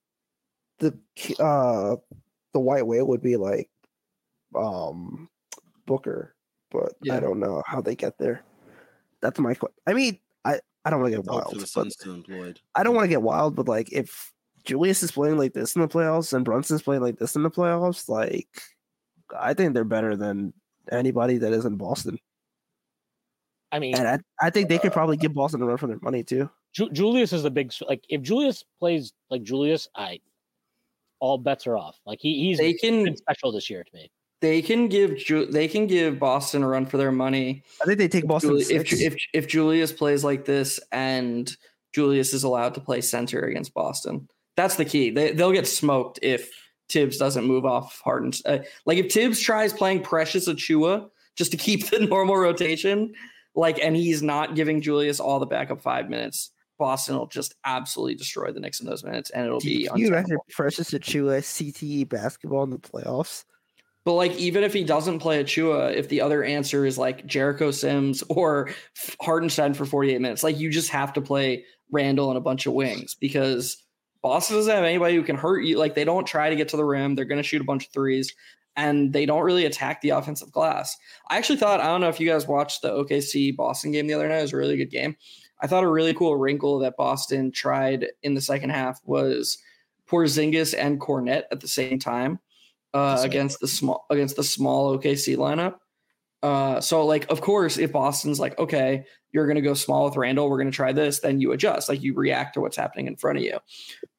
the 0.82 1.42
uh 1.42 1.96
the 2.52 2.60
white 2.60 2.86
whale 2.86 3.06
would 3.06 3.22
be 3.22 3.36
like 3.36 3.70
um 4.54 5.28
Booker, 5.86 6.34
but 6.70 6.92
Yeah. 7.02 7.16
I 7.16 7.20
don't 7.20 7.40
know 7.40 7.62
how 7.66 7.80
they 7.80 7.94
get 7.96 8.18
there. 8.18 8.44
That's 9.20 9.38
my 9.38 9.54
question. 9.54 9.76
I 9.86 9.94
mean, 9.94 10.18
I 10.44 10.60
I 10.84 10.90
don't 10.90 11.00
want 11.00 11.12
to 11.12 11.18
get 11.18 11.26
wild. 11.26 11.54
the 11.54 11.60
But 11.60 11.68
Suns 11.68 11.96
to 11.96 12.12
employed. 12.12 12.60
I 12.74 12.82
don't 12.82 12.94
want 12.94 13.04
to 13.04 13.08
get 13.08 13.22
wild, 13.22 13.54
but 13.54 13.68
like 13.68 13.92
if 13.92 14.32
Julius 14.64 15.02
is 15.02 15.12
playing 15.12 15.38
like 15.38 15.54
this 15.54 15.74
in 15.74 15.82
the 15.82 15.88
playoffs 15.88 16.32
and 16.32 16.44
Brunson's 16.44 16.82
playing 16.82 17.02
like 17.02 17.18
this 17.18 17.34
in 17.36 17.42
the 17.42 17.50
playoffs, 17.50 18.08
like 18.08 18.48
I 19.36 19.54
think 19.54 19.74
they're 19.74 19.84
better 19.84 20.16
than 20.16 20.52
anybody 20.90 21.38
that 21.38 21.52
is 21.52 21.64
in 21.64 21.76
Boston. 21.76 22.18
I 23.72 23.78
mean, 23.78 23.94
And 23.94 24.06
I, 24.06 24.18
I 24.46 24.50
think 24.50 24.68
they 24.68 24.78
could 24.78 24.92
probably 24.92 25.16
give 25.16 25.32
Boston 25.32 25.62
a 25.62 25.64
run 25.66 25.78
for 25.78 25.86
their 25.86 25.98
money 26.02 26.22
too. 26.22 26.50
Ju- 26.74 26.90
Julius 26.90 27.32
is 27.32 27.42
the 27.42 27.50
big 27.50 27.72
like 27.88 28.04
if 28.08 28.20
Julius 28.22 28.64
plays 28.78 29.12
like 29.30 29.42
Julius, 29.42 29.88
I 29.96 30.20
all 31.22 31.38
bets 31.38 31.66
are 31.68 31.76
off. 31.76 31.96
Like 32.04 32.18
he 32.20 32.34
he's 32.40 32.58
They 32.58 32.74
can 32.74 33.04
been 33.04 33.16
special 33.16 33.52
this 33.52 33.70
year 33.70 33.84
to 33.84 33.90
me. 33.94 34.10
they 34.40 34.60
can 34.60 34.88
give 34.88 35.16
Ju- 35.16 35.46
they 35.46 35.68
can 35.68 35.86
give 35.86 36.18
Boston 36.18 36.62
a 36.64 36.68
run 36.68 36.84
for 36.84 36.96
their 36.98 37.12
money 37.12 37.62
I 37.80 37.84
think 37.86 37.98
they 37.98 38.08
take 38.08 38.26
Boston 38.26 38.50
Juli- 38.50 38.64
to 38.64 38.74
if, 38.74 38.92
if 38.92 39.14
if 39.32 39.48
Julius 39.48 39.92
plays 39.92 40.24
like 40.24 40.44
this 40.44 40.80
and 40.90 41.54
Julius 41.94 42.32
is 42.34 42.42
allowed 42.42 42.74
to 42.74 42.80
play 42.80 43.00
center 43.00 43.40
against 43.44 43.72
Boston. 43.72 44.28
That's 44.56 44.76
the 44.76 44.84
key. 44.84 45.10
They 45.10 45.32
they'll 45.32 45.52
get 45.52 45.68
smoked 45.68 46.18
if 46.22 46.50
Thibs 46.88 47.16
doesn't 47.18 47.44
move 47.44 47.64
off 47.64 48.00
Harden. 48.04 48.32
Uh, 48.44 48.58
like 48.84 48.98
if 48.98 49.12
Thibs 49.12 49.38
tries 49.40 49.72
playing 49.72 50.02
Precious 50.02 50.48
Achiuwa 50.48 51.08
just 51.36 51.52
to 51.52 51.56
keep 51.56 51.86
the 51.90 52.00
normal 52.00 52.36
rotation, 52.36 53.14
like 53.54 53.78
and 53.80 53.94
he's 53.94 54.22
not 54.22 54.56
giving 54.56 54.80
Julius 54.82 55.20
all 55.20 55.38
the 55.38 55.46
backup 55.46 55.80
five 55.82 56.10
minutes, 56.10 56.50
Boston 56.82 57.16
will 57.16 57.28
just 57.28 57.54
absolutely 57.64 58.16
destroy 58.16 58.50
the 58.50 58.58
Knicks 58.58 58.80
in 58.80 58.86
those 58.86 59.04
minutes, 59.04 59.30
and 59.30 59.46
it'll 59.46 59.60
be 59.60 59.88
you 59.94 60.08
imagine 60.08 60.14
untenable. 60.14 60.46
Precious 60.50 60.90
Achiuwa 60.90 61.38
CTE 61.38 62.08
basketball 62.08 62.64
in 62.64 62.70
the 62.70 62.78
playoffs? 62.78 63.44
But 64.04 64.14
like, 64.14 64.32
even 64.32 64.64
if 64.64 64.72
he 64.72 64.82
doesn't 64.82 65.20
play 65.20 65.44
Achiuwa, 65.44 65.94
if 65.94 66.08
the 66.08 66.20
other 66.20 66.42
answer 66.42 66.84
is 66.84 66.98
like 66.98 67.24
Jericho 67.24 67.70
Sims 67.70 68.24
or 68.28 68.70
Hartenstein 69.20 69.74
for 69.74 69.86
48 69.86 70.20
minutes, 70.20 70.42
like 70.42 70.58
you 70.58 70.70
just 70.70 70.88
have 70.88 71.12
to 71.12 71.20
play 71.20 71.64
Randle 71.92 72.30
and 72.30 72.36
a 72.36 72.40
bunch 72.40 72.66
of 72.66 72.72
wings 72.72 73.14
because 73.14 73.80
Boston 74.20 74.56
doesn't 74.56 74.74
have 74.74 74.82
anybody 74.82 75.14
who 75.14 75.22
can 75.22 75.36
hurt 75.36 75.60
you. 75.60 75.78
Like 75.78 75.94
they 75.94 76.04
don't 76.04 76.26
try 76.26 76.50
to 76.50 76.56
get 76.56 76.70
to 76.70 76.76
the 76.76 76.84
rim. 76.84 77.14
They're 77.14 77.24
going 77.26 77.40
to 77.40 77.46
shoot 77.46 77.60
a 77.60 77.64
bunch 77.64 77.86
of 77.86 77.92
threes 77.92 78.34
and 78.74 79.12
they 79.12 79.24
don't 79.24 79.44
really 79.44 79.66
attack 79.66 80.00
the 80.00 80.10
offensive 80.10 80.50
glass. 80.50 80.96
I 81.30 81.38
actually 81.38 81.58
thought, 81.58 81.80
I 81.80 81.86
don't 81.86 82.00
know 82.00 82.08
if 82.08 82.18
you 82.18 82.28
guys 82.28 82.48
watched 82.48 82.82
the 82.82 82.90
OKC 82.90 83.54
Boston 83.54 83.92
game 83.92 84.08
the 84.08 84.14
other 84.14 84.26
night. 84.26 84.38
It 84.38 84.42
was 84.42 84.52
a 84.52 84.56
really 84.56 84.76
good 84.76 84.90
game. 84.90 85.14
I 85.62 85.68
thought 85.68 85.84
a 85.84 85.88
really 85.88 86.12
cool 86.12 86.36
wrinkle 86.36 86.80
that 86.80 86.96
Boston 86.96 87.52
tried 87.52 88.08
in 88.22 88.34
the 88.34 88.40
second 88.40 88.70
half 88.70 89.00
was 89.04 89.58
Porzingis 90.10 90.74
and 90.76 91.00
Kornet 91.00 91.44
at 91.52 91.60
the 91.60 91.68
same 91.68 91.98
time 91.98 92.40
uh, 92.92 93.20
against 93.22 93.60
the 93.60 93.68
small 93.68 94.04
against 94.10 94.36
the 94.36 94.44
small 94.44 94.98
OKC 94.98 95.36
lineup. 95.36 95.76
Uh, 96.42 96.80
so 96.80 97.06
like, 97.06 97.30
of 97.30 97.40
course, 97.40 97.78
if 97.78 97.92
Boston's 97.92 98.40
like, 98.40 98.58
okay, 98.58 99.04
you're 99.30 99.46
going 99.46 99.56
to 99.56 99.62
go 99.62 99.74
small 99.74 100.06
with 100.06 100.16
Randle, 100.16 100.50
we're 100.50 100.58
going 100.58 100.70
to 100.70 100.76
try 100.76 100.92
this, 100.92 101.20
then 101.20 101.40
you 101.40 101.52
adjust, 101.52 101.88
like 101.88 102.02
you 102.02 102.14
react 102.14 102.54
to 102.54 102.60
what's 102.60 102.76
happening 102.76 103.06
in 103.06 103.16
front 103.16 103.38
of 103.38 103.44
you. 103.44 103.58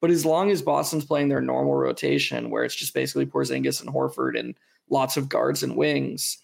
But 0.00 0.10
as 0.10 0.24
long 0.24 0.50
as 0.50 0.62
Boston's 0.62 1.04
playing 1.04 1.28
their 1.28 1.42
normal 1.42 1.74
rotation, 1.74 2.48
where 2.48 2.64
it's 2.64 2.74
just 2.74 2.94
basically 2.94 3.26
Porzingis 3.26 3.82
and 3.82 3.92
Horford 3.92 4.38
and 4.38 4.54
lots 4.88 5.18
of 5.18 5.28
guards 5.28 5.62
and 5.62 5.76
wings, 5.76 6.38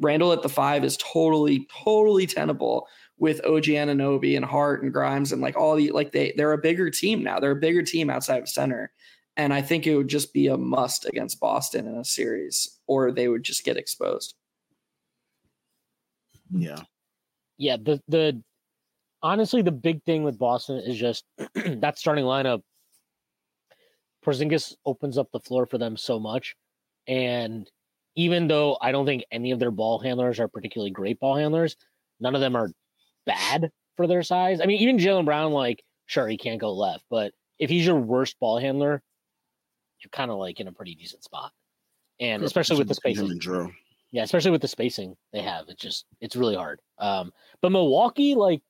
Randle 0.00 0.32
at 0.32 0.42
the 0.42 0.48
five 0.48 0.84
is 0.84 0.96
totally, 0.98 1.66
totally 1.84 2.26
tenable 2.26 2.86
with 3.18 3.44
OG 3.44 3.64
Anunoby 3.64 4.36
and 4.36 4.44
Hart 4.44 4.82
and 4.82 4.92
Grimes 4.92 5.32
and 5.32 5.40
like 5.40 5.56
all 5.56 5.74
the 5.76 5.90
like 5.90 6.12
they 6.12 6.34
they're 6.36 6.52
a 6.52 6.58
bigger 6.58 6.90
team 6.90 7.22
now. 7.22 7.40
They're 7.40 7.52
a 7.52 7.56
bigger 7.56 7.82
team 7.82 8.10
outside 8.10 8.42
of 8.42 8.48
center. 8.48 8.92
And 9.38 9.52
I 9.52 9.60
think 9.60 9.86
it 9.86 9.96
would 9.96 10.08
just 10.08 10.32
be 10.32 10.46
a 10.46 10.56
must 10.56 11.04
against 11.06 11.40
Boston 11.40 11.86
in 11.86 11.96
a 11.96 12.04
series, 12.04 12.78
or 12.86 13.12
they 13.12 13.28
would 13.28 13.42
just 13.42 13.64
get 13.64 13.76
exposed. 13.76 14.34
Yeah. 16.50 16.80
Yeah, 17.58 17.76
the 17.76 18.02
the 18.08 18.42
honestly 19.22 19.62
the 19.62 19.72
big 19.72 20.02
thing 20.04 20.22
with 20.22 20.38
Boston 20.38 20.78
is 20.78 20.98
just 20.98 21.24
that 21.54 21.98
starting 21.98 22.24
lineup. 22.24 22.62
Porzingis 24.24 24.74
opens 24.84 25.18
up 25.18 25.28
the 25.32 25.40
floor 25.40 25.66
for 25.66 25.78
them 25.78 25.96
so 25.96 26.18
much, 26.18 26.56
and 27.06 27.70
even 28.16 28.48
though 28.48 28.76
I 28.80 28.90
don't 28.90 29.06
think 29.06 29.24
any 29.30 29.52
of 29.52 29.58
their 29.58 29.70
ball 29.70 29.98
handlers 30.00 30.40
are 30.40 30.48
particularly 30.48 30.90
great 30.90 31.20
ball 31.20 31.36
handlers, 31.36 31.76
none 32.18 32.34
of 32.34 32.40
them 32.40 32.56
are 32.56 32.70
bad 33.26 33.70
for 33.96 34.06
their 34.06 34.22
size. 34.22 34.60
I 34.60 34.66
mean, 34.66 34.80
even 34.80 34.98
Jaylen 34.98 35.24
Brown, 35.24 35.52
like, 35.52 35.84
sure 36.06 36.28
he 36.28 36.36
can't 36.36 36.60
go 36.60 36.72
left, 36.72 37.04
but 37.10 37.32
if 37.58 37.68
he's 37.68 37.86
your 37.86 37.96
worst 37.96 38.38
ball 38.38 38.58
handler, 38.58 39.02
you're 40.00 40.10
kind 40.10 40.30
of 40.30 40.38
like 40.38 40.60
in 40.60 40.68
a 40.68 40.72
pretty 40.72 40.94
decent 40.94 41.24
spot, 41.24 41.52
and 42.20 42.42
especially 42.42 42.78
with 42.78 42.88
the 42.88 42.94
spacing. 42.94 43.40
Yeah, 44.12 44.22
especially 44.22 44.52
with 44.52 44.62
the 44.62 44.68
spacing 44.68 45.16
they 45.32 45.42
have, 45.42 45.66
it's 45.68 45.82
just 45.82 46.06
it's 46.20 46.36
really 46.36 46.54
hard. 46.54 46.80
Um, 46.98 47.32
but 47.60 47.72
Milwaukee, 47.72 48.34
like, 48.34 48.62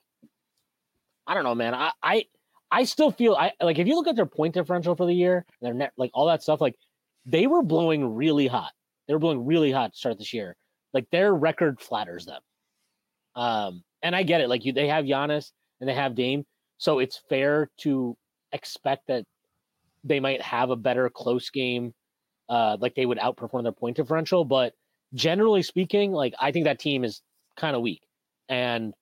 I 1.26 1.34
don't 1.34 1.44
know, 1.44 1.54
man. 1.54 1.74
I 1.74 1.92
I 2.02 2.24
I 2.70 2.84
still 2.84 3.10
feel 3.10 3.34
I 3.34 3.52
like 3.60 3.78
if 3.78 3.86
you 3.86 3.96
look 3.96 4.08
at 4.08 4.16
their 4.16 4.26
point 4.26 4.54
differential 4.54 4.96
for 4.96 5.06
the 5.06 5.14
year, 5.14 5.44
their 5.60 5.74
net, 5.74 5.92
like 5.96 6.10
all 6.14 6.26
that 6.26 6.42
stuff, 6.42 6.60
like 6.60 6.76
they 7.24 7.46
were 7.46 7.62
blowing 7.62 8.14
really 8.14 8.46
hot. 8.46 8.72
They 9.06 9.14
were 9.14 9.20
blowing 9.20 9.44
really 9.44 9.72
hot 9.72 9.92
to 9.92 9.98
start 9.98 10.18
this 10.18 10.32
year. 10.32 10.56
Like 10.94 11.10
their 11.10 11.34
record 11.34 11.80
flatters 11.80 12.26
them. 12.26 12.40
Um, 13.34 13.84
and 14.02 14.14
I 14.14 14.22
get 14.22 14.40
it. 14.40 14.48
Like 14.48 14.64
you, 14.64 14.72
they 14.72 14.88
have 14.88 15.04
Giannis 15.04 15.52
and 15.80 15.88
they 15.88 15.94
have 15.94 16.14
Dame, 16.14 16.44
so 16.78 16.98
it's 16.98 17.20
fair 17.28 17.70
to 17.78 18.16
expect 18.52 19.08
that 19.08 19.24
they 20.04 20.20
might 20.20 20.40
have 20.42 20.70
a 20.70 20.76
better 20.76 21.10
close 21.10 21.50
game. 21.50 21.94
Uh, 22.48 22.76
like 22.80 22.94
they 22.94 23.06
would 23.06 23.18
outperform 23.18 23.64
their 23.64 23.72
point 23.72 23.96
differential, 23.96 24.44
but 24.44 24.72
generally 25.14 25.62
speaking, 25.62 26.12
like 26.12 26.34
I 26.40 26.52
think 26.52 26.64
that 26.64 26.78
team 26.78 27.04
is 27.04 27.20
kind 27.56 27.74
of 27.74 27.82
weak, 27.82 28.02
and 28.48 28.94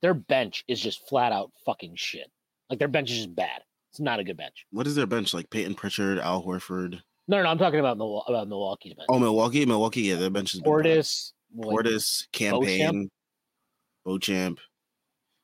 their 0.00 0.14
bench 0.14 0.64
is 0.66 0.80
just 0.80 1.06
flat 1.08 1.32
out 1.32 1.50
fucking 1.64 1.94
shit. 1.96 2.30
Like 2.70 2.78
their 2.78 2.88
bench 2.88 3.10
is 3.10 3.18
just 3.18 3.34
bad. 3.34 3.62
It's 3.90 4.00
not 4.00 4.18
a 4.18 4.24
good 4.24 4.36
bench. 4.36 4.66
What 4.70 4.86
is 4.86 4.94
their 4.94 5.06
bench 5.06 5.34
like? 5.34 5.48
Payton 5.50 5.74
Pritchard, 5.74 6.18
Al 6.18 6.42
Horford. 6.42 7.00
No, 7.28 7.38
no, 7.38 7.42
no 7.42 7.48
I'm 7.48 7.58
talking 7.58 7.80
about 7.80 7.96
about 7.96 8.48
Milwaukee's 8.48 8.94
bench. 8.94 9.06
Oh, 9.08 9.18
Milwaukee, 9.18 9.66
Milwaukee. 9.66 10.02
Yeah, 10.02 10.16
their 10.16 10.30
bench 10.30 10.54
is. 10.54 10.60
Portis, 10.62 11.32
like, 11.54 11.68
Portis, 11.68 12.30
campaign, 12.32 13.10
Beauchamp, 14.06 14.60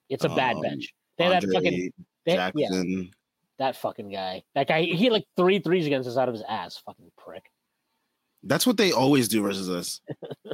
It's 0.08 0.24
a 0.24 0.28
bad 0.28 0.56
um, 0.56 0.62
bench. 0.62 0.94
They 1.18 1.24
had 1.24 1.42
that 1.42 1.52
fucking 1.52 1.90
they, 2.24 2.34
yeah, 2.34 2.50
Jackson. 2.56 3.10
that 3.58 3.76
fucking 3.76 4.10
guy. 4.10 4.44
That 4.54 4.68
guy. 4.68 4.82
He 4.82 5.04
had 5.04 5.12
like 5.12 5.24
three 5.36 5.58
threes 5.58 5.84
against 5.86 6.08
us 6.08 6.16
out 6.16 6.28
of 6.28 6.34
his 6.34 6.44
ass. 6.48 6.80
Fucking 6.86 7.10
prick. 7.18 7.42
That's 8.44 8.66
what 8.66 8.76
they 8.76 8.92
always 8.92 9.28
do 9.28 9.42
versus 9.42 9.68
us. 9.68 10.00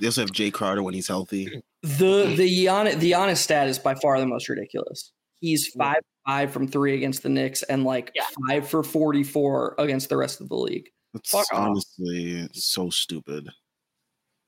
they 0.01 0.07
also 0.07 0.23
have 0.23 0.33
Jay 0.33 0.51
Carter 0.51 0.83
when 0.83 0.95
he's 0.95 1.07
healthy. 1.09 1.63
The 1.83 2.35
the 2.37 2.67
Giannis, 2.67 2.99
the 2.99 3.13
Giannis 3.13 3.37
stat 3.39 3.69
is 3.69 3.79
by 3.79 3.95
far 3.95 4.19
the 4.19 4.27
most 4.27 4.49
ridiculous. 4.49 5.13
He's 5.41 5.69
five 5.69 6.01
five 6.27 6.51
from 6.53 6.67
three 6.67 6.95
against 6.97 7.23
the 7.23 7.29
Knicks 7.29 7.63
and 7.63 7.85
like 7.85 8.11
Yeah. 8.15 8.25
five 8.49 8.69
for 8.69 8.83
forty 8.83 9.23
four 9.23 9.75
against 9.79 10.09
the 10.09 10.17
rest 10.17 10.41
of 10.41 10.49
the 10.49 10.57
league. 10.57 10.89
It's 11.15 11.31
Fuck 11.31 11.47
off. 11.53 11.69
honestly 11.71 12.49
so 12.53 12.91
stupid. 12.91 13.49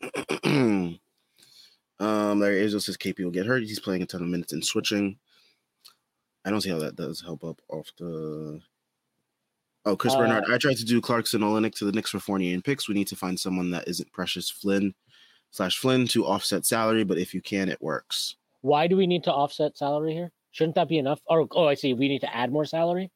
um, 2.00 2.40
Larry 2.40 2.62
Angel 2.62 2.80
says 2.80 2.96
KP 2.96 3.22
will 3.22 3.30
get 3.30 3.46
hurt. 3.46 3.62
He's 3.62 3.78
playing 3.78 4.02
a 4.02 4.06
ton 4.06 4.22
of 4.22 4.28
minutes 4.28 4.52
and 4.52 4.64
switching. 4.64 5.16
I 6.44 6.50
don't 6.50 6.60
see 6.62 6.70
how 6.70 6.78
that 6.78 6.96
does 6.96 7.20
help 7.20 7.44
up 7.44 7.60
off 7.68 7.90
the. 7.98 8.60
Oh, 9.86 9.96
Chris 9.96 10.14
Uh, 10.14 10.18
Bernard. 10.18 10.44
I 10.50 10.58
tried 10.58 10.76
to 10.78 10.84
do 10.84 11.00
Clarkson 11.00 11.40
Olynyk 11.40 11.74
to 11.76 11.84
the 11.84 11.92
Knicks 11.92 12.10
for 12.10 12.18
Fournier 12.18 12.52
and 12.54 12.64
picks. 12.64 12.88
We 12.88 12.94
need 12.94 13.08
to 13.08 13.16
find 13.16 13.38
someone 13.38 13.70
that 13.70 13.88
isn't 13.88 14.12
Precious 14.12 14.50
Flynn 14.50 14.94
slash 15.50 15.78
Flynn 15.78 16.06
to 16.08 16.26
offset 16.26 16.66
salary, 16.66 17.04
but 17.04 17.18
if 17.18 17.34
you 17.34 17.40
can, 17.40 17.68
it 17.68 17.80
works. 17.80 18.36
Why 18.62 18.86
do 18.86 18.96
we 18.96 19.06
need 19.06 19.24
to 19.24 19.32
offset 19.32 19.76
salary 19.78 20.12
here? 20.12 20.32
Shouldn't 20.52 20.74
that 20.74 20.88
be 20.88 20.98
enough? 20.98 21.20
Oh, 21.28 21.46
oh, 21.52 21.66
I 21.66 21.74
see. 21.74 21.94
We 21.94 22.08
need 22.08 22.20
to 22.20 22.34
add 22.34 22.52
more 22.52 22.64
salary. 22.64 23.10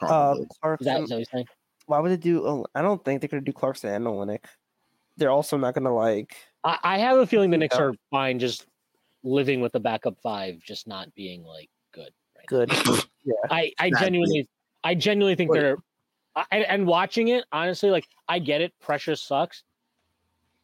Uh, 0.00 0.06
Probably. 0.06 0.42
Is 0.44 0.48
Clarkson, 0.60 0.86
is 0.86 0.86
that 0.86 1.00
what 1.00 1.18
you're 1.18 1.24
saying? 1.32 1.46
why 1.86 1.98
would 1.98 2.10
they 2.12 2.16
do? 2.16 2.46
Oh, 2.46 2.64
I 2.74 2.80
don't 2.80 3.04
think 3.04 3.20
they're 3.20 3.28
gonna 3.28 3.42
do 3.42 3.52
Clarkson 3.52 3.90
and 3.90 4.06
Olynyk. 4.06 4.44
They're 5.16 5.30
also 5.30 5.56
not 5.56 5.74
gonna 5.74 5.94
like. 5.94 6.36
I, 6.64 6.78
I 6.82 6.98
have 6.98 7.18
a 7.18 7.26
feeling 7.26 7.50
the 7.50 7.58
Knicks 7.58 7.76
Yeah. 7.76 7.84
are 7.86 7.94
fine 8.10 8.38
just 8.38 8.66
living 9.24 9.60
with 9.60 9.72
the 9.72 9.80
backup 9.80 10.16
five, 10.22 10.58
just 10.64 10.86
not 10.86 11.12
being 11.14 11.42
like 11.44 11.68
good. 11.92 12.10
Right 12.36 12.46
Good. 12.46 12.70
I, 13.50 13.72
I 13.78 13.86
Exactly. 13.86 13.90
genuinely, 14.06 14.48
I 14.84 14.94
genuinely 14.94 15.34
think 15.36 15.50
Wait. 15.52 15.60
they're, 15.60 15.76
I, 16.34 16.44
and- 16.50 16.64
and 16.64 16.86
watching 16.86 17.28
it, 17.28 17.44
honestly, 17.52 17.90
like 17.90 18.06
I 18.28 18.38
get 18.38 18.60
it. 18.60 18.72
Precious 18.80 19.22
sucks. 19.22 19.62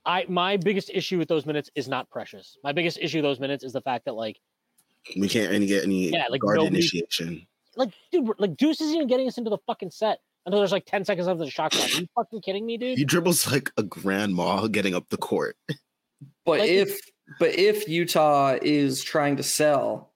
I 0.07 0.25
my 0.29 0.57
biggest 0.57 0.91
issue 0.93 1.19
with 1.19 1.29
those 1.29 1.45
minutes 1.47 1.71
is 1.75 1.87
not 1.89 2.09
precious. 2.11 2.57
My 2.65 2.73
biggest 2.73 2.99
issue 3.01 3.19
with 3.19 3.25
those 3.25 3.41
minutes 3.41 3.63
is 3.65 3.73
the 3.73 3.81
fact 3.83 4.07
that 4.07 4.15
like, 4.15 4.39
we 5.19 5.29
can't 5.29 5.53
any 5.53 5.67
get 5.67 5.85
any 5.85 6.11
Yeah, 6.11 6.27
like 6.31 6.41
guard 6.41 6.57
nobody- 6.59 6.77
initiation. 6.77 7.47
like 7.77 7.91
dude, 8.11 8.31
like 8.39 8.57
Deuce 8.57 8.81
isn't 8.81 8.95
even 8.97 9.07
getting 9.09 9.29
us 9.29 9.37
into 9.39 9.51
the 9.51 9.59
fucking 9.67 9.91
set 9.91 10.21
until 10.47 10.61
there's 10.61 10.73
like 10.73 10.87
ten 10.87 11.05
seconds 11.05 11.27
left 11.27 11.35
of 11.41 11.47
the 11.47 11.51
shot 11.51 11.73
clock. 11.73 11.91
Are 11.95 12.01
you 12.01 12.09
fucking 12.15 12.41
kidding 12.41 12.65
me, 12.65 12.79
dude? 12.79 12.97
He 12.97 13.05
dribbles 13.05 13.51
like 13.53 13.71
a 13.77 13.83
grandma 13.83 14.67
getting 14.69 14.95
up 14.95 15.09
the 15.11 15.19
court. 15.19 15.57
But 16.45 16.61
Like- 16.61 16.71
if 16.71 16.99
but 17.39 17.59
if 17.59 17.89
Utah 17.89 18.57
is 18.63 19.03
trying 19.03 19.37
to 19.37 19.43
sell 19.43 20.13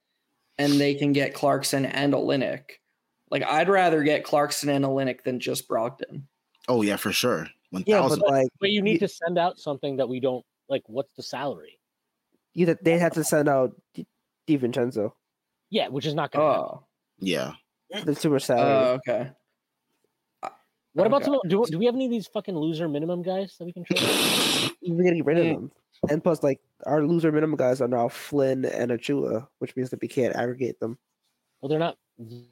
and 0.59 0.73
they 0.75 0.95
can 0.95 1.13
get 1.13 1.35
Clarkson 1.35 1.85
and 1.85 2.15
Olynyk, 2.15 2.65
like 3.31 3.43
I'd 3.45 3.69
rather 3.69 4.03
get 4.03 4.25
Clarkson 4.25 4.69
and 4.71 4.85
Olynyk 4.85 5.23
than 5.25 5.39
just 5.41 5.69
Brogdon. 5.69 6.23
Oh 6.69 6.83
yeah, 6.83 6.97
for 6.97 7.13
sure. 7.13 7.49
One 7.71 7.85
Yeah, 7.87 8.01
thousand. 8.03 8.21
but 8.21 8.31
like 8.31 8.49
But 8.61 8.71
you 8.71 8.81
need 8.83 8.99
to 9.01 9.09
send 9.09 9.39
out 9.39 9.59
something 9.59 9.97
that 9.97 10.09
we 10.09 10.21
don't 10.21 10.45
like. 10.69 10.83
What's 10.87 11.13
the 11.15 11.23
salary? 11.23 11.79
you, 12.55 12.67
that 12.67 12.85
they 12.85 12.99
have 12.99 13.13
to 13.15 13.25
send 13.25 13.49
out 13.49 13.75
Di 13.95 14.07
DiVincenzo. 14.47 15.13
Yeah, 15.71 15.89
which 15.89 16.05
is 16.05 16.15
not 16.15 16.31
going 16.33 16.47
to 16.47 16.53
happen. 16.53 16.69
Oh, 16.71 16.85
yeah. 17.19 17.53
the 18.05 18.15
super 18.15 18.35
much 18.35 18.43
oh, 18.45 18.47
salary. 18.47 18.99
okay. 19.09 19.31
What 20.95 21.07
about 21.07 21.25
some? 21.25 21.39
Do, 21.49 21.65
do 21.67 21.79
we 21.79 21.87
have 21.87 21.95
any 21.95 22.05
of 22.05 22.11
these 22.11 22.27
fucking 22.27 22.55
loser 22.55 22.87
minimum 22.89 23.23
guys 23.23 23.57
that 23.59 23.65
we 23.65 23.73
can 23.73 23.85
trade? 23.85 24.03
We're 24.87 25.03
getting 25.05 25.25
rid 25.25 25.39
of 25.39 25.45
Mm. 25.47 25.55
them. 25.55 25.73
And 26.11 26.23
plus, 26.23 26.43
like 26.43 26.61
our 26.85 27.03
loser 27.05 27.31
minimum 27.31 27.57
guys 27.57 27.81
are 27.81 27.89
now 27.89 28.09
Flynn 28.09 28.65
and 28.65 28.91
Achiuwa, 28.91 29.47
which 29.61 29.77
means 29.77 29.91
that 29.91 30.01
we 30.01 30.09
can't 30.09 30.35
aggregate 30.35 30.81
them. 30.81 30.99
well, 31.61 31.69
they're 31.69 31.79
not. 31.79 31.97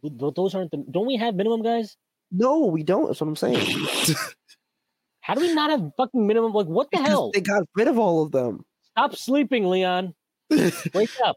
Those 0.02 0.54
aren't 0.54 0.70
the. 0.70 0.84
Don't 0.90 1.06
we 1.06 1.16
have 1.16 1.34
minimum 1.34 1.62
guys? 1.62 1.96
No, 2.30 2.66
we 2.66 2.82
don't. 2.82 3.06
That's 3.06 3.20
what 3.20 3.28
I'm 3.28 3.36
saying. 3.36 3.58
How 5.20 5.34
do 5.34 5.40
we 5.40 5.52
not 5.54 5.70
have 5.70 5.90
fucking 5.96 6.26
minimum? 6.26 6.52
Like, 6.52 6.66
what 6.66 6.88
the 6.90 6.98
Because 6.98 7.08
hell? 7.08 7.30
They 7.34 7.40
got 7.40 7.62
rid 7.74 7.88
of 7.88 7.98
all 7.98 8.22
of 8.22 8.32
them. 8.32 8.64
Stop 8.92 9.14
sleeping, 9.16 9.68
Leon. 9.68 10.14
Wake 10.94 11.10
up. 11.24 11.36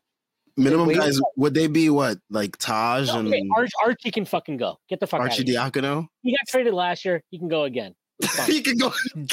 Minimum 0.56 0.88
Wait. 0.88 0.98
guys, 0.98 1.20
would 1.36 1.54
they 1.56 1.66
be 1.68 1.90
what? 1.90 2.20
Like 2.30 2.58
Taj 2.58 3.10
and 3.10 3.28
Okay, 3.28 3.44
Arch, 3.56 3.72
Archie 3.84 4.12
can 4.12 4.26
fucking 4.26 4.58
go. 4.58 4.78
Get 4.88 5.00
the 5.00 5.08
fuck 5.08 5.20
out 5.20 5.24
Archie 5.30 5.42
of 5.42 5.48
here. 5.48 5.60
Diacono? 5.60 6.08
He 6.22 6.32
got 6.32 6.48
traded 6.48 6.74
last 6.76 7.06
year. 7.06 7.24
He 7.32 7.40
can 7.40 7.48
go 7.48 7.64
again. 7.64 7.96
It's 8.20 8.36
fine. 8.36 8.52
he 8.52 8.62
can 8.62 8.78
go 8.78 8.90
hmm. 9.14 9.24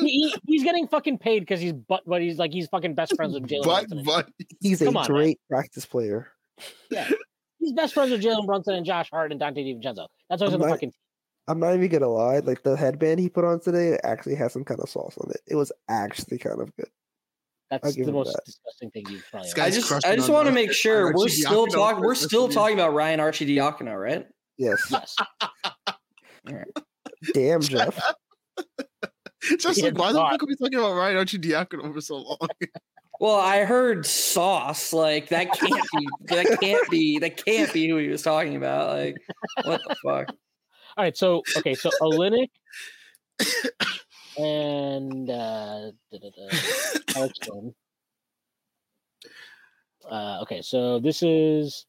he, 0.00 0.08
he- 0.08 0.34
he's 0.46 0.64
getting 0.64 0.88
fucking 0.88 1.18
paid 1.18 1.40
because 1.40 1.60
he's 1.60 1.72
but 1.72 2.02
but 2.06 2.20
he's 2.20 2.38
like 2.38 2.52
he's 2.52 2.66
fucking 2.68 2.94
best 2.94 3.14
friends 3.16 3.34
with 3.34 3.44
Jalen 3.44 3.64
but 3.64 3.88
Brunson. 3.88 4.04
but 4.04 4.28
He's 4.60 4.82
a 4.82 4.86
Come 4.86 4.96
on, 4.96 5.02
man. 5.02 5.10
great 5.10 5.40
practice 5.48 5.86
player. 5.86 6.28
Yeah. 6.90 7.08
He's 7.60 7.72
best 7.72 7.94
friends 7.94 8.10
with 8.10 8.22
Jalen 8.22 8.46
Brunson 8.46 8.74
and 8.74 8.84
Josh 8.86 9.08
Hart 9.10 9.32
and 9.32 9.40
Donte 9.40 9.56
DiVincenzo. 9.58 10.06
That's 10.30 10.40
why 10.40 10.46
he's 10.46 10.54
on 10.54 10.54
I'm 10.54 10.60
the 10.60 10.66
not- 10.66 10.70
fucking. 10.70 10.92
I'm 11.48 11.60
not 11.60 11.74
even 11.74 11.88
gonna 11.88 12.08
lie. 12.08 12.40
Like 12.40 12.62
the 12.62 12.76
headband 12.76 13.20
he 13.20 13.28
put 13.30 13.44
on 13.44 13.60
today 13.60 13.98
actually 14.04 14.34
has 14.34 14.52
some 14.52 14.64
kind 14.64 14.80
of 14.80 14.88
sauce 14.88 15.16
on 15.18 15.30
it. 15.30 15.40
It 15.46 15.54
was 15.54 15.72
actually 15.88 16.38
kind 16.38 16.60
of 16.60 16.74
good. 16.76 16.88
That's 17.70 17.94
the 17.94 18.12
most 18.12 18.32
that. 18.32 18.44
disgusting 18.44 18.90
thing 18.90 19.04
you've 19.10 19.24
probably. 19.30 19.50
Ever 19.50 19.62
I 19.62 19.70
just 19.70 20.06
I 20.06 20.16
just 20.16 20.28
want 20.28 20.46
to 20.46 20.52
make 20.52 20.72
sure 20.72 21.06
Archie 21.06 21.16
we're 21.16 21.28
still 21.28 21.66
talking 21.66 22.04
we're 22.04 22.14
still 22.14 22.48
talking 22.48 22.74
about 22.74 22.92
Ryan 22.94 23.20
Arcidiacono, 23.20 23.98
right? 23.98 24.26
Yes. 24.56 24.80
Yes. 24.90 26.66
Damn, 27.34 27.60
Jeff. 27.60 27.98
just 29.58 29.82
like 29.82 29.96
why 29.96 30.12
the 30.12 30.18
fuck 30.18 30.42
are 30.42 30.46
we 30.46 30.56
talking 30.56 30.78
about 30.78 30.94
Ryan 30.94 31.16
Archie 31.16 31.38
Diacono 31.38 31.92
for 31.92 32.00
so 32.00 32.16
long? 32.16 32.38
Well, 33.20 33.40
I 33.40 33.64
heard 33.64 34.06
sauce. 34.06 34.92
Like 34.92 35.28
that 35.30 35.52
can't 35.52 35.84
be 35.92 36.08
that 36.26 36.60
can't 36.60 36.88
be 36.88 37.18
that 37.18 37.44
can't 37.44 37.72
be 37.72 37.88
who 37.88 37.96
he 37.96 38.08
was 38.08 38.22
talking 38.22 38.54
about. 38.54 38.96
Like 38.96 39.16
what 39.64 39.80
the 39.88 39.96
fuck? 40.04 40.28
All 40.96 41.04
right. 41.04 41.16
So 41.16 41.42
okay. 41.56 41.74
So 41.74 41.90
Olynyk 42.00 42.48
and 44.38 45.30
uh, 45.30 45.90
Uh, 50.08 50.38
okay. 50.42 50.62
So 50.62 51.00
this 51.00 51.22
is. 51.22 51.86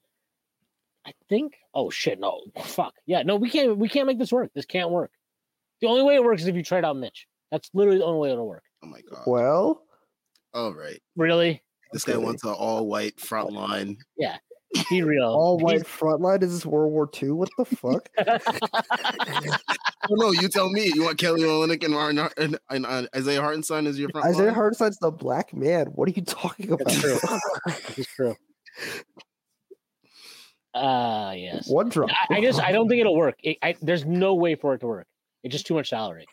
I 1.05 1.13
think. 1.29 1.53
Oh 1.73 1.89
shit! 1.89 2.19
No. 2.19 2.41
Fuck. 2.63 2.93
Yeah. 3.05 3.21
No. 3.23 3.35
We 3.35 3.49
can't. 3.49 3.77
We 3.77 3.87
can't 3.87 4.07
make 4.07 4.19
this 4.19 4.31
work. 4.31 4.51
This 4.53 4.65
can't 4.65 4.89
work. 4.89 5.11
The 5.81 5.87
only 5.87 6.03
way 6.03 6.15
it 6.15 6.23
works 6.23 6.41
is 6.41 6.47
if 6.47 6.55
you 6.55 6.63
trade 6.63 6.83
out 6.85 6.97
Mitch. 6.97 7.27
That's 7.51 7.69
literally 7.73 7.99
the 7.99 8.05
only 8.05 8.19
way 8.19 8.31
it'll 8.31 8.47
work. 8.47 8.63
Oh 8.83 8.87
my 8.87 9.01
god. 9.09 9.23
Well, 9.25 9.83
All 10.53 10.73
right. 10.73 11.01
Really? 11.15 11.61
This 11.91 12.03
guy 12.03 12.17
wants 12.17 12.43
an 12.43 12.51
all 12.51 12.87
white 12.87 13.19
front 13.19 13.51
line. 13.51 13.97
Yeah. 14.17 14.37
Be 14.91 15.01
real. 15.01 15.25
all 15.25 15.57
white 15.57 15.87
front 15.87 16.21
line. 16.21 16.43
Is 16.43 16.51
this 16.53 16.65
World 16.65 16.91
War 16.91 17.09
II? 17.21 17.31
What 17.31 17.49
the 17.57 17.65
fuck? 17.65 18.09
Oh 20.09 20.15
no, 20.15 20.31
you 20.31 20.47
tell 20.47 20.69
me. 20.69 20.89
You 20.95 21.03
want 21.03 21.17
Kelly 21.17 21.41
Olynyk 21.41 21.83
and, 21.83 21.93
Martin, 21.93 22.29
and, 22.37 22.57
and 22.69 22.85
uh, 22.85 23.05
Isaiah 23.13 23.41
Hartenstein 23.41 23.85
as 23.85 23.99
your 23.99 24.09
front 24.09 24.25
Isaiah 24.27 24.45
line? 24.45 24.55
Hartenstein's 24.55 24.97
the 24.97 25.11
black 25.11 25.53
man. 25.53 25.87
What 25.87 26.07
are 26.07 26.13
you 26.13 26.21
talking 26.21 26.71
about? 26.71 26.79
That's 26.87 27.01
true. 27.01 27.19
This 27.67 27.99
is 27.99 28.07
true. 28.07 28.35
Uh 30.73 31.33
yes. 31.35 31.67
One 31.67 31.89
drop. 31.89 32.09
I, 32.29 32.37
I 32.37 32.41
just 32.41 32.61
I 32.61 32.71
don't 32.71 32.87
think 32.87 33.01
it'll 33.01 33.15
work. 33.17 33.35
It, 33.43 33.57
I, 33.61 33.75
there's 33.81 34.05
no 34.05 34.35
way 34.35 34.55
for 34.55 34.73
it 34.75 34.79
to 34.79 34.87
work. 34.87 35.07
It's 35.43 35.53
just 35.53 35.67
too 35.67 35.73
much 35.73 35.89
salary. 35.89 36.25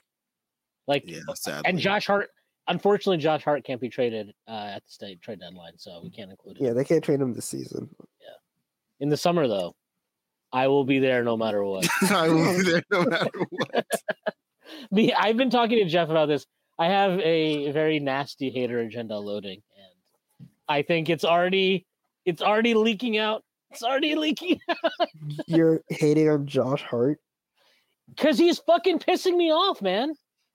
Like 0.86 1.04
Yeah, 1.06 1.20
sadly. 1.34 1.62
and 1.68 1.78
Josh 1.78 2.06
Hart. 2.06 2.28
Unfortunately, 2.68 3.18
Josh 3.18 3.44
Hart 3.44 3.64
can't 3.64 3.80
be 3.80 3.88
traded 3.88 4.32
uh, 4.48 4.72
at 4.74 4.84
the 4.84 4.90
state 4.90 5.22
trade 5.22 5.38
deadline, 5.40 5.72
so 5.76 6.00
we 6.02 6.10
can't 6.10 6.30
include 6.30 6.56
it. 6.56 6.64
Yeah, 6.64 6.72
they 6.72 6.84
can't 6.84 7.02
trade 7.02 7.20
him 7.20 7.32
this 7.32 7.44
season. 7.46 7.88
Yeah, 8.20 8.28
in 9.00 9.08
the 9.08 9.16
summer, 9.16 9.46
though, 9.46 9.76
I 10.52 10.66
will 10.68 10.84
be 10.84 10.98
there 10.98 11.22
no 11.22 11.36
matter 11.36 11.64
what. 11.64 11.86
I 12.10 12.28
will 12.28 12.56
be 12.56 12.62
there 12.64 12.82
no 12.90 13.04
matter 13.04 13.30
what. 13.50 13.86
the 14.90 15.14
I've 15.14 15.36
been 15.36 15.50
talking 15.50 15.78
to 15.78 15.84
Jeff 15.84 16.08
about 16.08 16.26
this. 16.26 16.44
I 16.78 16.86
have 16.88 17.18
a 17.20 17.70
very 17.72 18.00
nasty 18.00 18.50
hater 18.50 18.80
agenda 18.80 19.16
loading, 19.18 19.62
and 19.76 20.48
I 20.68 20.82
think 20.82 21.08
it's 21.08 21.24
already 21.24 21.86
it's 22.24 22.42
already 22.42 22.74
leaking 22.74 23.16
out. 23.16 23.44
It's 23.70 23.82
already 23.82 24.14
leaking 24.14 24.58
You're 25.46 25.82
hating 25.88 26.28
on 26.30 26.46
Josh 26.46 26.82
Hart. 26.82 27.20
Because 28.08 28.38
he's 28.38 28.58
fucking 28.60 28.98
pissing 29.00 29.36
me 29.36 29.50
off, 29.50 29.82
man. 29.82 30.10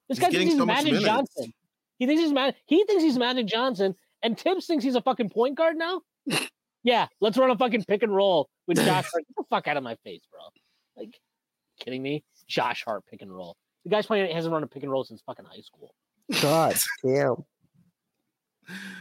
This 0.07 0.17
He's 0.17 0.19
guy 0.19 0.31
getting 0.31 0.47
thinks 0.49 0.53
he's 0.53 0.59
so 0.61 0.65
Magic. 0.65 1.05
Johnson. 1.05 1.53
He 1.99 2.05
thinks 2.07 2.21
he's 2.23 2.33
mad. 2.33 2.55
He 2.65 2.83
thinks 2.85 3.03
he's 3.03 3.17
Magic 3.17 3.45
Johnson, 3.45 3.95
and 4.23 4.39
Thibs 4.39 4.65
thinks 4.65 4.83
he's 4.83 4.95
a 4.95 5.01
fucking 5.01 5.29
point 5.29 5.55
guard 5.55 5.75
now. 5.77 6.01
yeah, 6.83 7.07
let's 7.19 7.37
run 7.37 7.49
a 7.51 7.57
fucking 7.57 7.83
pick 7.85 8.03
and 8.03 8.13
roll 8.15 8.49
with 8.67 8.77
Josh 8.77 9.05
Hart. 9.11 9.23
Get 9.27 9.35
the 9.37 9.43
fuck 9.49 9.67
out 9.67 9.77
of 9.77 9.83
my 9.83 9.95
face, 10.03 10.21
bro. 10.31 10.41
Like, 10.97 11.19
kidding 11.79 12.01
me? 12.01 12.23
Josh 12.47 12.83
Hart 12.83 13.03
pick 13.09 13.21
and 13.21 13.31
roll. 13.33 13.55
The 13.83 13.89
guy's 13.91 14.05
playing 14.05 14.25
it 14.25 14.33
hasn't 14.33 14.53
run 14.53 14.63
a 14.63 14.67
pick 14.67 14.83
and 14.83 14.91
roll 14.91 15.03
since 15.03 15.21
fucking 15.25 15.45
high 15.45 15.61
school. 15.61 15.93
God 16.41 16.75
damn. 17.03 17.35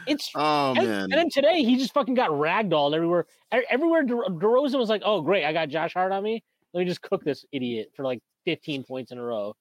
It's 0.07 0.31
Oh 0.35 0.75
and, 0.77 0.87
man. 0.89 1.03
and 1.05 1.13
then 1.13 1.31
today 1.31 1.63
he 1.63 1.77
just 1.77 1.93
fucking 1.93 2.15
got 2.15 2.31
ragdolled 2.31 2.95
everywhere. 2.95 3.27
Everywhere 3.53 4.03
De- 4.03 4.15
DeRozan 4.15 4.79
was 4.79 4.89
like, 4.89 5.03
"Oh 5.05 5.21
great, 5.21 5.45
I 5.45 5.53
got 5.53 5.69
Josh 5.69 5.93
Hart 5.93 6.13
on 6.13 6.23
me," 6.23 6.43
Let 6.73 6.81
me 6.81 6.87
just 6.87 7.03
cook 7.03 7.23
this 7.25 7.45
idiot 7.53 7.91
for 7.95 8.05
like 8.05 8.21
15 8.45 8.85
points 8.85 9.13
in 9.13 9.19
a 9.19 9.23
row. 9.23 9.55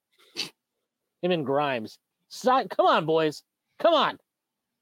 Him 1.22 1.32
and 1.32 1.44
Grimes. 1.44 1.98
Si- 2.28 2.48
Come 2.70 2.86
on, 2.86 3.06
boys. 3.06 3.42
Come 3.78 3.94
on. 3.94 4.18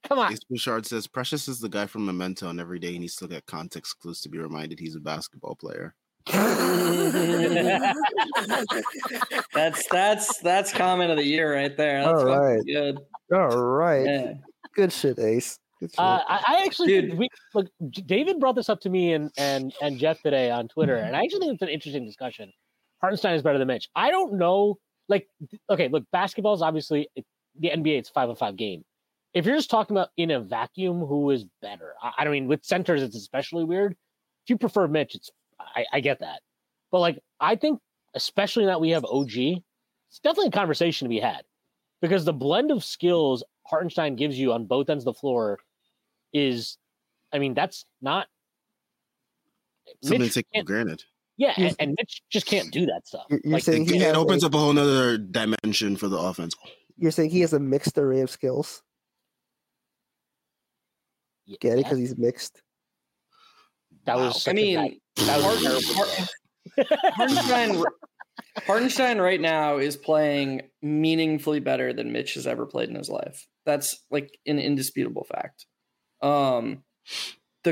Come 0.05 0.19
on. 0.21 0.33
Ace 0.33 0.39
Bouchard 0.49 0.87
says 0.87 1.07
Precious 1.07 1.49
is 1.49 1.59
the 1.61 1.69
guy 1.69 1.87
from 1.87 2.07
Memento, 2.07 2.49
and 2.49 2.61
every 2.61 2.79
day 2.79 2.93
he 2.93 2.99
needs 2.99 3.17
to 3.17 3.27
get 3.27 3.47
context 3.47 3.99
clues 3.99 4.21
to 4.21 4.29
be 4.29 4.39
reminded 4.39 4.79
he's 4.79 4.95
a 4.95 5.01
basketball 5.01 5.57
player. 5.57 5.95
that's 9.55 9.87
that's 9.89 10.39
that's 10.39 10.73
comment 10.73 11.11
of 11.11 11.17
the 11.17 11.25
year 11.25 11.55
right 11.55 11.77
there. 11.77 12.05
That's 12.05 12.23
All 12.23 12.27
fucking 12.27 12.39
right. 12.39 12.61
good. 12.67 12.99
All 13.33 13.57
right. 13.59 14.05
Yeah. 14.05 14.33
Good 14.75 14.93
shit, 14.93 15.19
Ace. 15.19 15.59
Good 15.81 15.91
shit. 15.91 15.99
Uh, 15.99 16.23
I, 16.29 16.43
I 16.47 16.65
actually 16.65 17.01
Dude. 17.01 17.19
we 17.19 17.29
look. 17.55 17.67
David 17.91 18.41
brought 18.41 18.57
this 18.57 18.69
up 18.69 18.81
to 18.83 18.91
me 18.91 19.15
and 19.15 19.31
and 19.39 19.73
and 19.81 19.99
Jeff 19.99 20.21
today 20.23 20.51
on 20.51 20.69
Twitter, 20.69 20.97
and 20.97 21.17
I 21.17 21.23
actually 21.23 21.41
think 21.41 21.55
it's 21.55 21.63
an 21.63 21.69
interesting 21.69 22.05
discussion. 22.05 22.53
Hartenstein 23.01 23.35
is 23.35 23.43
better 23.43 23.59
than 23.59 23.69
Mitch. 23.69 23.89
I 23.95 24.11
don't 24.11 24.35
know. 24.35 24.79
Like, 25.09 25.29
okay, 25.71 25.89
look, 25.89 26.05
basketball 26.13 26.55
is 26.55 26.63
obviously 26.63 27.09
the 27.59 27.71
NBA. 27.71 27.99
It's 27.99 28.09
five 28.09 28.29
on 28.29 28.37
five 28.37 28.57
game. 28.57 28.85
If 29.35 29.47
you're 29.47 29.57
just 29.57 29.71
talking 29.71 29.97
about 29.97 30.11
in 30.17 30.31
a 30.31 30.41
vacuum, 30.41 31.01
who 31.01 31.31
is 31.31 31.45
better? 31.63 31.95
I, 32.03 32.13
I 32.19 32.25
don't 32.25 32.33
mean 32.33 32.49
with 32.49 32.65
centers, 32.65 33.03
it's 33.03 33.17
especially 33.17 33.65
weird. 33.65 33.93
If 33.93 34.51
you 34.51 34.59
prefer 34.59 34.89
Mitch, 34.89 35.15
it's 35.15 35.31
I, 35.61 35.85
I 35.93 36.01
get 36.01 36.21
that, 36.21 36.41
but 36.91 37.01
like 37.01 37.19
I 37.41 37.57
think, 37.57 37.81
especially 38.15 38.65
now 38.65 38.73
that 38.73 38.81
we 38.81 38.91
have 38.91 39.05
OG, 39.05 39.37
it's 39.37 40.21
definitely 40.23 40.49
a 40.49 40.53
conversation 40.53 41.07
to 41.07 41.11
be 41.11 41.21
had 41.21 41.43
because 42.01 42.25
the 42.25 42.33
blend 42.33 42.71
of 42.71 42.85
skills 42.85 43.45
Hartenstein 43.67 44.17
gives 44.17 44.39
you 44.39 44.53
on 44.53 44.65
both 44.65 44.89
ends 44.89 45.07
of 45.07 45.15
the 45.15 45.21
floor 45.21 45.59
is, 46.33 46.79
I 47.33 47.39
mean, 47.39 47.55
that's 47.55 47.85
not 48.01 48.29
Something 50.03 50.21
Mitch 50.21 50.35
to 50.35 50.43
take 50.43 50.47
for 50.55 50.65
granted. 50.65 51.05
Yeah, 51.39 51.55
and, 51.57 51.75
and 51.79 51.95
Mitch 51.99 52.21
just 52.31 52.47
can't 52.47 52.71
do 52.73 52.85
that 52.87 53.07
stuff. 53.07 53.25
You're, 53.31 53.41
you're 53.45 53.53
like, 53.55 53.63
saying 53.63 53.83
It, 53.85 53.91
he 53.95 54.03
it 54.03 54.17
opens 54.17 54.43
a, 54.43 54.47
up 54.49 54.55
a 54.55 54.59
whole 54.59 54.73
nother 54.73 55.17
dimension 55.17 55.97
for 55.97 56.09
the 56.09 56.19
offense. 56.19 56.55
You're 56.97 57.13
saying 57.13 57.31
he 57.31 57.41
has 57.41 57.53
a 57.53 57.61
mixed 57.61 57.97
array 57.97 58.21
of 58.23 58.31
skills. 58.31 58.83
Yeah, 61.47 61.57
Get 61.61 61.73
it? 61.79 61.85
Because 61.85 61.99
he's 61.99 62.19
mixed. 62.19 62.61
that 64.05 64.17
was. 64.17 64.25
Wow. 64.25 64.31
such 64.33 64.49
I 64.49 64.51
a 64.51 64.55
mean, 64.55 64.77
bad- 65.17 65.27
that 65.27 65.37
was 65.39 65.65
Harden- 65.95 67.07
Hartenstein, 67.15 67.85
Hartenstein 68.67 69.19
right 69.19 69.41
now 69.41 69.79
is 69.79 69.97
playing 69.97 70.63
meaningfully 70.83 71.61
better 71.61 71.93
than 71.93 72.13
Mitch 72.13 72.35
has 72.35 72.47
ever 72.47 72.67
played 72.67 72.89
in 72.89 72.95
his 72.97 73.09
life. 73.09 73.47
That's 73.65 74.05
like 74.11 74.37
an 74.47 74.59
indisputable 74.59 75.25
fact. 75.25 75.67
Um, 76.21 76.83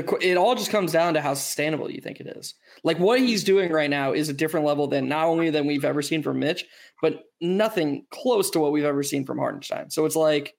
the 0.01 0.17
it 0.21 0.37
all 0.37 0.55
just 0.55 0.71
comes 0.71 0.91
down 0.91 1.13
to 1.13 1.21
how 1.21 1.33
sustainable 1.33 1.91
you 1.91 2.01
think 2.01 2.19
it 2.19 2.27
is. 2.27 2.53
Like 2.83 2.99
what 2.99 3.19
he's 3.19 3.43
doing 3.43 3.71
right 3.71 3.89
now 3.89 4.13
is 4.13 4.29
a 4.29 4.33
different 4.33 4.65
level 4.65 4.87
than 4.87 5.07
not 5.07 5.25
only 5.25 5.49
than 5.49 5.65
we've 5.65 5.85
ever 5.85 6.01
seen 6.01 6.21
from 6.21 6.39
Mitch, 6.39 6.65
but 7.01 7.23
nothing 7.41 8.05
close 8.11 8.49
to 8.51 8.59
what 8.59 8.71
we've 8.71 8.83
ever 8.83 9.03
seen 9.03 9.25
from 9.25 9.39
Hartenstein. 9.39 9.89
So 9.89 10.05
it's 10.05 10.15
like 10.15 10.55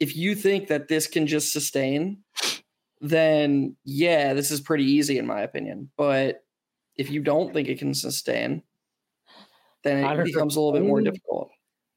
if 0.00 0.16
you 0.16 0.34
think 0.34 0.68
that 0.68 0.88
this 0.88 1.06
can 1.06 1.26
just 1.26 1.52
sustain, 1.52 2.18
then 3.00 3.76
yeah, 3.84 4.34
this 4.34 4.50
is 4.50 4.60
pretty 4.60 4.84
easy 4.84 5.18
in 5.18 5.26
my 5.26 5.42
opinion. 5.42 5.90
But 5.96 6.44
if 6.96 7.10
you 7.10 7.22
don't 7.22 7.52
think 7.52 7.68
it 7.68 7.78
can 7.78 7.94
sustain, 7.94 8.62
then 9.84 10.04
Connor- 10.04 10.22
it 10.22 10.26
becomes 10.26 10.56
a 10.56 10.60
little 10.60 10.72
bit 10.72 10.86
more 10.86 11.00
difficult. 11.00 11.50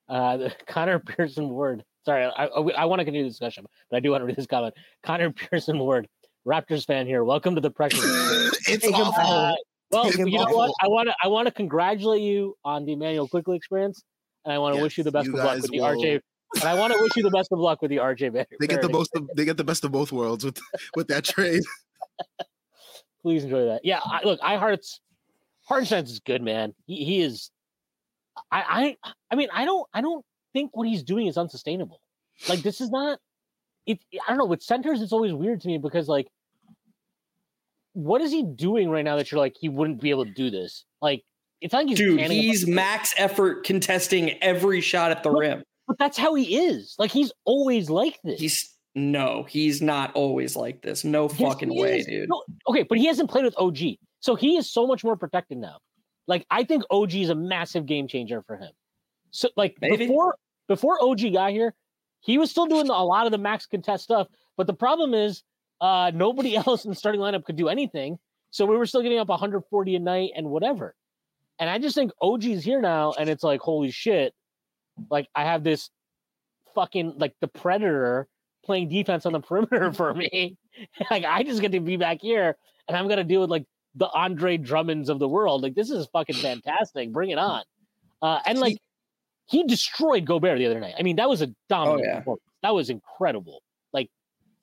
Uh, 0.07 0.38
the 0.38 0.55
Connor 0.67 0.99
Pearson 0.99 1.49
Ward. 1.49 1.83
Sorry, 2.05 2.25
I, 2.25 2.45
I, 2.45 2.61
I 2.61 2.86
want 2.86 2.99
to 2.99 3.05
continue 3.05 3.23
the 3.23 3.29
discussion, 3.29 3.65
but 3.89 3.97
I 3.97 3.99
do 3.99 4.11
want 4.11 4.21
to 4.21 4.25
read 4.25 4.36
this 4.36 4.45
comment. 4.45 4.75
Connor 5.03 5.31
Pearson 5.31 5.79
Ward, 5.79 6.07
Raptors 6.46 6.86
fan 6.86 7.08
here. 7.08 7.24
Welcome 7.24 7.56
to 7.56 7.62
the 7.62 7.72
pressure. 7.72 7.98
it's 8.04 8.66
Take 8.66 8.84
him 8.84 8.93
awful. 8.93 9.34
Uh, 9.34 9.54
well, 9.91 10.04
Take 10.06 10.20
him 10.20 10.28
you 10.28 10.38
know 10.38 10.43
awful. 10.43 10.58
what? 10.58 10.72
I 10.82 10.88
want 10.88 11.10
to 11.10 11.16
I 11.24 11.28
want 11.28 11.48
to 11.48 11.52
congratulate 11.52 12.22
you 12.22 12.56
on 12.64 12.86
the 12.86 12.93
Immanuel 12.93 13.28
Quickley 13.28 13.58
experience, 13.58 14.04
and 14.43 14.54
I 14.54 14.58
want 14.58 14.76
to 14.76 14.82
wish 14.82 14.98
you 14.98 15.04
the 15.04 15.12
best 15.12 15.28
you 15.28 15.34
of 15.34 15.39
luck 15.39 15.48
guys 15.48 15.62
with 15.64 15.72
the 15.72 15.80
will- 15.80 15.96
RJ. 15.96 16.22
And 16.56 16.64
I 16.64 16.76
want 16.76 16.93
to 16.93 17.00
wish 17.02 17.16
you 17.18 17.24
the 17.24 17.32
best 17.32 17.52
of 17.52 17.60
luck 17.60 17.82
with 17.82 17.89
the 17.89 17.98
RJ. 17.98 18.32
Barrett 18.32 18.48
They 18.60 18.68
get 18.68 18.82
the 18.82 18.89
most. 18.89 19.12
Of, 19.16 19.30
they 19.36 19.43
get 19.43 19.58
the 19.58 19.64
best 19.64 19.84
of 19.84 19.91
both 19.91 20.12
worlds 20.12 20.46
with 20.46 20.60
with 20.96 21.08
that 21.08 21.24
trade. 21.24 21.64
please 23.26 23.43
enjoy 23.43 23.66
that. 23.66 23.82
Yeah, 23.84 24.00
I, 24.04 24.22
look, 24.24 24.39
I 24.43 24.58
Hearts 24.58 25.02
Hartenstein's 25.68 26.12
is 26.12 26.20
good, 26.20 26.41
man. 26.41 26.74
He 26.86 27.04
he 27.04 27.22
is. 27.22 27.50
I 28.52 28.96
I 29.04 29.12
I 29.32 29.36
mean 29.36 29.50
I 29.52 29.66
don't 29.66 29.88
I 29.93 30.02
don't 30.02 30.24
think 30.54 30.72
what 30.76 30.88
he's 30.88 31.04
doing 31.04 31.28
is 31.28 31.38
unsustainable. 31.38 32.00
Like 32.48 32.60
this 32.60 32.82
is 32.82 32.89
not. 32.89 33.20
It 33.86 34.00
I 34.14 34.30
don't 34.30 34.38
know 34.38 34.46
with 34.46 34.62
centers 34.62 35.02
it's 35.02 35.12
always 35.12 35.34
weird 35.34 35.62
to 35.62 35.68
me 35.68 35.78
because 35.78 36.08
like, 36.08 36.28
what 37.96 38.22
is 38.22 38.32
he 38.32 38.43
doing 38.43 38.89
right 38.89 39.04
now 39.04 39.16
that 39.16 39.32
you're 39.32 39.39
like 39.39 39.56
he 39.60 39.70
wouldn't 39.70 40.00
be 40.02 40.10
able 40.12 40.26
to 40.26 40.32
do 40.32 40.50
this? 40.50 40.86
Like 41.02 41.24
it's 41.62 41.74
like 41.74 41.88
he's 41.88 41.98
Dude, 41.98 42.20
he's 42.20 42.68
max 42.68 43.14
effort 43.18 43.64
contesting 43.66 44.32
every 44.43 44.82
shot 44.82 45.12
at 45.12 45.24
the 45.24 45.32
What? 45.32 45.39
rim. 45.39 45.64
but 45.88 45.98
that's 45.98 46.18
how 46.18 46.36
he 46.36 46.58
is. 46.58 46.96
Like 47.00 47.10
he's 47.12 47.32
always 47.46 47.89
like 47.89 48.20
this. 48.24 48.39
He's 48.39 48.72
no, 48.93 49.43
he's 49.50 49.82
not 49.82 50.14
always 50.14 50.56
like 50.56 50.82
this. 50.82 51.04
No 51.04 51.24
Yes, 51.30 51.38
fucking 51.39 51.76
way, 51.76 52.00
is. 52.00 52.06
dude. 52.06 52.30
No, 52.30 52.43
okay, 52.70 52.84
but 52.84 52.98
he 52.98 53.06
hasn't 53.08 53.30
played 53.30 53.43
with 53.46 53.56
OG, 53.58 53.78
so 54.20 54.36
he 54.36 54.56
is 54.58 54.72
so 54.72 54.86
much 54.88 55.04
more 55.04 55.16
protected 55.18 55.58
now. 55.58 55.78
Like 56.28 56.46
I 56.50 56.64
think 56.64 56.84
OG 56.91 57.16
is 57.16 57.30
a 57.30 57.36
massive 57.36 57.86
game 57.86 58.08
changer 58.08 58.41
for 58.46 58.58
him. 58.58 58.72
So 59.32 59.50
like 59.56 59.76
Maybe. 59.82 60.08
before 60.08 60.36
before 60.68 61.02
OG 61.04 61.32
got 61.34 61.52
here, 61.52 61.74
he 62.20 62.38
was 62.38 62.50
still 62.52 62.66
doing 62.66 62.89
a 62.89 63.04
lot 63.04 63.26
of 63.26 63.32
the 63.32 63.38
max 63.38 63.66
contest 63.66 64.04
stuff. 64.04 64.28
But 64.58 64.68
the 64.68 64.74
problem 64.74 65.14
is, 65.14 65.43
uh, 65.86 66.11
nobody 66.11 66.55
else 66.67 66.86
in 66.86 66.89
the 66.89 66.95
starting 66.95 67.21
lineup 67.21 67.45
could 67.45 67.55
do 67.55 67.69
anything. 67.69 68.17
So 68.49 68.65
we 68.65 68.77
were 68.77 68.86
still 68.86 69.01
getting 69.01 69.19
up 69.19 69.29
140 69.29 69.95
a 69.95 69.99
night 69.99 70.31
and 70.36 70.49
whatever. 70.49 70.95
And 71.59 71.69
I 71.69 71.77
just 71.77 71.95
think 71.95 72.11
OG's 72.21 72.63
here 72.63 72.81
now, 72.81 73.13
and 73.17 73.29
it's 73.29 73.43
like 73.43 73.61
holy 73.61 73.91
shit! 73.91 74.33
Like 75.09 75.27
I 75.36 75.43
have 75.43 75.63
this 75.63 75.89
fucking 76.73 77.13
like 77.17 77.33
the 77.39 77.47
predator 77.47 78.27
playing 78.65 78.89
defense 78.89 79.25
on 79.25 79.33
the 79.33 79.39
perimeter 79.47 79.93
for 79.93 80.13
me. 80.13 80.57
like 81.11 81.23
I 81.23 81.43
just 81.43 81.61
get 81.61 81.71
to 81.71 81.79
be 81.79 81.97
back 81.97 82.17
here 82.21 82.57
and 82.88 82.97
I'm 82.97 83.07
gonna 83.07 83.23
deal 83.23 83.41
with 83.41 83.49
like 83.49 83.65
the 83.95 84.07
Andre 84.07 84.57
Drummonds 84.57 85.07
of 85.07 85.19
the 85.19 85.29
world. 85.29 85.63
Like 85.63 85.75
this 85.75 85.89
is 85.89 86.07
fucking 86.11 86.36
fantastic. 86.36 87.13
Bring 87.13 87.29
it 87.29 87.38
on. 87.38 87.63
Uh, 88.21 88.39
and 88.45 88.59
like 88.59 88.77
he 89.45 89.63
destroyed 89.63 90.25
Gobert 90.25 90.57
the 90.57 90.65
other 90.65 90.79
night. 90.79 90.95
I 90.99 91.03
mean, 91.03 91.17
that 91.17 91.29
was 91.29 91.41
a 91.41 91.53
dominant 91.69 92.05
yeah. 92.05 92.17
performance. 92.17 92.43
That 92.63 92.73
was 92.73 92.89
incredible. 92.89 93.61
Like, 93.93 94.09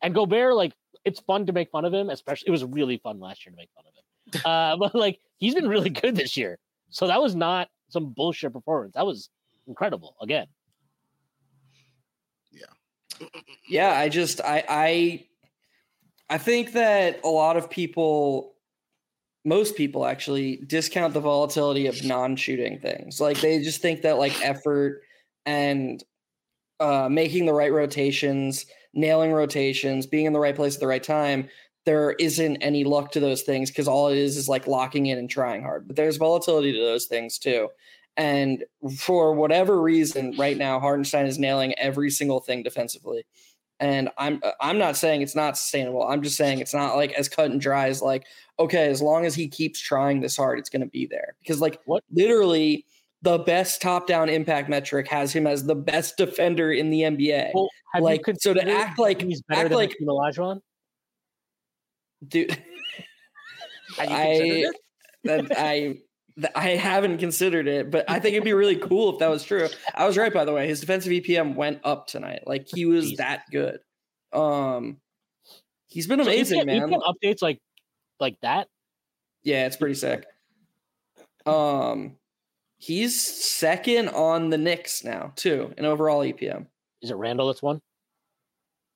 and 0.02 0.14
Gobert, 0.14 0.54
like, 0.54 0.72
it's 1.04 1.20
fun 1.20 1.46
to 1.46 1.52
make 1.52 1.70
fun 1.70 1.84
of 1.84 1.92
him, 1.92 2.10
especially 2.10 2.48
it 2.48 2.52
was 2.52 2.64
really 2.64 2.98
fun 2.98 3.20
last 3.20 3.44
year 3.44 3.50
to 3.52 3.56
make 3.56 3.70
fun 3.74 3.84
of 3.86 3.94
him. 3.94 3.98
Uh, 4.44 4.76
but 4.76 4.94
like 4.94 5.18
he's 5.38 5.54
been 5.54 5.68
really 5.68 5.90
good 5.90 6.14
this 6.14 6.36
year. 6.36 6.58
So 6.90 7.06
that 7.06 7.20
was 7.20 7.34
not 7.34 7.68
some 7.88 8.10
bullshit 8.12 8.52
performance. 8.52 8.94
That 8.94 9.04
was 9.04 9.28
incredible 9.66 10.16
again. 10.20 10.46
yeah 12.50 13.26
Yeah, 13.68 13.92
i 13.98 14.08
just 14.08 14.40
i 14.40 14.64
i 14.68 15.24
i 16.30 16.38
think 16.38 16.72
that 16.72 17.20
a 17.24 17.28
lot 17.28 17.56
of 17.56 17.68
people 17.68 18.54
most 19.44 19.76
people 19.76 20.06
actually 20.06 20.56
discount 20.66 21.14
the 21.14 21.20
volatility 21.20 21.86
of 21.86 22.02
non-shooting 22.04 22.78
things 22.78 23.20
like 23.20 23.40
they 23.40 23.60
just 23.60 23.82
think 23.82 24.02
that 24.02 24.18
like 24.18 24.40
effort 24.44 25.02
and 25.46 26.04
uh 26.80 27.08
making 27.10 27.46
the 27.46 27.52
right 27.52 27.72
rotations 27.72 28.66
nailing 28.94 29.32
rotations 29.32 30.06
being 30.06 30.26
in 30.26 30.32
the 30.32 30.40
right 30.40 30.56
place 30.56 30.74
at 30.74 30.80
the 30.80 30.86
right 30.86 31.02
time 31.02 31.48
there 31.84 32.12
isn't 32.12 32.56
any 32.58 32.84
luck 32.84 33.10
to 33.10 33.18
those 33.18 33.42
things 33.42 33.70
because 33.70 33.88
all 33.88 34.08
it 34.08 34.16
is 34.16 34.36
is 34.36 34.48
like 34.48 34.66
locking 34.66 35.06
in 35.06 35.18
and 35.18 35.30
trying 35.30 35.62
hard 35.62 35.86
but 35.86 35.96
there's 35.96 36.16
volatility 36.16 36.72
to 36.72 36.78
those 36.78 37.06
things 37.06 37.38
too 37.38 37.68
and 38.16 38.64
for 38.98 39.32
whatever 39.34 39.80
reason, 39.80 40.34
right 40.36 40.56
now, 40.56 40.78
Hartenstein 40.78 41.26
is 41.26 41.38
nailing 41.38 41.74
every 41.78 42.10
single 42.10 42.40
thing 42.40 42.62
defensively. 42.62 43.24
And 43.80 44.10
I'm 44.18 44.38
uh, 44.44 44.52
I'm 44.60 44.78
not 44.78 44.96
saying 44.96 45.22
it's 45.22 45.34
not 45.34 45.56
sustainable. 45.56 46.06
I'm 46.06 46.22
just 46.22 46.36
saying 46.36 46.60
it's 46.60 46.74
not 46.74 46.94
like 46.96 47.12
as 47.12 47.28
cut 47.28 47.50
and 47.50 47.60
dry 47.60 47.88
as 47.88 48.02
like, 48.02 48.26
okay, 48.58 48.88
as 48.88 49.02
long 49.02 49.24
as 49.24 49.34
he 49.34 49.48
keeps 49.48 49.80
trying 49.80 50.20
this 50.20 50.36
hard, 50.36 50.58
it's 50.58 50.68
gonna 50.68 50.86
be 50.86 51.06
there. 51.06 51.34
Because 51.40 51.60
like 51.60 51.80
What- 51.86 52.04
literally 52.12 52.84
the 53.22 53.38
best 53.38 53.80
top-down 53.80 54.28
impact 54.28 54.68
metric 54.68 55.08
has 55.08 55.32
him 55.32 55.46
as 55.46 55.64
the 55.64 55.74
best 55.76 56.16
defender 56.16 56.72
in 56.72 56.90
the 56.90 57.02
NBA. 57.02 57.52
Well, 57.54 57.68
Like, 58.00 58.26
you 58.26 58.34
so 58.40 58.52
to 58.54 58.68
act 58.68 58.98
like- 58.98 59.22
he's 59.22 59.42
better 59.42 59.68
than 59.68 59.78
like- 59.78 59.96
Olajuwon? 60.02 60.60
Dude, 62.26 62.56
I 63.98 64.66
that 65.24 65.46
I 65.56 65.98
I 66.54 66.70
haven't 66.70 67.18
considered 67.18 67.66
it, 67.68 67.90
but 67.90 68.08
I 68.08 68.18
think 68.20 68.34
it'd 68.34 68.44
be 68.44 68.52
really 68.54 68.76
cool 68.76 69.12
if 69.12 69.18
that 69.18 69.28
was 69.28 69.44
true. 69.44 69.68
I 69.94 70.06
was 70.06 70.16
right, 70.16 70.32
by 70.32 70.44
the 70.44 70.52
way. 70.52 70.66
His 70.68 70.80
defensive 70.80 71.12
EPM 71.12 71.54
went 71.56 71.80
up 71.84 72.06
tonight. 72.06 72.44
Like 72.46 72.68
he 72.72 72.86
was 72.86 73.12
Jeez. 73.12 73.16
that 73.18 73.42
good. 73.50 73.80
Um, 74.32 74.98
he's 75.88 76.06
been 76.06 76.20
So 76.20 76.24
amazing, 76.30 76.60
EPM 76.62 76.66
man. 76.66 76.90
EPM 76.90 77.02
updates 77.02 77.42
like 77.42 77.58
like 78.20 78.36
that. 78.42 78.68
Yeah, 79.42 79.66
it's 79.66 79.76
pretty 79.76 79.94
sick. 79.96 80.24
Um, 81.44 82.16
he's 82.82 83.20
second 83.22 84.08
on 84.08 84.50
the 84.50 84.58
Knicks 84.58 85.04
now 85.04 85.32
too 85.36 85.72
in 85.78 85.84
overall 85.84 86.20
EPM. 86.20 86.66
Is 87.00 87.10
it 87.12 87.14
Randle 87.14 87.46
that's 87.46 87.62
one? 87.62 87.80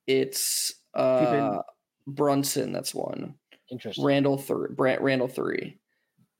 It's 0.09 0.75
uh 0.95 1.59
Brunson 2.07 2.73
that's 2.73 2.93
one. 2.95 3.35
Interesting. 3.71 4.05
Randle 4.05 4.39
three. 4.39 4.69
Brant 4.75 5.01
Randle 5.03 5.29
three. 5.29 5.79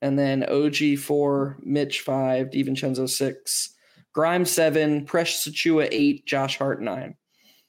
and 0.03 0.19
then 0.19 0.45
OG 0.45 0.99
four, 0.99 1.57
Mitch 1.63 2.01
five, 2.01 2.51
DiVincenzo 2.51 3.09
six, 3.09 3.75
Grimes 4.13 4.51
seven, 4.51 5.05
Precious 5.05 5.47
Achiuwa 5.49 5.89
eight, 5.93 6.27
Josh 6.27 6.59
Hart 6.59 6.83
nine. 6.83 7.15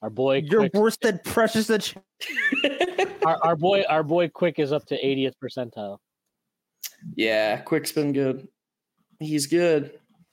Our 0.01 0.09
boy, 0.09 0.43
You're 0.45 0.61
Quick, 0.61 0.73
worse 0.73 0.97
than 0.97 1.19
Precious. 1.23 1.67
The 1.67 1.93
our, 3.25 3.37
our 3.43 3.55
boy, 3.55 3.83
our 3.89 4.03
boy, 4.03 4.29
Quick 4.29 4.59
is 4.59 4.71
up 4.71 4.85
to 4.87 4.95
80th 4.95 5.33
percentile, 5.43 5.97
yeah, 7.15 7.57
Quick's 7.57 7.91
been 7.91 8.13
good. 8.13 8.47
He's 9.19 9.47
good. 9.47 9.91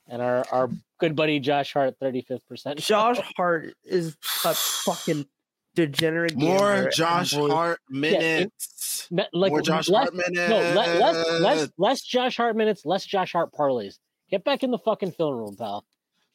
and 0.09 0.21
our 0.21 0.45
our 0.53 0.71
good 1.01 1.17
buddy 1.17 1.41
Josh 1.41 1.73
Hart 1.73 1.97
thirty 2.01 2.23
fifth 2.23 2.47
percent. 2.47 2.79
Josh 2.79 3.19
Hart 3.37 3.75
is 3.85 4.17
a 4.45 4.55
fucking 4.55 5.27
degenerate. 5.75 6.37
More 6.37 6.91
Josh 6.95 7.33
Hart 7.33 7.81
minutes. 7.89 9.09
Me- 9.11 9.25
like 9.33 9.51
More 9.51 9.63
Josh 9.63 9.89
less, 9.89 10.05
Hart 10.11 10.15
minutes. 10.15 10.51
No, 10.51 10.57
le- 10.59 10.99
less, 10.99 11.41
less, 11.41 11.69
less 11.79 12.03
Josh 12.03 12.37
Hart 12.37 12.57
minutes, 12.57 12.85
less 12.87 13.05
Josh 13.07 13.33
Hart 13.33 13.53
parlays. 13.53 13.99
Get 14.31 14.45
back 14.45 14.63
in 14.63 14.71
the 14.71 14.79
fucking 14.79 15.13
film 15.13 15.37
room, 15.37 15.57
pal. 15.57 15.85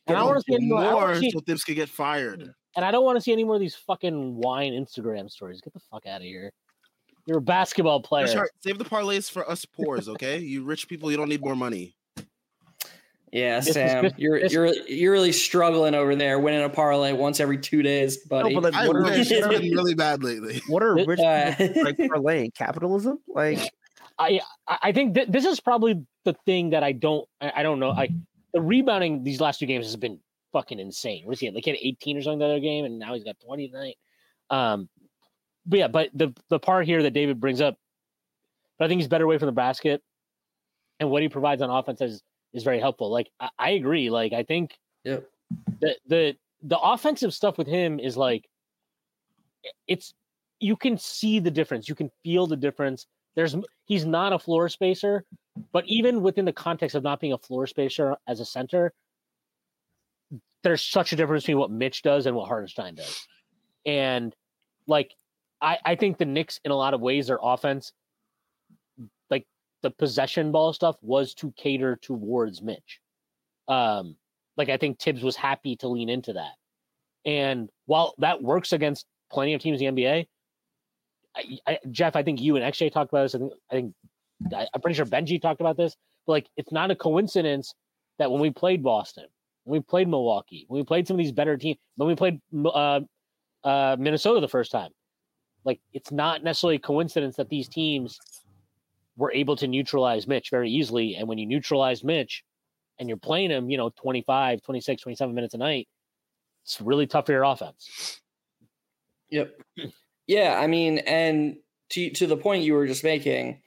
And 0.07 0.17
I 0.17 0.21
don't 0.21 0.29
want 0.29 0.39
to 0.39 0.51
see 0.51 0.55
any 0.55 0.65
more. 0.67 0.79
I 0.83 0.91
more 0.91 1.15
see- 1.15 1.31
so 1.31 1.39
Thibs 1.39 1.63
could 1.63 1.75
get 1.75 1.89
fired. 1.89 2.53
and 2.75 2.85
I 2.85 2.91
don't 2.91 3.03
want 3.05 3.17
to 3.17 3.21
see 3.21 3.31
any 3.31 3.43
more 3.43 3.55
of 3.55 3.61
these 3.61 3.75
fucking 3.75 4.35
wine 4.37 4.73
Instagram 4.73 5.29
stories. 5.29 5.61
Get 5.61 5.73
the 5.73 5.79
fuck 5.91 6.05
out 6.07 6.21
of 6.21 6.23
here. 6.25 6.51
You're 7.25 7.37
a 7.37 7.41
basketball 7.41 8.01
player. 8.01 8.25
Josh 8.25 8.35
Hart, 8.35 8.51
save 8.61 8.79
the 8.79 8.85
parlays 8.85 9.29
for 9.29 9.47
us 9.49 9.63
poors, 9.65 10.09
okay? 10.09 10.39
You 10.39 10.63
rich 10.63 10.87
people, 10.87 11.11
you 11.11 11.17
don't 11.17 11.29
need 11.29 11.41
more 11.41 11.55
money. 11.55 11.95
Yeah, 13.31 13.57
This 13.59 13.67
is- 13.69 13.73
Sam, 13.75 14.03
this- 14.05 14.13
you're 14.17 14.39
this- 14.39 14.53
you're 14.53 14.67
you're 14.87 15.11
really 15.11 15.31
struggling 15.31 15.93
over 15.95 16.15
there, 16.15 16.39
winning 16.39 16.63
a 16.63 16.69
parlay 16.69 17.13
once 17.13 17.39
every 17.39 17.57
two 17.59 17.81
days, 17.83 18.17
buddy. 18.25 18.53
but 18.55 18.63
like, 18.63 18.73
I 18.73 18.87
what 18.87 18.95
are, 18.95 19.03
wish 19.03 19.29
been 19.29 19.49
really 19.49 19.93
bad 19.95 20.23
lately. 20.23 20.61
what 20.67 20.81
are 20.83 20.97
It- 20.97 21.07
rich 21.07 21.19
uh, 21.19 21.53
like 21.83 21.97
parlaying 21.97 22.53
capitalism? 22.55 23.19
Like 23.27 23.59
I 24.17 24.41
I 24.67 24.77
I 24.83 24.91
think 24.91 25.13
th- 25.15 25.27
this 25.29 25.45
is 25.45 25.59
probably 25.59 26.03
the 26.25 26.33
thing 26.45 26.71
that 26.71 26.83
I 26.83 26.91
don't 26.91 27.27
I, 27.39 27.51
I 27.57 27.63
don't 27.63 27.79
know. 27.79 27.89
Like 27.89 28.11
the 28.53 28.61
rebounding 28.61 29.23
these 29.23 29.39
last 29.39 29.59
two 29.59 29.67
games 29.67 29.85
has 29.85 29.95
been 29.95 30.19
fucking 30.51 30.79
insane. 30.79 31.25
What 31.25 31.33
is 31.33 31.39
he? 31.39 31.47
at? 31.47 31.53
Like 31.53 31.65
he 31.65 31.69
had 31.69 31.79
18 31.79 32.17
or 32.17 32.21
something 32.23 32.39
the 32.39 32.45
other 32.45 32.59
game, 32.59 32.85
and 32.85 32.97
now 32.97 33.13
he's 33.13 33.23
got 33.23 33.35
20 33.45 33.67
tonight. 33.69 33.95
Um, 34.49 34.89
but 35.67 35.77
yeah, 35.79 35.87
but 35.87 36.09
the 36.15 36.33
the 36.49 36.57
part 36.57 36.87
here 36.87 37.03
that 37.03 37.11
David 37.11 37.39
brings 37.39 37.61
up, 37.61 37.75
but 38.79 38.85
I 38.85 38.87
think 38.87 38.99
he's 39.01 39.07
better 39.07 39.25
away 39.25 39.37
from 39.37 39.45
the 39.45 39.51
basket, 39.51 40.01
and 40.99 41.11
what 41.11 41.21
he 41.21 41.29
provides 41.29 41.61
on 41.61 41.69
offense 41.69 42.01
is 42.01 42.23
is 42.53 42.63
very 42.63 42.79
helpful. 42.79 43.09
Like 43.11 43.29
I, 43.39 43.49
I 43.57 43.69
agree. 43.71 44.09
Like 44.09 44.33
I 44.33 44.43
think 44.43 44.77
Yep. 45.03 45.29
the 45.79 45.95
the 46.07 46.35
the 46.63 46.79
offensive 46.79 47.33
stuff 47.33 47.57
with 47.57 47.67
him 47.67 47.99
is 47.99 48.17
like 48.17 48.49
it's 49.87 50.13
you 50.59 50.75
can 50.75 50.97
see 50.97 51.39
the 51.39 51.51
difference. 51.51 51.87
You 51.87 51.95
can 51.95 52.11
feel 52.23 52.47
the 52.47 52.57
difference. 52.57 53.07
There's 53.35 53.55
he's 53.85 54.05
not 54.05 54.33
a 54.33 54.39
floor 54.39 54.67
spacer, 54.69 55.23
but 55.71 55.85
even 55.87 56.21
within 56.21 56.45
the 56.45 56.53
context 56.53 56.95
of 56.95 57.03
not 57.03 57.19
being 57.19 57.33
a 57.33 57.37
floor 57.37 57.67
spacer 57.67 58.15
as 58.27 58.39
a 58.39 58.45
center, 58.45 58.93
there's 60.63 60.83
such 60.83 61.13
a 61.13 61.15
difference 61.15 61.43
between 61.43 61.59
what 61.59 61.71
Mitch 61.71 62.01
does 62.01 62.25
and 62.25 62.35
what 62.35 62.47
Hartenstein 62.47 62.95
does. 62.95 63.27
And 63.85 64.35
like 64.87 65.15
I, 65.61 65.77
I 65.85 65.95
think 65.95 66.17
the 66.17 66.25
Knicks 66.25 66.59
in 66.65 66.71
a 66.71 66.75
lot 66.75 66.93
of 66.93 67.01
ways 67.01 67.27
their 67.27 67.39
offense, 67.41 67.93
the 69.81 69.91
possession 69.91 70.51
ball 70.51 70.73
stuff, 70.73 70.95
was 71.01 71.33
to 71.35 71.53
cater 71.57 71.97
towards 72.01 72.61
Mitch. 72.61 72.99
Um, 73.67 74.15
like 74.57 74.69
I 74.69 74.77
think 74.77 74.99
Thibs 74.99 75.23
was 75.23 75.35
happy 75.35 75.75
to 75.77 75.87
lean 75.87 76.09
into 76.09 76.33
that. 76.33 76.53
And 77.25 77.69
while 77.85 78.13
that 78.17 78.41
works 78.41 78.73
against 78.73 79.05
plenty 79.31 79.53
of 79.53 79.61
teams 79.61 79.81
in 79.81 79.95
the 79.95 80.01
NBA, 80.01 80.27
I, 81.35 81.57
I, 81.67 81.79
Jeff, 81.91 82.15
I 82.15 82.23
think 82.23 82.41
you 82.41 82.55
and 82.55 82.65
XJ 82.65 82.91
talked 82.91 83.11
about 83.11 83.23
this. 83.23 83.35
I 83.35 83.37
think, 83.37 83.53
I 83.71 83.75
think 83.75 83.93
I, 84.53 84.67
I'm 84.73 84.81
pretty 84.81 84.95
sure 84.95 85.05
Benji 85.05 85.41
talked 85.41 85.61
about 85.61 85.77
this. 85.77 85.95
But 86.25 86.33
like, 86.33 86.47
it's 86.57 86.71
not 86.71 86.91
a 86.91 86.95
coincidence 86.95 87.73
that 88.17 88.31
when 88.31 88.41
we 88.41 88.49
played 88.49 88.83
Boston, 88.83 89.25
when 89.63 89.79
we 89.79 89.83
played 89.83 90.07
Milwaukee, 90.07 90.65
when 90.67 90.79
we 90.79 90.85
played 90.85 91.07
some 91.07 91.15
of 91.15 91.19
these 91.19 91.31
better 91.31 91.57
teams, 91.57 91.77
when 91.95 92.07
we 92.07 92.15
played 92.15 92.41
uh, 92.65 93.01
uh, 93.63 93.95
Minnesota 93.99 94.41
the 94.41 94.47
first 94.47 94.71
time, 94.71 94.91
like 95.65 95.79
it's 95.93 96.11
not 96.11 96.43
necessarily 96.43 96.77
a 96.77 96.79
coincidence 96.79 97.35
that 97.35 97.49
these 97.49 97.67
teams 97.67 98.19
were 99.19 99.31
able 99.33 99.57
to 99.57 99.67
neutralize 99.67 100.27
Mitch 100.27 100.49
very 100.49 100.71
easily. 100.71 101.15
And 101.15 101.27
when 101.27 101.37
you 101.37 101.45
neutralize 101.45 102.03
Mitch 102.03 102.43
and 102.97 103.09
you're 103.09 103.17
playing 103.17 103.51
him, 103.51 103.69
you 103.69 103.77
know, 103.77 103.89
25, 104.01 104.61
26, 104.61 105.01
27 105.01 105.35
minutes 105.35 105.53
a 105.53 105.57
night, 105.57 105.87
it's 106.63 106.79
really 106.79 107.05
tough 107.05 107.25
for 107.25 107.33
your 107.33 107.43
offense. 107.43 108.21
Yep. 109.29 109.59
Yeah, 110.25 110.57
I 110.59 110.67
mean, 110.67 110.99
and 110.99 111.57
to 111.89 112.09
to 112.11 112.27
the 112.27 112.37
point 112.37 112.63
you 112.63 112.73
were 112.73 112.87
just 112.87 113.03
making, 113.03 113.61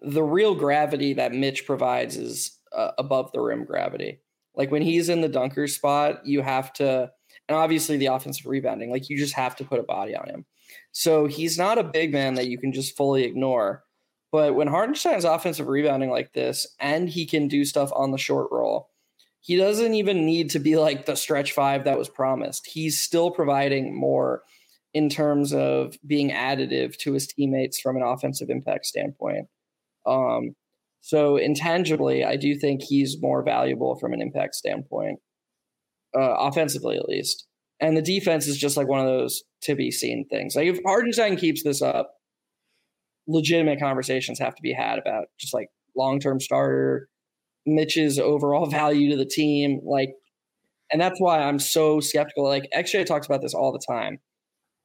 the 0.00 0.22
real 0.22 0.54
gravity 0.54 1.14
that 1.14 1.32
Mitch 1.32 1.64
provides 1.64 2.16
is 2.16 2.58
uh, 2.72 2.90
above 2.98 3.32
the 3.32 3.40
rim 3.40 3.64
gravity. 3.64 4.20
Like 4.54 4.70
when 4.70 4.82
he's 4.82 5.08
in 5.08 5.20
the 5.20 5.28
dunker 5.28 5.66
spot, 5.66 6.26
you 6.26 6.42
have 6.42 6.72
to, 6.74 7.10
and 7.48 7.56
obviously 7.56 7.96
the 7.96 8.06
offensive 8.06 8.46
rebounding, 8.46 8.90
like 8.90 9.08
you 9.08 9.16
just 9.16 9.34
have 9.34 9.56
to 9.56 9.64
put 9.64 9.80
a 9.80 9.84
body 9.84 10.14
on 10.14 10.28
him. 10.28 10.44
So 10.92 11.26
he's 11.26 11.56
not 11.56 11.78
a 11.78 11.84
big 11.84 12.12
man 12.12 12.34
that 12.34 12.48
you 12.48 12.58
can 12.58 12.72
just 12.72 12.96
fully 12.96 13.24
ignore. 13.24 13.84
But 14.32 14.54
when 14.54 14.66
Hartenstein's 14.66 15.26
offensive 15.26 15.68
rebounding 15.68 16.10
like 16.10 16.32
this, 16.32 16.66
and 16.80 17.08
he 17.08 17.26
can 17.26 17.48
do 17.48 17.66
stuff 17.66 17.92
on 17.94 18.10
the 18.10 18.18
short 18.18 18.48
roll, 18.50 18.88
he 19.40 19.56
doesn't 19.56 19.94
even 19.94 20.24
need 20.24 20.50
to 20.50 20.58
be 20.58 20.76
like 20.76 21.04
the 21.04 21.16
stretch 21.16 21.52
five 21.52 21.84
that 21.84 21.98
was 21.98 22.08
promised. 22.08 22.66
He's 22.66 22.98
still 22.98 23.30
providing 23.30 23.94
more 23.94 24.42
in 24.94 25.08
terms 25.08 25.52
of 25.52 25.96
being 26.06 26.30
additive 26.30 26.96
to 26.98 27.12
his 27.12 27.26
teammates 27.26 27.80
from 27.80 27.96
an 27.96 28.02
offensive 28.02 28.48
impact 28.50 28.86
standpoint. 28.86 29.48
Um, 30.06 30.54
so 31.00 31.36
intangibly, 31.36 32.24
I 32.24 32.36
do 32.36 32.54
think 32.54 32.82
he's 32.82 33.20
more 33.20 33.42
valuable 33.42 33.96
from 33.96 34.12
an 34.12 34.22
impact 34.22 34.54
standpoint, 34.54 35.18
uh, 36.16 36.36
offensively 36.38 36.96
at 36.96 37.08
least. 37.08 37.46
And 37.80 37.96
the 37.96 38.02
defense 38.02 38.46
is 38.46 38.56
just 38.56 38.76
like 38.76 38.86
one 38.86 39.00
of 39.00 39.06
those 39.06 39.42
to 39.62 39.74
be 39.74 39.90
seen 39.90 40.26
things. 40.30 40.54
Like 40.54 40.68
if 40.68 40.78
Hartenstein 40.86 41.36
keeps 41.36 41.64
this 41.64 41.82
up, 41.82 42.14
legitimate 43.26 43.78
conversations 43.78 44.38
have 44.38 44.54
to 44.54 44.62
be 44.62 44.72
had 44.72 44.98
about 44.98 45.26
just 45.38 45.54
like 45.54 45.68
long 45.96 46.20
term 46.20 46.40
starter, 46.40 47.08
Mitch's 47.66 48.18
overall 48.18 48.66
value 48.70 49.10
to 49.10 49.16
the 49.16 49.26
team, 49.26 49.80
like, 49.84 50.10
and 50.90 51.00
that's 51.00 51.20
why 51.20 51.40
I'm 51.40 51.58
so 51.58 52.00
skeptical. 52.00 52.44
Like 52.44 52.68
XJ 52.74 53.06
talks 53.06 53.26
about 53.26 53.40
this 53.40 53.54
all 53.54 53.72
the 53.72 53.84
time, 53.86 54.18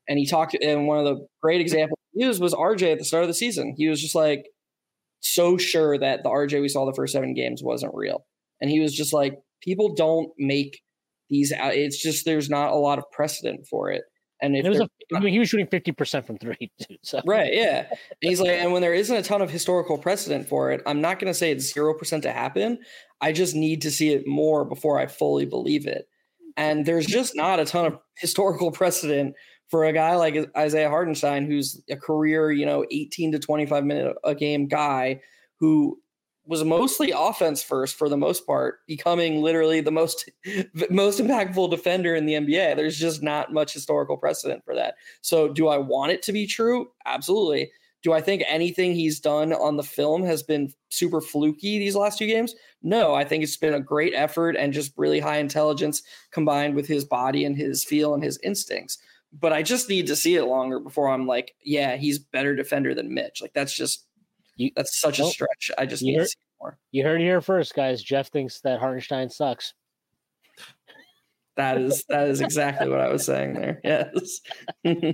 and 0.08 0.18
he 0.18 0.26
talked. 0.26 0.56
And 0.62 0.88
one 0.88 1.00
of 1.00 1.06
the 1.06 1.28
great 1.42 1.62
examples 1.62 2.00
he 2.14 2.24
used 2.24 2.42
was 2.42 2.54
RJ 2.54 2.94
at 2.94 3.00
the 3.00 3.06
start 3.06 3.24
of 3.24 3.28
the 3.28 3.34
season. 3.34 3.76
He 3.78 3.90
was 3.90 4.02
just 4.02 4.16
like 4.16 4.46
so 5.20 5.58
sure 5.58 5.98
that 5.98 6.24
the 6.24 6.30
RJ 6.30 6.62
we 6.62 6.70
saw 6.70 6.86
the 6.86 6.94
first 6.94 7.14
seven 7.14 7.34
games 7.34 7.62
wasn't 7.64 7.94
real, 7.96 8.26
and 8.62 8.70
he 8.70 8.80
was 8.80 8.96
just 8.96 9.14
like, 9.14 9.36
people 9.62 9.96
don't 9.96 10.30
make 10.38 10.80
these 11.30 11.52
out. 11.52 11.74
It's 11.74 12.02
just 12.02 12.26
there's 12.26 12.50
not 12.50 12.72
a 12.72 12.76
lot 12.78 13.00
of 13.00 13.06
precedent 13.12 13.68
for 13.70 13.92
it. 13.92 14.04
And 14.42 14.56
if 14.56 14.66
it 14.66 14.70
was 14.70 14.80
a, 14.80 14.90
I 15.16 15.20
mean, 15.20 15.34
he 15.34 15.40
was 15.40 15.50
shooting 15.50 15.68
50% 15.68 16.26
from 16.26 16.38
three, 16.38 16.72
too. 16.82 16.98
So 17.02 17.22
Right, 17.26 17.54
yeah. 17.54 17.88
And 17.90 17.98
he's 18.22 18.40
like, 18.40 18.52
and 18.52 18.72
when 18.72 18.82
there 18.82 18.94
isn't 18.94 19.16
a 19.16 19.24
ton 19.24 19.42
of 19.42 19.50
historical 19.50 19.98
precedent 19.98 20.48
for 20.48 20.72
it, 20.72 20.82
I'm 20.86 21.02
not 21.02 21.20
going 21.20 21.32
to 21.32 21.38
say 21.38 21.52
it's 21.52 21.74
0% 21.74 22.22
to 22.22 22.32
happen. 22.32 22.80
I 23.20 23.32
just 23.32 23.56
need 23.56 23.82
to 23.82 23.92
see 23.92 24.10
it 24.10 24.28
more 24.28 24.66
before 24.66 25.00
I 25.00 25.08
fully 25.08 25.46
believe 25.46 25.88
it. 25.88 26.08
And 26.56 26.86
there's 26.86 27.06
just 27.06 27.36
not 27.36 27.60
a 27.60 27.66
ton 27.66 27.86
of 27.86 28.00
historical 28.18 28.72
precedent 28.72 29.36
for 29.70 29.86
a 29.86 29.94
guy 29.94 30.16
like 30.16 30.50
Isaiah 30.56 30.90
Hartenstein, 30.90 31.46
who's 31.46 31.82
a 31.90 31.98
career, 31.98 32.52
you 32.52 32.66
know, 32.66 32.86
18 32.92 33.34
to 33.34 33.40
25 33.40 33.84
minute 33.84 34.16
a 34.24 34.34
game 34.34 34.68
guy 34.68 35.20
who 35.60 36.00
was 36.48 36.64
mostly 36.64 37.12
offense 37.12 37.62
first 37.62 37.96
for 37.96 38.10
the 38.10 38.18
most 38.18 38.48
part, 38.48 38.80
becoming 38.88 39.42
literally 39.42 39.82
the 39.82 39.92
most 39.92 40.30
most 40.90 41.20
impactful 41.20 41.70
defender 41.70 42.16
in 42.16 42.26
the 42.26 42.34
NBA. 42.34 42.76
There's 42.76 42.98
just 42.98 43.22
not 43.22 43.54
much 43.54 43.74
historical 43.74 44.18
precedent 44.18 44.64
for 44.64 44.76
that. 44.76 44.96
So, 45.22 45.50
do 45.50 45.68
I 45.68 45.78
want 45.78 46.12
it 46.12 46.22
to 46.24 46.32
be 46.32 46.48
true? 46.48 46.90
Absolutely. 47.06 47.72
Do 48.04 48.14
I 48.14 48.22
think 48.22 48.44
anything 48.48 48.94
he's 48.94 49.20
done 49.20 49.52
on 49.52 49.76
the 49.76 49.84
film 49.84 50.24
has 50.24 50.44
been 50.44 50.72
super 50.90 51.20
fluky 51.20 51.80
these 51.80 51.96
last 51.96 52.18
two 52.18 52.28
games? 52.28 52.56
No, 52.82 53.14
I 53.14 53.26
think 53.26 53.44
it's 53.44 53.58
been 53.58 53.74
a 53.74 53.82
great 53.82 54.14
effort 54.16 54.56
and 54.56 54.72
just 54.72 54.94
really 54.98 55.20
high 55.20 55.40
intelligence 55.40 56.04
combined 56.32 56.76
with 56.76 56.88
his 56.88 57.04
body 57.04 57.44
and 57.44 57.58
his 57.58 57.84
feel 57.84 58.14
and 58.14 58.24
his 58.24 58.40
instincts. 58.44 58.98
But 59.34 59.52
I 59.52 59.62
just 59.62 59.90
need 59.90 60.08
to 60.08 60.16
see 60.16 60.36
it 60.36 60.46
longer 60.46 60.80
before 60.80 61.10
I'm 61.10 61.28
like, 61.28 61.54
yeah, 61.62 61.98
he's 61.98 62.18
better 62.18 62.56
defender 62.56 62.96
than 62.96 63.14
Mitch. 63.14 63.42
Like 63.42 63.54
that's 63.54 63.76
just 63.76 64.07
You- 64.58 64.72
that's 64.76 65.00
such 65.00 65.20
a 65.20 65.26
stretch. 65.26 65.72
I 65.78 65.86
just 65.86 66.02
You 66.02 66.08
need 66.08 66.14
to 66.14 66.20
heard- 66.22 66.28
see 66.30 66.34
it 66.40 66.62
more. 66.62 66.78
you 66.92 67.04
heard 67.04 67.22
it 67.22 67.26
here 67.26 67.42
first, 67.42 67.74
guys. 67.74 68.02
Jeff 68.04 68.28
thinks 68.30 68.60
that 68.62 68.80
Hartenstein 68.80 69.30
sucks. 69.30 69.74
That 71.56 71.78
is 71.80 72.04
that 72.10 72.28
is 72.28 72.42
exactly 72.42 72.90
what 72.90 73.00
I 73.00 73.10
was 73.10 73.26
saying 73.26 73.54
there. 73.54 73.82
Yes. 73.84 74.42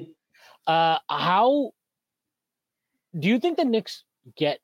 Uh, 0.66 0.98
how 1.10 1.72
do 3.20 3.28
you 3.28 3.38
think 3.38 3.58
the 3.58 3.66
Knicks 3.66 4.06
get 4.38 4.60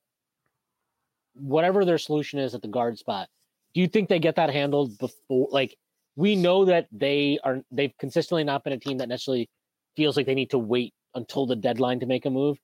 whatever 1.36 1.84
their 1.84 1.98
solution 1.98 2.40
is 2.40 2.56
at 2.56 2.62
the 2.62 2.70
guard 2.70 2.98
spot? 2.98 3.28
Do 3.74 3.82
you 3.82 3.88
think 3.90 4.08
they 4.08 4.20
get 4.20 4.38
that 4.38 4.50
handled 4.50 4.98
before? 4.98 5.50
Like, 5.52 5.76
we 6.16 6.38
know 6.38 6.64
that 6.64 6.88
they 6.94 7.38
are, 7.44 7.62
they've 7.70 7.92
consistently 8.00 8.46
not 8.46 8.64
been 8.64 8.72
a 8.72 8.80
team 8.80 8.98
that 9.00 9.10
necessarily 9.10 9.50
feels 9.98 10.16
like 10.16 10.26
they 10.26 10.36
need 10.36 10.52
to 10.52 10.58
wait 10.58 10.94
until 11.16 11.46
the 11.46 11.56
deadline 11.58 12.00
to 12.00 12.06
make 12.06 12.26
a 12.26 12.30
move. 12.30 12.58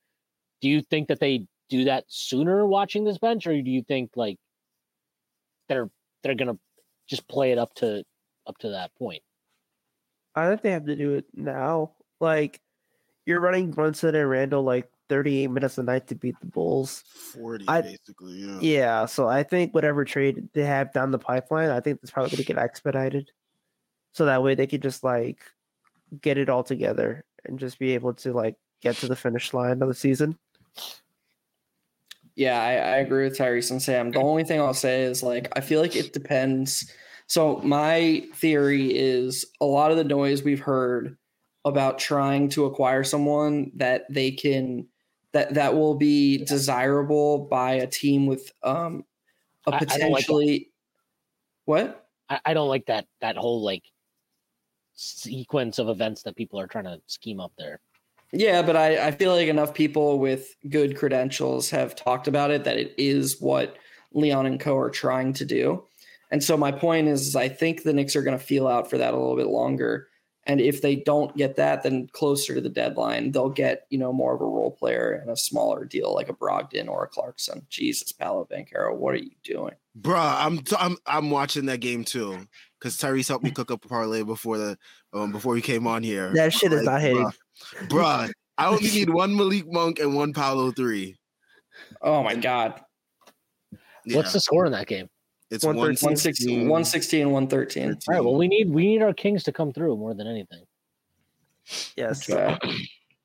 Do 0.62 0.70
you 0.70 0.80
think 0.80 1.08
that 1.08 1.20
they 1.20 1.46
do 1.68 1.84
that 1.84 2.04
sooner 2.08 2.66
watching 2.66 3.04
this 3.04 3.18
bench, 3.18 3.46
or 3.46 3.60
do 3.60 3.70
you 3.70 3.82
think 3.82 4.12
like 4.16 4.38
they're 5.68 5.90
they're 6.22 6.34
gonna 6.34 6.58
just 7.08 7.26
play 7.28 7.52
it 7.52 7.58
up 7.58 7.74
to 7.74 8.04
up 8.46 8.58
to 8.58 8.70
that 8.70 8.94
point? 8.96 9.22
I 10.34 10.48
think 10.48 10.62
they 10.62 10.72
have 10.72 10.86
to 10.86 10.96
do 10.96 11.14
it 11.14 11.26
now. 11.34 11.92
Like 12.20 12.60
you're 13.24 13.40
running 13.40 13.70
Brunson 13.70 14.14
and 14.14 14.28
Randle 14.28 14.62
like 14.62 14.90
38 15.08 15.48
minutes 15.48 15.78
a 15.78 15.82
night 15.82 16.06
to 16.08 16.14
beat 16.14 16.38
the 16.40 16.46
Bulls. 16.46 17.02
40 17.34 17.64
I- 17.68 17.80
basically, 17.80 18.34
yeah. 18.34 18.58
Yeah, 18.60 19.06
so 19.06 19.28
I 19.28 19.42
think 19.42 19.74
whatever 19.74 20.04
trade 20.04 20.48
they 20.52 20.64
have 20.64 20.92
down 20.92 21.10
the 21.10 21.18
pipeline, 21.18 21.70
I 21.70 21.80
think 21.80 22.00
it's 22.02 22.10
probably 22.10 22.30
going 22.30 22.44
to 22.44 22.44
get 22.44 22.58
expedited. 22.58 23.30
So 24.12 24.26
that 24.26 24.42
way 24.42 24.54
they 24.54 24.66
could 24.66 24.82
just 24.82 25.04
like 25.04 25.40
get 26.20 26.38
it 26.38 26.48
all 26.48 26.62
together 26.62 27.24
and 27.44 27.58
just 27.58 27.78
be 27.78 27.92
able 27.94 28.14
to 28.14 28.32
like 28.32 28.56
get 28.80 28.96
to 28.96 29.08
the 29.08 29.16
finish 29.16 29.52
line 29.52 29.82
of 29.82 29.88
the 29.88 29.94
season. 29.94 30.38
Yeah, 32.36 32.60
I, 32.60 32.72
I 32.72 32.96
agree 32.98 33.24
with 33.24 33.38
Tyrese 33.38 33.70
and 33.70 33.82
Sam. 33.82 34.10
The 34.10 34.20
only 34.20 34.44
thing 34.44 34.60
I'll 34.60 34.74
say 34.74 35.02
is 35.02 35.22
like 35.22 35.48
I 35.56 35.60
feel 35.60 35.80
like 35.80 35.96
it 35.96 36.12
depends. 36.12 36.90
So 37.26 37.56
my 37.58 38.24
theory 38.34 38.96
is 38.96 39.44
a 39.60 39.64
lot 39.64 39.90
of 39.90 39.96
the 39.96 40.04
noise 40.04 40.42
we've 40.42 40.60
heard 40.60 41.16
about 41.64 41.98
trying 41.98 42.48
to 42.50 42.66
acquire 42.66 43.02
someone 43.02 43.72
that 43.74 44.04
they 44.10 44.30
can 44.30 44.86
that 45.32 45.54
that 45.54 45.74
will 45.74 45.94
be 45.94 46.44
desirable 46.44 47.46
by 47.46 47.72
a 47.72 47.86
team 47.86 48.26
with 48.26 48.52
um 48.62 49.04
a 49.66 49.72
I- 49.72 49.76
I 49.76 49.80
like 49.80 49.88
potentially 49.88 50.70
what? 51.64 52.08
I, 52.28 52.40
I 52.46 52.54
don't 52.54 52.68
like 52.68 52.86
that 52.86 53.06
that 53.20 53.36
whole 53.36 53.62
like 53.62 53.84
sequence 54.94 55.78
of 55.78 55.88
events 55.88 56.22
that 56.22 56.36
people 56.36 56.58
are 56.58 56.66
trying 56.66 56.84
to 56.84 57.00
scheme 57.06 57.40
up 57.40 57.52
there. 57.58 57.80
Yeah, 58.38 58.60
but 58.60 58.76
I, 58.76 59.06
I 59.06 59.10
feel 59.12 59.32
like 59.32 59.48
enough 59.48 59.72
people 59.72 60.18
with 60.18 60.54
good 60.68 60.96
credentials 60.96 61.70
have 61.70 61.96
talked 61.96 62.28
about 62.28 62.50
it 62.50 62.64
that 62.64 62.76
it 62.76 62.94
is 62.98 63.40
what 63.40 63.76
Leon 64.12 64.44
and 64.44 64.60
Co 64.60 64.76
are 64.76 64.90
trying 64.90 65.32
to 65.34 65.44
do. 65.44 65.84
And 66.30 66.44
so 66.44 66.56
my 66.56 66.70
point 66.70 67.08
is, 67.08 67.28
is 67.28 67.36
I 67.36 67.48
think 67.48 67.82
the 67.82 67.94
Knicks 67.94 68.14
are 68.14 68.22
going 68.22 68.38
to 68.38 68.44
feel 68.44 68.68
out 68.68 68.90
for 68.90 68.98
that 68.98 69.14
a 69.14 69.16
little 69.16 69.36
bit 69.36 69.46
longer. 69.46 70.08
And 70.44 70.60
if 70.60 70.82
they 70.82 70.96
don't 70.96 71.36
get 71.36 71.56
that, 71.56 71.82
then 71.82 72.08
closer 72.12 72.54
to 72.54 72.60
the 72.60 72.68
deadline, 72.68 73.32
they'll 73.32 73.48
get, 73.48 73.86
you 73.90 73.98
know, 73.98 74.12
more 74.12 74.34
of 74.34 74.40
a 74.40 74.44
role 74.44 74.70
player 74.70 75.12
and 75.12 75.30
a 75.30 75.36
smaller 75.36 75.84
deal 75.84 76.14
like 76.14 76.28
a 76.28 76.34
Brogdon 76.34 76.88
or 76.88 77.04
a 77.04 77.08
Clarkson. 77.08 77.66
Jesus, 77.68 78.12
Paolo 78.12 78.46
Banchero, 78.50 78.94
what 78.94 79.14
are 79.14 79.18
you 79.18 79.32
doing? 79.42 79.74
Bruh, 80.00 80.44
I'm 80.44 80.58
t- 80.58 80.76
I'm 80.78 80.96
I'm 81.06 81.30
watching 81.30 81.66
that 81.66 81.80
game 81.80 82.04
too. 82.04 82.46
Cause 82.80 82.96
Tyrese 82.96 83.28
helped 83.28 83.44
me 83.44 83.50
cook 83.50 83.70
up 83.70 83.84
a 83.84 83.88
parlay 83.88 84.22
before 84.22 84.58
the 84.58 84.78
um 85.12 85.32
before 85.32 85.54
we 85.54 85.62
came 85.62 85.86
on 85.86 86.02
here. 86.02 86.32
That 86.34 86.52
shit 86.52 86.72
is 86.72 86.80
Like, 86.80 86.92
not 86.92 87.00
hitting. 87.00 87.24
Bruh, 87.24 87.32
bruh, 87.88 88.30
I 88.58 88.66
only 88.68 88.90
need 88.90 89.10
one 89.10 89.34
Malik 89.36 89.64
Monk 89.70 89.98
and 89.98 90.14
one 90.14 90.32
Paolo 90.32 90.70
three. 90.72 91.16
Oh 92.02 92.22
my 92.22 92.34
God. 92.34 92.80
Yeah, 94.04 94.16
What's 94.16 94.32
the 94.32 94.40
score 94.40 94.66
in 94.66 94.72
that 94.72 94.86
game? 94.86 95.08
it's 95.50 95.64
113. 95.64 96.06
116, 96.06 96.68
116 96.68 97.30
113. 97.30 97.90
All 97.90 97.96
right, 98.14 98.24
well, 98.24 98.34
we 98.34 98.48
need 98.48 98.70
we 98.70 98.86
need 98.86 99.02
our 99.02 99.12
Kings 99.12 99.44
to 99.44 99.52
come 99.52 99.72
through 99.72 99.96
more 99.96 100.14
than 100.14 100.26
anything. 100.26 100.62
Yes. 101.96 102.28
Okay. 102.30 102.56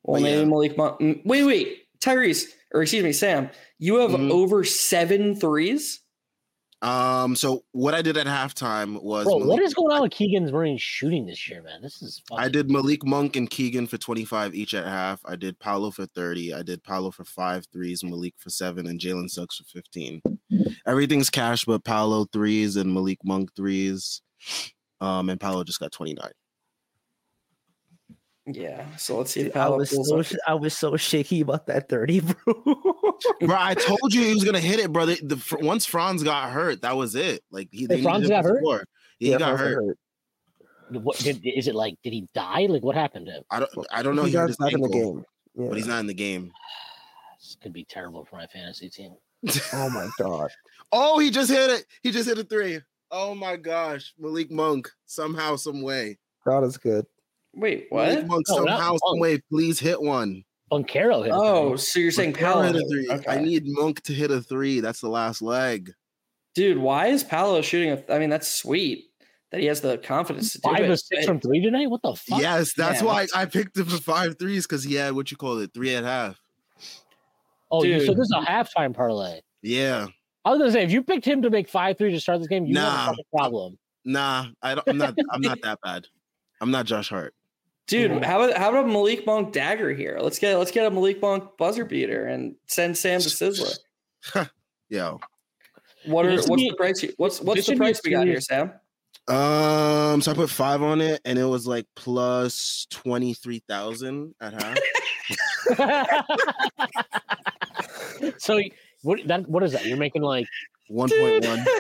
Well, 0.04 0.16
But 0.20 0.22
maybe 0.24 0.40
yeah. 0.40 0.46
Malik 0.46 0.78
Monk. 0.78 1.00
mm, 1.00 1.22
Wait, 1.26 1.44
wait, 1.44 1.78
Tyrese, 2.00 2.46
or 2.74 2.82
excuse 2.82 3.04
me, 3.04 3.12
Sam. 3.14 3.50
You 3.78 3.98
have 3.98 4.12
Mhm. 4.12 4.32
over 4.32 4.64
seven 4.64 5.36
threes. 5.36 6.00
Um, 6.82 7.36
so 7.36 7.64
what 7.74 7.94
I 7.94 8.02
did 8.02 8.18
at 8.18 8.26
halftime 8.26 9.02
was 9.04 9.26
Bro, 9.26 9.38
what 9.38 9.46
Malik- 9.48 9.62
is 9.62 9.74
going 9.76 9.92
on 9.96 10.02
with 10.02 10.12
Keegan's 10.12 10.52
Marine 10.52 10.80
shooting 10.80 11.28
this 11.28 11.48
year, 11.48 11.62
man? 11.62 11.82
This 11.82 12.02
is 12.02 12.24
fucking 12.28 12.44
I 12.44 12.50
did 12.50 12.72
Malik 12.72 13.06
Monk 13.06 13.36
and 13.36 13.48
Keegan 13.50 13.86
for 13.86 13.98
25 13.98 14.56
each 14.56 14.74
at 14.74 14.86
half. 14.86 15.22
I 15.26 15.36
did 15.36 15.60
Paolo 15.60 15.92
for 15.92 16.08
30. 16.08 16.54
I 16.54 16.64
did 16.64 16.84
Paolo 16.84 17.12
for 17.12 17.24
five 17.24 17.66
threes, 17.72 18.04
Malik 18.04 18.34
for 18.38 18.50
seven, 18.50 18.88
and 18.88 19.00
Jalen 19.00 19.30
Suggs 19.30 19.58
for 19.58 19.66
15. 19.66 20.22
Everything's 20.88 21.30
cash 21.30 21.66
but 21.66 21.84
Paolo 21.84 22.26
threes 22.34 22.76
and 22.76 22.94
Malik 22.94 23.20
Monk 23.24 23.56
threes. 23.56 24.22
Um, 25.00 25.30
and 25.30 25.40
Paolo 25.40 25.64
just 25.64 25.80
got 25.80 25.92
29. 25.92 26.32
Yeah. 28.48 28.86
So 28.98 29.18
let's 29.18 29.32
see 29.32 29.42
if 29.42 29.56
I 29.56 29.70
was 29.70 29.90
so 29.90 30.22
sh- 30.22 30.36
I 30.48 30.56
was 30.56 30.76
so 30.76 30.98
shaky 30.98 31.42
about 31.42 31.68
that 31.68 31.90
30, 31.90 32.22
bro. 32.22 32.36
Bro, 33.42 33.56
I 33.60 33.76
told 33.76 34.14
you 34.14 34.22
he 34.24 34.34
was 34.34 34.44
gonna 34.44 34.60
hit 34.60 34.80
it, 34.80 34.92
brother. 34.92 35.16
The, 35.22 35.38
fr- 35.38 35.58
once 35.60 35.86
Franz 35.86 36.24
got 36.24 36.50
hurt, 36.50 36.82
that 36.82 36.98
was 36.98 37.14
it. 37.16 37.44
Like 37.52 37.70
he, 37.72 37.86
they 37.86 38.02
Franz 38.02 38.28
got 38.28 38.44
hurt? 38.44 38.60
score. 38.60 38.84
Yeah, 39.20 39.34
he 39.34 39.38
got 39.38 39.60
hurt. 39.60 39.96
what 40.90 41.18
did 41.20 41.40
is 41.46 41.68
it 41.68 41.76
like? 41.76 41.96
Did 42.04 42.14
he 42.14 42.28
die? 42.34 42.66
Like 42.68 42.84
what 42.84 42.96
happened 42.96 43.28
to 43.28 43.34
him? 43.34 43.44
I 43.52 43.60
don't. 43.60 43.72
I 43.92 44.02
don't 44.02 44.16
know. 44.16 44.24
He 44.24 44.32
He 44.32 44.38
hurt 44.38 44.58
got 44.58 44.74
in 44.74 44.82
the 44.82 44.90
game. 44.90 45.24
Yeah. 45.56 45.68
but 45.68 45.78
he's 45.78 45.88
not 45.88 46.00
in 46.00 46.08
the 46.08 46.14
game. 46.14 46.52
This 47.40 47.58
could 47.62 47.74
be 47.74 47.84
terrible 47.86 48.24
for 48.24 48.36
my 48.36 48.46
fantasy 48.48 48.90
team. 48.90 49.16
Oh 49.74 49.90
my 49.90 50.08
god. 50.20 50.52
Oh, 50.92 51.18
he 51.20 51.32
just 51.32 51.50
hit 51.50 51.70
it. 51.72 51.86
He 52.04 52.12
just 52.12 52.30
hit 52.30 52.38
a 52.38 52.44
three. 52.44 52.80
Oh 53.10 53.34
my 53.36 53.56
gosh, 53.56 54.14
Malik 54.20 54.52
Monk 54.52 54.90
somehow, 55.06 55.56
some 55.56 55.82
way. 55.82 56.18
God 56.46 56.64
is 56.64 56.78
good. 56.78 57.06
Wait, 57.54 57.88
what? 57.90 58.26
Monk 58.28 58.46
No, 58.50 58.64
not 58.64 58.80
somehow, 58.80 58.98
some 59.06 59.20
way. 59.20 59.40
Please 59.50 59.80
hit 59.80 60.02
one. 60.02 60.44
Banchero 60.72 61.24
hit. 61.24 61.32
a 61.34 61.36
Oh, 61.36 61.70
three. 61.72 61.78
so 61.78 62.00
you're 62.00 62.12
saying 62.12 62.34
Paolo 62.34 62.62
Paolo? 62.62 62.74
hit 62.74 62.76
a 62.76 62.88
three. 62.88 63.08
Oh, 63.10 63.16
okay. 63.16 63.32
I 63.32 63.42
need 63.42 63.64
Monk 63.66 64.02
to 64.04 64.14
hit 64.14 64.32
a 64.32 64.42
three. 64.42 64.80
That's 64.80 65.02
the 65.02 65.10
last 65.10 65.42
leg. 65.42 65.92
Dude, 66.56 66.78
why 66.78 67.08
is 67.08 67.24
Paolo 67.24 67.62
shooting? 67.62 67.92
A, 67.92 68.14
I 68.14 68.20
mean, 68.20 68.30
that's 68.30 68.48
sweet 68.48 69.06
that 69.52 69.60
he 69.60 69.66
has 69.66 69.82
the 69.82 69.98
confidence 69.98 70.54
to 70.54 70.60
do 70.60 70.70
five 70.70 70.80
it. 70.84 70.90
or 70.90 70.96
six 70.96 71.26
from 71.26 71.42
three 71.42 71.60
tonight. 71.62 71.90
What 71.90 72.02
the 72.02 72.16
fuck? 72.16 72.40
Yes, 72.40 72.74
that's 72.74 73.02
Yeah, 73.02 73.08
why 73.08 73.14
that's- 73.26 73.36
I 73.36 73.46
picked 73.46 73.78
him 73.78 73.86
for 73.86 73.98
five 74.02 74.38
threes 74.40 74.66
because 74.66 74.84
he 74.86 74.96
had 74.96 75.14
what 75.14 75.30
you 75.30 75.36
call 75.38 75.60
it, 75.60 75.74
three 75.74 75.94
and 75.94 76.06
a 76.06 76.10
half. 76.10 76.40
Oh, 77.70 77.84
you, 77.84 78.06
so 78.06 78.14
this 78.14 78.26
is 78.26 78.34
a 78.38 78.42
halftime 78.46 78.94
parlay. 78.94 79.42
Yeah. 79.62 80.08
I 80.44 80.50
was 80.52 80.60
gonna 80.60 80.72
say 80.72 80.84
if 80.84 80.92
you 80.92 81.04
picked 81.04 81.26
him 81.26 81.42
to 81.44 81.50
make 81.50 81.70
five 81.70 81.98
three 81.98 82.12
to 82.12 82.20
start 82.20 82.40
this 82.40 82.48
game, 82.48 82.66
you 82.66 82.78
have 82.78 83.14
a 83.18 83.38
problem. 83.38 83.78
Nah, 84.04 84.48
I 84.62 84.76
don't 84.76 84.88
I'm 84.90 84.98
not 84.98 85.16
I'm 85.32 85.42
not 85.42 85.62
that 85.62 85.80
bad. 85.84 86.08
I'm 86.60 86.72
not 86.72 86.86
Josh 86.86 87.10
Hart. 87.10 87.34
Dude, 87.92 88.24
how 88.24 88.42
about 88.42 88.58
how 88.58 88.70
about 88.70 88.88
Malik 88.88 89.26
Monk 89.26 89.52
dagger 89.52 89.94
here? 89.94 90.18
Let's 90.22 90.40
get 90.40 90.58
let's 90.58 90.72
get 90.72 90.86
a 90.86 90.90
Malik 90.90 91.22
Monk 91.22 91.58
buzzer 91.58 91.84
beater 91.84 92.26
and 92.26 92.56
send 92.68 92.98
Sam 92.98 93.20
to 93.20 93.28
Sizzler. 93.28 93.78
Yo. 94.90 95.20
What 96.06 96.26
are 96.26 96.32
what's 96.32 96.48
should 96.48 96.58
the 96.58 96.74
price? 96.78 97.04
you- 97.04 97.14
What's 97.18 97.42
what's 97.42 97.66
the 97.66 97.74
should 97.74 97.80
be 97.80 97.86
a 97.86 97.90
price 97.90 98.00
we 98.06 98.12
got 98.12 98.28
here, 98.28 98.40
Sam? 98.40 98.72
Um, 99.28 100.22
so 100.22 100.32
I 100.32 100.34
put 100.34 100.50
five 100.50 100.82
on 100.82 101.02
it 101.02 101.20
and 101.26 101.38
it 101.38 101.44
was 101.44 101.68
like 101.68 101.86
plus 101.98 102.88
twenty 102.90 103.34
three 103.34 103.62
thousand 103.68 104.36
at 104.40 104.54
half. 104.54 104.78
so 108.38 108.62
what 109.02 109.20
that 109.28 109.50
what 109.50 109.64
is 109.64 109.74
that? 109.74 109.86
You're 109.86 109.98
making 109.98 110.22
like 110.22 110.48
One 110.92 111.10
point 111.10 111.46
one. 111.46 111.66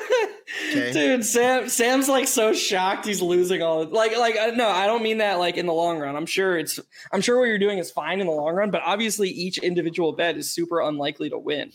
Okay. 0.71 0.91
Dude, 0.91 1.25
Sam 1.25 1.69
Sam's 1.69 2.09
like 2.09 2.27
so 2.27 2.53
shocked 2.53 3.05
he's 3.05 3.21
losing 3.21 3.61
all 3.61 3.85
like 3.85 4.17
like 4.17 4.35
uh, 4.35 4.47
no, 4.47 4.67
I 4.67 4.85
don't 4.85 5.01
mean 5.01 5.19
that 5.19 5.39
like 5.39 5.55
in 5.55 5.65
the 5.65 5.73
long 5.73 5.99
run. 5.99 6.15
I'm 6.15 6.25
sure 6.25 6.57
it's 6.57 6.79
I'm 7.13 7.21
sure 7.21 7.39
what 7.39 7.45
you're 7.45 7.59
doing 7.59 7.77
is 7.77 7.89
fine 7.89 8.19
in 8.19 8.27
the 8.27 8.33
long 8.33 8.53
run, 8.53 8.69
but 8.69 8.81
obviously 8.83 9.29
each 9.29 9.59
individual 9.59 10.11
bet 10.13 10.35
is 10.35 10.53
super 10.53 10.81
unlikely 10.81 11.29
to 11.29 11.37
win. 11.37 11.71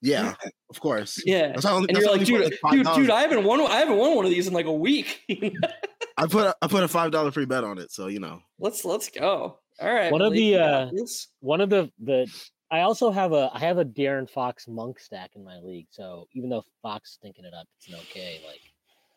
Yeah, 0.00 0.34
of 0.70 0.80
course. 0.80 1.22
Yeah. 1.24 1.48
That's 1.48 1.64
only, 1.64 1.88
And 1.88 1.96
that's 1.96 2.06
you're 2.06 2.16
like, 2.16 2.26
dude, 2.26 2.58
for, 2.60 2.70
dude, 2.70 2.86
dude, 2.94 3.10
I 3.10 3.20
haven't 3.20 3.44
won 3.44 3.60
I 3.60 3.76
haven't 3.76 3.96
won 3.96 4.16
one 4.16 4.24
of 4.24 4.30
these 4.30 4.48
in 4.48 4.52
like 4.54 4.66
a 4.66 4.72
week. 4.72 5.20
I 6.16 6.26
put 6.26 6.46
a, 6.46 6.56
I 6.60 6.66
put 6.66 6.82
a 6.82 6.88
five 6.88 7.12
dollar 7.12 7.30
free 7.30 7.46
bet 7.46 7.62
on 7.62 7.78
it, 7.78 7.92
so 7.92 8.08
you 8.08 8.18
know. 8.20 8.40
let's 8.58 8.84
let's 8.84 9.08
go. 9.10 9.58
All 9.80 9.94
right. 9.94 10.10
One 10.10 10.22
of 10.22 10.32
the, 10.32 10.56
uh, 10.56 10.90
this? 10.92 11.28
one 11.40 11.60
of 11.60 11.70
the 11.70 11.90
the 12.02 12.28
I 12.70 12.80
also 12.80 13.10
have 13.10 13.32
a 13.32 13.50
I 13.52 13.60
have 13.60 13.78
a 13.78 13.84
De'Aaron 13.84 14.28
Fox 14.28 14.68
monk 14.68 15.00
stack 15.00 15.30
in 15.34 15.44
my 15.44 15.58
league. 15.58 15.86
So 15.90 16.28
even 16.32 16.50
though 16.50 16.64
Fox 16.82 17.12
is 17.12 17.18
thinking 17.22 17.44
it 17.44 17.54
up, 17.54 17.66
it's 17.76 17.88
an 17.88 17.94
okay 17.94 18.40
like 18.46 18.60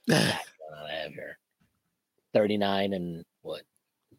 stack 0.20 0.42
I 0.88 0.92
have 1.04 1.14
here. 1.14 1.38
39 2.34 2.94
and 2.94 3.26
what 3.42 3.64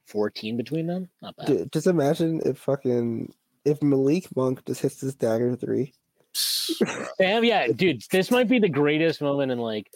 14 0.07 0.57
between 0.57 0.87
them? 0.87 1.09
Not 1.23 1.37
bad. 1.37 1.47
Dude, 1.47 1.73
just 1.73 1.87
imagine 1.87 2.43
if 2.45 2.59
fucking 2.59 3.33
if 3.65 3.83
Malik 3.83 4.27
Monk 4.37 4.65
just 4.67 4.83
hits 4.83 4.97
this 4.97 5.15
dagger 5.15 5.57
three. 5.57 5.93
Damn, 7.19 7.45
yeah, 7.45 7.69
dude, 7.69 8.03
this 8.11 8.31
might 8.31 8.49
be 8.49 8.59
the 8.59 8.69
greatest 8.69 9.21
moment 9.21 9.53
in 9.53 9.59
like 9.59 9.91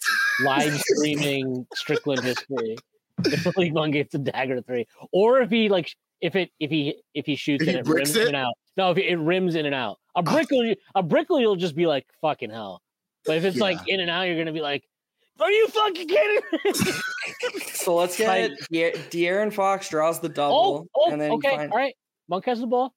live 0.44 0.74
streaming 0.78 1.66
Strickland 1.74 2.22
history. 2.22 2.76
If 3.24 3.44
Malik 3.44 3.72
Monk 3.72 3.94
gets 3.94 4.14
a 4.14 4.18
dagger 4.18 4.60
three, 4.62 4.86
or 5.12 5.40
if 5.40 5.50
he 5.50 5.68
like, 5.68 5.94
if 6.20 6.34
it, 6.36 6.50
if 6.60 6.70
he, 6.70 7.02
if 7.14 7.26
he 7.26 7.36
shoots 7.36 7.62
If 7.62 7.68
and 7.68 7.76
he 7.76 7.80
it 7.80 7.84
bricks 7.84 8.14
rims 8.14 8.22
in 8.22 8.26
and 8.28 8.36
out. 8.36 8.54
No, 8.76 8.90
if 8.90 8.98
it, 8.98 9.06
it 9.06 9.16
rims 9.16 9.54
in 9.54 9.66
and 9.66 9.74
out, 9.74 9.98
a 10.14 10.22
brick 10.22 10.50
will, 10.50 10.74
a 10.94 11.02
brick 11.02 11.28
will, 11.28 11.40
you'll 11.40 11.56
just 11.56 11.74
be 11.76 11.86
like 11.86 12.06
fucking 12.20 12.50
hell. 12.50 12.82
But 13.24 13.36
if 13.38 13.44
it's 13.44 13.56
like 13.58 13.78
in 13.88 14.00
and 14.00 14.10
out, 14.10 14.22
you're 14.22 14.36
gonna 14.38 14.52
be 14.52 14.60
like, 14.60 14.84
are 15.40 15.50
you 15.50 15.68
fucking 15.68 16.08
kidding 16.08 16.40
me? 16.64 16.72
So 17.72 17.94
let's 17.94 18.16
get 18.18 18.28
Like- 18.28 18.52
it. 18.70 19.10
De- 19.10 19.24
De'Aaron 19.26 19.52
Fox 19.52 19.88
draws 19.88 20.18
the 20.20 20.28
oh, 20.28 20.32
double, 20.32 20.86
oh, 20.96 21.10
and 21.12 21.20
then 21.20 21.30
okay, 21.32 21.56
find- 21.56 21.70
all 21.72 21.78
right. 21.78 21.94
Monk 22.28 22.44
has 22.46 22.58
the 22.60 22.66
ball. 22.66 22.92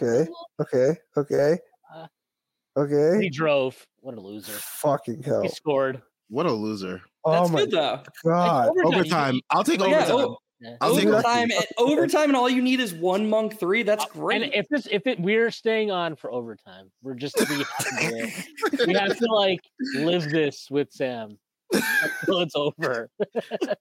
Okay, 0.00 0.28
okay, 0.60 0.96
okay, 1.16 1.58
Uh, 1.94 3.18
He 3.20 3.28
drove. 3.30 3.76
What 4.00 4.14
a 4.16 4.20
loser. 4.20 4.52
Fucking 4.52 5.22
hell! 5.22 5.42
He 5.42 5.48
scored. 5.48 6.00
What 6.28 6.46
a 6.46 6.52
loser. 6.52 7.02
Oh 7.24 7.32
That's 7.32 7.50
my 7.50 7.60
good 7.60 7.70
though. 7.72 8.02
god! 8.24 8.68
Overtime. 8.70 8.94
Overtime. 8.94 9.40
I'll 9.50 9.64
take 9.64 9.80
Oh, 9.80 9.86
yeah, 9.86 9.98
overtime. 10.06 10.16
oh, 10.30 10.38
Yeah. 10.60 10.76
I'll 10.80 10.96
take 10.96 11.06
overtime, 11.06 11.50
and, 11.50 11.66
overtime, 11.76 12.30
and 12.30 12.36
all 12.36 12.48
you 12.48 12.62
need 12.62 12.80
is 12.80 12.94
one 12.94 13.28
monk 13.28 13.58
three. 13.58 13.82
That's 13.82 14.06
great. 14.06 14.42
And 14.42 14.54
if 14.54 14.66
this, 14.68 14.88
if 14.90 15.06
it, 15.06 15.20
we're 15.20 15.50
staying 15.50 15.90
on 15.90 16.16
for 16.16 16.32
overtime, 16.32 16.90
we're 17.02 17.14
just 17.14 17.36
we 17.38 17.56
have 17.56 17.76
to, 17.78 18.32
we 18.86 18.94
have 18.94 19.18
to 19.18 19.26
like 19.26 19.60
live 19.94 20.30
this 20.30 20.68
with 20.70 20.90
Sam 20.92 21.38
until 21.72 22.40
it's 22.40 22.54
over. 22.54 23.10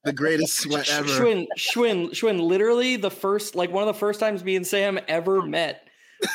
The 0.03 0.13
greatest 0.13 0.59
sweat 0.59 0.89
ever. 0.91 1.07
Shwin, 1.07 1.47
Shwin, 1.57 2.09
Shwin, 2.11 2.39
literally 2.39 2.95
the 2.95 3.09
first, 3.09 3.55
like 3.55 3.71
one 3.71 3.81
of 3.81 3.87
the 3.87 3.99
first 3.99 4.19
times 4.19 4.43
me 4.43 4.55
and 4.55 4.65
Sam 4.65 4.99
ever 5.07 5.41
met. 5.41 5.87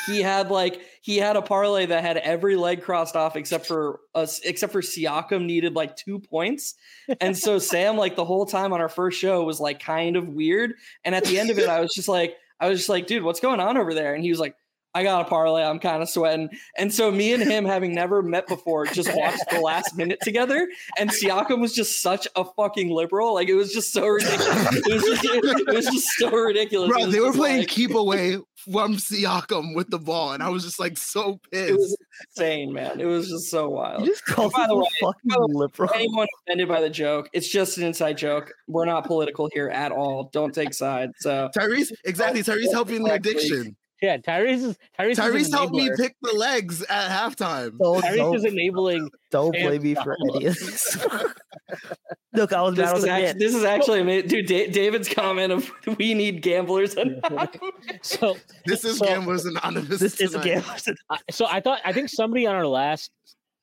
He 0.05 0.21
had 0.21 0.49
like 0.51 0.81
he 1.01 1.17
had 1.17 1.35
a 1.35 1.41
parlay 1.41 1.85
that 1.87 2.03
had 2.03 2.17
every 2.17 2.55
leg 2.55 2.81
crossed 2.81 3.15
off 3.15 3.35
except 3.35 3.65
for 3.65 3.99
us, 4.13 4.39
except 4.41 4.71
for 4.71 4.81
Siakam 4.81 5.45
needed 5.45 5.75
like 5.75 5.95
two 5.95 6.19
points, 6.19 6.75
and 7.19 7.37
so 7.37 7.59
Sam 7.59 7.97
like 7.97 8.15
the 8.15 8.25
whole 8.25 8.45
time 8.45 8.73
on 8.73 8.81
our 8.81 8.89
first 8.89 9.19
show 9.19 9.43
was 9.43 9.59
like 9.59 9.79
kind 9.79 10.15
of 10.15 10.27
weird, 10.29 10.73
and 11.03 11.15
at 11.15 11.25
the 11.25 11.39
end 11.39 11.49
of 11.49 11.59
it 11.59 11.69
I 11.69 11.79
was 11.79 11.91
just 11.95 12.07
like 12.07 12.35
I 12.59 12.69
was 12.69 12.79
just 12.79 12.89
like 12.89 13.07
dude 13.07 13.23
what's 13.23 13.39
going 13.39 13.59
on 13.59 13.77
over 13.77 13.93
there, 13.93 14.13
and 14.13 14.23
he 14.23 14.29
was 14.29 14.39
like 14.39 14.55
I 14.93 15.03
got 15.03 15.21
a 15.21 15.29
parlay. 15.29 15.63
I'm 15.63 15.79
kind 15.79 16.01
of 16.03 16.09
sweating. 16.09 16.49
And 16.77 16.93
so 16.93 17.11
me 17.11 17.33
and 17.33 17.41
him, 17.41 17.63
having 17.65 17.93
never 17.95 18.21
met 18.21 18.45
before, 18.47 18.85
just 18.87 19.09
watched 19.15 19.43
the 19.49 19.61
last 19.61 19.95
minute 19.95 20.19
together. 20.21 20.67
And 20.97 21.09
Siakam 21.09 21.61
was 21.61 21.73
just 21.73 22.01
such 22.01 22.27
a 22.35 22.43
fucking 22.43 22.89
liberal. 22.89 23.33
Like 23.33 23.47
it 23.47 23.53
was 23.55 23.71
just 23.71 23.93
so 23.93 24.05
ridiculous. 24.07 24.75
It 24.75 24.93
was 24.93 25.03
just, 25.03 25.23
it 25.23 25.73
was 25.73 25.85
just 25.85 26.07
so 26.17 26.29
ridiculous. 26.31 26.89
Bro, 26.89 27.05
they 27.07 27.19
were 27.21 27.31
playing 27.31 27.59
like- 27.59 27.67
keep 27.69 27.93
away 27.95 28.37
from 28.71 28.95
Siakam 28.97 29.75
with 29.75 29.89
the 29.89 29.97
ball, 29.97 30.33
and 30.33 30.43
I 30.43 30.49
was 30.49 30.63
just 30.63 30.79
like 30.79 30.95
so 30.97 31.39
pissed. 31.51 31.69
It 31.69 31.73
was 31.73 31.97
pissed. 31.97 32.37
insane, 32.37 32.71
man. 32.73 32.99
It 32.99 33.05
was 33.05 33.29
just 33.29 33.49
so 33.49 33.63
You 33.63 33.69
wild. 33.71 34.05
just 34.05 34.23
called 34.25 34.51
By 34.53 34.67
the 34.67 34.75
way- 34.75 34.85
fucking 35.01 35.21
by 35.29 35.35
the 35.35 35.47
way, 35.47 35.53
liberal. 35.55 35.89
Anyone 35.95 36.27
offended 36.45 36.67
by 36.67 36.79
the 36.81 36.89
joke? 36.89 37.29
It's 37.33 37.47
just 37.47 37.77
an 37.77 37.85
inside 37.85 38.17
joke. 38.17 38.51
We're 38.67 38.85
not 38.85 39.05
political 39.05 39.49
here 39.53 39.69
at 39.69 39.91
all. 39.91 40.29
Don't 40.33 40.53
take 40.53 40.73
sides. 40.73 41.13
So 41.21 41.49
Tyrese, 41.57 41.91
exactly. 42.05 42.43
Tyrese 42.43 42.71
helping 42.71 43.03
the 43.03 43.13
addiction. 43.13 43.75
Yeah, 44.01 44.17
Tyrese 44.17 44.63
is 44.63 44.77
Tyrese. 44.99 45.15
Tyrese 45.15 45.45
an 45.47 45.51
helped 45.53 45.73
me 45.75 45.89
pick 45.95 46.15
the 46.23 46.33
legs 46.33 46.81
at 46.83 47.11
halftime. 47.11 47.77
Don't, 47.77 48.03
Tyrese 48.03 48.35
is 48.35 48.41
don't, 48.43 48.53
enabling. 48.53 49.09
don't 49.29 49.53
Sam 49.55 49.67
blame 49.67 49.83
me 49.83 49.93
for 49.95 50.17
Darnold. 50.17 50.35
any 50.37 50.45
of 50.47 50.55
this. 50.55 51.05
Look, 52.33 52.53
I 52.53 52.61
was 52.61 52.75
this 52.75 52.85
mad 52.87 52.97
is 52.97 53.03
as 53.03 53.09
actually 53.09 53.39
this 53.39 53.55
is 53.55 53.63
actually 53.63 53.99
amazing. 54.01 54.27
dude. 54.29 54.47
Da- 54.47 54.67
David's 54.71 55.07
comment 55.09 55.51
of 55.51 55.69
we 55.99 56.13
need 56.13 56.41
gamblers 56.41 56.95
and 56.95 57.23
So 58.01 58.37
This 58.65 58.83
is 58.85 58.97
So- 58.97 59.05
Gamblers 59.05 59.45
Anonymous. 59.45 59.99
This 59.99 60.19
is 60.19 60.33
a 60.33 60.39
tonight. 60.41 60.63
game. 60.87 60.93
I- 61.09 61.19
so 61.29 61.45
I 61.47 61.59
thought 61.59 61.81
I 61.85 61.93
think 61.93 62.09
somebody 62.09 62.47
on 62.47 62.55
our 62.55 62.65
last 62.67 63.11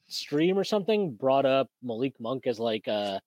stream 0.06 0.59
or 0.59 0.65
something 0.65 1.12
brought 1.15 1.47
up 1.47 1.69
Malik 1.82 2.15
Monk 2.20 2.47
as 2.47 2.59
like 2.60 2.86
a 2.86 3.20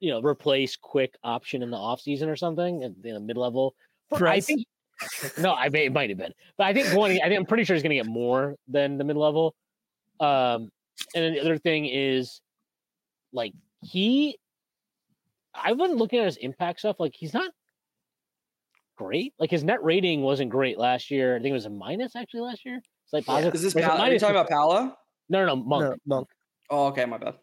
you 0.00 0.10
know 0.12 0.20
replace 0.22 0.76
quick 0.76 1.14
option 1.22 1.62
in 1.62 1.70
the 1.70 1.76
off 1.76 2.00
season 2.00 2.28
or 2.28 2.36
something 2.36 2.82
in 2.82 2.94
the 3.02 3.20
mid 3.20 3.36
level. 3.36 3.74
I 4.12 4.40
think 4.40 4.66
no, 5.38 5.54
I 5.54 5.68
may, 5.68 5.86
it 5.86 5.92
might 5.92 6.10
have 6.10 6.18
been, 6.18 6.32
but 6.56 6.66
I 6.66 6.72
think 6.72 6.96
one. 6.96 7.10
I 7.10 7.28
think 7.28 7.38
I'm 7.38 7.46
pretty 7.46 7.64
sure 7.64 7.74
he's 7.74 7.82
going 7.82 7.90
to 7.90 7.96
get 7.96 8.06
more 8.06 8.56
than 8.68 8.98
the 8.98 9.04
mid 9.04 9.16
level. 9.16 9.54
Um, 10.20 10.70
and 11.14 11.24
then 11.24 11.34
the 11.34 11.40
other 11.40 11.58
thing 11.58 11.86
is 11.86 12.40
like 13.32 13.52
he. 13.82 14.38
I 15.54 15.72
wasn't 15.72 15.98
looking 15.98 16.18
at 16.18 16.26
his 16.26 16.36
impact 16.36 16.80
stuff. 16.80 16.96
Like 16.98 17.14
he's 17.14 17.32
not 17.32 17.50
great. 18.96 19.34
Like 19.38 19.50
his 19.50 19.64
net 19.64 19.82
rating 19.82 20.22
wasn't 20.22 20.50
great 20.50 20.78
last 20.78 21.10
year. 21.10 21.36
I 21.36 21.38
think 21.38 21.50
it 21.50 21.54
was 21.54 21.66
a 21.66 21.70
minus 21.70 22.16
actually 22.16 22.40
last 22.40 22.64
year. 22.64 22.76
It's 22.76 23.12
like 23.12 23.24
positive. 23.24 23.54
Is 23.54 23.62
this 23.62 23.76
Or 23.76 23.78
is 23.80 23.84
it 23.84 23.90
are 23.90 24.12
you 24.12 24.18
talking 24.18 24.36
about 24.36 24.48
Paolo? 24.48 24.96
No, 25.28 25.44
no, 25.44 25.46
no, 25.46 25.56
Monk. 25.56 25.84
No, 25.84 25.96
monk. 26.06 26.28
Oh, 26.70 26.86
okay, 26.86 27.04
my 27.04 27.18
bad. 27.18 27.34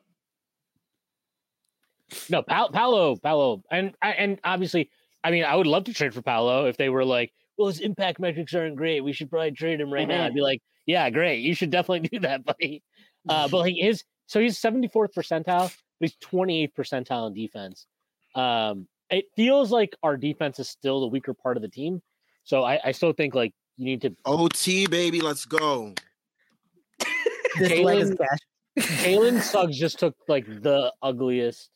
No, 2.29 2.43
Pal- 2.43 2.69
Paolo, 2.69 3.15
Paolo, 3.15 3.63
and 3.71 3.93
and 4.01 4.39
obviously, 4.43 4.89
I 5.23 5.31
mean, 5.31 5.43
I 5.43 5.55
would 5.55 5.67
love 5.67 5.85
to 5.85 5.93
trade 5.93 6.13
for 6.13 6.21
Paolo 6.21 6.65
if 6.65 6.77
they 6.77 6.89
were 6.89 7.05
like, 7.05 7.33
well, 7.57 7.67
his 7.67 7.79
impact 7.79 8.19
metrics 8.19 8.53
aren't 8.53 8.75
great. 8.75 9.01
We 9.01 9.13
should 9.13 9.29
probably 9.29 9.51
trade 9.51 9.79
him 9.79 9.91
right 9.91 10.07
now. 10.07 10.25
I'd 10.25 10.33
be 10.33 10.41
like, 10.41 10.61
yeah, 10.85 11.09
great. 11.09 11.41
You 11.41 11.55
should 11.55 11.69
definitely 11.69 12.07
do 12.11 12.19
that, 12.19 12.43
buddy. 12.43 12.83
Uh, 13.27 13.47
but 13.47 13.59
like 13.59 13.75
his, 13.77 14.03
so 14.27 14.39
he's 14.39 14.59
74th 14.59 15.13
percentile, 15.15 15.73
but 15.99 16.09
he's 16.09 16.15
28th 16.17 16.73
percentile 16.73 17.27
in 17.27 17.33
defense. 17.33 17.85
Um, 18.35 18.87
it 19.09 19.25
feels 19.35 19.71
like 19.71 19.95
our 20.01 20.17
defense 20.17 20.59
is 20.59 20.67
still 20.69 21.01
the 21.01 21.07
weaker 21.07 21.33
part 21.33 21.57
of 21.57 21.61
the 21.61 21.69
team. 21.69 22.01
So 22.43 22.63
I, 22.63 22.79
I 22.83 22.91
still 22.91 23.13
think 23.13 23.35
like 23.35 23.53
you 23.77 23.85
need 23.85 24.01
to. 24.01 24.15
OT 24.25 24.87
baby, 24.87 25.21
let's 25.21 25.45
go. 25.45 25.93
This 27.59 27.79
leg 27.79 27.99
Jalen- 27.99 28.17
Jalen 28.79 29.41
Suggs 29.41 29.77
just 29.77 29.99
took 29.99 30.15
like 30.27 30.45
the 30.47 30.91
ugliest 31.01 31.69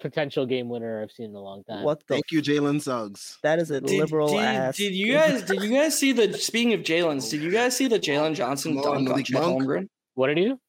potential 0.00 0.46
game 0.46 0.68
winner 0.68 1.02
I've 1.02 1.12
seen 1.12 1.30
in 1.30 1.34
a 1.34 1.40
long 1.40 1.62
time. 1.64 1.84
What 1.84 2.00
the? 2.00 2.14
Thank 2.14 2.30
you, 2.30 2.42
Jalen 2.42 2.80
Suggs. 2.80 3.38
That 3.42 3.58
is 3.58 3.70
a 3.70 3.80
Did, 3.80 3.98
liberal 3.98 4.28
did, 4.28 4.38
ass. 4.40 4.76
did 4.76 4.94
you 4.94 5.12
guys 5.12 5.42
did 5.42 5.62
you 5.62 5.70
guys 5.70 5.98
see 5.98 6.12
the 6.12 6.32
speaking 6.38 6.72
of 6.72 6.80
Jalen's? 6.80 7.28
Did 7.28 7.42
you 7.42 7.50
guys 7.50 7.76
see 7.76 7.86
the 7.86 7.98
Jalen 8.00 8.34
Johnson 8.34 8.74
Come 8.74 8.82
dunk 8.82 8.96
on 8.96 9.04
Malik 9.04 9.26
Chet 9.26 9.40
Monk. 9.40 9.62
Holmgren? 9.62 9.88
What 10.14 10.28
did 10.28 10.38
you? 10.38 10.44
do? 10.44 10.60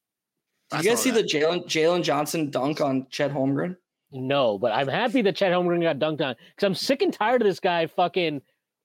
Did 0.71 0.77
I 0.77 0.77
you 0.81 0.89
guys 0.89 0.99
saw 0.99 1.03
see 1.03 1.11
the. 1.11 1.23
Jalen 1.23 1.65
Jalen 1.65 2.03
Johnson 2.03 2.49
dunk 2.49 2.81
on 2.81 3.07
Chet 3.09 3.31
Holmgren? 3.31 3.77
No, 4.11 4.57
but 4.57 4.73
I'm 4.73 4.87
happy 4.87 5.21
that 5.21 5.35
Chet 5.35 5.51
Holmgren 5.51 5.81
got 5.81 5.97
dunked 5.97 6.21
on 6.25 6.35
because 6.55 6.65
I'm 6.67 6.75
sick 6.75 7.01
and 7.01 7.13
tired 7.13 7.41
of 7.41 7.47
this 7.47 7.59
guy 7.59 7.87
fucking 7.87 8.41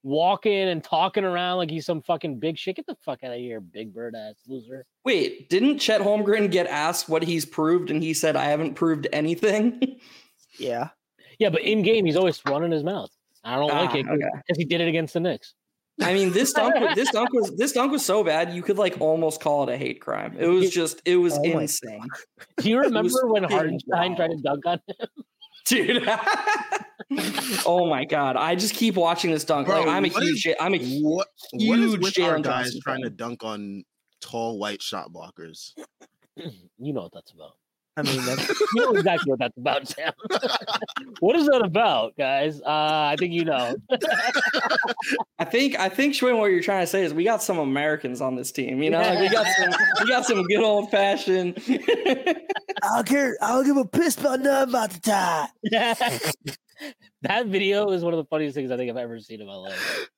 walking 0.07 0.69
and 0.69 0.85
talking 0.85 1.25
around 1.25 1.57
like 1.57 1.69
he's 1.69 1.85
some 1.85 2.01
fucking 2.01 2.39
big 2.39 2.57
shit. 2.57 2.77
Get 2.77 2.87
the 2.87 2.97
fuck 3.05 3.25
out 3.25 3.33
of 3.33 3.39
here, 3.39 3.61
big 3.61 3.93
bird 3.93 4.15
ass 4.15 4.37
loser. 4.47 4.87
Wait, 5.05 5.51
didn't 5.51 5.79
Chet 5.79 6.01
Holmgren 6.01 6.51
get 6.51 6.69
asked 6.69 7.09
what 7.09 7.25
he's 7.25 7.45
proved 7.45 7.91
and 7.91 8.03
he 8.03 8.15
said 8.15 8.37
I 8.37 8.45
haven't 8.45 8.75
proved 8.75 9.09
anything? 9.13 9.99
yeah. 10.59 10.89
Yeah, 11.39 11.51
but 11.51 11.63
in 11.63 11.83
game 11.83 12.05
he's 12.07 12.17
always 12.17 12.41
running 12.47 12.71
his 12.73 12.83
mouth. 12.85 13.11
I 13.45 13.57
don't 13.57 13.69
like 13.69 13.91
Ah, 13.91 13.97
it 13.99 14.07
okay. 14.09 14.29
because 14.47 14.59
he 14.59 14.65
did 14.65 14.81
it 14.81 14.89
against 14.89 15.15
the 15.15 15.21
Knicks. 15.21 15.55
I 16.03 16.13
mean, 16.13 16.33
this 16.33 16.53
dunk 16.53 16.75
this 16.95 17.11
dunk 17.11 17.33
was 17.33 17.53
this 17.57 17.73
dunk 17.73 17.91
was 17.93 18.05
so 18.05 18.23
bad 18.25 18.53
you 18.55 18.63
could 18.63 18.77
like 18.79 19.01
almost 19.01 19.41
call 19.41 19.69
it 19.69 19.73
a 19.73 19.77
hate 19.79 20.01
crime. 20.01 20.37
It 20.39 20.47
was 20.47 20.71
just 20.71 21.01
it 21.07 21.17
was 21.17 21.39
Oh 21.39 21.59
insane. 21.59 22.03
Do 22.59 22.69
you 22.69 22.79
remember 22.79 23.11
when 23.29 23.43
fucking 23.45 23.57
Hartenstein 23.57 24.17
tried 24.17 24.29
to 24.33 24.37
dunk 24.43 24.67
on 24.67 24.81
him? 24.89 25.07
Dude. 25.67 26.09
oh 27.67 27.87
my 27.89 28.05
god. 28.05 28.37
I 28.37 28.55
just 28.55 28.75
keep 28.75 28.95
watching 28.97 29.31
this 29.31 29.45
dunk. 29.45 29.67
Bro, 29.69 29.81
like 29.81 29.89
I'm 29.89 30.05
a 30.05 30.09
huge 30.09 30.47
is- 30.47 30.55
I'm 30.61 30.75
a 30.75 30.79
What 31.01 31.29
what 31.53 31.79
is 31.79 31.93
huge 31.93 32.01
with 32.03 32.19
our 32.21 32.37
Jalen 32.39 32.43
guys 32.43 32.79
trying 32.81 33.03
to 33.03 33.11
dunk 33.11 33.43
on 33.45 33.85
tall 34.21 34.59
white 34.59 34.83
shot 34.83 35.13
blockers? 35.13 35.73
You 36.37 36.93
know 36.93 37.03
what 37.03 37.13
that's 37.15 37.33
about. 37.33 37.53
I 37.97 38.03
mean, 38.03 38.25
that's, 38.27 38.49
You 38.75 38.83
know 38.83 38.91
exactly 38.93 39.31
what 39.31 39.39
that's 39.39 39.57
about, 39.57 39.89
Sam. 39.89 40.13
what 41.21 41.35
is 41.37 41.47
that 41.47 41.63
about, 41.65 42.17
guys? 42.17 42.61
Uh, 42.61 42.67
I 42.67 43.17
think 43.19 43.33
you 43.33 43.45
know. 43.45 43.75
I 45.39 45.45
think 45.45 45.79
I 45.79 45.89
think 45.89 46.15
Shwin, 46.15 46.39
what 46.39 46.47
you're 46.47 46.63
trying 46.63 46.83
to 46.83 46.87
say 46.87 47.05
is 47.05 47.15
we 47.15 47.25
got 47.25 47.43
some 47.43 47.59
Americans 47.59 48.21
on 48.21 48.37
this 48.37 48.53
team. 48.53 48.83
You 48.83 48.91
know, 48.91 48.99
like 48.99 49.19
we 49.19 49.29
got 49.31 49.47
some 49.47 49.71
we 50.03 50.09
got 50.09 50.27
some 50.27 50.43
good 50.43 50.63
old 50.63 50.91
fashioned. 50.91 51.59
I'll 52.83 53.05
care. 53.05 53.37
I'll 53.41 53.65
give 53.65 53.77
a 53.77 53.87
piss 53.87 54.19
about 54.19 54.41
nothing 54.41 54.69
about 54.69 54.91
the 54.91 55.01
tie. 55.01 55.49
that 57.23 57.47
video 57.47 57.91
is 57.91 58.05
one 58.05 58.13
of 58.13 58.19
the 58.19 58.27
funniest 58.27 58.55
things 58.55 58.71
I 58.71 58.77
think 58.77 58.91
I've 58.91 58.97
ever 58.99 59.19
seen 59.21 59.41
in 59.41 59.47
my 59.47 59.55
life. 59.55 60.09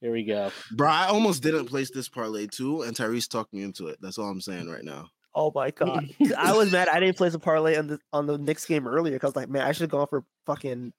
Here 0.00 0.12
we 0.12 0.24
go. 0.24 0.52
Bro, 0.72 0.88
I 0.88 1.06
almost 1.06 1.42
didn't 1.42 1.66
place 1.66 1.90
this 1.90 2.08
parlay 2.08 2.46
too, 2.46 2.82
and 2.82 2.94
Tyrese 2.94 3.28
talked 3.28 3.52
me 3.52 3.62
into 3.62 3.88
it. 3.88 3.98
That's 4.00 4.18
all 4.18 4.28
I'm 4.28 4.40
saying 4.40 4.68
right 4.68 4.84
now. 4.84 5.08
Oh 5.34 5.52
my 5.54 5.70
god! 5.70 6.08
I 6.38 6.52
was 6.56 6.72
mad. 6.72 6.88
I 6.88 6.98
didn't 7.00 7.16
place 7.16 7.34
a 7.34 7.38
parlay 7.38 7.76
on 7.76 7.86
the 7.86 7.98
on 8.12 8.26
the 8.26 8.38
Knicks 8.38 8.64
game 8.66 8.86
earlier 8.88 9.14
because 9.14 9.36
like, 9.36 9.48
man, 9.48 9.62
I 9.62 9.72
should 9.72 9.82
have 9.82 9.90
gone 9.90 10.06
for 10.08 10.24
fucking 10.46 10.92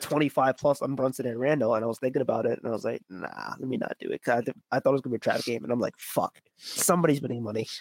twenty 0.00 0.28
five 0.28 0.56
plus 0.56 0.80
on 0.82 0.94
Brunson 0.94 1.26
and 1.26 1.38
Randle, 1.38 1.74
and 1.74 1.84
I 1.84 1.88
was 1.88 1.98
thinking 1.98 2.22
about 2.22 2.46
it, 2.46 2.58
and 2.58 2.66
I 2.68 2.70
was 2.70 2.84
like, 2.84 3.02
nah, 3.10 3.54
let 3.58 3.68
me 3.68 3.76
not 3.76 3.96
do 4.00 4.08
it. 4.10 4.22
'cause 4.22 4.38
I, 4.38 4.40
th- 4.42 4.56
I 4.70 4.78
thought 4.80 4.90
it 4.90 4.92
was 4.92 5.00
gonna 5.02 5.12
be 5.12 5.16
a 5.16 5.20
trap 5.20 5.42
game, 5.44 5.64
and 5.64 5.72
I'm 5.72 5.80
like, 5.80 5.94
fuck, 5.98 6.38
somebody's 6.56 7.20
winning 7.20 7.42
money. 7.42 7.66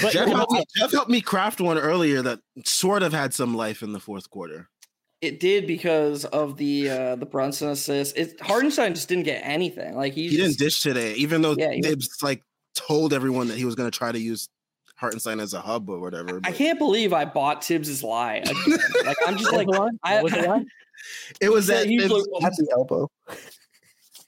But 0.00 0.12
Jeff, 0.12 0.28
helped 0.28 0.52
me. 0.52 0.64
Jeff 0.76 0.92
helped 0.92 1.10
me 1.10 1.20
craft 1.20 1.60
one 1.60 1.78
earlier 1.78 2.22
that 2.22 2.40
sort 2.64 3.02
of 3.02 3.12
had 3.12 3.32
some 3.34 3.54
life 3.54 3.82
in 3.82 3.92
the 3.92 4.00
fourth 4.00 4.28
quarter. 4.30 4.68
It 5.22 5.40
did 5.40 5.66
because 5.66 6.24
of 6.26 6.56
the 6.56 6.90
uh 6.90 7.16
the 7.16 7.26
Brunson 7.26 7.68
assist. 7.68 8.16
It 8.16 8.40
Hartenstein 8.40 8.94
just 8.94 9.08
didn't 9.08 9.24
get 9.24 9.40
anything. 9.44 9.96
Like 9.96 10.12
he, 10.12 10.28
He 10.28 10.36
didn't 10.36 10.58
dish 10.58 10.82
today, 10.82 11.14
even 11.14 11.42
though 11.42 11.56
Yeah, 11.58 11.72
he 11.72 11.80
was- 11.94 12.18
like 12.22 12.42
told 12.76 13.12
everyone 13.12 13.48
that 13.48 13.58
he 13.58 13.64
was 13.64 13.74
going 13.74 13.90
to 13.90 13.96
try 13.98 14.12
to 14.12 14.18
use 14.18 14.48
Hartenstein 14.96 15.40
as 15.40 15.52
a 15.54 15.60
hub 15.60 15.90
or 15.90 15.98
whatever. 16.00 16.40
I 16.44 16.52
can't 16.52 16.78
believe 16.78 17.12
I 17.12 17.24
bought 17.24 17.64
Thibs's 17.64 18.02
lie. 18.02 18.36
again. 18.44 18.54
like 19.04 19.16
I'm 19.26 19.36
just 19.36 19.52
like 19.52 19.66
was? 19.66 19.90
I- 20.04 20.14
What 20.22 20.24
was 20.24 20.32
the? 20.32 20.66
It 21.42 21.50
was 21.50 21.66
that 21.66 21.86
he 21.86 21.98
was 21.98 22.08
Dibs- 22.08 22.28
like, 22.32 22.44
At 22.44 22.52
the 22.56 22.68
elbow. 22.72 23.10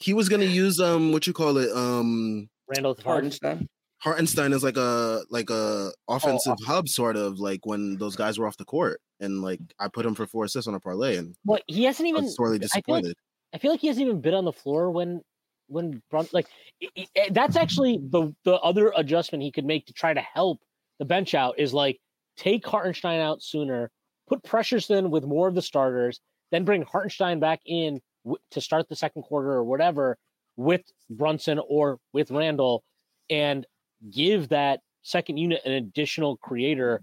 he 0.01 0.13
was 0.13 0.29
going 0.29 0.41
to 0.43 0.47
use 0.47 0.79
um 0.81 1.13
what 1.13 1.27
you 1.27 1.33
call 1.33 1.57
it 1.57 1.71
um 1.75 2.49
Randle 2.69 2.97
Harden. 3.03 3.31
Hardenstein. 3.31 3.67
Hartenstein 4.01 4.53
is 4.53 4.63
like 4.63 4.77
a 4.77 5.23
like 5.31 5.49
a 5.51 5.91
Oh, 6.09 6.15
offensive 6.17 6.57
hub 6.67 6.89
sort 6.89 7.17
of 7.17 7.41
like 7.41 7.65
when 7.65 7.97
those 7.97 8.17
guys 8.17 8.39
were 8.39 8.47
off 8.47 8.59
the 8.59 8.65
court 8.67 9.01
and 9.19 9.41
like 9.41 9.61
I 9.81 9.89
put 9.89 10.05
him 10.07 10.15
for 10.15 10.27
four 10.27 10.45
assists 10.45 10.69
on 10.69 10.75
a 10.75 10.81
parlay 10.81 11.17
and 11.17 11.35
Well, 11.45 11.59
he 11.67 11.85
hasn't 11.85 12.07
I 12.07 12.11
even. 12.11 12.25
was 12.25 12.37
sorely 12.37 12.57
I 12.57 12.59
feel, 12.59 12.69
like, 12.69 13.03
disappointed. 13.03 13.17
I 13.55 13.59
feel 13.59 13.71
like 13.71 13.81
he 13.81 13.89
hasn't 13.89 14.07
even 14.07 14.21
been 14.21 14.35
on 14.35 14.45
the 14.45 14.53
floor 14.53 14.91
when 14.91 15.23
when 15.69 16.03
Brun 16.11 16.27
like 16.33 16.47
i- 16.83 16.89
i- 16.97 17.09
eh, 17.17 17.29
that's 17.31 17.57
actually 17.57 17.99
the 17.99 18.35
the 18.45 18.55
other 18.61 18.93
adjustment 18.97 19.43
he 19.43 19.53
could 19.53 19.65
make 19.65 19.87
to 19.87 19.93
try 19.93 20.13
to 20.13 20.21
help 20.21 20.61
the 20.99 21.05
bench 21.05 21.35
out 21.35 21.59
is 21.59 21.73
like 21.73 21.99
take 22.37 22.67
Hartenstein 22.67 23.21
out 23.21 23.43
sooner, 23.43 23.91
put 24.29 24.43
Presherson 24.43 25.11
with 25.11 25.25
more 25.25 25.49
of 25.49 25.55
the 25.55 25.63
starters, 25.63 26.21
then 26.51 26.65
bring 26.65 26.83
Hartenstein 26.83 27.41
back 27.41 27.61
in 27.67 28.01
w- 28.25 28.39
to 28.51 28.61
start 28.61 28.89
the 28.89 28.97
second 28.97 29.23
quarter 29.23 29.51
or 29.53 29.65
whatever 29.65 30.19
with 30.57 30.83
Brunson 31.11 31.61
or 31.69 31.99
with 32.13 32.31
Randle, 32.31 32.83
and 33.31 33.67
give 34.11 34.49
that 34.49 34.81
second 35.03 35.37
unit 35.37 35.61
an 35.65 35.73
additional 35.73 36.37
creator 36.39 37.03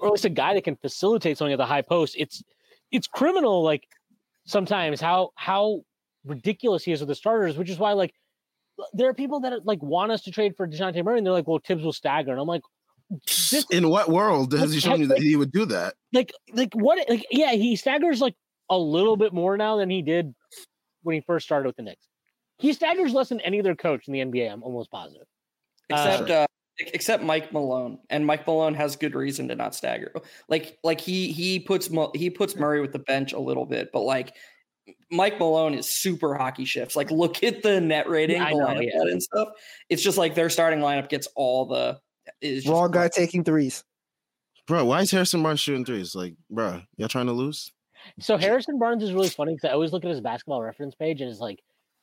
or 0.00 0.08
at 0.08 0.12
least 0.12 0.24
a 0.24 0.28
guy 0.30 0.54
that 0.54 0.64
can 0.64 0.76
facilitate 0.76 1.36
something 1.36 1.52
at 1.52 1.58
the 1.58 1.66
high 1.66 1.82
post. 1.82 2.14
It's 2.18 2.42
it's 2.90 3.06
criminal, 3.06 3.62
like 3.62 3.84
sometimes 4.46 5.00
how 5.00 5.30
how 5.34 5.82
ridiculous 6.28 6.84
he 6.84 6.92
is 6.92 7.00
with 7.00 7.08
the 7.08 7.14
starters, 7.14 7.56
which 7.56 7.70
is 7.70 7.78
why 7.78 7.92
like 7.92 8.14
there 8.92 9.08
are 9.08 9.14
people 9.14 9.40
that 9.40 9.66
like 9.66 9.82
want 9.82 10.12
us 10.12 10.22
to 10.22 10.30
trade 10.30 10.56
for 10.56 10.66
Dejounte 10.68 11.02
Murray, 11.04 11.18
and 11.18 11.26
they're 11.26 11.32
like, 11.32 11.48
"Well, 11.48 11.60
Thibs 11.64 11.82
will 11.82 11.92
stagger," 11.92 12.30
and 12.32 12.40
I'm 12.40 12.46
like, 12.46 12.62
this, 13.50 13.64
In 13.70 13.88
what 13.88 14.10
world 14.10 14.52
has 14.52 14.72
he 14.72 14.80
shown 14.80 15.00
you 15.00 15.06
that 15.08 15.14
Like- 15.14 15.22
he 15.22 15.34
would 15.36 15.50
do 15.52 15.64
that? 15.66 15.94
like, 16.12 16.32
like 16.52 16.74
what? 16.74 16.98
Like, 17.08 17.24
yeah, 17.30 17.52
he 17.52 17.74
staggers 17.74 18.20
like 18.20 18.34
a 18.70 18.78
little 18.78 19.16
bit 19.16 19.32
more 19.32 19.56
now 19.56 19.76
than 19.78 19.88
he 19.90 20.02
did 20.02 20.34
when 21.02 21.14
he 21.14 21.20
first 21.22 21.46
started 21.46 21.66
with 21.66 21.76
the 21.76 21.82
Knicks. 21.82 22.06
He 22.58 22.72
staggers 22.72 23.12
less 23.14 23.30
than 23.30 23.40
any 23.40 23.60
other 23.60 23.74
coach 23.74 24.06
in 24.08 24.12
the 24.12 24.20
NBA. 24.20 24.52
I'm 24.52 24.62
almost 24.62 24.90
positive. 24.90 25.26
except 25.88 26.30
uh, 26.30 26.46
except 26.92 27.22
Mike 27.22 27.50
Malone, 27.52 27.98
and 28.10 28.26
Mike 28.26 28.46
Malone 28.46 28.74
has 28.74 28.94
good 28.94 29.14
reason 29.14 29.48
to 29.48 29.54
not 29.56 29.74
stagger. 29.74 30.12
Like 30.48 30.78
like 30.84 31.00
he 31.00 31.32
he 31.32 31.58
puts 31.60 31.88
he 32.14 32.28
puts 32.30 32.56
Murray 32.56 32.80
with 32.82 32.92
the 32.92 32.98
bench 33.00 33.32
a 33.32 33.38
little 33.40 33.64
bit, 33.64 33.90
but 33.92 34.00
like 34.00 34.36
Mike 35.10 35.38
Malone 35.38 35.74
is 35.74 35.90
super 35.90 36.34
hockey 36.34 36.64
shifts. 36.64 36.96
Like 36.96 37.10
look 37.10 37.42
at 37.42 37.62
the 37.62 37.80
net 37.80 38.08
rating, 38.08 38.40
I 38.40 38.52
the 38.52 38.58
know, 38.58 38.66
lineup 38.66 38.90
yeah. 38.92 39.00
and 39.02 39.22
stuff. 39.22 39.48
It's 39.88 40.02
just 40.02 40.18
like 40.18 40.34
their 40.34 40.50
starting 40.50 40.80
lineup 40.80 41.08
gets 41.08 41.28
all 41.34 41.66
the 41.66 42.00
is 42.40 42.64
just 42.64 42.72
Wrong 42.72 42.90
guy 42.90 43.08
taking 43.08 43.44
threes. 43.44 43.84
Bro, 44.66 44.84
why 44.84 45.00
is 45.00 45.10
Harrison 45.10 45.42
Barnes 45.42 45.60
shooting 45.60 45.84
threes? 45.84 46.14
Like, 46.14 46.34
bro, 46.50 46.82
y'all 46.96 47.08
trying 47.08 47.26
to 47.26 47.32
lose? 47.32 47.72
So 48.20 48.36
Harrison 48.36 48.78
Barnes 48.78 49.02
is 49.02 49.12
really 49.12 49.30
funny 49.30 49.54
because 49.54 49.70
I 49.70 49.72
always 49.72 49.92
look 49.92 50.04
at 50.04 50.10
his 50.10 50.20
basketball 50.20 50.62
reference 50.62 50.94
page 50.94 51.20
and 51.20 51.30
it's 51.30 51.40
like 51.40 51.62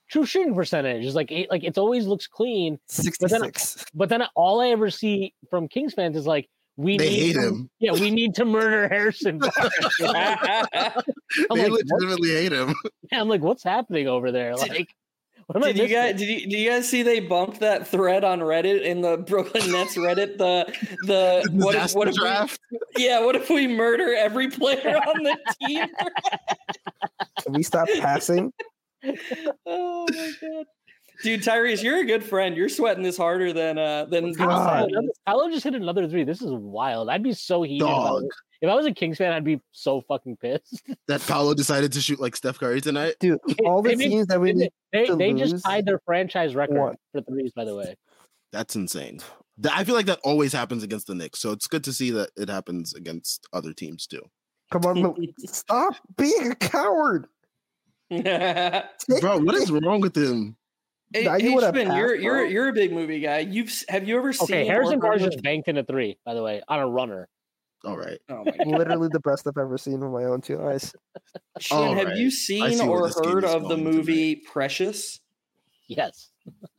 true 0.10 0.26
shooting 0.26 0.56
percentage 0.56 1.06
is 1.06 1.16
like 1.16 1.32
eight, 1.32 1.50
like 1.50 1.64
it 1.64 1.78
always 1.78 2.08
looks 2.08 2.28
clean. 2.28 2.80
Sixty 2.88 3.28
then- 3.28 3.52
But 3.94 4.10
then 4.10 4.24
all 4.36 4.62
I 4.62 4.70
ever 4.70 4.90
see 4.90 5.34
from 5.50 5.68
Kings 5.68 5.94
fans 5.94 6.18
is 6.18 6.26
like 6.26 6.50
we 6.78 6.98
They 6.98 7.10
need 7.10 7.20
hate 7.20 7.34
to- 7.34 7.42
him. 7.48 7.70
Yeah, 7.80 7.92
we 7.94 8.12
need 8.12 8.36
to 8.36 8.46
murder 8.46 8.88
Harrison. 8.90 9.42
I'm 10.04 10.04
they 10.04 10.90
like, 11.48 11.72
what? 11.72 11.86
legitimately 11.86 12.30
hate 12.32 12.52
him. 12.52 12.76
I'm 13.14 13.30
like, 13.30 13.42
what's 13.42 13.64
happening 13.64 14.08
over 14.08 14.32
there? 14.32 14.54
Did- 14.56 14.70
Like, 14.70 14.90
what 15.48 15.58
am 15.58 15.64
I 15.64 15.74
Did 15.74 15.90
you 15.90 15.96
guys 15.96 16.18
did 16.18 16.28
you 16.28 16.40
did 16.50 16.54
you 16.58 16.70
guys 16.72 16.90
see 16.90 17.04
they 17.04 17.20
bumped 17.20 17.60
that 17.60 17.88
thread 17.88 18.24
on 18.24 18.40
Reddit 18.40 18.82
in 18.82 19.02
the 19.02 19.18
Brooklyn 19.18 19.72
Nets 19.72 19.96
Reddit 19.96 20.40
the 20.40 20.66
the 21.06 21.48
what 21.54 21.76
if, 21.76 21.82
Disaster 21.84 21.98
what 22.00 22.08
if 22.08 22.14
we, 22.16 22.20
draft. 22.20 22.60
yeah 22.98 23.20
what 23.24 23.36
if 23.36 23.48
we 23.52 23.68
murder 23.68 24.16
every 24.16 24.50
player 24.50 24.98
on 25.08 25.22
the 25.24 25.38
team? 25.62 25.86
Can 27.44 27.54
we 27.54 27.62
stop 27.62 27.88
passing? 28.00 28.52
oh 29.68 30.08
my 30.12 30.32
god. 30.42 30.66
Dude, 31.24 31.42
Tyrese, 31.42 31.82
you're 31.84 32.00
a 32.00 32.06
good 32.06 32.24
friend. 32.24 32.56
You're 32.58 32.70
sweating 32.70 33.04
this 33.04 33.18
harder 33.18 33.54
than 33.54 33.78
uh 33.78 34.06
than 34.06 34.32
God. 34.34 34.90
Another- 35.26 35.52
just 35.52 35.64
hit 35.64 35.74
another 35.76 36.08
three. 36.08 36.24
This 36.24 36.42
is 36.42 36.52
wild. 36.52 37.10
I'd 37.10 37.24
be 37.24 37.34
so 37.34 37.62
heated. 37.64 37.84
If 37.86 37.90
I, 37.90 37.94
Dog. 37.94 38.24
was, 38.24 38.30
if 38.62 38.70
I 38.70 38.76
was 38.76 38.86
a 38.86 38.94
Kings 38.94 39.18
fan, 39.18 39.32
I'd 39.32 39.44
be 39.44 39.60
so 39.72 40.02
fucking 40.02 40.38
pissed. 40.38 40.82
That 41.08 41.22
Paolo 41.22 41.54
decided 41.54 41.92
to 41.94 42.02
shoot 42.02 42.20
like 42.20 42.36
Steph 42.36 42.60
Curry 42.60 42.82
tonight. 42.82 43.16
Dude, 43.20 43.40
all 43.64 43.82
the 43.82 43.90
They 43.90 43.96
made- 43.96 44.10
teams 44.10 44.28
that 44.28 44.42
we 44.42 44.54
need 44.54 44.72
They 44.92 45.06
to 45.06 45.16
they 45.16 45.34
just 45.34 45.64
tied 45.64 45.86
their 45.86 46.00
franchise 46.06 46.56
record 46.56 46.78
one. 46.80 46.96
for 47.12 47.22
threes. 47.22 47.52
By 47.56 47.66
the 47.66 47.76
way, 47.76 47.96
That's 48.52 48.76
insane. 48.76 49.20
I 49.72 49.84
feel 49.86 49.96
like 49.96 50.08
that 50.08 50.20
always 50.24 50.52
happens 50.52 50.84
against 50.84 51.08
the 51.08 51.16
Knicks. 51.16 51.40
So 51.40 51.52
it's 51.52 51.68
good 51.68 51.84
to 51.86 51.94
see 51.94 52.12
that 52.12 52.32
it 52.36 52.50
happens 52.50 52.94
against 52.94 53.48
other 53.54 53.72
teams 53.72 54.06
too. 54.08 54.22
Come 54.72 54.84
on, 54.86 55.28
stop 55.46 55.96
being 56.18 56.52
a 56.52 56.56
coward. 56.56 57.28
hey, 58.10 58.84
Bro, 59.22 59.40
what 59.42 59.56
is 59.56 59.72
wrong 59.72 60.02
with 60.02 60.18
him? 60.18 60.58
Now 61.14 61.36
you 61.36 61.54
wanna 61.54 61.68
H-Man, 61.68 61.88
pass, 61.88 61.98
you're 61.98 62.16
you're 62.16 62.46
you're 62.46 62.68
a 62.70 62.74
big 62.74 62.92
movie 62.92 63.20
guy. 63.20 63.40
You've 63.40 63.72
have 63.90 64.08
you 64.08 64.18
ever 64.18 64.34
seen 64.34 64.46
okay. 64.46 64.68
or 64.68 64.72
Harrison 64.72 65.00
heard 65.00 65.02
Barnes 65.02 65.24
just 65.24 65.42
banked 65.42 65.68
in 65.68 65.78
a 65.78 65.84
three. 65.84 66.18
By 66.26 66.34
the 66.34 66.44
way, 66.44 66.62
on 66.68 66.80
a 66.80 66.88
runner. 66.88 67.30
All 67.86 67.98
right. 67.98 68.20
Oh 68.30 68.44
my 68.44 68.52
God. 68.58 68.68
Literally 68.68 69.10
the 69.12 69.20
best 69.20 69.48
I've 69.48 69.58
ever 69.58 69.78
seen 69.78 70.00
with 70.00 70.12
my 70.12 70.28
own 70.28 70.42
two 70.42 70.62
eyes. 70.62 70.94
Shan, 71.60 71.98
have 71.98 72.08
Alright. 72.08 72.18
you 72.18 72.32
seen 72.32 72.74
see 72.74 72.88
or 72.88 73.10
heard 73.10 73.46
of 73.46 73.64
the 73.64 73.70
going 73.70 73.84
movie 73.84 74.36
Precious? 74.38 75.20
Yes, 75.88 76.32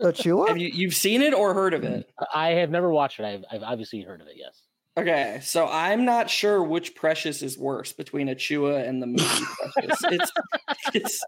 Achiuwa? 0.03 0.49
Have 0.49 0.59
you 0.59 0.69
you've 0.69 0.95
seen 0.95 1.23
it 1.23 1.33
or 1.33 1.55
heard 1.55 1.75
of 1.75 1.85
it? 1.85 2.11
I 2.35 2.49
have 2.51 2.71
never 2.71 2.91
watched 2.91 3.21
it. 3.21 3.25
I've, 3.25 3.45
I've 3.51 3.63
obviously 3.63 4.03
heard 4.03 4.21
of 4.21 4.27
it. 4.27 4.35
Yes. 4.37 4.63
Okay, 4.99 5.41
so 5.43 5.69
I'm 5.69 6.05
not 6.07 6.31
sure 6.31 6.63
which 6.63 6.95
Precious 6.95 7.43
is 7.43 7.59
worse 7.59 7.93
between 7.93 8.29
Achiuwa 8.29 8.89
and 8.89 9.03
the 9.03 9.07
movie 9.07 9.45
Precious. 9.75 10.01
It's 10.05 10.33
it's 10.95 11.25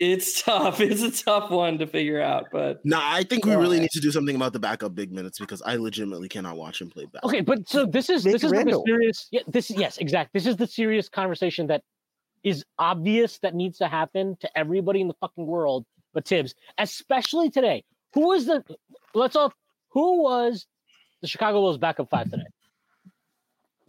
it's 0.00 0.42
tough. 0.42 0.80
It's 0.80 1.02
a 1.02 1.24
tough 1.24 1.50
one 1.50 1.78
to 1.78 1.86
figure 1.86 2.20
out, 2.20 2.46
but 2.50 2.84
Nah, 2.84 3.00
I 3.00 3.22
think 3.22 3.44
we 3.44 3.54
really 3.54 3.76
Why? 3.76 3.82
need 3.82 3.92
to 3.92 4.00
do 4.00 4.10
something 4.10 4.34
about 4.34 4.52
the 4.52 4.58
backup 4.58 4.96
big 4.96 5.12
minutes 5.12 5.38
because 5.38 5.62
I 5.62 5.76
legitimately 5.76 6.28
cannot 6.28 6.56
watch 6.56 6.80
him 6.80 6.90
play 6.90 7.04
back. 7.04 7.22
Okay, 7.22 7.40
but 7.40 7.68
so 7.68 7.86
this 7.86 8.10
is 8.10 8.24
Make 8.24 8.32
this 8.32 8.44
is 8.44 8.50
like 8.50 8.66
a 8.66 8.80
serious. 8.84 9.28
Yeah, 9.30 9.42
this 9.46 9.70
yes, 9.70 9.98
exactly. 9.98 10.38
This 10.38 10.48
is 10.48 10.56
the 10.56 10.66
serious 10.66 11.08
conversation 11.08 11.68
that 11.68 11.82
is 12.42 12.64
obvious 12.80 13.38
that 13.38 13.54
needs 13.54 13.78
to 13.78 13.86
happen 13.86 14.36
to 14.40 14.58
everybody 14.58 15.00
in 15.00 15.06
the 15.06 15.14
fucking 15.14 15.46
world, 15.46 15.86
but 16.12 16.26
Thibs, 16.26 16.54
especially 16.78 17.48
today. 17.48 17.84
Who 18.14 18.28
was 18.28 18.46
the? 18.46 18.64
Let's 19.14 19.36
all. 19.36 19.52
Who 19.90 20.22
was 20.22 20.66
the 21.22 21.28
Chicago 21.28 21.60
Bulls 21.60 21.78
backup 21.78 22.10
five 22.10 22.28
today? 22.28 22.42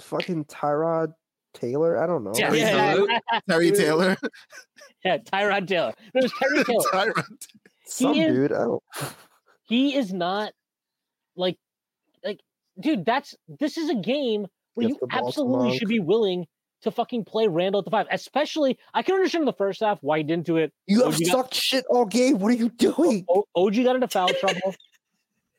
Fucking 0.02 0.46
Tyrod 0.46 1.14
Taylor? 1.54 1.98
I 2.02 2.06
don't 2.08 2.24
know. 2.24 2.34
Yeah, 2.36 2.48
Terry 2.48 2.60
yeah, 2.60 2.94
Taylor? 2.94 3.08
Terry 3.50 3.72
Taylor. 3.72 4.18
yeah, 5.06 5.18
Tyrod 5.20 5.68
Taylor. 5.68 5.94
No, 6.14 6.20
it 6.20 6.24
was 6.24 6.34
Terry 6.40 6.64
Taylor. 6.66 6.84
Tyrod. 7.14 7.48
Some 7.86 8.14
He 8.14 8.22
is- 8.22 8.34
dude. 8.34 8.52
I 8.52 8.58
don't 8.66 8.84
he 9.68 9.96
is 9.96 10.14
not 10.14 10.52
like 11.36 11.58
like 12.24 12.40
dude 12.80 13.04
that's 13.04 13.34
this 13.60 13.78
is 13.78 13.90
a 13.90 13.96
game 13.96 14.46
where 14.76 14.88
Gets 14.88 14.94
you 14.94 14.98
the 15.02 15.08
ball 15.08 15.20
to 15.22 15.28
absolutely 15.28 15.68
Monk. 15.70 15.80
should 15.80 15.88
be 15.88 16.00
willing 16.00 16.46
to 16.84 16.92
fucking 16.92 17.26
play 17.26 17.48
Randle 17.48 17.80
at 17.80 17.86
the 17.86 17.90
five. 17.92 18.06
Especially, 18.12 18.78
I 18.94 19.02
can 19.02 19.16
understand 19.16 19.42
in 19.42 19.46
the 19.48 19.54
first 19.54 19.80
half 19.82 19.98
why 20.02 20.18
he 20.20 20.24
didn't 20.24 20.46
do 20.46 20.58
it. 20.58 20.72
You 20.86 21.04
have 21.06 21.20
you 21.20 21.26
got- 21.28 21.32
sucked 21.32 21.54
shit 21.56 21.84
all 21.90 22.06
game. 22.06 22.38
What 22.38 22.52
are 22.52 22.56
you 22.56 22.70
doing? 22.70 23.26
O- 23.28 23.46
OG 23.56 23.76
got 23.84 23.96
into 23.96 24.08
foul 24.08 24.28
trouble. 24.30 24.76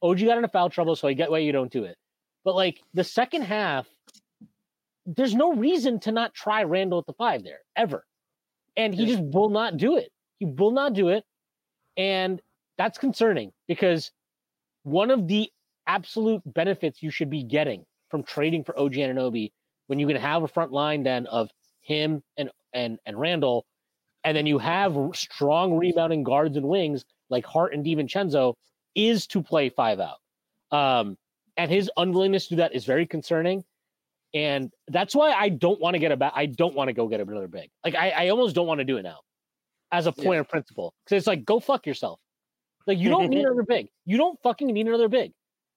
OG 0.02 0.20
got 0.20 0.36
into 0.36 0.48
foul 0.48 0.70
trouble, 0.70 0.94
so 0.94 1.08
I 1.08 1.14
get 1.14 1.30
why 1.30 1.38
you 1.38 1.50
don't 1.50 1.72
do 1.72 1.82
it. 1.84 1.96
But 2.44 2.54
like 2.54 2.80
the 2.94 3.02
second 3.02 3.42
half, 3.42 3.88
there's 5.06 5.34
no 5.34 5.54
reason 5.54 6.00
to 6.00 6.12
not 6.12 6.34
try 6.34 6.64
Randle 6.64 6.98
at 6.98 7.06
the 7.06 7.12
five 7.12 7.44
there 7.44 7.60
ever, 7.76 8.04
and 8.76 8.94
he 8.94 9.06
just 9.06 9.22
will 9.22 9.48
not 9.48 9.76
do 9.76 9.96
it. 9.96 10.10
He 10.38 10.46
will 10.46 10.72
not 10.72 10.92
do 10.92 11.08
it, 11.08 11.24
and 11.96 12.40
that's 12.76 12.98
concerning 12.98 13.52
because 13.68 14.10
one 14.82 15.10
of 15.10 15.28
the 15.28 15.50
absolute 15.86 16.42
benefits 16.44 17.02
you 17.02 17.10
should 17.10 17.30
be 17.30 17.42
getting 17.42 17.84
from 18.10 18.22
trading 18.22 18.64
for 18.64 18.78
OG 18.78 18.94
Anunoby 18.94 19.52
when 19.86 19.98
you 19.98 20.06
can 20.06 20.16
have 20.16 20.42
a 20.42 20.48
front 20.48 20.72
line 20.72 21.02
then 21.02 21.26
of 21.26 21.50
him 21.80 22.22
and 22.36 22.50
and 22.72 22.98
and 23.06 23.18
Randle, 23.18 23.64
and 24.24 24.36
then 24.36 24.46
you 24.46 24.58
have 24.58 24.96
strong 25.14 25.76
rebounding 25.78 26.24
guards 26.24 26.56
and 26.56 26.66
wings 26.66 27.04
like 27.30 27.46
Hart 27.46 27.74
and 27.74 27.84
DiVincenzo, 27.84 28.54
is 28.94 29.26
to 29.28 29.42
play 29.42 29.68
five 29.68 30.00
out. 30.00 30.18
Um, 30.70 31.16
and 31.56 31.70
his 31.70 31.90
unwillingness 31.96 32.44
to 32.44 32.50
do 32.50 32.56
that 32.56 32.74
is 32.74 32.84
very 32.84 33.06
concerning. 33.06 33.64
And 34.34 34.70
that's 34.88 35.14
why 35.14 35.32
I 35.32 35.48
don't 35.48 35.80
want 35.80 35.94
to 35.94 35.98
get 35.98 36.12
a 36.12 36.16
back. 36.16 36.32
I 36.34 36.46
don't 36.46 36.74
want 36.74 36.88
to 36.88 36.92
go 36.92 37.08
get 37.08 37.20
another 37.20 37.48
big. 37.48 37.70
Like 37.84 37.94
I, 37.94 38.10
I 38.10 38.28
almost 38.28 38.54
don't 38.54 38.66
want 38.66 38.78
to 38.80 38.84
do 38.84 38.96
it 38.98 39.02
now, 39.02 39.20
as 39.92 40.06
a 40.06 40.12
point 40.12 40.40
of 40.40 40.48
principle, 40.48 40.92
because 41.04 41.18
it's 41.18 41.26
like 41.26 41.44
go 41.44 41.60
fuck 41.60 41.86
yourself. 41.86 42.20
Like 42.86 42.98
you 42.98 43.08
don't 43.08 43.28
need 43.30 43.40
another 43.46 43.62
big. 43.62 43.88
You 44.04 44.16
don't 44.18 44.38
fucking 44.42 44.66
need 44.66 44.86
another 44.86 45.08
big. 45.08 45.32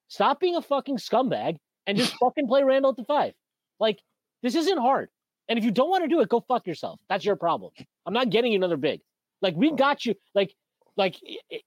Stop 0.09 0.39
being 0.39 0.55
a 0.55 0.61
fucking 0.61 0.97
scumbag 0.97 1.57
and 1.88 1.97
just 1.97 2.13
fucking 2.19 2.47
play 2.47 2.63
Randle 2.63 2.91
at 2.91 2.97
the 2.97 3.03
five. 3.05 3.34
Like 3.80 3.99
this 4.43 4.55
isn't 4.55 4.77
hard. 4.80 5.09
And 5.47 5.57
if 5.57 5.65
you 5.65 5.71
don't 5.71 5.89
want 5.89 6.03
to 6.03 6.07
do 6.07 6.19
it, 6.21 6.30
go 6.30 6.43
fuck 6.47 6.67
yourself. 6.67 6.99
That's 7.09 7.23
your 7.26 7.35
problem. 7.35 7.71
I'm 8.05 8.13
not 8.13 8.30
getting 8.30 8.51
you 8.51 8.57
another 8.57 8.77
big. 8.77 9.01
Like 9.41 9.55
we 9.55 9.71
got 9.71 10.05
you. 10.05 10.15
Like 10.35 10.53
like 10.97 11.15
i- 11.27 11.55
i- 11.55 11.61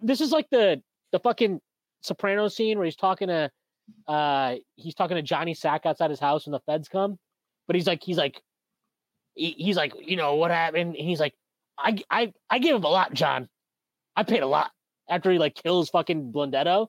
this 0.00 0.20
is 0.20 0.30
like 0.30 0.48
the 0.50 0.80
the 1.12 1.18
fucking 1.18 1.60
Soprano 2.00 2.48
scene 2.48 2.78
where 2.78 2.84
he's 2.86 2.96
talking 2.96 3.28
to 3.28 3.50
uh 4.08 4.56
he's 4.76 4.94
talking 4.94 5.16
to 5.16 5.22
Johnny 5.22 5.54
Sack 5.54 5.86
outside 5.86 6.10
his 6.10 6.20
house 6.20 6.46
when 6.46 6.52
the 6.52 6.60
feds 6.60 6.88
come, 6.88 7.18
but 7.66 7.76
he's 7.76 7.86
like 7.86 8.02
he's 8.02 8.16
like 8.18 8.40
he- 9.34 9.56
he's 9.58 9.76
like 9.76 9.92
you 10.00 10.16
know 10.16 10.36
what 10.36 10.50
happened? 10.50 10.96
And 10.96 11.06
he's 11.06 11.20
like 11.20 11.34
I 11.78 11.98
I 12.10 12.32
I 12.50 12.58
gave 12.58 12.74
him 12.74 12.84
a 12.84 12.88
lot, 12.88 13.14
John. 13.14 13.48
I 14.16 14.22
paid 14.22 14.42
a 14.42 14.46
lot 14.46 14.70
after 15.08 15.30
he 15.30 15.38
like 15.38 15.54
kills 15.54 15.90
fucking 15.90 16.32
Blundetto, 16.32 16.88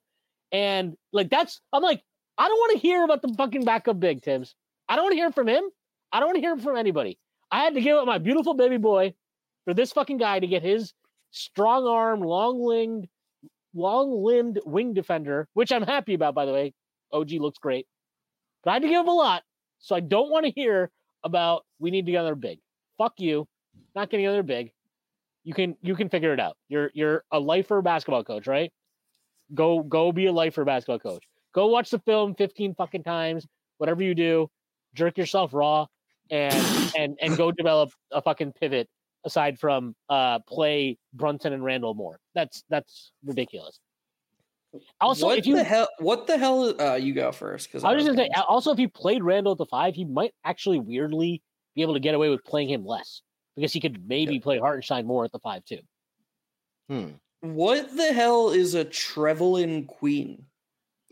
and 0.51 0.95
like 1.11 1.29
that's 1.29 1.61
I'm 1.73 1.83
like 1.83 2.01
I 2.37 2.47
don't 2.47 2.57
want 2.57 2.73
to 2.73 2.79
hear 2.79 3.03
about 3.03 3.21
the 3.21 3.33
fucking 3.37 3.65
backup 3.65 3.99
big 3.99 4.21
Tims. 4.21 4.55
I 4.87 4.95
don't 4.95 5.05
want 5.05 5.13
to 5.13 5.17
hear 5.17 5.31
from 5.31 5.47
him. 5.47 5.63
I 6.11 6.19
don't 6.19 6.27
want 6.29 6.35
to 6.35 6.41
hear 6.41 6.57
from 6.57 6.77
anybody. 6.77 7.17
I 7.51 7.63
had 7.63 7.75
to 7.75 7.81
give 7.81 7.97
up 7.97 8.05
my 8.05 8.17
beautiful 8.17 8.53
baby 8.53 8.77
boy 8.77 9.13
for 9.65 9.73
this 9.73 9.91
fucking 9.91 10.17
guy 10.17 10.39
to 10.39 10.47
get 10.47 10.63
his 10.63 10.93
strong 11.31 11.87
arm, 11.87 12.21
long 12.21 12.61
limbed, 12.63 13.07
long 13.73 14.23
limbed 14.23 14.59
wing 14.65 14.93
defender, 14.93 15.47
which 15.53 15.71
I'm 15.71 15.83
happy 15.83 16.13
about, 16.13 16.35
by 16.35 16.45
the 16.45 16.53
way. 16.53 16.73
OG 17.15 17.31
looks 17.33 17.57
great. 17.57 17.87
But 18.63 18.71
I 18.71 18.73
had 18.73 18.81
to 18.83 18.89
give 18.89 19.01
him 19.01 19.07
a 19.07 19.13
lot. 19.13 19.43
So 19.79 19.95
I 19.95 19.99
don't 19.99 20.29
want 20.29 20.45
to 20.45 20.51
hear 20.51 20.91
about 21.23 21.63
we 21.79 21.91
need 21.91 22.05
to 22.05 22.11
get 22.11 22.19
another 22.19 22.35
big. 22.35 22.59
Fuck 22.97 23.13
you, 23.17 23.47
not 23.95 24.09
getting 24.09 24.25
another 24.25 24.43
big. 24.43 24.71
You 25.43 25.53
can 25.53 25.75
you 25.81 25.95
can 25.95 26.09
figure 26.09 26.33
it 26.33 26.39
out. 26.39 26.57
You're 26.69 26.91
you're 26.93 27.23
a 27.31 27.39
lifer 27.39 27.81
basketball 27.81 28.23
coach, 28.23 28.47
right? 28.47 28.71
Go 29.53 29.83
go 29.83 30.11
be 30.11 30.25
a 30.25 30.31
lifer 30.31 30.65
basketball 30.65 30.99
coach. 30.99 31.23
Go 31.53 31.67
watch 31.67 31.89
the 31.89 31.99
film 31.99 32.35
15 32.35 32.75
fucking 32.75 33.03
times. 33.03 33.45
Whatever 33.77 34.03
you 34.03 34.15
do, 34.15 34.49
jerk 34.93 35.17
yourself 35.17 35.53
raw 35.53 35.85
and 36.31 36.91
and 36.97 37.17
and 37.21 37.37
go 37.37 37.51
develop 37.57 37.91
a 38.11 38.21
fucking 38.21 38.53
pivot 38.53 38.87
aside 39.23 39.59
from 39.59 39.95
uh 40.09 40.39
play 40.47 40.97
Brunson 41.13 41.53
and 41.53 41.63
Randle 41.63 41.93
more. 41.93 42.19
That's 42.33 42.63
that's 42.69 43.11
ridiculous. 43.23 43.79
Also, 45.01 45.25
what 45.25 45.37
if 45.37 45.45
you 45.45 45.55
the 45.55 45.63
hell? 45.63 45.87
What 45.99 46.27
the 46.27 46.37
hell? 46.37 46.79
Uh, 46.79 46.95
you 46.95 47.13
go 47.13 47.31
first 47.31 47.67
because 47.67 47.83
I 47.83 47.93
was 47.93 48.03
just 48.03 48.15
gonna 48.15 48.27
say, 48.27 48.41
also 48.47 48.71
if 48.71 48.77
he 48.77 48.87
played 48.87 49.23
Randle 49.23 49.53
at 49.53 49.57
the 49.57 49.65
five, 49.65 49.95
he 49.95 50.05
might 50.05 50.33
actually 50.43 50.79
weirdly 50.79 51.41
be 51.75 51.81
able 51.81 51.93
to 51.93 51.99
get 51.99 52.15
away 52.15 52.29
with 52.29 52.43
playing 52.43 52.69
him 52.69 52.85
less 52.85 53.21
because 53.55 53.73
he 53.73 53.79
could 53.79 54.07
maybe 54.07 54.39
play 54.39 54.59
Hartenstein 54.59 55.05
more 55.05 55.25
at 55.25 55.31
the 55.31 55.39
five 55.39 55.63
too. 55.65 55.79
Hmm. 56.89 57.09
What 57.41 57.95
the 57.95 58.13
hell 58.13 58.51
is 58.51 58.73
a 58.73 58.85
Trevelyn 58.85 59.85
Queen? 59.85 60.45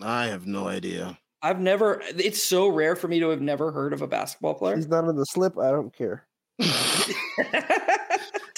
I 0.01 0.25
have 0.25 0.47
no 0.47 0.67
idea. 0.67 1.17
I've 1.41 1.59
never. 1.59 2.01
It's 2.17 2.41
so 2.41 2.67
rare 2.69 2.95
for 2.95 3.07
me 3.07 3.19
to 3.19 3.29
have 3.29 3.41
never 3.41 3.71
heard 3.71 3.93
of 3.93 4.01
a 4.01 4.07
basketball 4.07 4.53
player. 4.53 4.75
He's 4.75 4.87
not 4.87 5.05
on 5.05 5.15
the 5.15 5.25
slip. 5.25 5.57
I 5.57 5.71
don't 5.71 5.93
care. 5.93 6.27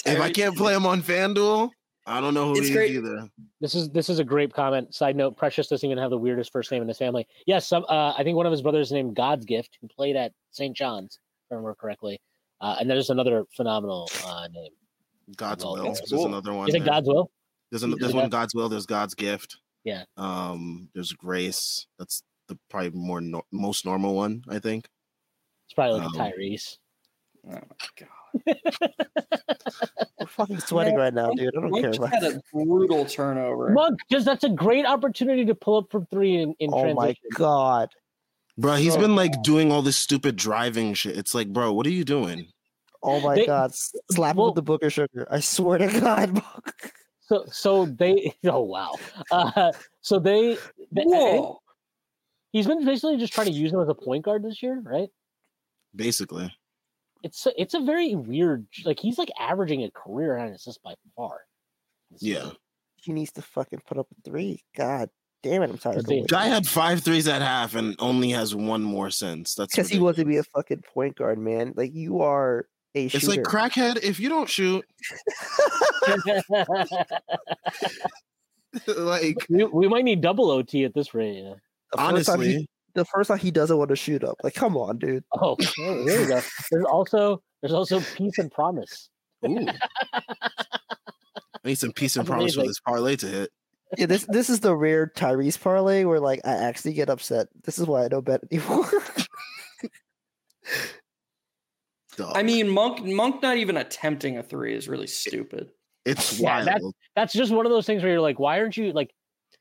If 0.06 0.20
I 0.20 0.30
can't 0.30 0.56
play 0.56 0.74
him 0.74 0.86
on 0.86 1.02
FanDuel, 1.02 1.70
I 2.08 2.20
don't 2.20 2.34
know 2.34 2.46
who 2.52 2.58
It's 2.58 2.68
he 2.68 2.72
great. 2.74 2.90
is 2.92 2.98
either. 2.98 3.28
This 3.60 3.74
is 3.74 3.90
this 3.90 4.08
is 4.08 4.18
a 4.20 4.24
great 4.24 4.52
comment. 4.52 4.94
Side 4.94 5.16
note: 5.16 5.36
Precious 5.36 5.66
doesn't 5.66 5.88
even 5.88 5.98
have 6.00 6.10
the 6.10 6.18
weirdest 6.18 6.52
first 6.52 6.70
name 6.70 6.82
in 6.82 6.88
his 6.88 6.98
family. 6.98 7.26
Yes, 7.46 7.66
some 7.66 7.84
uh, 7.88 8.12
I 8.16 8.22
think 8.22 8.36
one 8.36 8.46
of 8.46 8.52
his 8.52 8.62
brothers 8.62 8.88
is 8.88 8.92
named 8.92 9.16
God's 9.16 9.44
Gift, 9.44 9.78
who 9.80 9.88
played 9.88 10.14
at 10.16 10.32
St. 10.52 10.76
John's, 10.76 11.18
if 11.46 11.52
I 11.52 11.56
remember 11.56 11.74
correctly. 11.74 12.20
Uh, 12.60 12.76
and 12.80 12.88
there's 12.88 13.10
another 13.10 13.44
phenomenal 13.56 14.08
uh, 14.26 14.48
name. 14.52 14.70
God's 15.36 15.64
Well, 15.64 15.74
will. 15.74 15.84
that's 15.84 15.98
There's 16.00 16.12
cool. 16.12 16.26
another 16.26 16.52
one. 16.54 16.68
Is 16.68 16.74
it 16.74 16.78
there. 16.78 16.86
God's 16.86 17.08
Will? 17.08 17.30
There's, 17.70 17.82
an, 17.82 17.94
there's 17.98 18.14
Yeah. 18.14 18.20
one 18.20 18.30
God's 18.30 18.54
will. 18.54 18.68
There's 18.68 18.86
God's 18.86 19.14
gift. 19.14 19.56
Yeah. 19.84 20.04
Um. 20.16 20.88
There's 20.94 21.12
grace. 21.12 21.86
That's 21.98 22.22
the 22.48 22.56
probably 22.70 22.90
more 22.90 23.20
no, 23.20 23.42
most 23.52 23.84
normal 23.84 24.14
one. 24.14 24.42
I 24.48 24.60
think. 24.60 24.88
It's 25.66 25.74
probably 25.74 25.98
like 25.98 26.08
Um, 26.08 26.14
a 26.14 26.18
Tyrese. 26.18 26.76
Oh 27.48 27.50
my 27.50 27.60
god! 27.98 28.08
We're 30.20 30.26
fucking 30.26 30.60
sweating 30.60 30.94
right 30.96 31.12
now, 31.14 31.30
dude. 31.30 31.54
I 31.56 31.60
don't 31.60 31.70
Monk 31.70 31.82
care 31.82 31.90
just 31.92 31.98
about 31.98 32.22
had 32.22 32.24
a 32.34 32.40
brutal 32.52 33.04
turnover. 33.04 33.70
Monk, 33.70 33.98
just 34.10 34.24
that's 34.26 34.44
a 34.44 34.48
great 34.48 34.86
opportunity 34.86 35.44
to 35.44 35.54
pull 35.54 35.76
up 35.78 35.90
from 35.90 36.06
three 36.06 36.36
in, 36.36 36.54
in 36.58 36.70
Oh 36.72 36.82
transition. 36.82 36.96
my 36.96 37.14
god. 37.34 37.88
Bro, 38.58 38.76
he's 38.76 38.94
So 38.94 39.00
been 39.00 39.14
like 39.16 39.42
doing 39.42 39.70
all 39.70 39.82
this 39.82 39.96
stupid 39.96 40.36
driving 40.36 40.94
shit. 40.94 41.16
It's 41.16 41.34
like, 41.34 41.52
bro, 41.52 41.72
what 41.72 41.86
are 41.86 41.90
you 41.90 42.04
doing? 42.04 42.48
Oh 43.02 43.20
my 43.20 43.34
They- 43.36 43.46
god. 43.46 43.70
S- 43.70 43.92
Slap 44.12 44.32
him 44.32 44.38
well- 44.38 44.54
with 44.54 44.64
the 44.64 44.78
booger 44.78 44.90
sugar. 44.90 45.26
I 45.30 45.40
swear 45.40 45.78
to 45.78 46.00
God. 46.00 46.32
Monk. 46.34 46.92
So 47.20 47.44
so 47.50 47.86
they 47.86 48.34
oh 48.44 48.60
wow. 48.62 48.92
Uh, 49.30 49.72
so 50.00 50.18
they, 50.18 50.56
they 50.92 51.02
Whoa! 51.02 51.60
he's 52.52 52.66
been 52.66 52.84
basically 52.84 53.16
just 53.18 53.32
trying 53.32 53.48
to 53.48 53.52
use 53.52 53.72
him 53.72 53.80
as 53.80 53.88
a 53.88 53.94
point 53.94 54.24
guard 54.24 54.42
this 54.44 54.62
year, 54.62 54.80
right? 54.84 55.08
Basically, 55.94 56.54
It's 57.26 57.44
a- 57.46 57.60
it's 57.60 57.74
a 57.74 57.80
very 57.80 58.14
weird 58.14 58.66
like 58.84 59.00
he's 59.00 59.18
like 59.18 59.30
averaging 59.38 59.82
a 59.82 59.90
career 59.90 60.38
high 60.38 60.46
assist 60.46 60.80
by 60.84 60.94
far. 61.16 61.40
this 62.12 62.22
yeah. 62.22 62.36
season. 62.42 62.56
He 62.96 63.12
needs 63.12 63.32
to 63.32 63.42
fucking 63.42 63.82
put 63.86 63.98
up 63.98 64.06
a 64.16 64.20
three. 64.28 64.62
God 64.76 65.10
damn 65.42 65.62
it. 65.62 65.70
I'm 65.70 65.78
tired 65.78 66.08
of 66.08 66.26
Guy 66.28 66.46
had 66.46 66.66
five 66.66 67.02
threes 67.02 67.26
at 67.28 67.42
half 67.42 67.74
and 67.74 67.96
only 67.98 68.30
has 68.30 68.54
one 68.54 68.82
more 68.82 69.10
since. 69.10 69.54
That's 69.56 69.74
Because 69.74 69.88
he 69.88 69.98
wants 69.98 70.18
to 70.20 70.24
be 70.24 70.36
a 70.36 70.44
fucking 70.44 70.82
point 70.94 71.16
guard, 71.16 71.38
man. 71.38 71.72
Like 71.76 71.92
you 71.94 72.20
are 72.22 72.66
a 72.94 73.06
It's 73.06 73.14
shooter. 73.18 73.26
like 73.28 73.42
crackhead. 73.42 73.98
If 74.02 74.20
you 74.20 74.28
don't 74.28 74.48
shoot, 74.48 74.84
like 78.96 79.46
we, 79.48 79.64
we 79.64 79.88
might 79.88 80.04
need 80.04 80.20
double 80.20 80.50
OT 80.50 80.84
at 80.84 80.94
this 80.94 81.14
rate. 81.14 81.42
Yeah. 81.42 81.54
the 81.92 81.98
first 81.98 82.26
time 82.26 82.40
he- 82.40 82.46
honestly, 82.46 82.68
the 82.96 83.04
first 83.04 83.28
time 83.28 83.38
he 83.38 83.50
doesn't 83.52 83.76
want 83.78 83.90
to 83.90 83.96
shoot 83.96 84.24
up. 84.24 84.36
Like, 84.42 84.54
come 84.54 84.76
on, 84.76 84.98
dude. 84.98 85.22
Oh, 85.32 85.56
oh, 85.80 86.04
there 86.04 86.20
we 86.20 86.26
go. 86.26 86.40
There's 86.72 86.84
also 86.84 87.40
there's 87.62 87.72
also 87.72 88.00
peace 88.16 88.38
and 88.38 88.50
promise. 88.50 89.08
ooh. 89.48 89.66
I 90.12 91.68
need 91.70 91.78
some 91.78 91.92
peace 91.92 92.16
and 92.16 92.26
That's 92.26 92.30
promise 92.34 92.54
for 92.54 92.62
this 92.66 92.80
parlay 92.80 93.16
to 93.16 93.26
hit. 93.26 93.50
Yeah, 93.96 94.06
this 94.06 94.24
this 94.28 94.50
is 94.50 94.60
the 94.60 94.74
rare 94.74 95.12
Tyrese 95.16 95.60
parlay 95.60 96.04
where 96.04 96.18
like 96.20 96.40
I 96.44 96.52
actually 96.52 96.94
get 96.94 97.08
upset. 97.08 97.46
This 97.64 97.78
is 97.78 97.86
why 97.86 98.04
I 98.04 98.08
don't 98.08 98.24
bet 98.24 98.40
anymore. 98.50 98.88
I 102.34 102.42
mean, 102.42 102.68
Monk 102.68 103.04
Monk 103.04 103.42
not 103.42 103.56
even 103.58 103.76
attempting 103.76 104.38
a 104.38 104.42
three 104.42 104.74
is 104.74 104.88
really 104.88 105.06
stupid. 105.06 105.70
it's 106.04 106.40
Yeah, 106.40 106.54
wild. 106.56 106.66
that's- 106.66 106.92
That's 107.14 107.32
just 107.32 107.52
one 107.52 107.66
of 107.66 107.70
those 107.72 107.86
things 107.86 108.02
where 108.02 108.12
you're 108.12 108.20
like, 108.20 108.38
why 108.38 108.58
aren't 108.60 108.76
you 108.76 108.92
like? 108.92 109.10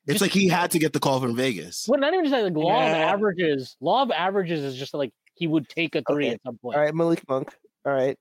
It's 0.08 0.14
just- 0.14 0.22
like 0.22 0.32
he 0.32 0.48
had 0.48 0.72
to 0.72 0.80
get 0.80 0.94
the 0.94 1.00
call 1.00 1.20
from 1.20 1.36
Vegas. 1.36 1.86
Well, 1.88 2.00
not 2.00 2.14
even 2.14 2.26
just 2.26 2.34
like, 2.34 2.44
like 2.44 2.54
law 2.54 2.78
of 2.86 2.94
averages. 2.94 3.76
Law 3.82 4.02
of 4.04 4.12
averages 4.12 4.62
is 4.64 4.76
just 4.76 4.94
like 4.94 5.12
he 5.36 5.48
would 5.48 5.68
take 5.70 5.96
a 5.96 6.02
three 6.10 6.26
Okay. 6.28 6.34
at 6.36 6.42
some 6.44 6.58
point. 6.58 6.78
All 6.78 6.84
right, 6.84 6.94
Malik 6.96 7.28
Monk. 7.28 7.54
All 7.86 7.94
right, 7.94 8.18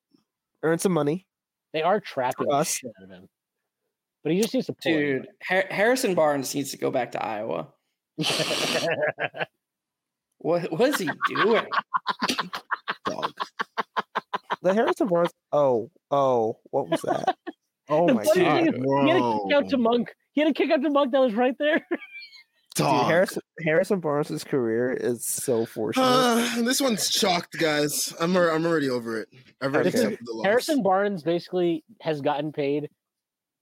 earn 0.62 0.78
some 0.78 0.93
money. 0.93 1.27
They 1.73 1.82
are 1.82 2.01
trapping 2.01 2.52
us. 2.52 2.69
shit 2.77 2.93
out 3.01 3.05
of 3.05 3.11
him, 3.11 3.28
but 4.23 4.32
he 4.32 4.40
just 4.40 4.55
needs 4.55 4.66
to 4.66 4.73
pull. 4.74 4.93
Dude, 4.93 5.28
Har- 5.48 5.66
Harrison 5.70 6.15
Barnes 6.15 6.55
needs 6.55 6.70
to 6.73 6.78
go 6.78 6.90
back 6.90 7.12
to 7.12 7.24
Iowa. 7.24 7.69
What 10.39 10.70
was 10.73 10.97
he 10.98 11.09
doing? 11.28 11.66
Dog. 13.06 13.32
The 14.62 14.74
Harrison 14.74 15.09
Barnes. 15.09 15.31
Oh, 15.52 15.90
oh, 16.11 16.59
what 16.70 16.89
was 16.90 17.01
that? 17.02 17.36
Oh 17.89 18.06
The 18.06 18.15
my 18.15 18.24
funny 18.24 18.40
god, 18.44 18.55
thing 18.56 18.65
dude. 18.73 18.74
is, 18.77 18.82
he 19.05 19.09
had 19.11 19.16
a 19.20 19.39
kick 19.48 19.52
out 19.55 19.69
to 19.70 19.77
Monk. 19.77 20.15
He 20.32 20.40
had 20.40 20.51
a 20.51 20.55
kick 20.55 20.70
out 20.70 20.82
to 20.82 20.90
Monk 20.90 21.12
that 21.12 21.20
was 21.20 21.35
right 21.35 21.55
there. 21.59 21.86
Dog. 22.74 23.06
Harrison 23.06 23.43
Harrison 23.65 24.01
Barnes' 24.01 24.43
career 24.43 24.93
is 24.93 25.24
so 25.24 25.65
fortunate. 25.65 26.02
Uh, 26.05 26.62
this 26.62 26.81
one's 26.81 27.09
chalked, 27.09 27.56
guys. 27.59 28.12
I'm 28.19 28.32
alre- 28.32 28.52
I'm 28.52 28.66
already 28.66 28.90
over 28.90 29.20
it. 29.20 29.28
I've 29.61 29.73
already 29.74 29.90
Okay. 29.90 29.98
accepted 29.98 30.27
the 30.27 30.32
loss. 30.32 30.44
Harrison 30.47 30.82
Barnes 30.82 31.23
basically 31.23 31.85
has 32.01 32.20
gotten 32.20 32.51
paid. 32.51 32.90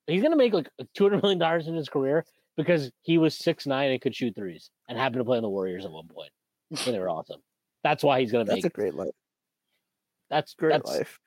He's 0.06 0.22
gonna 0.22 0.36
make 0.36 0.54
like 0.54 0.68
two 0.94 1.04
hundred 1.04 1.22
million 1.22 1.38
dollars 1.38 1.66
in 1.68 1.74
his 1.74 1.90
career 1.90 2.24
because 2.56 2.90
he 3.02 3.18
was 3.18 3.36
six 3.36 3.66
nine 3.66 3.90
and 3.90 4.00
could 4.00 4.14
shoot 4.16 4.34
threes 4.34 4.70
and 4.88 4.96
happened 4.96 5.20
to 5.20 5.24
play 5.24 5.36
on 5.36 5.42
the 5.42 5.50
Warriors 5.50 5.84
at 5.84 5.90
one 5.90 6.08
point 6.08 6.30
when 6.70 6.94
they 6.94 6.98
were 6.98 7.10
awesome. 7.10 7.40
That's 7.84 8.02
why 8.02 8.20
he's 8.20 8.32
gonna 8.32 8.44
That's 8.44 8.56
make. 8.56 8.62
That's 8.62 8.74
a 8.74 8.80
great 8.80 8.94
life. 8.94 9.10
that's 10.30 10.54
Great 10.54 10.70
that's 10.72 10.88
life. 10.88 11.18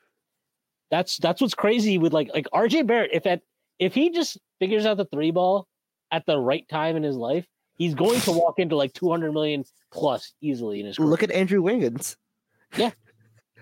That's 0.91 1.17
that's 1.17 1.41
what's 1.41 1.53
crazy 1.53 1.97
with 1.97 2.13
like 2.13 2.29
like 2.33 2.47
RJ 2.53 2.87
Barrett. 2.87 3.11
If 3.13 3.25
at 3.25 3.41
if 3.79 3.93
he 3.93 4.09
just 4.11 4.37
figures 4.59 4.85
out 4.85 4.97
the 4.97 5.05
three 5.05 5.31
ball 5.31 5.67
at 6.11 6.25
the 6.25 6.37
right 6.37 6.67
time 6.69 6.95
in 6.95 7.03
his 7.03 7.15
life, 7.15 7.45
he's 7.77 7.93
going 7.95 8.19
to 8.21 8.31
walk 8.31 8.59
into 8.59 8.75
like 8.75 8.93
two 8.93 9.09
hundred 9.09 9.33
million 9.33 9.63
plus 9.91 10.33
easily 10.41 10.79
in 10.79 10.85
his 10.85 10.97
career. 10.97 11.09
Look 11.09 11.23
at 11.23 11.31
Andrew 11.31 11.61
Wiggins. 11.61 12.17
Yeah, 12.77 12.91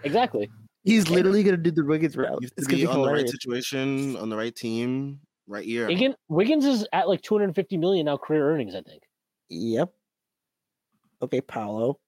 exactly. 0.04 0.50
He's 0.86 1.10
literally 1.10 1.44
gonna 1.44 1.56
do 1.56 1.72
the 1.72 1.86
Wiggins 1.86 2.18
route. 2.18 2.40
He's 2.42 2.52
It's 2.58 2.68
gonna 2.68 2.82
be 2.82 2.86
be 2.86 2.92
on 2.92 3.02
the 3.04 3.12
right 3.12 3.30
situation, 3.30 4.18
on 4.18 4.28
the 4.28 4.36
right 4.36 4.54
team, 4.54 5.22
right 5.48 5.66
year. 5.66 5.88
Wiggins, 5.88 6.16
Wiggins 6.28 6.66
is 6.66 6.86
at 6.92 7.08
like 7.08 7.22
two 7.22 7.38
hundred 7.38 7.56
fifty 7.56 7.78
million 7.78 8.08
now 8.08 8.18
career 8.18 8.52
earnings. 8.52 8.76
I 8.76 8.82
think. 8.82 9.04
Yep. 9.48 9.94
Okay, 11.22 11.40
Paolo. 11.40 11.86
All 11.86 12.00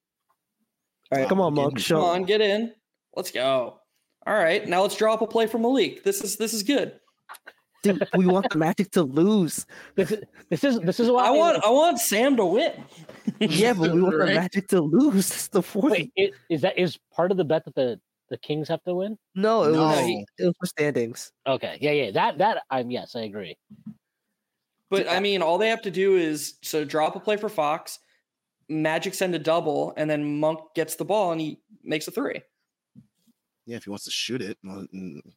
right, 1.10 1.22
Wow, 1.22 1.28
come 1.28 1.40
on, 1.40 1.54
Monk. 1.54 1.68
Wiggins. 1.68 1.88
Come 1.88 2.02
on, 2.02 2.24
get 2.24 2.42
in. 2.42 2.74
Let's 3.14 3.30
go. 3.30 3.80
All 4.26 4.34
right, 4.34 4.66
now 4.66 4.82
let's 4.82 4.96
draw 4.96 5.14
up 5.14 5.22
a 5.22 5.26
play 5.26 5.46
for 5.46 5.58
Malik. 5.58 6.02
This 6.02 6.20
is 6.22 6.36
this 6.36 6.52
is 6.52 6.62
good. 6.62 6.98
Dude, 7.82 8.08
we 8.16 8.26
want 8.26 8.50
the 8.50 8.58
Magic 8.58 8.90
to 8.92 9.02
lose. 9.04 9.64
This 9.94 10.10
is 10.10 10.24
this 10.50 10.64
is 10.64 10.80
this 10.80 10.98
is 10.98 11.08
why 11.08 11.26
I 11.26 11.30
want 11.30 11.64
I 11.64 11.70
want 11.70 11.98
Sam 12.00 12.36
to 12.36 12.44
win. 12.44 12.72
Yeah, 13.40 13.72
but 13.72 13.92
we 13.92 14.00
want 14.00 14.18
the 14.18 14.26
Magic 14.26 14.68
to 14.68 14.80
lose. 14.80 15.28
That's 15.30 15.48
the 15.48 15.62
point. 15.62 15.92
Wait, 15.92 16.12
it, 16.16 16.32
is 16.48 16.62
that 16.62 16.78
is 16.78 16.98
part 17.14 17.30
of 17.30 17.36
the 17.36 17.44
bet 17.44 17.64
that 17.66 17.74
the 17.74 18.00
the 18.28 18.38
Kings 18.38 18.68
have 18.68 18.82
to 18.84 18.94
win? 18.94 19.16
no, 19.36 19.62
it 19.64 19.70
was 19.70 20.00
No. 20.00 20.24
it 20.38 20.44
was 20.46 20.54
for 20.58 20.66
standings. 20.66 21.30
Okay, 21.46 21.78
yeah, 21.80 21.92
yeah, 21.92 22.10
that 22.12 22.38
that 22.38 22.62
I'm 22.70 22.90
yes, 22.90 23.14
I 23.14 23.20
agree. 23.20 23.56
But 24.90 25.08
I 25.08 25.20
mean, 25.20 25.42
all 25.42 25.58
they 25.58 25.68
have 25.68 25.82
to 25.82 25.90
do 25.90 26.16
is 26.16 26.54
so 26.62 26.84
drop 26.84 27.14
a 27.14 27.20
play 27.20 27.36
for 27.36 27.48
Fox, 27.48 27.98
Magic 28.68 29.14
send 29.14 29.34
a 29.34 29.38
double, 29.38 29.92
and 29.96 30.08
then 30.10 30.40
Monk 30.40 30.60
gets 30.74 30.96
the 30.96 31.04
ball 31.04 31.30
and 31.32 31.40
he 31.40 31.60
makes 31.84 32.08
a 32.08 32.10
three. 32.10 32.40
Yeah, 33.66 33.76
if 33.76 33.84
he 33.84 33.90
wants 33.90 34.04
to 34.04 34.10
shoot 34.12 34.40
it. 34.42 34.58
Well, 34.62 34.86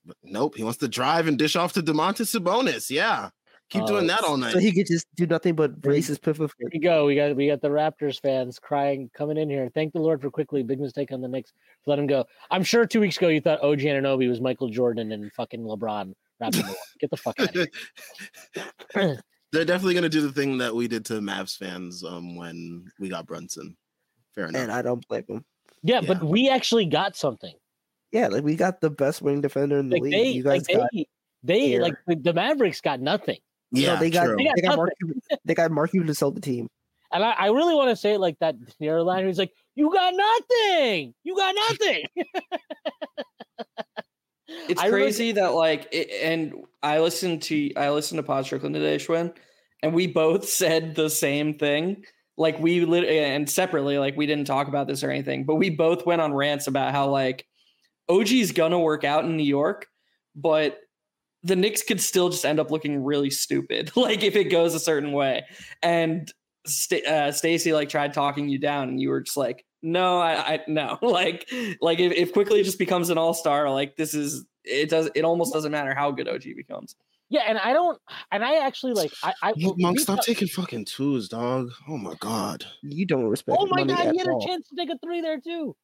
But 0.06 0.18
nope, 0.24 0.56
he 0.56 0.64
wants 0.64 0.78
to 0.80 0.88
drive 0.88 1.28
and 1.28 1.38
dish 1.38 1.56
off 1.56 1.74
to 1.74 1.82
Domantas 1.82 2.38
Sabonis. 2.40 2.90
Yeah. 2.90 3.30
Keep 3.70 3.84
Oh, 3.84 3.88
doing 3.88 4.08
that 4.08 4.24
all 4.24 4.36
night. 4.38 4.54
So 4.54 4.60
he 4.60 4.72
could 4.72 4.88
just 4.88 5.06
do 5.16 5.28
nothing 5.28 5.54
but 5.56 5.80
brace 5.80 6.08
his 6.08 6.18
pivot. 6.18 6.50
Here 6.60 6.70
we 6.74 6.80
go. 6.80 7.06
We 7.06 7.16
got 7.16 7.36
we 7.36 7.48
got 7.48 7.62
the 7.62 7.70
Raptors 7.70 8.20
fans 8.20 8.58
crying 8.58 9.12
coming 9.14 9.38
in 9.38 9.48
here. 9.48 9.70
Thank 9.76 9.94
the 9.94 10.00
Lord 10.00 10.22
for 10.22 10.32
Quickley 10.32 10.64
big 10.64 10.80
mistake 10.80 11.12
on 11.12 11.22
the 11.22 11.28
Knicks. 11.28 11.54
Let 11.86 12.00
him 12.00 12.08
go. 12.08 12.26
I'm 12.50 12.64
sure 12.64 12.88
two 12.88 13.00
weeks 13.00 13.18
ago 13.18 13.28
you 13.28 13.42
thought 13.42 13.62
OG 13.62 13.80
Anunoby 13.80 14.28
was 14.28 14.42
Michael 14.42 14.70
Jordan 14.70 15.12
and 15.12 15.32
fucking 15.34 15.62
LeBron. 15.62 16.14
Raptor 16.42 16.74
Get 17.00 17.12
the 17.12 17.18
fuck 17.18 17.40
out 17.40 17.56
of 17.56 17.68
here. 18.96 19.18
They're 19.52 19.66
definitely 19.66 19.94
gonna 19.96 20.10
do 20.10 20.22
the 20.22 20.32
thing 20.32 20.58
that 20.60 20.74
we 20.74 20.88
did 20.88 21.06
to 21.06 21.14
Mavs 21.22 21.56
fans 21.58 22.04
um 22.04 22.36
when 22.36 22.86
we 23.00 23.10
got 23.10 23.28
Brunson. 23.28 23.76
Fair 24.34 24.48
enough. 24.48 24.62
And 24.64 24.72
I 24.72 24.82
don't 24.82 25.08
blame 25.08 25.26
them. 25.28 25.46
Yeah, 25.84 26.02
Yeah. 26.02 26.08
but 26.14 26.24
we 26.24 26.50
actually 26.50 26.86
got 26.86 27.16
something. 27.16 27.54
Yeah, 28.12 28.28
like 28.28 28.44
we 28.44 28.56
got 28.56 28.82
the 28.82 28.90
best 28.90 29.22
wing 29.22 29.42
defender 29.42 29.78
in 29.78 29.90
the 29.90 29.96
Like 29.96 30.04
league. 30.04 30.14
they, 30.14 30.30
you 30.32 30.44
like 30.44 30.66
guys 30.68 30.76
got 30.78 30.90
they, 30.94 31.06
they, 31.44 31.74
air. 31.76 31.82
like 31.84 31.96
the, 32.08 32.16
the 32.16 32.34
Mavericks 32.34 32.82
got 32.82 33.00
nothing. 33.00 33.38
Yeah, 33.72 33.94
no, 33.94 34.00
they 34.00 34.10
got. 34.10 34.36
They 34.38 34.44
got 34.46 34.56
they 34.56 34.62
got 34.64 34.78
Mark. 34.78 34.90
Cuban, 35.00 35.22
they 35.46 35.54
got 35.54 35.72
Mark 35.72 35.92
Cuban 35.92 36.08
to 36.08 36.16
sell 36.16 36.32
the 36.32 36.42
team. 36.42 36.68
And 37.12 37.24
I, 37.24 37.32
I 37.32 37.46
really 37.48 37.76
want 37.76 37.90
to 37.90 37.96
say 37.96 38.14
it 38.14 38.20
like 38.20 38.38
that 38.40 38.56
near 38.80 39.02
line. 39.04 39.28
He's 39.28 39.38
like, 39.38 39.52
"You 39.76 39.92
got 39.94 40.14
nothing. 40.16 41.14
You 41.24 41.36
got 41.36 41.56
nothing." 41.56 42.04
It's 44.68 44.82
I 44.82 44.88
really- 44.88 45.04
crazy 45.04 45.32
that 45.34 45.54
like, 45.54 45.88
it, 45.92 46.10
and 46.24 46.54
I 46.82 47.00
listened 47.00 47.44
to 47.44 47.72
I 47.76 47.92
listened 47.92 48.18
to 48.18 48.24
Pod 48.24 48.46
Strickland 48.46 48.74
today, 48.74 48.98
Shwin, 48.98 49.32
and 49.84 49.94
we 49.94 50.08
both 50.08 50.48
said 50.50 50.96
the 50.96 51.10
same 51.10 51.54
thing. 51.54 52.04
Like 52.38 52.58
we 52.60 52.84
lit 52.86 53.04
and 53.04 53.48
separately, 53.50 53.98
like 54.00 54.18
we 54.18 54.26
didn't 54.26 54.46
talk 54.48 54.68
about 54.68 54.88
this 54.88 55.04
or 55.04 55.12
anything, 55.12 55.44
but 55.46 55.56
we 55.56 55.70
both 55.70 56.06
went 56.06 56.22
on 56.22 56.34
rants 56.34 56.66
about 56.68 56.94
how 56.94 57.10
like 57.10 57.46
OG's 58.10 58.52
gonna 58.52 58.80
work 58.80 59.04
out 59.04 59.26
in 59.26 59.38
New 59.38 59.44
York, 59.44 59.88
but 60.36 60.80
the 61.44 61.56
Knicks 61.56 61.84
could 61.84 62.02
still 62.02 62.30
just 62.30 62.46
end 62.46 62.60
up 62.60 62.72
looking 62.72 63.04
really 63.04 63.30
stupid, 63.30 63.92
like 63.96 64.24
if 64.24 64.36
it 64.36 64.46
goes 64.46 64.74
a 64.76 64.80
certain 64.80 65.12
way. 65.12 65.46
And 65.82 66.32
St- 66.66 67.06
uh, 67.06 67.32
Stacy 67.32 67.72
like 67.74 67.90
tried 67.90 68.14
talking 68.14 68.50
you 68.50 68.60
down, 68.60 68.90
and 68.90 69.02
you 69.02 69.10
were 69.10 69.22
just 69.22 69.38
like, 69.38 69.66
"No, 69.82 70.20
I, 70.20 70.56
I 70.56 70.60
no." 70.68 70.98
like, 71.02 71.50
like 71.82 72.00
if, 72.00 72.12
if 72.12 72.34
Quickley 72.34 72.64
just 72.64 72.78
becomes 72.80 73.10
an 73.10 73.18
all 73.18 73.34
star, 73.34 73.70
like 73.70 73.96
this 73.96 74.14
is 74.14 74.46
it 74.66 74.90
does 74.90 75.10
it 75.16 75.24
almost 75.24 75.54
doesn't 75.54 75.72
matter 75.72 75.96
how 75.96 76.12
good 76.12 76.28
OG 76.28 76.44
becomes. 76.58 76.96
yeah, 77.30 77.44
and 77.48 77.58
I 77.58 77.74
don't. 77.74 77.98
And 78.32 78.44
I 78.44 78.66
actually 78.66 78.94
like. 78.94 79.12
I. 79.24 79.34
I 79.42 79.54
Monk, 79.56 79.80
Monk, 79.80 80.00
stop 80.00 80.18
talk- 80.18 80.26
taking 80.26 80.48
fucking 80.50 80.86
twos, 80.86 81.30
dog. 81.30 81.72
Oh 81.88 81.98
my 81.98 82.16
god. 82.20 82.66
You 82.84 83.06
don't 83.06 83.26
respect. 83.26 83.58
Oh 83.60 83.68
my 83.68 83.86
god, 83.86 84.08
at 84.08 84.14
he 84.14 84.20
had 84.20 84.28
a 84.28 84.46
chance 84.46 84.68
to 84.70 84.76
take 84.76 84.90
a 84.90 84.98
three 85.04 85.22
there 85.22 85.40
too. 85.40 85.76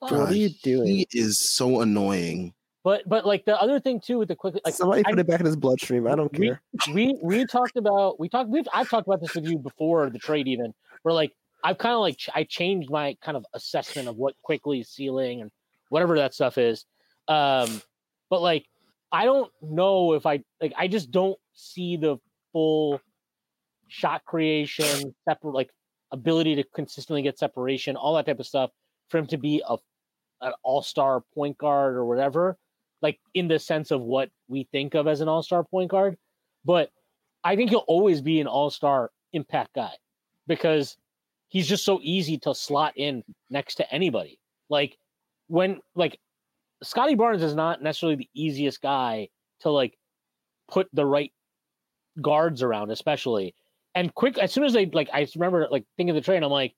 What 0.00 0.12
are 0.12 0.32
you 0.34 0.50
doing? 0.62 0.86
He 0.86 1.06
is 1.12 1.38
so 1.38 1.80
annoying. 1.80 2.54
But 2.82 3.02
but 3.06 3.26
like 3.26 3.44
the 3.44 3.60
other 3.60 3.78
thing 3.78 4.00
too 4.00 4.18
with 4.18 4.28
the 4.28 4.36
quick 4.36 4.54
like 4.64 4.74
Somebody 4.74 5.02
I- 5.06 5.10
put 5.10 5.18
it 5.18 5.26
back 5.26 5.40
in 5.40 5.46
his 5.46 5.56
bloodstream. 5.56 6.06
I 6.06 6.14
don't 6.16 6.32
we- 6.32 6.46
care. 6.46 6.62
we 6.94 7.18
we 7.22 7.44
talked 7.46 7.76
about 7.76 8.18
we 8.18 8.28
talked 8.28 8.48
we've 8.48 8.66
I've 8.72 8.88
talked 8.88 9.06
about 9.06 9.20
this 9.20 9.34
with 9.34 9.46
you 9.46 9.58
before 9.58 10.08
the 10.08 10.18
trade 10.18 10.48
even 10.48 10.72
where 11.02 11.12
like 11.14 11.32
I've 11.62 11.76
kind 11.76 11.92
of 11.94 12.00
like 12.00 12.16
ch- 12.16 12.30
I 12.34 12.44
changed 12.44 12.88
my 12.90 13.16
kind 13.22 13.36
of 13.36 13.44
assessment 13.52 14.08
of 14.08 14.16
what 14.16 14.34
Quickley 14.42 14.82
ceiling 14.82 15.42
and 15.42 15.50
whatever 15.90 16.16
that 16.16 16.32
stuff 16.32 16.56
is. 16.56 16.86
Um 17.28 17.82
but 18.30 18.40
like 18.40 18.64
I 19.12 19.26
don't 19.26 19.52
know 19.60 20.14
if 20.14 20.24
I 20.24 20.42
like 20.62 20.72
I 20.78 20.88
just 20.88 21.10
don't 21.10 21.38
see 21.52 21.98
the 21.98 22.16
full 22.54 22.98
shot 23.88 24.24
creation, 24.24 25.14
separate 25.28 25.52
like 25.52 25.68
ability 26.12 26.54
to 26.54 26.64
consistently 26.74 27.20
get 27.20 27.38
separation, 27.38 27.94
all 27.96 28.14
that 28.14 28.24
type 28.24 28.40
of 28.40 28.46
stuff 28.46 28.70
for 29.10 29.18
him 29.18 29.26
to 29.26 29.36
be 29.36 29.62
a 29.68 29.76
an 30.42 30.52
all-star 30.62 31.22
point 31.34 31.56
guard 31.58 31.94
or 31.94 32.04
whatever 32.04 32.56
like 33.02 33.18
in 33.34 33.48
the 33.48 33.58
sense 33.58 33.90
of 33.90 34.02
what 34.02 34.30
we 34.48 34.68
think 34.72 34.94
of 34.94 35.06
as 35.06 35.20
an 35.20 35.28
all-star 35.28 35.64
point 35.64 35.90
guard. 35.90 36.16
But 36.64 36.90
i 37.42 37.56
think 37.56 37.70
he'll 37.70 37.78
always 37.86 38.20
be 38.20 38.40
an 38.40 38.46
all-star 38.46 39.10
impact 39.32 39.74
guy 39.74 39.92
because 40.46 40.96
he's 41.48 41.66
just 41.66 41.84
so 41.84 41.98
easy 42.02 42.36
to 42.38 42.54
slot 42.54 42.92
in 42.96 43.24
next 43.48 43.76
to 43.76 43.92
anybody. 43.92 44.38
Like 44.68 44.98
when 45.48 45.80
like 45.94 46.18
Scottie 46.82 47.14
Barnes 47.14 47.42
is 47.42 47.54
not 47.54 47.82
necessarily 47.82 48.16
the 48.16 48.28
easiest 48.34 48.80
guy 48.80 49.28
to 49.60 49.70
like 49.70 49.96
put 50.70 50.88
the 50.92 51.04
right 51.04 51.32
guards 52.20 52.62
around 52.62 52.90
especially. 52.90 53.54
And 53.94 54.14
quick 54.14 54.38
as 54.38 54.52
soon 54.52 54.64
as 54.64 54.72
they 54.72 54.86
like 54.86 55.08
i 55.12 55.26
remember 55.34 55.66
like 55.70 55.84
thinking 55.96 56.14
the 56.14 56.20
trade 56.20 56.42
i'm 56.42 56.50
like 56.50 56.74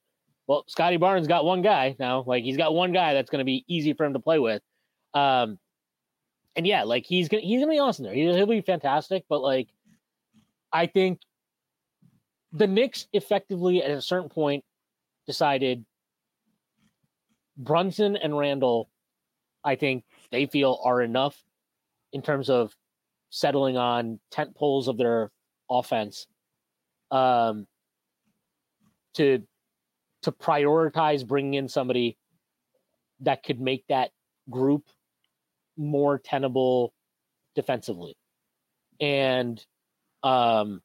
well 0.46 0.64
Scottie 0.66 0.96
Barnes 0.96 1.26
got 1.26 1.44
one 1.44 1.62
guy 1.62 1.96
now 1.98 2.24
like 2.26 2.44
he's 2.44 2.56
got 2.56 2.74
one 2.74 2.92
guy 2.92 3.14
that's 3.14 3.30
going 3.30 3.38
to 3.40 3.44
be 3.44 3.64
easy 3.68 3.92
for 3.92 4.04
him 4.04 4.12
to 4.12 4.20
play 4.20 4.38
with 4.38 4.62
um 5.14 5.58
and 6.56 6.66
yeah, 6.66 6.82
like 6.82 7.06
he's 7.06 7.28
gonna 7.28 7.42
he's 7.42 7.60
gonna 7.60 7.72
be 7.72 7.78
awesome 7.78 8.04
there. 8.04 8.14
He- 8.14 8.32
He'll 8.32 8.46
be 8.46 8.60
fantastic. 8.60 9.24
But 9.28 9.40
like, 9.40 9.68
I 10.72 10.86
think 10.86 11.20
the 12.52 12.66
Knicks 12.66 13.06
effectively 13.12 13.82
at 13.82 13.90
a 13.90 14.02
certain 14.02 14.28
point 14.28 14.64
decided 15.26 15.84
Brunson 17.56 18.16
and 18.16 18.36
Randle. 18.36 18.90
I 19.64 19.76
think 19.76 20.04
they 20.30 20.46
feel 20.46 20.80
are 20.84 21.00
enough 21.00 21.40
in 22.12 22.20
terms 22.20 22.50
of 22.50 22.74
settling 23.30 23.76
on 23.76 24.20
tent 24.30 24.54
poles 24.54 24.88
of 24.88 24.98
their 24.98 25.30
offense. 25.70 26.26
Um, 27.10 27.66
to 29.14 29.42
to 30.22 30.32
prioritize 30.32 31.26
bringing 31.26 31.54
in 31.54 31.68
somebody 31.68 32.16
that 33.20 33.42
could 33.42 33.60
make 33.60 33.84
that 33.88 34.10
group 34.50 34.84
more 35.76 36.18
tenable 36.18 36.92
defensively. 37.54 38.16
And 39.00 39.64
um 40.22 40.82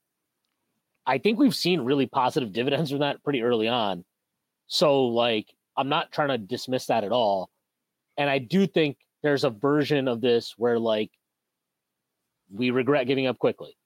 I 1.05 1.19
think 1.19 1.39
we've 1.39 1.55
seen 1.55 1.81
really 1.81 2.05
positive 2.05 2.51
dividends 2.51 2.91
from 2.91 2.99
that 2.99 3.23
pretty 3.23 3.41
early 3.41 3.67
on. 3.67 4.03
So 4.67 5.05
like 5.05 5.47
I'm 5.77 5.89
not 5.89 6.11
trying 6.11 6.29
to 6.29 6.37
dismiss 6.37 6.87
that 6.87 7.03
at 7.03 7.11
all. 7.11 7.49
And 8.17 8.29
I 8.29 8.39
do 8.39 8.67
think 8.67 8.97
there's 9.23 9.43
a 9.43 9.49
version 9.49 10.07
of 10.07 10.21
this 10.21 10.55
where 10.57 10.79
like 10.79 11.11
we 12.51 12.71
regret 12.71 13.07
giving 13.07 13.27
up 13.27 13.37
Quickley. 13.37 13.77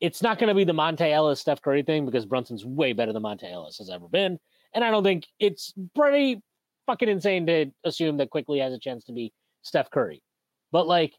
It's 0.00 0.22
not 0.22 0.38
going 0.38 0.48
to 0.48 0.54
be 0.54 0.64
the 0.64 0.72
Monta 0.72 1.10
Ellis 1.10 1.40
Steph 1.40 1.62
Curry 1.62 1.82
thing 1.82 2.04
because 2.04 2.26
Brunson's 2.26 2.64
way 2.64 2.92
better 2.92 3.12
than 3.12 3.22
Monta 3.22 3.50
Ellis 3.50 3.78
has 3.78 3.90
ever 3.90 4.08
been. 4.08 4.38
And 4.74 4.84
I 4.84 4.90
don't 4.90 5.04
think 5.04 5.26
it's 5.38 5.72
pretty 5.94 6.40
fucking 6.86 7.08
insane 7.08 7.46
to 7.46 7.66
assume 7.84 8.16
that 8.18 8.30
Quickley 8.30 8.58
has 8.58 8.72
a 8.72 8.78
chance 8.78 9.04
to 9.04 9.12
be 9.12 9.32
Steph 9.62 9.90
Curry. 9.90 10.22
But 10.70 10.86
like, 10.86 11.14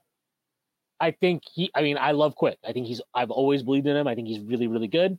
I 0.99 1.11
think 1.11 1.43
he, 1.51 1.69
I 1.75 1.81
mean, 1.81 1.97
I 1.97 2.11
love 2.11 2.35
Quick. 2.35 2.57
I 2.67 2.71
think 2.71 2.87
he's, 2.87 3.01
I've 3.13 3.31
always 3.31 3.63
believed 3.63 3.87
in 3.87 3.95
him. 3.95 4.07
I 4.07 4.15
think 4.15 4.27
he's 4.27 4.39
really, 4.39 4.67
really 4.67 4.87
good. 4.87 5.17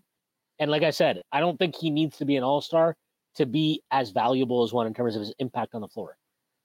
And 0.59 0.71
like 0.71 0.83
I 0.83 0.91
said, 0.91 1.23
I 1.33 1.41
don't 1.41 1.59
think 1.59 1.77
he 1.77 1.91
needs 1.91 2.19
to 2.19 2.25
be 2.25 2.37
an 2.37 2.45
all 2.45 2.61
star 2.61 2.97
to 3.37 3.47
be 3.47 3.83
as 3.91 4.11
valuable 4.11 4.63
as 4.63 4.73
one 4.73 4.87
in 4.87 4.95
terms 4.95 5.17
of 5.17 5.21
his 5.21 5.35
impact 5.39 5.75
on 5.75 5.81
the 5.81 5.89
floor. 5.89 6.17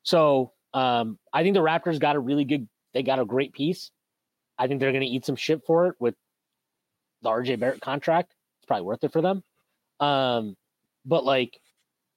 So 0.04 0.54
um, 0.74 1.18
I 1.34 1.44
think 1.44 1.56
the 1.56 1.62
Raptors 1.62 2.00
got 2.00 2.16
a 2.16 2.20
really 2.20 2.46
good, 2.46 2.68
they 2.94 3.04
got 3.04 3.20
a 3.20 3.26
great 3.26 3.54
piece. 3.54 3.92
I 4.58 4.68
think 4.68 4.80
they're 4.80 4.92
going 4.92 5.02
to 5.02 5.08
eat 5.08 5.26
some 5.26 5.36
shit 5.36 5.62
for 5.66 5.88
it 5.88 5.96
with 6.00 6.16
the 7.22 7.30
RJ 7.30 7.60
Barrett 7.60 7.82
contract. 7.82 8.36
It's 8.60 8.68
probably 8.68 8.86
worth 8.86 9.04
it 9.04 9.12
for 9.12 9.22
them. 9.22 9.44
Um, 10.00 10.56
but 11.06 11.26
like, 11.26 11.60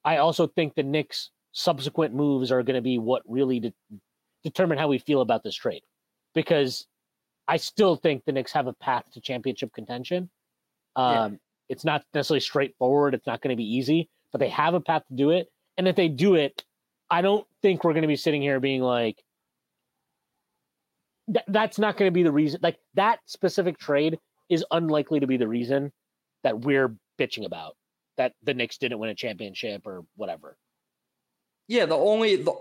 I 0.04 0.18
also 0.18 0.46
think 0.46 0.74
the 0.74 0.82
Knicks' 0.82 1.30
subsequent 1.52 2.14
moves 2.14 2.50
are 2.50 2.62
going 2.62 2.76
to 2.76 2.82
be 2.82 2.98
what 2.98 3.22
really 3.26 3.60
de- 3.60 3.74
determine 4.42 4.78
how 4.78 4.88
we 4.88 4.98
feel 4.98 5.20
about 5.20 5.42
this 5.42 5.54
trade, 5.54 5.82
because 6.34 6.86
I 7.46 7.56
still 7.56 7.96
think 7.96 8.24
the 8.24 8.32
Knicks 8.32 8.52
have 8.52 8.66
a 8.66 8.72
path 8.72 9.04
to 9.12 9.20
championship 9.20 9.72
contention. 9.72 10.30
Um, 10.96 11.38
It's 11.68 11.84
not 11.84 12.04
necessarily 12.12 12.40
straightforward. 12.40 13.14
It's 13.14 13.26
not 13.26 13.40
going 13.40 13.52
to 13.52 13.56
be 13.56 13.76
easy, 13.76 14.10
but 14.30 14.40
they 14.40 14.48
have 14.48 14.74
a 14.74 14.80
path 14.80 15.06
to 15.09 15.14
do 15.14 15.30
it. 15.30 15.48
And 15.78 15.88
if 15.88 15.96
they 15.96 16.09
do 16.09 16.34
it, 16.34 16.64
I 17.10 17.22
don't 17.22 17.46
think 17.62 17.84
we're 17.84 17.92
going 17.92 18.02
to 18.02 18.09
be 18.09 18.16
sitting 18.16 18.42
here 18.42 18.60
being 18.60 18.82
like, 18.82 19.22
"Th- 21.32 21.44
that's 21.48 21.78
not 21.78 21.96
going 21.96 22.09
to 22.10 22.14
be 22.14 22.22
the 22.22 22.32
reason. 22.32 22.60
Like 22.62 22.78
that 22.94 23.20
specific 23.26 23.78
trade 23.78 24.18
is 24.50 24.64
unlikely 24.70 25.20
to 25.20 25.26
be 25.26 25.36
the 25.38 25.48
reason 25.48 25.92
that 26.42 26.60
we're 26.60 26.94
bitching 27.18 27.46
about 27.46 27.76
that 28.16 28.32
the 28.43 28.55
Knicks 28.55 28.78
didn't 28.78 28.98
win 28.98 29.10
a 29.10 29.14
championship 29.14 29.86
or 29.86 30.05
whatever. 30.16 30.56
Yeah, 31.68 31.86
the 31.86 31.97
only 31.97 32.36
the 32.36 32.55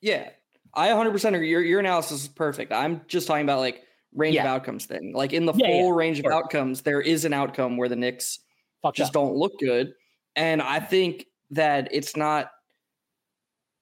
yeah, 0.00 0.30
I 0.74 0.88
100% 0.88 1.34
agree. 1.34 1.48
Your 1.50 1.62
your 1.62 1.80
analysis 1.80 2.22
is 2.22 2.28
perfect. 2.28 2.72
I'm 2.72 3.02
just 3.06 3.26
talking 3.26 3.44
about 3.44 3.60
like 3.60 3.82
range 4.14 4.36
of 4.36 4.44
outcomes 4.44 4.86
thing. 4.86 5.12
Like 5.14 5.32
in 5.32 5.46
the 5.46 5.54
Yeah, 5.54 5.66
full 5.68 5.88
yeah, 5.88 5.94
range 5.94 6.20
sure. 6.20 6.30
of 6.32 6.36
outcomes, 6.36 6.82
there 6.82 7.00
is 7.00 7.24
an 7.24 7.32
outcome 7.32 7.76
where 7.76 7.88
the 7.88 7.96
Knicks 7.96 8.40
Fuck 8.82 8.94
just 8.94 9.10
up. 9.10 9.14
don't 9.14 9.34
look 9.36 9.52
good, 9.60 9.94
and 10.36 10.60
I 10.60 10.80
think 10.80 11.26
that 11.50 11.88
it's 11.92 12.16
not 12.16 12.50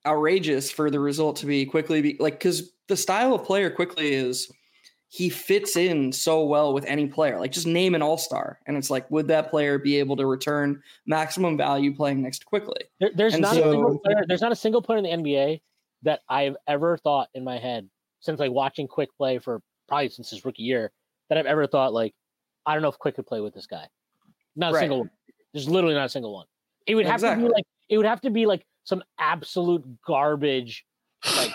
outrageous 0.07 0.70
for 0.70 0.91
the 0.91 1.01
result 1.01 1.37
to 1.37 1.47
be 1.47 1.66
Quickley 1.66 2.01
be 2.01 2.16
like 2.20 2.35
because 2.35 2.73
the 2.89 2.97
style 2.97 3.35
of 3.35 3.45
player 3.45 3.70
Quickley 3.70 4.12
is 4.15 4.51
he 5.12 5.28
fits 5.28 5.77
in 5.77 6.12
so 6.12 6.45
well 6.45 6.73
with 6.73 6.85
any 6.85 7.07
player. 7.09 7.39
Like 7.41 7.51
just 7.51 7.66
name 7.66 7.97
an 7.97 8.01
all 8.03 8.16
star, 8.16 8.61
and 8.66 8.77
it's 8.77 8.91
like, 8.91 9.11
would 9.11 9.27
that 9.27 9.51
player 9.51 9.77
be 9.77 9.97
able 9.97 10.16
to 10.16 10.24
return 10.24 10.81
maximum 11.05 11.57
value 11.57 11.93
playing 11.95 12.23
next 12.23 12.47
Quickley? 12.47 12.85
There, 13.01 13.11
there's 13.15 13.35
And 13.35 13.43
not 13.43 13.57
a 13.57 13.61
single 13.61 13.99
player. 13.99 14.24
There's 14.28 14.41
not 14.41 14.53
a 14.53 14.57
single 14.57 14.81
player 14.81 14.99
in 14.99 15.05
the 15.05 15.11
NBA 15.11 15.61
that 16.03 16.20
I've 16.28 16.57
ever 16.69 16.97
thought 16.97 17.28
in 17.35 17.43
my 17.43 17.59
head 17.59 17.91
since 18.20 18.39
like 18.39 18.53
watching 18.53 18.87
Quick 18.87 19.09
play 19.16 19.39
for 19.41 19.61
probably 19.89 20.09
since 20.11 20.31
his 20.31 20.45
rookie 20.45 20.62
year 20.62 20.93
that 21.28 21.37
I've 21.39 21.47
ever 21.47 21.66
thought 21.66 21.93
like 21.93 22.15
I 22.65 22.74
don't 22.74 22.82
know 22.82 22.89
if 22.89 22.99
Quick 22.99 23.16
could 23.16 23.27
play 23.27 23.41
with 23.41 23.53
this 23.53 23.66
guy. 23.66 23.87
Not 24.55 24.70
a 24.70 24.74
Right. 24.74 24.81
single 24.81 24.99
one. 25.01 25.11
There's 25.53 25.69
literally 25.69 25.97
not 25.97 26.05
a 26.05 26.09
single 26.09 26.32
one. 26.32 26.47
It 26.87 26.95
would 26.95 27.07
have 27.07 27.20
to 27.23 27.35
be 27.37 27.49
like 27.49 27.65
it 27.89 27.97
would 27.97 28.07
have 28.07 28.20
to 28.20 28.31
be 28.31 28.47
like 28.47 28.65
some 28.85 29.03
absolute 29.19 29.85
garbage, 30.07 30.87
like 31.37 31.51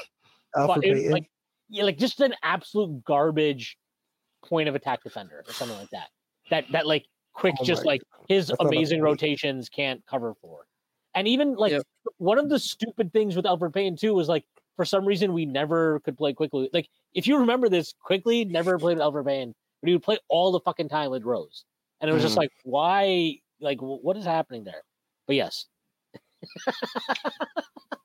but 0.54 0.84
it- 0.84 1.10
like 1.12 1.30
yeah, 1.70 1.84
like 1.84 1.98
just 1.98 2.20
an 2.22 2.34
absolute 2.44 3.04
garbage 3.04 3.78
point 4.46 4.70
of 4.70 4.76
attack 4.76 5.04
defender 5.04 5.44
or 5.48 5.54
something 5.54 5.78
like 5.78 5.90
that. 5.92 6.10
That 6.50 6.66
that 6.72 6.86
like 6.88 7.06
quick 7.34 7.56
Oh 7.60 7.64
just 7.66 7.86
like 7.86 8.02
his 8.28 8.52
amazing 8.60 9.02
rotations 9.02 9.70
can't 9.70 10.06
cover 10.06 10.34
for. 10.42 10.66
And 11.16 11.28
even 11.28 11.56
like 11.56 11.72
Yep. 11.72 11.84
one 12.18 12.38
of 12.38 12.50
the 12.50 12.60
stupid 12.60 13.12
things 13.14 13.36
with 13.36 13.46
Elfrid 13.46 13.74
Payton 13.74 13.98
too 13.98 14.14
was 14.14 14.28
like 14.30 14.46
for 14.76 14.86
some 14.86 15.06
reason 15.06 15.34
we 15.34 15.46
never 15.46 16.00
could 16.02 16.18
play 16.18 16.34
Quickley. 16.34 16.70
Like 16.74 16.90
if 17.14 17.26
you 17.28 17.38
remember 17.40 17.70
this, 17.70 17.94
Quickley 18.02 18.46
never 18.46 18.78
played 18.78 18.98
with 18.98 19.04
Elfrid 19.04 19.26
Payton, 19.26 19.56
but 19.82 19.88
he 19.88 19.94
would 19.94 20.04
play 20.04 20.20
all 20.28 20.52
the 20.52 20.60
fucking 20.60 20.90
time 20.90 21.10
with 21.12 21.24
Rose, 21.24 21.64
and 22.02 22.10
it 22.10 22.14
was 22.14 22.22
just 22.22 22.36
Mhm. 22.36 22.40
like, 22.40 22.52
why? 22.64 23.40
Like, 23.62 23.80
wh- 23.80 24.04
what 24.04 24.18
is 24.18 24.26
happening 24.26 24.66
there? 24.66 24.84
But 25.28 25.38
yes, 25.38 25.66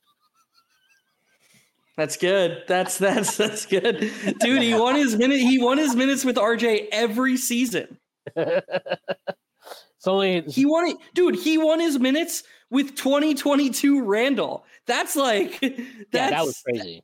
That's 1.97 2.17
good. 2.17 2.63
That's 2.67 2.99
that's 2.99 3.37
that's 3.37 3.67
good, 3.67 4.11
dude. 4.41 4.63
He 4.63 4.75
won 4.75 4.95
his 4.95 5.17
minute. 5.17 5.41
He 5.41 5.63
won 5.63 5.79
his 5.79 5.95
minutes 5.95 6.25
with 6.25 6.37
RJ 6.37 6.89
every 6.93 7.37
season. 7.37 7.99
it's 8.37 10.07
only 10.07 10.43
He 10.43 10.65
won 10.65 10.87
it, 10.87 10.97
dude. 11.15 11.35
He 11.35 11.59
won 11.59 11.81
his 11.81 11.99
minutes 11.99 12.45
with 12.71 12.95
2022 12.97 14.03
Randle. 14.05 14.65
That's 14.87 15.17
like 15.17 15.61
that's 15.61 15.79
yeah, 16.13 16.31
that 16.31 16.45
was 16.45 16.63
crazy. 16.63 17.03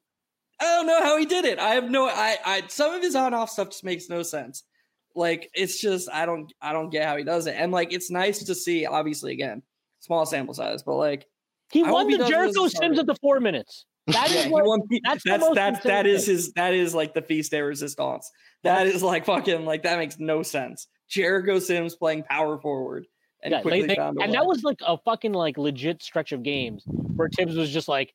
I 0.60 0.64
don't 0.64 0.86
know 0.86 1.02
how 1.02 1.18
he 1.18 1.26
did 1.26 1.44
it. 1.44 1.58
I 1.58 1.74
have 1.74 1.90
no. 1.90 2.08
I. 2.08 2.38
I. 2.44 2.62
Some 2.68 2.94
of 2.94 3.02
his 3.02 3.14
on-off 3.14 3.50
stuff 3.50 3.70
just 3.70 3.84
makes 3.84 4.08
no 4.08 4.22
sense. 4.22 4.62
Like 5.14 5.50
it's 5.54 5.80
just 5.80 6.08
I 6.12 6.24
don't. 6.26 6.52
I 6.62 6.72
don't 6.72 6.90
get 6.90 7.06
how 7.06 7.16
he 7.16 7.24
does 7.24 7.46
it. 7.46 7.56
And 7.58 7.72
like 7.72 7.92
it's 7.92 8.10
nice 8.10 8.42
to 8.44 8.54
see. 8.54 8.86
Obviously, 8.86 9.32
again, 9.32 9.62
small 10.00 10.24
sample 10.24 10.54
size, 10.54 10.82
but 10.82 10.96
like 10.96 11.26
He 11.70 11.84
I 11.84 11.90
won 11.90 12.10
the 12.10 12.18
does 12.18 12.20
it 12.20 12.22
as 12.24 12.28
Jericho 12.30 12.68
Sims 12.68 12.98
at 12.98 13.06
the 13.06 13.16
four 13.16 13.40
minutes. 13.40 13.84
That 14.08 14.30
yeah, 14.30 14.36
is 14.38 14.44
he 14.44 14.50
what 14.50 14.64
won- 14.64 14.82
that's 15.04 15.24
the 15.24 15.30
that's 15.30 15.40
most 15.40 15.54
that's 15.56 15.82
that 15.84 16.06
insane 16.06 16.14
is 16.16 16.24
thing. 16.26 16.34
his 16.34 16.52
that 16.52 16.74
is 16.74 16.94
like 16.94 17.14
the 17.14 17.22
feast 17.22 17.50
de 17.50 17.60
resistance. 17.62 18.30
That 18.62 18.86
is 18.86 19.02
like 19.02 19.24
fucking 19.24 19.64
like 19.64 19.82
that 19.82 19.98
makes 19.98 20.18
no 20.18 20.42
sense. 20.42 20.86
Jericho 21.08 21.58
Sims 21.58 21.94
playing 21.96 22.22
power 22.24 22.58
forward 22.58 23.06
and 23.42 23.52
Yeah, 23.52 23.62
Quickley 23.62 23.86
they- 23.86 23.96
found 23.96 24.18
a 24.18 24.22
and 24.22 24.30
way. 24.30 24.36
that 24.36 24.46
was 24.46 24.62
like 24.62 24.78
a 24.86 24.96
fucking 24.98 25.32
like 25.32 25.58
legit 25.58 26.02
stretch 26.02 26.32
of 26.32 26.42
games 26.42 26.84
where 26.86 27.28
Thibs 27.28 27.56
was 27.56 27.70
just 27.70 27.88
like 27.88 28.14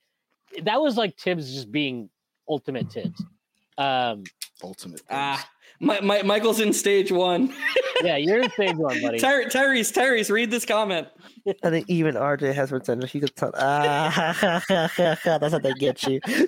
that 0.64 0.80
was 0.82 0.96
like 0.98 1.18
Thibs 1.18 1.54
just 1.54 1.72
being 1.72 2.10
ultimate 2.48 2.92
Thibs. 2.92 3.24
Um, 3.78 4.24
Ultimate. 4.64 5.02
ah. 5.10 5.46
My, 5.82 6.00
my, 6.00 6.22
Michael's 6.22 6.60
in 6.60 6.74
stage 6.74 7.12
one. 7.12 7.52
yeah, 8.04 8.16
you're 8.16 8.44
in 8.44 8.52
stage 8.52 8.76
one, 8.76 9.02
buddy. 9.02 9.20
Ty- 9.20 9.46
Tyrese, 9.46 9.92
Tyrese, 9.92 10.30
read 10.30 10.52
this 10.52 10.64
comment. 10.64 11.08
I 11.64 11.72
think 11.72 11.90
even 11.90 12.14
RJ 12.14 12.54
has 12.54 12.70
potential. 12.70 13.08
He 13.08 13.20
could 13.20 13.36
tell. 13.36 13.52
Ah, 13.56 14.64
that's 14.70 15.26
how 15.26 15.60
they 15.60 15.74
get 15.74 16.04
you. 16.04 16.22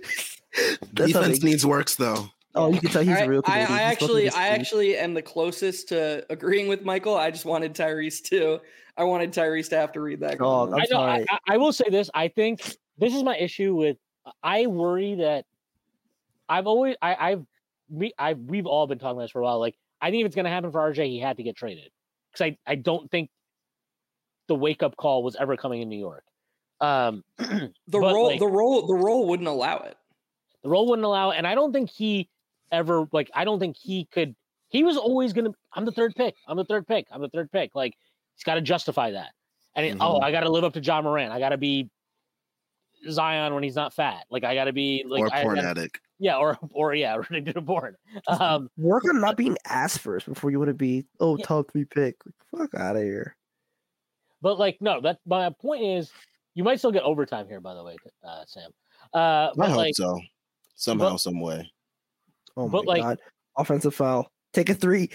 That's 0.93 1.11
how 1.13 1.21
they, 1.21 1.29
Defense 1.29 1.43
needs 1.43 1.65
works 1.65 1.95
though. 1.95 2.29
oh, 2.53 2.71
you 2.71 2.79
can 2.79 2.91
tell 2.91 3.01
he's 3.01 3.17
I, 3.17 3.21
a 3.21 3.27
real. 3.27 3.41
I, 3.47 3.65
Canadian. 3.65 3.71
I 3.71 3.89
He's 3.89 3.97
supposed 3.97 4.11
to 4.11 4.17
be 4.19 4.27
actually, 4.27 4.29
I 4.29 4.47
actually 4.49 4.97
am 4.97 5.13
the 5.15 5.21
closest 5.23 5.87
to 5.87 6.23
agreeing 6.29 6.67
with 6.67 6.85
Michael. 6.85 7.17
I 7.17 7.31
just 7.31 7.45
wanted 7.45 7.73
Tyrese 7.73 8.21
to. 8.25 8.59
I 8.95 9.03
wanted 9.03 9.31
Tyrese 9.33 9.69
to 9.69 9.77
have 9.77 9.91
to 9.93 9.99
read 9.99 10.19
that. 10.19 10.37
Oh. 10.39 10.67
I'm 10.67 10.75
I 10.75 10.77
know. 10.77 10.85
Sorry. 10.89 11.25
I, 11.27 11.39
I 11.49 11.57
will 11.57 11.73
say 11.73 11.85
this. 11.89 12.11
I 12.13 12.27
think 12.27 12.77
this 12.99 13.15
is 13.15 13.23
my 13.23 13.35
issue 13.35 13.73
with. 13.73 13.97
I 14.43 14.67
worry 14.67 15.15
that 15.15 15.45
I've 16.47 16.67
always 16.67 16.95
I, 17.01 17.31
I've 17.31 17.45
we 17.89 18.13
I 18.17 18.33
we've 18.33 18.65
all 18.65 18.87
been 18.87 18.99
talking 18.99 19.17
about 19.17 19.23
this 19.23 19.31
for 19.31 19.41
a 19.41 19.43
while. 19.43 19.59
Like 19.59 19.75
I 20.01 20.09
think 20.11 20.21
if 20.21 20.27
it's 20.27 20.35
going 20.35 20.45
to 20.45 20.51
happen 20.51 20.71
for 20.71 20.79
RJ, 20.91 21.07
he 21.07 21.19
had 21.19 21.37
to 21.37 21.43
get 21.43 21.55
traded 21.55 21.91
because 22.31 22.51
I 22.51 22.57
I 22.71 22.75
don't 22.75 23.09
think 23.11 23.29
the 24.47 24.55
wake 24.55 24.83
up 24.83 24.95
call 24.97 25.23
was 25.23 25.35
ever 25.35 25.55
coming 25.57 25.81
in 25.81 25.89
New 25.89 25.99
York. 25.99 26.23
Um, 26.81 27.23
the 27.37 27.71
role, 27.93 28.27
like- 28.27 28.39
the 28.39 28.47
role, 28.47 28.85
the 28.87 28.93
role 28.95 29.27
wouldn't 29.27 29.47
allow 29.47 29.77
it. 29.79 29.95
the 30.63 30.69
role 30.69 30.87
wouldn't 30.89 31.05
allow 31.05 31.31
it, 31.31 31.37
and 31.37 31.47
I 31.47 31.55
don't 31.55 31.71
think 31.71 31.89
he 31.89 32.29
ever 32.71 33.07
like 33.11 33.29
I 33.33 33.45
don't 33.45 33.59
think 33.59 33.77
he 33.77 34.05
could. 34.11 34.35
He 34.69 34.83
was 34.83 34.97
always 34.97 35.33
gonna. 35.33 35.51
I'm 35.73 35.85
the 35.85 35.91
third 35.91 36.15
pick. 36.15 36.35
I'm 36.47 36.57
the 36.57 36.65
third 36.65 36.87
pick. 36.87 37.05
I'm 37.11 37.21
the 37.21 37.29
third 37.29 37.51
pick. 37.51 37.71
Like 37.75 37.93
he's 38.35 38.43
got 38.43 38.55
to 38.55 38.61
justify 38.61 39.11
that. 39.11 39.29
And 39.75 39.85
it, 39.85 39.97
oh, 39.99 40.19
Mhm. 40.19 40.23
I 40.23 40.31
got 40.31 40.41
to 40.41 40.49
live 40.49 40.63
up 40.63 40.73
to 40.73 40.79
Ja 40.81 41.01
Morant. 41.01 41.31
I 41.31 41.39
got 41.39 41.49
to 41.49 41.57
be 41.57 41.89
Zion 43.09 43.53
when 43.53 43.63
he's 43.63 43.75
not 43.75 43.93
fat. 43.93 44.25
Like 44.29 44.43
I 44.43 44.55
got 44.55 44.65
to 44.65 44.73
be 44.73 45.03
like 45.07 45.21
or 45.23 45.33
I 45.33 45.41
porn 45.43 45.55
gotta- 45.55 45.67
addict. 45.69 45.99
yeah, 46.19 46.37
or 46.37 46.57
or 46.71 46.93
yeah, 46.95 47.15
Renee 47.29 47.41
did 47.41 47.57
a 47.57 47.61
born. 47.61 47.95
Um, 48.27 48.69
Work 48.77 49.05
on 49.09 49.19
not 49.21 49.37
being 49.37 49.57
ass 49.67 49.97
first 49.97 50.25
before 50.27 50.51
you 50.51 50.59
want 50.59 50.69
to 50.69 50.73
be 50.73 51.05
oh 51.19 51.37
Yeah. 51.37 51.45
top 51.45 51.71
three 51.71 51.85
pick. 51.85 52.15
Like, 52.53 52.69
fuck 52.71 52.79
out 52.81 52.95
of 52.95 53.03
here. 53.03 53.35
but 54.41 54.59
like 54.59 54.77
no, 54.81 55.01
that 55.01 55.19
my 55.25 55.49
point 55.49 55.83
is 55.83 56.11
you 56.55 56.63
might 56.63 56.79
still 56.79 56.91
get 56.91 57.03
overtime 57.03 57.47
here. 57.47 57.59
By 57.59 57.73
the 57.73 57.83
way, 57.83 57.95
uh, 58.27 58.43
Sam. 58.45 58.71
Uh, 59.13 59.51
I 59.59 59.67
hope 59.67 59.77
like 59.77 59.95
so. 59.95 60.19
Somehow, 60.75 61.11
but- 61.11 61.17
some 61.19 61.39
way. 61.39 61.71
Oh 62.55 62.67
But, 62.69 62.85
my 62.85 62.93
like- 62.93 63.01
god! 63.01 63.19
Offensive 63.57 63.95
foul. 63.95 64.31
Take 64.53 64.69
a 64.69 64.73
three. 64.75 65.09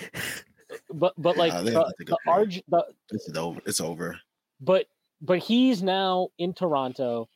but 0.93 1.15
but 1.19 1.37
like 1.37 1.53
Nah, 1.53 1.63
they 1.63 1.73
have 1.73 1.87
the, 1.99 2.05
to 2.05 2.17
the 2.27 2.31
a 2.31 2.47
the 2.69 2.85
This 3.11 3.37
over. 3.37 3.61
It's 3.67 3.81
over. 3.81 4.19
but 4.61 4.87
but 5.21 5.39
he's 5.39 5.83
now 5.83 6.29
in 6.39 6.53
Toronto. 6.53 7.29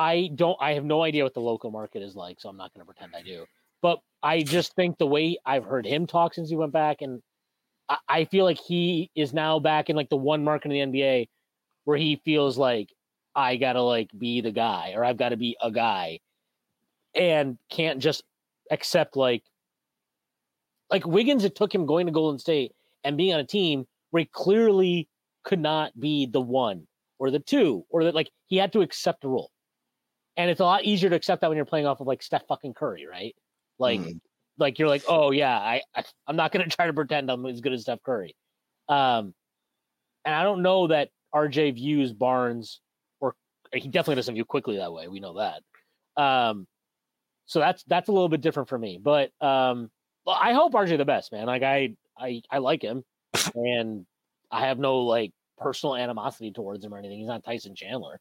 I 0.00 0.30
don't 0.34 0.56
I 0.58 0.72
have 0.72 0.84
no 0.84 1.02
idea 1.02 1.24
what 1.24 1.34
the 1.34 1.42
local 1.42 1.70
market 1.70 2.02
is 2.02 2.16
like, 2.16 2.40
so 2.40 2.48
I'm 2.48 2.56
not 2.56 2.72
going 2.72 2.80
to 2.80 2.86
pretend 2.86 3.14
I 3.14 3.20
do. 3.20 3.44
But 3.82 4.00
I 4.22 4.42
just 4.42 4.74
think 4.74 4.96
the 4.96 5.06
way 5.06 5.36
I've 5.44 5.64
heard 5.64 5.84
him 5.84 6.06
talk 6.06 6.32
since 6.32 6.48
he 6.48 6.56
went 6.56 6.72
back, 6.72 7.02
and 7.02 7.20
I, 7.86 7.98
I 8.08 8.24
feel 8.24 8.46
like 8.46 8.58
he 8.58 9.10
is 9.14 9.34
now 9.34 9.58
back 9.58 9.90
in 9.90 9.96
like 9.96 10.08
the 10.08 10.16
one 10.16 10.42
market 10.42 10.72
in 10.72 10.90
the 10.90 11.00
NBA 11.00 11.28
where 11.84 11.98
he 11.98 12.16
feels 12.24 12.56
like 12.56 12.94
I 13.36 13.56
gotta 13.56 13.82
like 13.82 14.08
be 14.18 14.40
the 14.40 14.50
guy 14.50 14.94
or 14.96 15.04
I've 15.04 15.18
got 15.18 15.30
to 15.30 15.36
be 15.36 15.54
a 15.60 15.70
guy, 15.70 16.20
and 17.14 17.58
can't 17.68 17.98
just 17.98 18.24
accept 18.70 19.16
like 19.16 19.42
like 20.88 21.06
Wiggins. 21.06 21.44
It 21.44 21.54
took 21.54 21.74
him 21.74 21.84
going 21.84 22.06
to 22.06 22.12
Golden 22.12 22.38
State 22.38 22.72
and 23.04 23.18
being 23.18 23.34
on 23.34 23.40
a 23.40 23.44
team 23.44 23.86
where 24.12 24.20
he 24.20 24.30
clearly 24.32 25.08
could 25.44 25.60
not 25.60 25.98
be 26.00 26.24
the 26.24 26.40
one 26.40 26.86
or 27.18 27.30
the 27.30 27.38
two 27.38 27.84
or 27.90 28.04
that 28.04 28.14
like 28.14 28.30
he 28.46 28.56
had 28.56 28.72
to 28.72 28.80
accept 28.80 29.24
a 29.24 29.28
role. 29.28 29.50
And 30.40 30.50
it's 30.50 30.60
a 30.60 30.64
lot 30.64 30.84
easier 30.84 31.10
to 31.10 31.16
accept 31.16 31.42
that 31.42 31.48
when 31.48 31.56
you're 31.56 31.66
playing 31.66 31.84
off 31.86 32.00
of 32.00 32.06
like 32.06 32.22
Steph 32.22 32.46
fucking 32.48 32.72
Curry, 32.72 33.06
right? 33.06 33.36
Like 33.78 34.00
Mhm. 34.00 34.20
like 34.56 34.78
you're 34.78 34.88
like, 34.88 35.02
oh 35.06 35.32
yeah, 35.32 35.54
I, 35.58 35.82
I 35.94 36.02
I'm 36.26 36.36
not 36.36 36.50
gonna 36.50 36.64
try 36.68 36.86
to 36.86 36.94
pretend 36.94 37.30
I'm 37.30 37.44
as 37.44 37.60
good 37.60 37.74
as 37.74 37.82
Steph 37.82 38.02
Curry. 38.02 38.34
Um 38.88 39.34
and 40.24 40.34
I 40.34 40.42
don't 40.42 40.62
know 40.62 40.86
that 40.86 41.10
RJ 41.34 41.74
views 41.74 42.14
Barnes 42.14 42.80
or 43.20 43.34
he 43.74 43.88
definitely 43.88 44.14
doesn't 44.16 44.34
view 44.34 44.46
Quickley 44.46 44.78
that 44.78 44.92
way. 44.94 45.08
We 45.08 45.20
know 45.20 45.34
that. 45.38 45.62
Um 46.22 46.66
so 47.44 47.58
that's 47.60 47.84
that's 47.84 48.08
a 48.08 48.12
little 48.12 48.30
bit 48.30 48.40
different 48.40 48.70
for 48.70 48.78
me. 48.78 48.98
But 49.02 49.32
um 49.42 49.90
I 50.26 50.54
hope 50.54 50.72
RJ 50.72 50.96
the 50.96 51.04
best, 51.04 51.32
man. 51.32 51.46
Like 51.46 51.62
I 51.62 51.96
I 52.18 52.40
I 52.50 52.58
like 52.58 52.80
him 52.80 53.04
and 53.54 54.06
I 54.50 54.66
have 54.66 54.78
no 54.78 55.00
like 55.00 55.32
personal 55.58 55.96
animosity 55.96 56.50
towards 56.50 56.82
him 56.82 56.94
or 56.94 56.98
anything. 56.98 57.18
He's 57.18 57.28
not 57.28 57.44
Tyson 57.44 57.74
Chandler. 57.74 58.18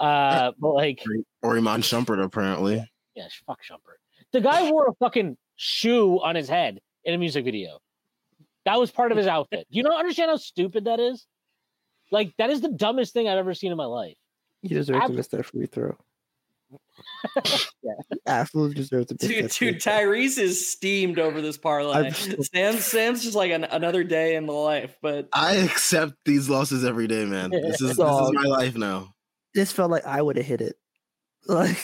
Uh 0.00 0.52
but 0.58 0.72
like 0.74 1.02
Or 1.42 1.56
Iman 1.56 1.82
Shumpert, 1.82 2.22
apparently. 2.24 2.84
yeah, 3.14 3.28
sh- 3.28 3.42
fuck 3.46 3.60
Shumpert. 3.62 3.98
The 4.32 4.40
guy 4.40 4.70
wore 4.70 4.88
a 4.88 4.94
fucking 4.94 5.36
shoe 5.56 6.20
on 6.22 6.34
his 6.36 6.48
head 6.48 6.80
in 7.04 7.14
a 7.14 7.18
music 7.18 7.44
video. 7.44 7.78
That 8.64 8.78
was 8.80 8.90
part 8.90 9.12
of 9.12 9.18
his 9.18 9.26
outfit. 9.26 9.66
You 9.70 9.82
Do 9.82 9.88
you 9.88 9.92
not 9.92 9.98
understand 10.00 10.30
how 10.30 10.36
stupid 10.36 10.84
that 10.86 11.00
is? 11.00 11.26
Like 12.10 12.32
that 12.38 12.50
is 12.50 12.60
the 12.60 12.70
dumbest 12.70 13.12
thing 13.12 13.28
I've 13.28 13.38
ever 13.38 13.54
seen 13.54 13.70
in 13.70 13.76
my 13.76 13.84
life. 13.86 14.16
He 14.62 14.68
deserve 14.68 14.96
Ab- 14.96 15.08
to 15.10 15.14
miss 15.14 15.28
that 15.28 15.44
free 15.46 15.66
throw. 15.66 15.96
Yeah. 17.82 17.92
Absolutely 18.26 18.74
deserve 18.74 19.06
to 19.06 19.14
miss 19.14 19.28
Dude, 19.28 19.44
that 19.44 19.52
free 19.52 19.70
dude, 19.72 19.82
throw. 19.82 19.92
Tyrese 19.92 20.38
is 20.38 20.70
steamed 20.70 21.18
over 21.18 21.40
this 21.40 21.56
parlay. 21.56 22.08
I'm 22.08 22.12
Sam, 22.42 22.76
Sam's 22.76 23.22
just 23.24 23.34
like 23.34 23.50
an, 23.50 23.64
another 23.64 24.04
day 24.04 24.36
in 24.36 24.46
the 24.46 24.52
life, 24.52 24.94
but 25.00 25.28
I 25.32 25.54
accept 25.54 26.12
these 26.26 26.48
losses 26.50 26.84
every 26.84 27.06
day, 27.06 27.24
man. 27.24 27.50
This 27.62 27.80
is 27.80 27.96
this 27.96 27.98
is 27.98 28.32
my 28.32 28.44
life 28.44 28.76
now. 28.76 29.14
This 29.54 29.72
felt 29.72 29.90
like 29.90 30.06
I 30.06 30.22
would 30.22 30.36
have 30.36 30.46
hit 30.46 30.60
it. 30.60 30.76
Like 31.46 31.78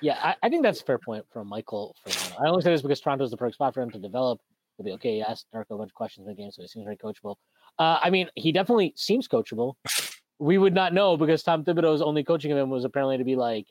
Yeah, 0.00 0.18
I, 0.20 0.34
I 0.42 0.48
think 0.48 0.62
that's 0.62 0.80
a 0.80 0.84
fair 0.84 0.98
point 0.98 1.24
from 1.30 1.46
Michael. 1.46 1.94
For 2.02 2.42
I 2.42 2.48
only 2.48 2.62
say 2.62 2.72
this 2.72 2.82
because 2.82 3.00
Toronto's 3.00 3.30
the 3.30 3.36
perfect 3.36 3.54
spot 3.54 3.74
for 3.74 3.82
him 3.82 3.90
to 3.90 3.98
develop. 3.98 4.40
He'll 4.76 4.84
be 4.84 4.92
okay. 4.92 5.16
He 5.16 5.22
asked 5.22 5.46
Darko 5.54 5.72
a 5.72 5.78
bunch 5.78 5.90
of 5.90 5.94
questions 5.94 6.26
in 6.26 6.34
the 6.34 6.42
game, 6.42 6.50
so 6.50 6.62
he 6.62 6.68
seems 6.68 6.84
very 6.84 6.96
coachable. 6.96 7.36
Uh, 7.78 7.98
I 8.02 8.10
mean, 8.10 8.28
he 8.34 8.50
definitely 8.50 8.94
seems 8.96 9.28
coachable. 9.28 9.74
We 10.38 10.58
would 10.58 10.74
not 10.74 10.92
know 10.92 11.16
because 11.16 11.42
Tom 11.42 11.64
Thibodeau's 11.64 12.02
only 12.02 12.24
coaching 12.24 12.50
of 12.50 12.58
him 12.58 12.70
was 12.70 12.84
apparently 12.84 13.18
to 13.18 13.24
be 13.24 13.36
like, 13.36 13.66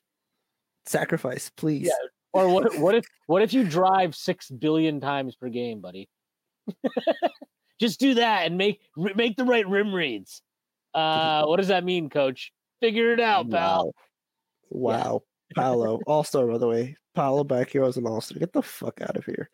sacrifice, 0.85 1.51
please. 1.57 1.87
Yeah. 1.87 2.07
or 2.33 2.47
what? 2.47 2.75
What 2.79 2.95
if? 2.95 3.05
What 3.27 3.41
if 3.41 3.53
you 3.53 3.63
drive 3.63 4.15
six 4.15 4.49
billion 4.49 5.01
times 5.01 5.35
per 5.35 5.49
game, 5.49 5.81
buddy? 5.81 6.09
Just 7.79 7.99
do 7.99 8.13
that 8.13 8.45
and 8.45 8.57
make 8.57 8.79
make 8.95 9.35
the 9.35 9.43
right 9.43 9.67
rim 9.67 9.93
reads. 9.93 10.41
Uh, 10.93 11.43
what 11.45 11.57
does 11.57 11.69
that 11.69 11.83
mean, 11.83 12.09
Coach? 12.09 12.51
Figure 12.81 13.13
it 13.13 13.19
out, 13.21 13.49
pal. 13.49 13.93
Wow. 14.69 14.91
Wow. 14.91 15.21
Paolo, 15.55 15.99
all 16.07 16.23
star 16.23 16.47
by 16.47 16.57
the 16.57 16.67
way. 16.67 16.95
Paolo 17.15 17.43
back 17.43 17.69
here 17.69 17.83
as 17.83 17.97
an 17.97 18.05
all 18.07 18.21
star. 18.21 18.39
Get 18.39 18.53
the 18.53 18.61
fuck 18.61 18.99
out 19.01 19.15
of 19.17 19.25
here. 19.25 19.49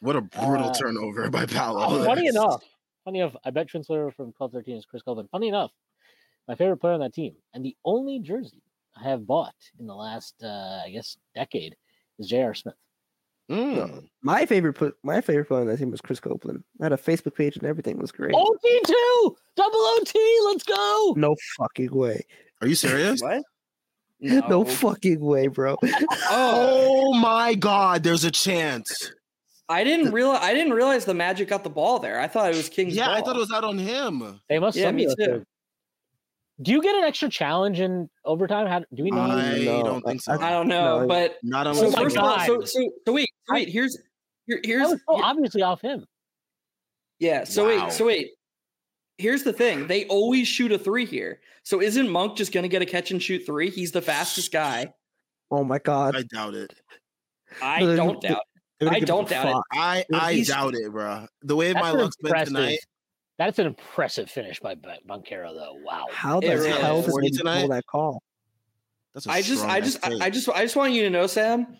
What 0.00 0.16
a 0.16 0.20
brutal 0.22 0.68
Uh, 0.70 0.74
turnover 0.74 1.30
by 1.30 1.46
Paolo. 1.46 1.80
Oh, 1.84 2.04
funny 2.04 2.22
That's- 2.28 2.34
enough, 2.34 2.62
funny 3.04 3.20
enough, 3.20 3.36
I 3.44 3.50
bet 3.50 3.68
Trinsler 3.68 4.12
from 4.14 4.32
twelve 4.32 4.52
thirteen 4.52 4.76
is 4.76 4.84
Chris 4.84 5.02
Colvin. 5.02 5.28
Funny 5.30 5.48
enough, 5.48 5.70
my 6.48 6.54
favorite 6.56 6.78
player 6.78 6.94
on 6.94 7.00
that 7.00 7.14
team 7.14 7.34
and 7.54 7.64
the 7.64 7.76
only 7.84 8.18
jersey 8.18 8.62
I 8.96 9.04
have 9.08 9.26
bought 9.26 9.54
in 9.78 9.86
the 9.86 9.94
last, 9.94 10.34
uh, 10.42 10.80
I 10.84 10.90
guess, 10.92 11.16
decade 11.34 11.76
is 12.18 12.28
J.R. 12.28 12.52
Smith. 12.54 12.74
Mm. 13.50 14.08
My 14.22 14.46
favorite 14.46 14.74
put 14.74 14.94
my 15.02 15.20
favorite 15.20 15.46
player 15.48 15.60
on 15.62 15.66
that 15.66 15.76
team 15.78 15.90
was 15.90 16.00
Chris 16.00 16.20
Copeland. 16.20 16.62
I 16.80 16.84
had 16.84 16.92
a 16.92 16.96
Facebook 16.96 17.34
page 17.34 17.56
and 17.56 17.64
everything 17.66 17.98
was 17.98 18.10
great. 18.12 18.32
OT 18.34 18.80
two, 18.86 19.36
double 19.56 19.78
OT, 19.78 20.40
let's 20.46 20.64
go. 20.64 21.14
No 21.16 21.36
fucking 21.58 21.92
way. 21.92 22.24
Are 22.62 22.68
you 22.68 22.74
serious? 22.74 23.20
what? 23.20 23.42
No 24.24 24.64
fucking 24.64 25.18
way, 25.20 25.48
bro. 25.48 25.76
Oh, 26.30 27.08
Oh 27.10 27.14
my 27.14 27.54
god, 27.54 28.04
there's 28.04 28.22
a 28.24 28.30
chance. 28.30 29.12
I 29.68 29.82
didn't 29.84 30.12
realize. 30.12 30.40
I 30.42 30.54
didn't 30.54 30.72
realize 30.74 31.04
the 31.04 31.14
Magic 31.14 31.48
got 31.48 31.64
the 31.64 31.70
ball 31.70 31.98
there. 31.98 32.20
I 32.20 32.28
thought 32.28 32.52
it 32.52 32.56
was 32.56 32.68
King's. 32.68 32.94
Yeah, 32.94 33.10
I 33.10 33.20
thought 33.20 33.34
it 33.36 33.40
was 33.40 33.50
out 33.50 33.64
on 33.64 33.78
him. 33.78 34.40
They 34.48 34.58
must. 34.60 34.76
Yeah, 34.76 34.84
send 34.84 34.96
me 34.96 35.06
too. 35.06 35.14
thing. 35.16 35.46
Do 36.60 36.70
you 36.70 36.80
get 36.82 36.94
an 36.94 37.02
extra 37.02 37.28
challenge 37.28 37.80
in 37.80 38.08
overtime? 38.24 38.66
How 38.68 38.80
do 38.94 39.02
we 39.02 39.10
know? 39.10 39.20
I 39.22 39.58
No, 39.64 39.82
don't 39.82 40.02
think 40.02 40.20
so. 40.20 40.32
I- 40.32 40.48
I 40.48 40.50
don't 40.50 40.68
know, 40.68 41.00
No, 41.00 41.06
but 41.08 41.36
Not 41.42 41.64
so 41.74 41.82
Oh 41.82 41.86
unless 41.86 41.98
first 42.00 42.16
of 42.16 42.22
all, 42.22 42.38
so, 42.40 42.60
so 42.60 42.80
so 43.06 43.12
wait, 43.12 43.28
wait. 43.50 43.68
Here's 43.70 43.96
here, 44.46 44.58
that 44.62 44.66
here's 44.66 44.88
was 44.90 45.00
so 45.08 45.22
obviously 45.22 45.62
off 45.62 45.80
him. 45.80 46.04
yeah. 47.18 47.42
So 47.44 47.64
Wow. 47.64 47.84
wait, 47.86 47.92
so 47.92 48.06
wait. 48.06 48.30
Here's 49.18 49.42
the 49.42 49.52
thing: 49.52 49.86
they 49.86 50.06
always 50.06 50.48
shoot 50.48 50.72
a 50.72 50.78
three 50.78 51.04
here. 51.06 51.40
So 51.64 51.80
isn't 51.80 52.08
Monk 52.08 52.36
just 52.36 52.52
going 52.52 52.62
to 52.62 52.68
get 52.68 52.82
a 52.82 52.86
catch 52.86 53.10
and 53.10 53.22
shoot 53.22 53.44
three? 53.46 53.70
He's 53.70 53.92
the 53.92 54.02
fastest 54.02 54.52
guy. 54.52 54.92
Oh 55.50 55.62
my 55.64 55.78
god. 55.78 56.16
I 56.16 56.22
doubt 56.22 56.54
it. 56.54 56.72
I 57.62 57.80
No, 57.80 57.96
don't 57.96 58.20
doubt. 58.20 58.42
They're 58.80 58.90
I 58.90 58.98
don't 59.00 59.26
a 59.26 59.30
doubt 59.30 59.48
it. 59.48 59.78
I 59.78 60.04
I 60.12 60.32
he's- 60.34 60.48
doubt 60.48 60.74
it, 60.74 60.90
bro. 60.90 61.26
The 61.42 61.54
way 61.54 61.72
my 61.72 61.90
an 61.90 61.98
luck's 61.98 62.16
been 62.16 62.44
tonight, 62.46 62.78
That's 63.38 63.58
an 63.58 63.66
impressive 63.66 64.30
finish 64.30 64.58
by 64.60 64.74
Ba- 64.74 64.98
Banchero, 65.08 65.54
though. 65.54 65.74
Wow. 65.84 66.06
How 66.10 66.40
the 66.40 66.48
really 66.48 66.70
hell 66.70 67.02
did 67.02 67.10
Forty 67.10 67.30
they 67.30 67.36
tonight? 67.38 67.60
pull 67.60 67.68
that 67.68 67.86
call? 67.86 68.22
that's 69.14 69.26
a 69.26 69.30
I 69.30 69.42
just, 69.42 69.58
strong 69.58 69.70
I 69.70 69.80
just, 69.80 70.04
I, 70.04 70.08
take. 70.08 70.22
I 70.22 70.30
just, 70.30 70.48
I 70.48 70.62
just 70.62 70.74
want 70.74 70.94
you 70.94 71.02
to 71.02 71.10
know, 71.10 71.26
Sam. 71.26 71.76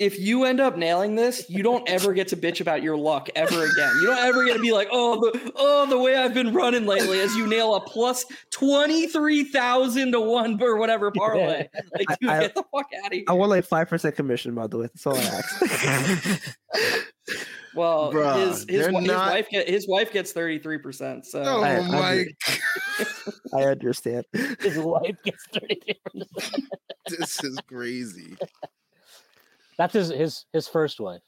If 0.00 0.18
you 0.18 0.44
end 0.44 0.58
up 0.60 0.76
nailing 0.76 1.14
this, 1.14 1.48
you 1.48 1.62
don't 1.62 1.88
ever 1.88 2.12
get 2.14 2.26
to 2.28 2.36
bitch 2.36 2.60
about 2.60 2.82
your 2.82 2.96
luck 2.96 3.28
ever 3.36 3.64
again. 3.64 3.92
You 4.00 4.06
don't 4.08 4.18
ever 4.18 4.44
get 4.44 4.54
to 4.54 4.58
be 4.60 4.72
like, 4.72 4.88
oh, 4.90 5.20
the, 5.20 5.52
oh, 5.54 5.86
the 5.86 5.96
way 5.96 6.16
I've 6.16 6.34
been 6.34 6.52
running 6.52 6.84
lately, 6.84 7.20
as 7.20 7.34
you 7.36 7.46
nail 7.46 7.76
a 7.76 7.80
plus 7.80 8.24
twenty 8.50 9.06
three 9.06 9.44
thousand 9.44 10.10
to 10.12 10.20
one 10.20 10.60
or 10.60 10.76
whatever 10.78 11.12
parlay. 11.12 11.68
Like, 11.94 12.06
I- 12.10 12.16
dude, 12.20 12.30
I- 12.30 12.40
get 12.40 12.54
the 12.56 12.64
fuck 12.74 12.86
out 13.04 13.06
of 13.06 13.12
here. 13.12 13.24
I 13.28 13.32
want 13.34 13.50
like 13.50 13.64
five 13.64 13.88
percent 13.88 14.16
commission, 14.16 14.52
by 14.54 14.66
the 14.66 14.78
way. 14.78 14.86
That's 14.86 15.06
all 15.06 15.16
I 15.16 15.22
asked. 15.22 16.56
Well, 17.76 18.12
Bruh, 18.12 18.36
his 18.38 18.58
his, 18.58 18.66
they're 18.66 18.92
his 18.92 19.06
not- 19.06 19.32
wife 19.32 19.48
get 19.50 19.68
his 19.68 19.88
wife 19.88 20.12
gets 20.12 20.30
thirty 20.32 20.60
three 20.60 20.78
percent. 20.78 21.26
So 21.26 21.42
oh 21.42 21.62
I- 21.62 21.78
I 21.78 21.88
my! 21.88 22.24
do. 22.46 23.32
I 23.52 23.62
understand. 23.64 24.24
His 24.60 24.78
wife 24.78 25.16
gets 25.24 25.44
30 25.52 25.80
this 27.08 27.42
is 27.42 27.58
crazy. 27.66 28.36
That's 29.78 29.94
his 29.94 30.08
his 30.10 30.44
his 30.52 30.68
first 30.68 31.00
wife. 31.00 31.22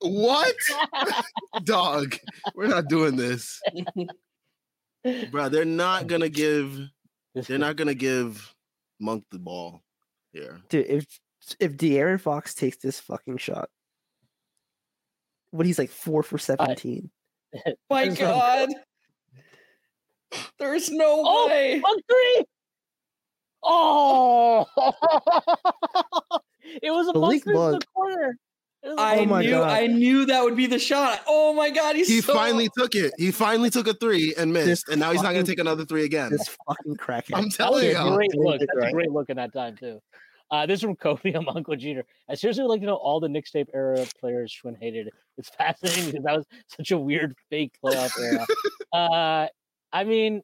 What, 0.00 0.54
dog? 1.64 2.16
We're 2.54 2.66
not 2.66 2.88
doing 2.88 3.16
this, 3.16 3.60
bro. 5.30 5.48
They're 5.48 5.64
not 5.64 6.06
gonna 6.08 6.28
give. 6.28 6.78
They're 7.34 7.58
not 7.58 7.76
gonna 7.76 7.94
give 7.94 8.54
Monk 9.00 9.24
the 9.30 9.38
ball 9.38 9.82
here. 10.32 10.60
Dude, 10.68 10.86
if 10.86 11.20
if 11.60 11.76
De'Aaron 11.76 12.20
Fox 12.20 12.54
takes 12.54 12.76
this 12.78 12.98
fucking 13.00 13.38
shot, 13.38 13.68
what 15.50 15.66
he's 15.66 15.78
like 15.78 15.90
four 15.90 16.22
for 16.22 16.38
seventeen. 16.38 17.10
my 17.88 18.08
God, 18.08 18.70
there's 20.58 20.90
no 20.90 21.22
Oh, 21.24 21.46
way. 21.48 21.78
Monk 21.80 22.02
three. 22.10 22.44
Oh, 23.62 24.66
it 26.82 26.90
was 26.90 27.08
a 27.08 27.12
The 27.12 27.18
monk 27.18 27.32
leak 27.32 27.44
three 27.44 27.54
from 27.54 27.72
bug. 27.72 27.80
the 27.80 27.86
corner. 27.94 28.36
It 28.84 28.88
was 28.88 28.96
a 28.98 29.00
I 29.00 29.16
Oh 29.18 29.26
my 29.26 29.42
knew, 29.42 29.50
God. 29.50 29.68
I 29.70 29.86
knew 29.86 30.26
that 30.26 30.42
would 30.42 30.56
be 30.56 30.66
the 30.66 30.78
shot. 30.78 31.20
Oh 31.28 31.52
my 31.54 31.70
God, 31.70 31.94
he's 31.96 32.08
He 32.08 32.20
so- 32.20 32.34
finally 32.34 32.68
took 32.76 32.94
it. 32.94 33.12
He 33.18 33.30
finally 33.30 33.70
took 33.70 33.86
a 33.86 33.94
three 33.94 34.34
and 34.36 34.52
missed, 34.52 34.88
and 34.88 34.98
now 34.98 35.12
he's 35.12 35.22
not 35.22 35.32
gonna 35.32 35.44
take 35.44 35.60
another 35.60 35.84
three 35.84 36.04
again. 36.04 36.32
This 36.32 36.48
fucking 36.66 36.96
crackhead. 36.96 37.36
I'm 37.36 37.48
That 37.58 37.70
was 37.70 37.82
telling 37.82 37.96
a 37.96 38.04
you. 38.10 38.16
great 38.16 38.30
Really 38.34 38.44
look. 38.50 38.60
good 38.60 38.68
That's 38.74 38.88
a 38.88 38.92
great 38.92 39.10
look 39.12 39.30
in 39.30 39.36
that 39.36 39.52
time 39.52 39.76
too. 39.76 40.00
Uh, 40.50 40.66
this 40.66 40.80
is 40.80 40.82
from 40.82 40.96
Kobe 41.22 41.32
on 41.34 41.46
Uncle 41.48 41.76
Jeter. 41.76 42.04
I 42.28 42.34
seriously 42.34 42.62
would 42.64 42.68
like 42.70 42.80
to 42.80 42.86
know 42.86 42.96
all 42.96 43.20
the 43.20 43.28
Knicks 43.28 43.52
tape 43.52 43.68
era 43.72 44.04
players 44.20 44.52
Shwin 44.52 44.76
hated. 44.80 45.08
It's 45.38 45.48
fascinating 45.58 46.06
because 46.10 46.24
that 46.24 46.36
was 46.36 46.46
such 46.66 46.90
a 46.90 46.98
weird 46.98 47.34
fake 47.50 47.72
playoff 47.84 48.12
era. 48.20 48.46
uh, 48.92 49.46
I 49.92 50.04
mean, 50.04 50.42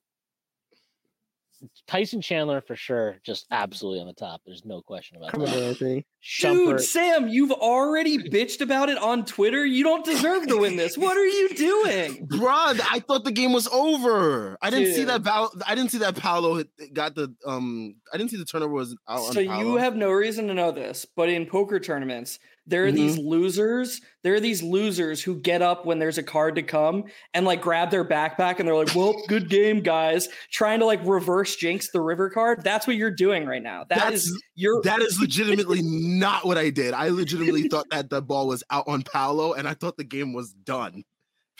Tyson 1.86 2.20
Chandler 2.20 2.60
for 2.60 2.76
sure, 2.76 3.18
just 3.24 3.46
absolutely 3.50 4.00
on 4.00 4.06
the 4.06 4.12
top. 4.12 4.40
There's 4.46 4.64
no 4.64 4.80
question 4.80 5.16
about 5.16 5.32
Come 5.32 5.40
that. 5.42 5.54
Anthony. 5.54 5.94
Dude, 5.94 6.04
Shumpert, 6.22 6.80
Sam, 6.80 7.28
you've 7.28 7.52
already 7.52 8.18
bitched 8.18 8.60
about 8.60 8.88
it 8.88 8.98
on 8.98 9.24
Twitter. 9.24 9.64
You 9.64 9.84
don't 9.84 10.04
deserve 10.04 10.46
to 10.48 10.58
win 10.58 10.76
this. 10.76 10.96
What 10.98 11.16
are 11.16 11.24
you 11.26 11.48
doing? 11.54 12.26
Bruh, 12.32 12.80
I 12.90 13.00
thought 13.00 13.24
the 13.24 13.32
game 13.32 13.52
was 13.52 13.68
over. 13.68 14.56
I 14.60 14.70
didn't 14.70 14.94
see 14.94 15.04
that. 15.04 15.22
Val- 15.22 15.52
I 15.66 15.74
didn't 15.74 15.90
see 15.90 15.98
that 15.98 16.16
Paolo 16.16 16.62
got 16.92 17.14
the. 17.14 17.34
Um, 17.46 17.96
I 18.12 18.16
didn't 18.18 18.30
see 18.30 18.36
the 18.36 18.44
turnover 18.44 18.72
was 18.72 18.96
out 19.08 19.32
So 19.32 19.44
Paolo. 19.44 19.60
you 19.60 19.76
have 19.76 19.96
no 19.96 20.10
reason 20.10 20.46
to 20.48 20.54
know 20.54 20.70
this, 20.72 21.06
but 21.16 21.28
in 21.28 21.46
poker 21.46 21.78
tournaments, 21.80 22.38
there 22.68 22.84
are 22.84 22.88
Mm-hmm. 22.88 22.96
these 22.96 23.18
losers. 23.18 24.00
There 24.22 24.34
are 24.34 24.40
these 24.40 24.62
losers 24.62 25.22
who 25.22 25.40
get 25.40 25.62
up 25.62 25.86
when 25.86 25.98
there's 25.98 26.18
a 26.18 26.22
card 26.22 26.54
to 26.56 26.62
come 26.62 27.04
and 27.34 27.46
like 27.46 27.60
grab 27.62 27.90
their 27.90 28.04
backpack 28.04 28.58
and 28.58 28.68
they're 28.68 28.74
like, 28.76 28.94
"Well, 28.94 29.14
good 29.28 29.48
game, 29.48 29.80
guys," 29.80 30.28
trying 30.52 30.78
to 30.80 30.86
like 30.86 31.00
reverse 31.04 31.56
jinx 31.56 31.90
the 31.90 32.00
river 32.00 32.28
card. 32.30 32.62
That's 32.62 32.86
what 32.86 32.96
you're 32.96 33.10
doing 33.10 33.46
right 33.46 33.62
now. 33.62 33.84
That 33.88 34.12
is 34.12 34.26
That's- 34.26 34.40
your 34.54 34.82
That 34.82 35.00
is 35.00 35.18
legitimately 35.20 35.80
not 35.82 36.44
what 36.46 36.58
I 36.58 36.70
did. 36.70 36.94
I 36.94 37.08
legitimately 37.08 37.68
thought 37.68 37.86
that 37.90 38.10
the 38.10 38.20
ball 38.22 38.46
was 38.48 38.62
out 38.70 38.84
on 38.86 39.02
Paolo, 39.02 39.54
and 39.54 39.66
I 39.66 39.74
thought 39.74 39.96
the 39.96 40.04
game 40.04 40.32
was 40.32 40.52
done. 40.52 41.04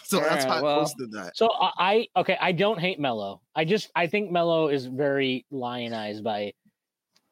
So 0.04 0.20
that's 0.20 0.44
why 0.46 0.50
Alright, 0.58 0.62
well. 0.62 0.76
I 0.76 0.82
posted 0.84 1.12
that. 1.12 1.36
So 1.36 1.50
I, 1.52 1.70
I 2.14 2.20
okay, 2.20 2.38
I 2.40 2.52
don't 2.52 2.78
hate 2.80 2.98
Mello. 3.00 3.42
I 3.54 3.64
just 3.64 3.90
I 3.94 4.06
think 4.06 4.30
Mello 4.30 4.68
is 4.68 4.86
very 4.86 5.44
lionized 5.50 6.22
by 6.24 6.52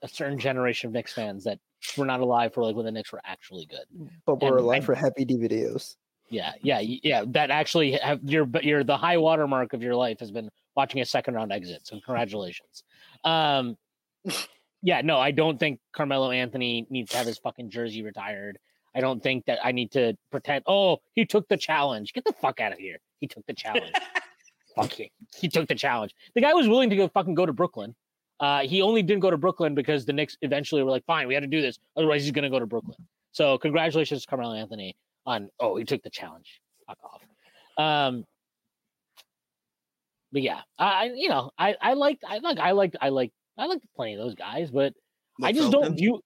a 0.02 0.08
certain 0.08 0.38
generation 0.38 0.88
of 0.88 0.92
Knicks 0.92 1.12
fans 1.14 1.44
that 1.44 1.58
were 1.96 2.06
not 2.06 2.20
alive 2.20 2.52
for 2.54 2.62
like 2.62 2.74
when 2.76 2.84
the 2.86 2.92
Knicks 2.92 3.12
were 3.12 3.20
actually 3.24 3.66
good. 3.66 4.10
But 4.24 4.40
we're 4.40 4.48
And- 4.56 4.60
alive 4.60 4.76
and- 4.78 4.86
for 4.86 4.94
happy 4.94 5.24
D 5.24 5.36
videos. 5.36 5.96
Yeah, 6.28 6.52
yeah, 6.60 6.80
yeah. 6.80 7.24
That 7.28 7.50
actually 7.52 7.92
have 7.92 8.20
your 8.24 8.44
but 8.46 8.64
your 8.64 8.82
the 8.82 8.96
high 8.96 9.16
watermark 9.16 9.72
of 9.74 9.82
your 9.82 9.94
life 9.94 10.18
has 10.20 10.30
been 10.32 10.50
watching 10.74 11.00
a 11.00 11.04
second 11.04 11.34
round 11.34 11.52
exit. 11.52 11.86
So 11.86 12.00
congratulations. 12.04 12.82
Um, 13.22 13.76
yeah, 14.82 15.02
no, 15.02 15.18
I 15.18 15.30
don't 15.30 15.58
think 15.58 15.78
Carmelo 15.92 16.30
Anthony 16.32 16.86
needs 16.90 17.12
to 17.12 17.18
have 17.18 17.26
his 17.26 17.38
fucking 17.38 17.70
jersey 17.70 18.02
retired. 18.02 18.58
I 18.94 19.00
don't 19.00 19.22
think 19.22 19.44
that 19.46 19.58
I 19.64 19.72
need 19.72 19.92
to 19.92 20.16
pretend. 20.30 20.64
Oh, 20.66 20.98
he 21.14 21.24
took 21.26 21.46
the 21.48 21.56
challenge. 21.56 22.12
Get 22.12 22.24
the 22.24 22.32
fuck 22.32 22.60
out 22.60 22.72
of 22.72 22.78
here. 22.78 22.96
He 23.20 23.26
took 23.28 23.44
the 23.46 23.54
challenge. 23.54 23.92
fuck 24.74 24.98
you. 24.98 25.06
He 25.36 25.48
took 25.48 25.68
the 25.68 25.74
challenge. 25.74 26.12
The 26.34 26.40
guy 26.40 26.54
was 26.54 26.68
willing 26.68 26.90
to 26.90 26.96
go 26.96 27.06
fucking 27.08 27.34
go 27.34 27.46
to 27.46 27.52
Brooklyn. 27.52 27.94
Uh, 28.38 28.60
he 28.60 28.82
only 28.82 29.02
didn't 29.02 29.20
go 29.20 29.30
to 29.30 29.38
Brooklyn 29.38 29.74
because 29.74 30.04
the 30.04 30.12
Knicks 30.12 30.36
eventually 30.42 30.82
were 30.82 30.90
like, 30.90 31.04
fine, 31.06 31.26
we 31.26 31.34
had 31.34 31.40
to 31.40 31.46
do 31.46 31.62
this. 31.62 31.78
Otherwise, 31.96 32.22
he's 32.22 32.32
gonna 32.32 32.50
go 32.50 32.58
to 32.58 32.66
Brooklyn. 32.66 32.96
So 33.32 33.58
congratulations, 33.58 34.22
to 34.22 34.28
Carmelo 34.28 34.54
Anthony 34.54 34.96
on 35.26 35.48
oh 35.60 35.76
he 35.76 35.84
took 35.84 36.02
the 36.02 36.10
challenge. 36.10 36.60
Fuck 36.86 36.98
off. 37.04 37.22
Um 37.82 38.24
but 40.32 40.42
yeah, 40.42 40.60
I 40.78 40.84
I- 40.84 41.12
you 41.14 41.28
know, 41.28 41.50
I 41.58 41.76
I 41.80 41.94
liked 41.94 42.24
I 42.26 42.38
like 42.38 42.58
I 42.58 42.72
liked 42.72 42.96
I 43.00 43.08
like 43.08 43.32
I 43.58 43.66
liked 43.66 43.84
plenty 43.94 44.14
of 44.14 44.20
those 44.20 44.34
guys, 44.34 44.70
but 44.70 44.92
I 45.42 45.52
just 45.52 45.70
Felton? 45.70 45.88
don't 45.90 45.96
view 45.96 46.20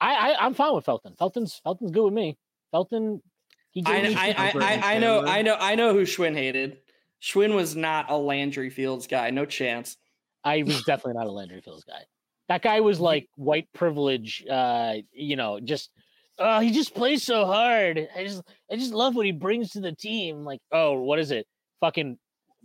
I, 0.00 0.14
I 0.32 0.46
I'm 0.46 0.54
fine 0.54 0.74
with 0.74 0.84
Felton. 0.84 1.14
Felton's 1.18 1.60
Felton's 1.62 1.90
good 1.90 2.04
with 2.04 2.14
me. 2.14 2.36
Felton 2.72 3.22
he 3.70 3.82
I, 3.86 4.02
me 4.02 4.14
I, 4.14 4.28
I, 4.28 4.52
I, 4.54 4.94
I 4.94 4.98
know 4.98 5.24
I 5.24 5.42
know 5.42 5.56
I 5.58 5.74
know 5.74 5.92
who 5.92 6.02
Shwin 6.02 6.34
hated. 6.34 6.78
Shwin 7.22 7.54
was 7.54 7.76
not 7.76 8.10
a 8.10 8.16
Landry 8.16 8.70
Fields 8.70 9.06
guy. 9.06 9.30
No 9.30 9.44
chance. 9.44 9.96
I 10.44 10.62
was 10.62 10.82
definitely 10.84 11.14
not 11.14 11.26
a 11.26 11.32
Landry 11.32 11.60
Fields 11.60 11.84
guy. 11.84 12.02
That 12.48 12.62
guy 12.62 12.80
was 12.80 13.00
like 13.00 13.28
white 13.36 13.68
privilege, 13.74 14.44
uh, 14.50 14.94
you 15.12 15.36
know, 15.36 15.60
just 15.60 15.90
uh 16.38 16.60
he 16.60 16.70
just 16.70 16.94
plays 16.94 17.22
so 17.22 17.44
hard. 17.44 18.08
I 18.16 18.24
just 18.24 18.42
I 18.70 18.76
just 18.76 18.92
love 18.92 19.14
what 19.14 19.26
he 19.26 19.32
brings 19.32 19.70
to 19.70 19.80
the 19.80 19.92
team. 19.92 20.44
Like, 20.44 20.60
oh, 20.72 21.00
what 21.00 21.18
is 21.18 21.30
it? 21.30 21.46
Fucking 21.80 22.18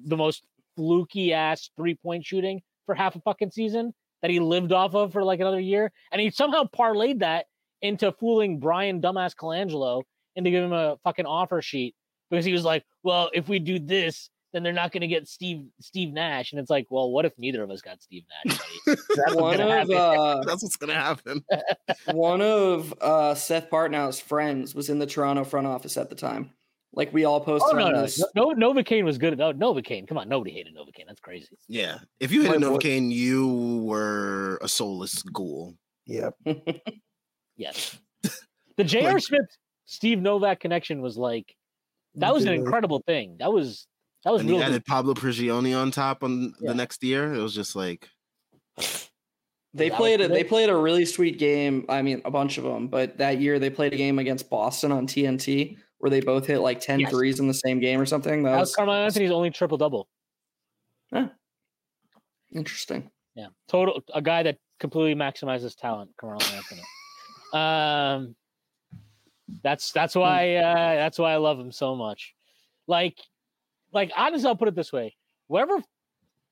the 0.06 0.18
most 0.18 0.46
fluky 0.76 1.34
ass 1.34 1.70
three 1.76 1.96
point 1.96 2.26
shooting 2.26 2.62
for 2.86 2.96
half 2.96 3.16
a 3.16 3.22
fucking 3.22 3.52
season 3.52 3.94
that 4.22 4.32
he 4.32 4.40
lived 4.40 4.72
off 4.72 4.96
of 4.96 5.12
for 5.12 5.24
like 5.24 5.40
another 5.40 5.60
year. 5.60 5.92
And 6.12 6.22
he 6.22 6.30
somehow 6.30 6.64
parlayed 6.64 7.20
that 7.20 7.46
into 7.82 8.12
fooling 8.14 8.60
Bryan 8.60 9.02
Dumbass 9.02 9.36
Colangelo 9.36 10.04
into 10.36 10.50
giving 10.50 10.70
him 10.70 10.74
a 10.74 10.98
fucking 11.04 11.26
offer 11.26 11.62
sheet 11.62 11.96
because 12.30 12.46
he 12.46 12.54
was 12.54 12.64
like, 12.64 12.84
Well, 13.04 13.30
if 13.34 13.50
we 13.50 13.60
do 13.60 13.80
this, 13.80 14.30
then 14.54 14.64
they're 14.64 14.72
not 14.72 14.92
going 14.92 15.02
to 15.02 15.08
get 15.08 15.28
Steve 15.28 15.66
Steve 15.82 16.14
Nash, 16.14 16.52
and 16.52 16.60
it's 16.60 16.70
like, 16.70 16.88
well, 16.90 17.12
what 17.12 17.26
if 17.26 17.34
neither 17.38 17.64
of 17.64 17.72
us 17.72 17.82
got 17.82 18.02
Steve 18.02 18.24
Nash? 18.46 18.58
buddy? 18.58 18.70
That's 18.86 19.08
what's 19.18 19.36
One 19.36 19.58
gonna 19.58 19.64
of 19.64 19.90
happen. 19.90 19.98
uh, 19.98 20.44
That's 20.46 20.64
what's 20.64 20.76
gonna 20.78 20.94
happen. 20.94 21.44
one 22.14 22.42
of 22.42 22.94
uh, 23.02 23.36
Seth 23.36 23.70
Partnow's 23.70 24.20
friends 24.20 24.74
was 24.76 24.90
in 24.90 25.00
the 25.00 25.06
Toronto 25.08 25.44
front 25.44 25.68
office 25.68 25.98
at 25.98 26.10
the 26.10 26.16
time. 26.16 26.52
Like 26.96 27.12
we 27.12 27.26
all 27.26 27.38
oh 27.38 27.40
posted 27.40 27.76
no, 27.76 27.90
no, 27.90 28.02
this. 28.04 28.24
no, 28.36 28.54
Novakaine 28.54 29.04
was 29.04 29.18
good. 29.18 29.34
At 29.34 29.58
no, 29.58 29.74
Novakaine, 29.74 30.08
come 30.08 30.20
on, 30.20 30.30
nobody 30.30 30.52
hated 30.52 30.76
Novakaine. 30.76 31.08
That's 31.08 31.20
crazy. 31.20 31.58
Yeah. 31.68 31.98
If 32.20 32.32
you 32.32 32.44
hit 32.44 32.52
My 32.52 32.68
a 32.68 32.70
Novakaine, 32.70 33.12
you 33.12 33.82
were 33.84 34.60
a 34.62 34.68
soulless 34.68 35.24
ghoul. 35.24 35.74
Yep. 36.06 36.36
Yes, 37.56 37.98
the 38.78 38.84
J.R. 38.84 39.14
Like- 39.14 39.24
Smith 39.24 39.58
Steve 39.86 40.20
Novak 40.20 40.60
connection 40.60 41.02
was 41.02 41.18
like 41.18 41.56
that 42.16 42.34
was 42.34 42.46
an 42.46 42.54
incredible 42.54 43.02
thing. 43.06 43.38
That 43.40 43.52
was 43.52 43.88
that 44.24 44.32
was 44.32 44.42
And 44.42 44.50
he 44.50 44.56
really 44.56 44.66
added 44.66 44.86
Pablo 44.86 45.14
Prigioni 45.14 45.78
on 45.80 45.92
top 45.92 46.24
on 46.24 46.54
Yeah. 46.60 46.70
the 46.72 46.76
next 46.76 47.04
year. 47.04 47.34
It 47.34 47.40
was 47.42 47.54
just 47.54 47.76
like 47.76 48.10
They 49.76 49.86
Is 49.88 49.92
that 49.92 49.98
played 49.98 50.20
what 50.20 50.30
it. 50.30 50.34
They 50.34 50.44
played 50.44 50.70
a 50.70 50.76
really 50.78 51.04
sweet 51.06 51.40
game. 51.40 51.86
I 51.90 52.02
mean, 52.04 52.22
a 52.26 52.32
bunch 52.32 52.58
of 52.60 52.64
them, 52.64 52.88
but 52.90 53.18
that 53.18 53.42
year 53.42 53.58
they 53.58 53.70
played 53.72 53.92
a 53.94 53.98
game 53.98 54.20
against 54.20 54.50
Boston 54.50 54.92
on 54.92 55.08
TNT 55.08 55.78
where 55.98 56.12
they 56.12 56.20
both 56.22 56.46
hit 56.46 56.60
like 56.60 56.80
10 56.80 57.00
Yes. 57.00 57.10
threes 57.12 57.40
in 57.40 57.48
the 57.48 57.54
same 57.56 57.80
game 57.80 58.00
or 58.00 58.06
something. 58.06 58.44
That 58.44 58.52
That 58.52 58.60
was 58.60 58.70
was 58.70 58.76
Carmelo 58.76 58.98
Anthony's 59.06 59.32
only 59.32 59.50
triple 59.52 59.78
double. 59.78 60.08
interesting. 62.54 63.10
Yeah, 63.36 63.48
total 63.68 64.02
a 64.14 64.22
guy 64.22 64.44
that 64.44 64.58
completely 64.80 65.16
maximizes 65.16 65.76
talent, 65.76 66.12
Carmelo 66.18 66.46
Anthony. 66.54 66.82
Um, 67.54 68.36
that's 69.64 69.92
that's 69.92 70.14
why 70.16 70.56
uh, 70.56 70.96
that's 70.96 71.18
why 71.18 71.34
I 71.34 71.38
love 71.38 71.60
him 71.60 71.72
so 71.72 71.96
much. 71.96 72.36
Like, 72.86 73.18
like 73.94 74.12
honestly, 74.16 74.48
I'll 74.48 74.56
put 74.56 74.68
it 74.68 74.76
this 74.76 74.92
way: 74.92 75.16
whatever, 75.48 75.82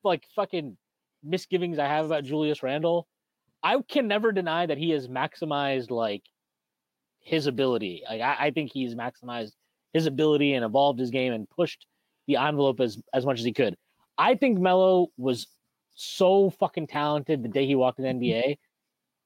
like 0.03 0.23
fucking 0.35 0.77
misgivings 1.23 1.79
I 1.79 1.87
have 1.87 2.05
about 2.05 2.23
Julius 2.23 2.63
Randle, 2.63 3.07
I 3.63 3.77
can 3.87 4.07
never 4.07 4.31
deny 4.31 4.65
that 4.65 4.77
he 4.77 4.91
has 4.91 5.07
maximized 5.07 5.91
like 5.91 6.23
his 7.19 7.47
ability. 7.47 8.03
Like, 8.09 8.21
I, 8.21 8.47
I 8.47 8.51
think 8.51 8.71
he's 8.73 8.95
maximized 8.95 9.51
his 9.93 10.05
ability 10.05 10.53
and 10.53 10.65
evolved 10.65 10.99
his 10.99 11.11
game 11.11 11.33
and 11.33 11.49
pushed 11.49 11.85
the 12.27 12.37
envelope 12.37 12.79
as 12.79 13.01
as 13.13 13.25
much 13.25 13.39
as 13.39 13.45
he 13.45 13.53
could. 13.53 13.75
I 14.17 14.35
think 14.35 14.59
Melo 14.59 15.07
was 15.17 15.47
so 15.95 16.49
fucking 16.51 16.87
talented 16.87 17.43
the 17.43 17.49
day 17.49 17.65
he 17.65 17.75
walked 17.75 17.99
in 17.99 18.05
the 18.05 18.11
mm-hmm. 18.11 18.39
NBA, 18.49 18.57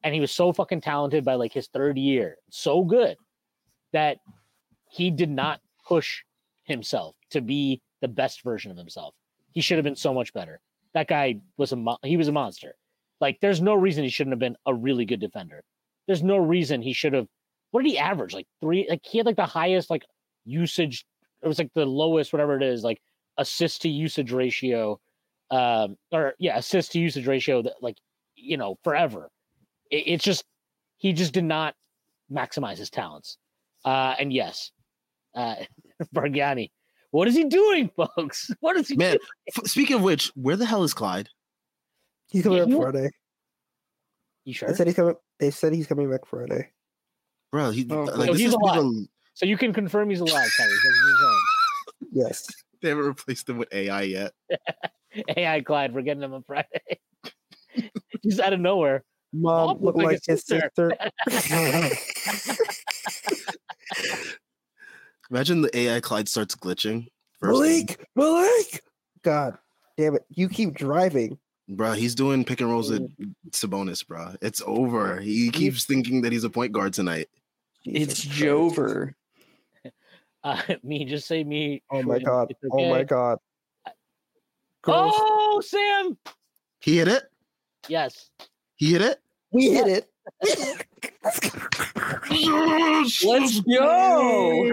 and 0.03 0.13
he 0.13 0.19
was 0.19 0.31
so 0.31 0.51
fucking 0.51 0.81
talented 0.81 1.23
by 1.25 1.35
like 1.35 1.53
his 1.53 1.67
third 1.67 1.97
year, 1.97 2.37
so 2.49 2.83
good 2.83 3.17
that 3.93 4.17
he 4.89 5.11
did 5.11 5.29
not 5.29 5.61
push 5.87 6.23
himself 6.63 7.15
to 7.29 7.41
be 7.41 7.81
the 8.05 8.13
best 8.13 8.43
version 8.43 8.71
of 8.71 8.77
himself. 8.77 9.15
He 9.51 9.61
should 9.61 9.77
have 9.77 9.83
been 9.83 9.95
so 9.95 10.13
much 10.13 10.33
better. 10.33 10.59
That 10.93 11.07
guy 11.07 11.39
was 11.57 11.71
a 11.71 11.75
mo- 11.75 11.97
he 12.03 12.17
was 12.17 12.27
a 12.27 12.31
monster. 12.31 12.75
Like, 13.19 13.39
there's 13.41 13.61
no 13.61 13.73
reason 13.73 14.03
he 14.03 14.09
shouldn't 14.09 14.33
have 14.33 14.39
been 14.39 14.57
a 14.65 14.73
really 14.73 15.05
good 15.05 15.19
defender. 15.19 15.63
There's 16.05 16.23
no 16.23 16.37
reason 16.37 16.81
he 16.81 16.93
should 16.93 17.13
have. 17.13 17.27
What 17.71 17.83
did 17.83 17.89
he 17.89 17.97
average? 17.97 18.33
Like 18.33 18.47
three? 18.61 18.85
Like 18.89 19.01
he 19.03 19.17
had 19.17 19.25
like 19.25 19.35
the 19.37 19.45
highest 19.45 19.89
like 19.89 20.03
usage. 20.45 21.05
It 21.41 21.47
was 21.47 21.57
like 21.57 21.71
the 21.73 21.85
lowest, 21.85 22.31
whatever 22.31 22.55
it 22.55 22.63
is, 22.63 22.83
like 22.83 23.01
assist 23.37 23.81
to 23.81 23.89
usage 23.89 24.31
ratio 24.31 24.99
um 25.51 25.95
or 26.11 26.33
yeah 26.39 26.57
assist 26.57 26.91
to 26.91 26.99
usage 26.99 27.27
ratio 27.27 27.61
that 27.61 27.73
like 27.81 27.97
you 28.35 28.57
know 28.57 28.77
forever 28.83 29.29
it, 29.91 30.03
it's 30.07 30.23
just 30.23 30.43
he 30.97 31.13
just 31.13 31.33
did 31.33 31.43
not 31.43 31.75
maximize 32.31 32.77
his 32.77 32.89
talents 32.89 33.37
uh 33.83 34.15
and 34.17 34.33
yes 34.33 34.71
uh 35.35 35.55
Bargnani 36.15 36.71
what 37.15 37.27
is 37.27 37.35
he 37.35 37.45
doing 37.45 37.89
folks 37.95 38.51
what 38.59 38.75
is 38.75 38.87
he 38.89 38.95
Man, 38.95 39.11
doing? 39.11 39.19
f- 39.57 39.65
speaking 39.67 39.95
of 39.97 40.01
which, 40.01 40.31
where 40.35 40.55
the 40.55 40.65
hell 40.65 40.83
is 40.83 40.93
Clyde? 40.93 41.29
He's 42.27 42.43
coming 42.43 42.57
Yeah, 42.59 42.63
back 42.65 42.71
you- 42.71 42.81
Friday. 42.81 43.09
you 44.45 44.53
They 44.67 44.73
said 44.73 44.87
he's 44.87 44.95
coming. 44.95 45.15
They 45.39 45.51
said 45.51 45.73
he's 45.73 45.87
coming 45.87 46.09
back 46.09 46.25
Friday. 46.25 46.69
Bro, 47.51 47.71
he 47.71 47.87
Oh, 47.89 48.03
like 48.03 48.15
so 48.15 48.33
this 48.33 48.37
he's 48.41 48.45
has 48.51 48.55
been 48.57 48.61
alive. 48.77 49.07
so 49.33 49.45
you 49.45 49.57
can 49.57 49.73
confirm 49.73 50.09
he's 50.09 50.19
alive 50.19 50.33
Kyrie. 50.57 50.69
That's 50.71 50.83
what 50.83 51.07
you're 51.07 51.17
saying. 51.19 51.41
Yes. 52.29 52.47
they 52.81 52.89
haven't 52.89 53.05
replaced 53.05 53.47
him 53.49 53.57
with 53.57 53.73
AI 53.73 54.01
yet. 54.03 54.33
AI 55.37 55.61
Clyde 55.61 55.93
we're 55.93 56.01
getting 56.01 56.23
him 56.23 56.33
on 56.33 56.43
Friday 56.43 56.99
just 58.25 58.39
out 58.41 58.51
of 58.53 58.59
nowhere 58.59 59.03
Mom 59.31 59.53
Mom 59.53 59.67
looked 59.67 59.81
looked 59.83 59.97
like, 59.97 60.05
like 60.05 60.21
his 60.25 60.43
his 60.47 60.61
sister. 60.61 60.91
Imagine 65.31 65.61
the 65.61 65.75
AI 65.77 65.99
Clyde 65.99 66.29
starts 66.29 66.55
glitching. 66.55 67.07
First 67.39 67.59
Malik, 67.59 68.05
Malik. 68.15 68.81
God 69.23 69.57
damn 69.97 70.15
it! 70.15 70.23
You 70.29 70.49
keep 70.49 70.73
driving. 70.73 71.37
Bro, 71.67 71.93
he's 71.93 72.13
doing 72.13 72.45
pick 72.45 72.61
and 72.61 72.69
rolls 72.69 72.91
at 72.91 73.01
Sabonis, 73.49 74.05
bro. 74.05 74.35
It's 74.41 74.61
over. 74.65 75.19
He 75.19 75.49
keeps 75.49 75.85
thinking 75.85 76.21
that 76.21 76.31
he's 76.31 76.43
a 76.43 76.49
point 76.49 76.71
guard 76.71 76.93
tonight. 76.93 77.27
It's 77.85 78.21
Jesus 78.21 78.25
Christ. 78.25 78.39
Jover. 78.39 79.13
uh 80.43 80.61
me 80.83 81.05
just 81.05 81.27
say 81.27 81.43
me 81.43 81.81
Oh 81.91 82.03
my 82.03 82.19
god. 82.19 82.51
it's 82.51 82.59
Oh 82.71 82.85
my 82.87 83.03
god. 83.03 83.39
Girls, 84.83 85.13
oh 85.15 85.61
Sam 85.65 86.17
He 86.79 86.97
hit 86.97 87.07
it. 87.07 87.23
yes 87.87 88.29
He 88.75 88.91
hit 88.91 89.01
it. 89.01 89.19
we 89.51 89.69
hit 89.71 90.05
it. 90.43 90.85
Let's 93.23 93.59
go. 93.61 94.71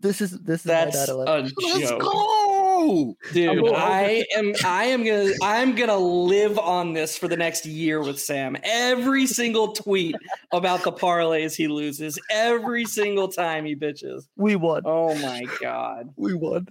This 0.00 0.20
is 0.20 0.32
this 0.40 0.60
is 0.60 0.64
That's 0.64 1.08
my 1.08 1.14
9/11. 1.14 1.26
a 1.26 1.42
Let's 1.76 1.90
joke. 1.90 2.00
go. 2.00 3.16
Dude, 3.32 3.58
cool. 3.60 3.74
I 3.76 4.24
am 4.36 4.52
I 4.64 4.84
am 4.86 5.04
gonna 5.04 5.30
I'm 5.42 5.76
gonna 5.76 5.96
live 5.96 6.58
on 6.58 6.92
this 6.92 7.16
for 7.16 7.28
the 7.28 7.36
next 7.36 7.64
year 7.64 8.02
with 8.02 8.18
Sam. 8.18 8.56
Every 8.64 9.26
single 9.28 9.72
tweet 9.72 10.16
about 10.50 10.82
the 10.82 10.90
parlays 10.92 11.54
he 11.54 11.68
loses, 11.68 12.18
every 12.30 12.84
single 12.84 13.28
time 13.28 13.64
he 13.64 13.76
bitches. 13.76 14.26
We 14.36 14.56
won. 14.56 14.82
Oh 14.84 15.14
my 15.20 15.44
god. 15.60 16.08
We 16.16 16.34
won. 16.34 16.66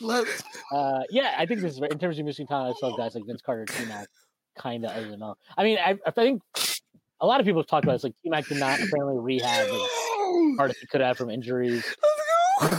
Let's. 0.00 0.42
Uh, 0.72 1.02
yeah, 1.10 1.34
I 1.38 1.46
think 1.46 1.60
this 1.60 1.74
is 1.74 1.80
in 1.80 1.98
terms 2.00 2.18
of 2.18 2.24
missing 2.24 2.48
talent. 2.48 2.74
I 2.74 2.76
still 2.76 2.90
have 2.90 2.98
guys 2.98 3.14
like 3.14 3.24
Vince 3.26 3.42
Carter, 3.42 3.66
T 3.66 3.84
Mac, 3.84 4.08
kind 4.58 4.84
of 4.84 4.90
I 4.92 5.00
don't 5.00 5.18
know. 5.18 5.36
I 5.56 5.64
mean, 5.64 5.78
I, 5.78 5.98
I 6.06 6.10
think 6.10 6.42
a 7.20 7.26
lot 7.26 7.40
of 7.40 7.46
people 7.46 7.60
have 7.60 7.66
talked 7.68 7.84
about 7.84 7.92
this. 7.94 8.04
Like 8.04 8.14
T 8.22 8.30
Mac 8.30 8.46
did 8.46 8.58
not 8.58 8.80
apparently 8.80 9.18
rehab 9.18 9.66
as 9.66 9.80
hard 10.56 10.70
as 10.70 10.78
he 10.78 10.86
could 10.86 11.00
have 11.00 11.16
from 11.16 11.30
injuries. 11.30 11.84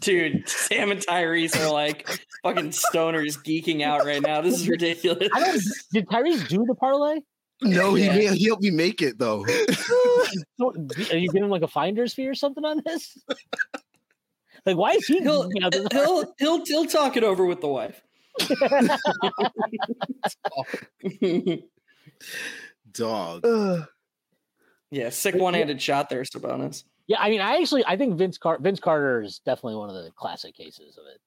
Dude, 0.00 0.48
Sam 0.48 0.90
and 0.90 1.00
Tyrese 1.00 1.58
are 1.60 1.70
like 1.70 2.08
fucking 2.42 2.70
stoners 2.70 3.36
geeking 3.44 3.82
out 3.82 4.04
right 4.06 4.22
now. 4.22 4.40
This 4.40 4.54
is 4.54 4.68
ridiculous. 4.68 5.28
I 5.34 5.40
don't. 5.40 5.62
Did 5.92 6.06
Tyrese 6.08 6.48
do 6.48 6.64
the 6.66 6.74
parlay? 6.74 7.20
No, 7.62 7.92
he 7.94 8.06
Yeah. 8.06 8.14
made, 8.16 8.32
he 8.32 8.46
helped 8.46 8.62
me 8.62 8.70
make 8.70 9.02
it 9.02 9.18
though. 9.18 9.44
So, 10.58 10.72
Are 11.10 11.16
you 11.16 11.28
giving 11.28 11.48
like 11.50 11.62
a 11.62 11.68
finder's 11.68 12.14
fee 12.14 12.26
or 12.28 12.34
something 12.34 12.64
on 12.64 12.80
this? 12.86 13.18
Like, 14.64 14.76
why 14.76 14.92
is 14.92 15.06
he? 15.06 15.20
He'll, 15.20 15.48
you 15.52 15.60
know, 15.60 15.70
this- 15.70 15.86
he'll 15.92 16.34
he'll 16.38 16.64
he'll 16.64 16.86
talk 16.86 17.16
it 17.16 17.24
over 17.24 17.44
with 17.44 17.60
the 17.60 17.68
wife. 17.68 18.00
Dog. 22.92 23.44
Ugh. 23.44 23.86
yeah, 24.90 25.10
sick 25.10 25.34
one-handed 25.34 25.80
shot 25.80 26.08
there, 26.10 26.22
Sabonis. 26.22 26.84
yeah, 27.06 27.18
I 27.20 27.30
mean, 27.30 27.40
I 27.40 27.56
actually 27.56 27.84
I 27.86 27.96
think 27.96 28.16
Vince 28.16 28.38
Car- 28.38 28.58
Vince 28.60 28.80
Carter 28.80 29.22
is 29.22 29.40
definitely 29.44 29.76
one 29.76 29.88
of 29.88 29.94
the 29.94 30.10
classic 30.16 30.54
cases 30.54 30.98
of 30.98 31.04
it. 31.06 31.20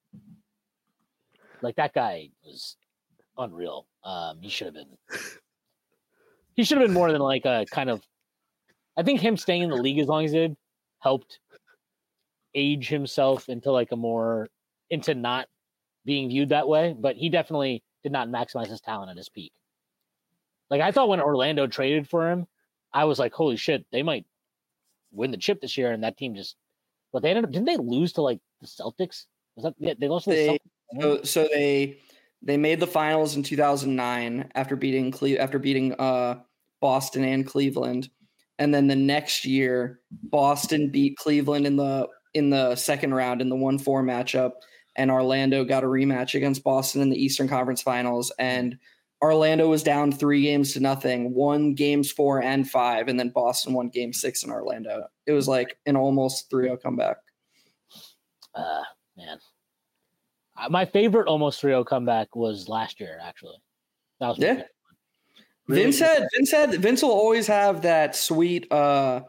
Like 1.62 1.76
that 1.78 1.94
guy 1.94 2.30
was 2.44 2.76
unreal. 3.38 3.88
Um, 4.04 4.40
he 4.42 4.50
should 4.50 4.68
have 4.68 4.74
been. 4.74 4.98
He 6.56 6.64
should 6.64 6.78
have 6.78 6.86
been 6.88 6.94
more 6.94 7.12
than 7.12 7.22
like 7.22 7.46
a 7.46 7.66
kind 7.72 7.90
of. 7.90 8.02
I 8.98 9.04
think 9.04 9.22
him 9.22 9.38
staying 9.38 9.64
in 9.64 9.70
the 9.70 9.76
league 9.76 9.98
as 10.00 10.08
long 10.08 10.24
as 10.26 10.32
he 10.34 10.38
did 10.40 10.58
helped 11.00 11.40
age 12.54 12.88
himself 12.90 13.50
into 13.50 13.72
like 13.72 13.92
a 13.92 13.96
more 13.96 14.48
into 14.90 15.16
not 15.16 15.48
being 16.06 16.30
viewed 16.30 16.50
that 16.50 16.68
way. 16.68 16.96
But 16.98 17.16
he 17.16 17.30
definitely 17.30 17.84
did 18.04 18.12
not 18.12 18.28
maximize 18.28 18.68
his 18.68 18.82
talent 18.82 19.12
at 19.12 19.18
his 19.18 19.30
peak. 19.30 19.54
Like 20.70 20.82
I 20.82 20.92
thought 20.92 21.10
when 21.10 21.22
Orlando 21.22 21.68
traded 21.68 22.10
for 22.10 22.30
him, 22.30 22.48
I 22.92 23.06
was 23.06 23.20
like, 23.20 23.34
holy 23.34 23.58
shit, 23.58 23.86
they 23.92 24.04
might 24.04 24.26
win 25.12 25.32
the 25.32 25.38
chip 25.38 25.62
this 25.62 25.78
year, 25.78 25.92
and 25.92 26.04
that 26.04 26.18
team 26.18 26.36
just. 26.36 26.56
But 27.12 27.22
they 27.22 27.30
ended 27.30 27.46
up 27.46 27.52
didn't 27.52 27.68
they 27.68 27.78
lose 27.78 28.14
to 28.14 28.22
like 28.22 28.40
the 28.62 28.68
Celtics? 28.68 29.26
Was 29.56 29.64
that 29.64 29.76
yeah, 29.78 29.94
they 29.98 30.08
lost 30.08 30.26
to 30.26 30.32
the 30.32 30.60
Celtics? 30.60 31.02
So, 31.02 31.24
so 31.24 31.48
they 31.54 32.00
they 32.42 32.58
made 32.58 32.80
the 32.80 32.88
finals 32.88 33.36
in 33.36 33.44
2009 33.44 34.52
after 34.56 34.76
beating 34.76 35.12
Cle- 35.12 35.40
after 35.40 35.60
beating 35.60 35.94
uh, 35.94 36.40
Boston 36.82 37.24
and 37.24 37.46
Cleveland, 37.46 38.10
and 38.60 38.74
then 38.74 38.88
the 38.88 38.96
next 38.96 39.46
year 39.46 40.00
Boston 40.12 40.90
beat 40.90 41.18
Cleveland 41.18 41.66
in 41.68 41.78
the 41.78 42.08
in 42.34 42.50
the 42.50 42.76
second 42.76 43.14
round 43.14 43.42
in 43.42 43.50
the 43.50 43.56
one 43.56 43.78
four 43.78 44.04
matchup, 44.04 44.54
and 44.95 45.10
Orlando 45.11 45.64
got 45.64 45.84
a 45.84 45.88
rematch 45.88 46.36
against 46.36 46.64
Boston 46.64 47.02
in 47.02 47.10
the 47.10 47.22
Eastern 47.24 47.48
Conference 47.48 47.82
Finals, 47.82 48.32
and 48.40 48.78
Orlando 49.22 49.70
was 49.70 49.84
down 49.84 50.11
three 50.11 50.41
games 50.41 50.74
to 50.74 50.80
nothing, 50.82 51.34
won 51.34 51.74
games 51.76 52.11
four 52.11 52.41
and 52.44 52.70
five, 52.70 53.07
and 53.07 53.18
then 53.20 53.30
Boston 53.30 53.74
won 53.74 53.88
game 53.90 54.11
six 54.11 54.44
in 54.44 54.52
Orlando. 54.52 55.07
It 55.26 55.32
was 55.32 55.48
like 55.48 55.78
an 55.86 55.95
almost 55.95 56.52
3-0 56.52 56.82
comeback. 56.82 57.18
Uh, 58.53 58.84
man, 59.18 59.38
Uh, 60.57 60.70
my 60.70 60.86
favorite 60.86 61.28
almost 61.28 61.61
3-0 61.61 61.86
comeback 61.86 62.36
was 62.36 62.68
last 62.68 62.99
year. 62.99 63.18
Actually, 63.24 63.57
that 64.20 64.28
was 64.28 64.40
my 64.40 64.45
Yeah. 64.45 64.64
Really 65.68 65.84
Vince 65.84 65.99
good. 65.99 66.06
had 66.06 66.28
Vince 66.36 66.52
had 66.52 66.72
Vince 66.82 67.02
will 67.02 67.11
always 67.11 67.48
have 67.48 67.84
that 67.84 68.18
sweet 68.18 68.70
uh 68.72 69.22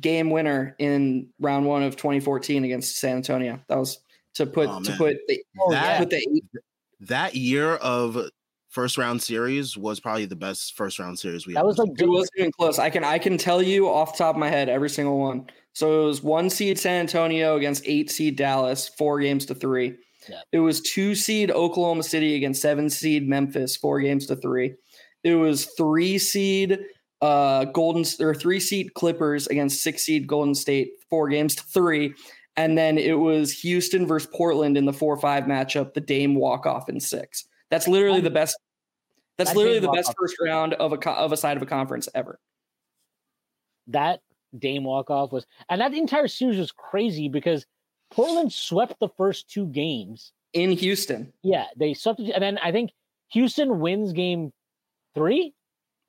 game 0.00 0.30
winner 0.30 0.76
in 0.78 1.28
round 1.40 1.66
one 1.66 1.82
of 1.82 1.96
2014 1.96 2.62
against 2.64 2.98
San 2.98 3.16
Antonio. 3.16 3.58
That 3.68 3.78
was 3.78 3.98
to 4.34 4.46
put 4.46 4.68
Oh, 4.68 4.80
to 4.82 4.92
put 4.92 5.16
the 5.28 5.42
Oh, 5.60 5.70
That- 5.70 5.98
put 6.00 6.10
the 6.10 6.42
That 7.00 7.34
year 7.34 7.74
of 7.76 8.30
first 8.68 8.98
round 8.98 9.22
series 9.22 9.76
was 9.76 10.00
probably 10.00 10.24
the 10.26 10.36
best 10.36 10.74
first 10.76 10.98
round 10.98 11.18
series 11.18 11.46
we 11.46 11.52
That 11.54 11.60
ever 11.60 11.68
was 11.68 11.78
like 11.78 11.90
it 11.98 12.08
wasn't 12.08 12.30
even 12.38 12.52
close. 12.52 12.78
I 12.78 12.90
can 12.90 13.04
I 13.04 13.18
can 13.18 13.38
tell 13.38 13.62
you 13.62 13.88
off 13.88 14.12
the 14.12 14.18
top 14.24 14.34
of 14.36 14.40
my 14.40 14.48
head 14.50 14.68
every 14.68 14.90
single 14.90 15.18
one. 15.18 15.46
So 15.74 16.02
it 16.02 16.06
was 16.06 16.22
one 16.22 16.50
seed 16.50 16.78
San 16.78 17.00
Antonio 17.00 17.56
against 17.56 17.82
eight 17.86 18.10
seed 18.10 18.36
Dallas, 18.36 18.88
four 18.96 19.20
games 19.20 19.44
to 19.46 19.54
three. 19.54 19.96
Yeah. 20.28 20.40
It 20.52 20.60
was 20.60 20.80
two 20.80 21.14
seed 21.14 21.50
Oklahoma 21.50 22.02
City 22.02 22.36
against 22.36 22.62
seven 22.62 22.88
seed 22.88 23.28
Memphis, 23.28 23.76
four 23.76 24.00
games 24.00 24.26
to 24.28 24.36
three. 24.36 24.74
It 25.22 25.34
was 25.34 25.66
three 25.76 26.18
seed 26.18 26.78
uh 27.20 27.66
Golden 27.66 28.04
or 28.20 28.34
three 28.34 28.60
seed 28.60 28.94
Clippers 28.94 29.46
against 29.48 29.82
six 29.82 30.02
seed 30.04 30.26
Golden 30.26 30.54
State, 30.54 30.90
four 31.10 31.28
games 31.28 31.54
to 31.56 31.62
three. 31.64 32.14
And 32.56 32.78
then 32.78 32.98
it 32.98 33.18
was 33.18 33.52
Houston 33.62 34.06
versus 34.06 34.30
Portland 34.32 34.76
in 34.76 34.84
the 34.84 34.92
four 34.92 35.16
five 35.16 35.44
matchup, 35.44 35.94
the 35.94 36.00
Dame 36.00 36.34
walk 36.36 36.66
off 36.66 36.88
in 36.88 37.00
six. 37.00 37.46
That's 37.70 37.88
literally 37.88 38.20
the 38.20 38.30
best. 38.30 38.56
That's 39.38 39.50
That 39.50 39.56
literally 39.56 39.80
Dame 39.80 39.90
the 39.90 39.96
best 39.96 40.08
walk-off- 40.08 40.16
first 40.20 40.36
round 40.40 40.74
of 40.74 40.92
a 40.92 41.10
of 41.10 41.32
a 41.32 41.36
side 41.36 41.56
of 41.56 41.62
a 41.62 41.66
conference 41.66 42.08
ever. 42.14 42.38
that 43.88 44.20
Dame 44.58 44.84
walk 44.84 45.10
off 45.10 45.32
was, 45.32 45.46
and 45.68 45.80
that 45.80 45.92
entire 45.94 46.28
series 46.28 46.58
was 46.58 46.70
crazy 46.72 47.28
because 47.28 47.66
Portland 48.10 48.52
swept 48.52 48.98
the 49.00 49.08
first 49.16 49.48
two 49.50 49.66
games. 49.66 50.32
in 50.52 50.70
Houston. 50.70 51.32
Yeah, 51.42 51.64
they 51.76 51.94
swept, 51.94 52.20
and 52.20 52.40
then 52.40 52.58
I 52.58 52.70
think 52.70 52.92
Houston 53.32 53.80
wins 53.80 54.12
game 54.12 54.52
three. 55.16 55.52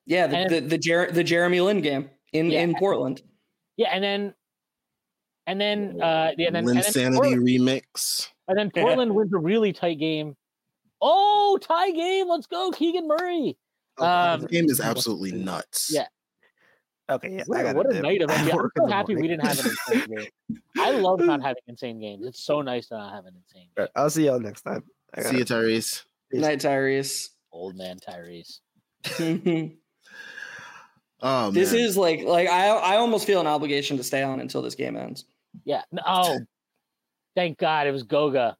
Yeah, 0.06 0.28
the 0.28 0.36
And- 0.36 0.50
the, 0.50 0.60
the, 0.60 0.78
Jer- 0.78 1.10
the 1.10 1.24
Jeremy 1.24 1.60
Lin 1.60 1.80
game 1.80 2.08
in 2.32 2.52
Yeah. 2.52 2.60
in 2.60 2.76
Portland. 2.76 3.22
Yeah, 3.76 3.88
and 3.92 4.04
then, 4.04 4.34
and 5.46 5.60
then, 5.60 6.00
uh, 6.02 6.32
yeah, 6.36 6.46
and 6.48 6.56
then, 6.56 6.68
and 6.68 6.82
then, 6.84 7.14
Portland, 7.14 7.42
remix. 7.46 8.28
and 8.48 8.58
then 8.58 8.70
Portland 8.70 9.14
wins 9.14 9.32
a 9.32 9.38
really 9.38 9.72
tight 9.72 9.98
game. 9.98 10.36
Oh, 11.00 11.58
tie 11.60 11.90
game! 11.90 12.28
Let's 12.28 12.46
go, 12.46 12.70
Keegan 12.70 13.06
Murray. 13.06 13.56
Um, 13.98 14.40
this 14.42 14.50
game 14.50 14.64
is 14.70 14.80
absolutely 14.80 15.32
nuts. 15.32 15.90
yeah. 15.92 16.06
Okay, 17.08 17.36
yeah. 17.36 17.42
I 17.54 17.62
What, 17.72 17.76
what 17.76 17.90
a 17.90 17.92
dip. 17.94 18.02
night 18.02 18.20
of 18.22 18.30
I 18.32 18.34
NBA. 18.34 18.52
I'm 18.52 18.70
so 18.76 18.86
the 18.86 18.92
happy 18.92 19.14
we 19.14 19.28
didn't 19.28 19.46
have 19.46 19.58
an 19.64 19.70
insane 19.70 20.16
game. 20.16 20.60
I 20.78 20.90
love 20.90 21.20
not 21.20 21.40
having 21.48 21.62
insane 21.68 22.00
games. 22.00 22.26
It's 22.26 22.40
so 22.44 22.62
nice 22.62 22.88
to 22.88 22.96
not 22.96 23.14
have 23.14 23.26
an 23.26 23.34
insane 23.36 23.62
game. 23.62 23.70
Alright, 23.78 23.90
I'll 23.94 24.10
see 24.10 24.26
y'all 24.26 24.40
next 24.40 24.62
time. 24.62 24.82
I 25.14 25.22
See 25.22 25.38
you, 25.38 25.44
gotta- 25.44 25.62
Tyrese. 25.66 26.02
Night 26.32 26.58
Tyrese. 26.58 27.28
Old 27.52 27.76
man 27.76 27.98
Tyrese. 28.00 28.58
Oh, 31.22 31.50
this 31.50 31.72
man. 31.72 31.80
is 31.80 31.96
like 31.96 32.22
like 32.24 32.48
I 32.48 32.68
I 32.68 32.96
almost 32.96 33.26
feel 33.26 33.40
an 33.40 33.46
obligation 33.46 33.96
to 33.96 34.02
stay 34.04 34.22
on 34.22 34.38
until 34.40 34.60
this 34.60 34.74
game 34.74 34.96
ends. 34.96 35.24
Yeah. 35.64 35.82
Oh, 36.04 36.38
thank 37.34 37.58
God 37.58 37.86
it 37.86 37.92
was 37.92 38.02
Goga. 38.02 38.56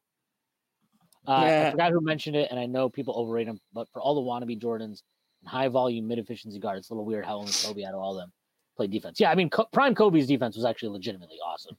Uh, 1.26 1.32
I 1.32 1.70
forgot 1.72 1.90
who 1.90 2.00
mentioned 2.00 2.36
it, 2.36 2.48
and 2.50 2.60
I 2.60 2.66
know 2.66 2.88
people 2.88 3.14
overrate 3.16 3.48
him, 3.48 3.58
but 3.72 3.88
for 3.92 4.00
all 4.00 4.14
the 4.14 4.20
wannabe 4.20 4.60
Jordans 4.60 5.02
and 5.40 5.48
high 5.48 5.68
volume 5.68 6.06
mid 6.06 6.18
efficiency 6.18 6.60
guards, 6.60 6.80
it's 6.80 6.90
a 6.90 6.92
little 6.92 7.04
weird 7.04 7.24
how 7.24 7.38
only 7.38 7.52
Kobe 7.52 7.84
out 7.84 7.94
of 7.94 8.00
all 8.00 8.12
of 8.12 8.18
them 8.18 8.32
played 8.76 8.92
defense. 8.92 9.18
Yeah, 9.18 9.30
I 9.30 9.34
mean, 9.34 9.50
Co- 9.50 9.66
prime 9.72 9.94
Kobe's 9.94 10.28
defense 10.28 10.54
was 10.54 10.64
actually 10.64 10.90
legitimately 10.90 11.38
awesome, 11.44 11.76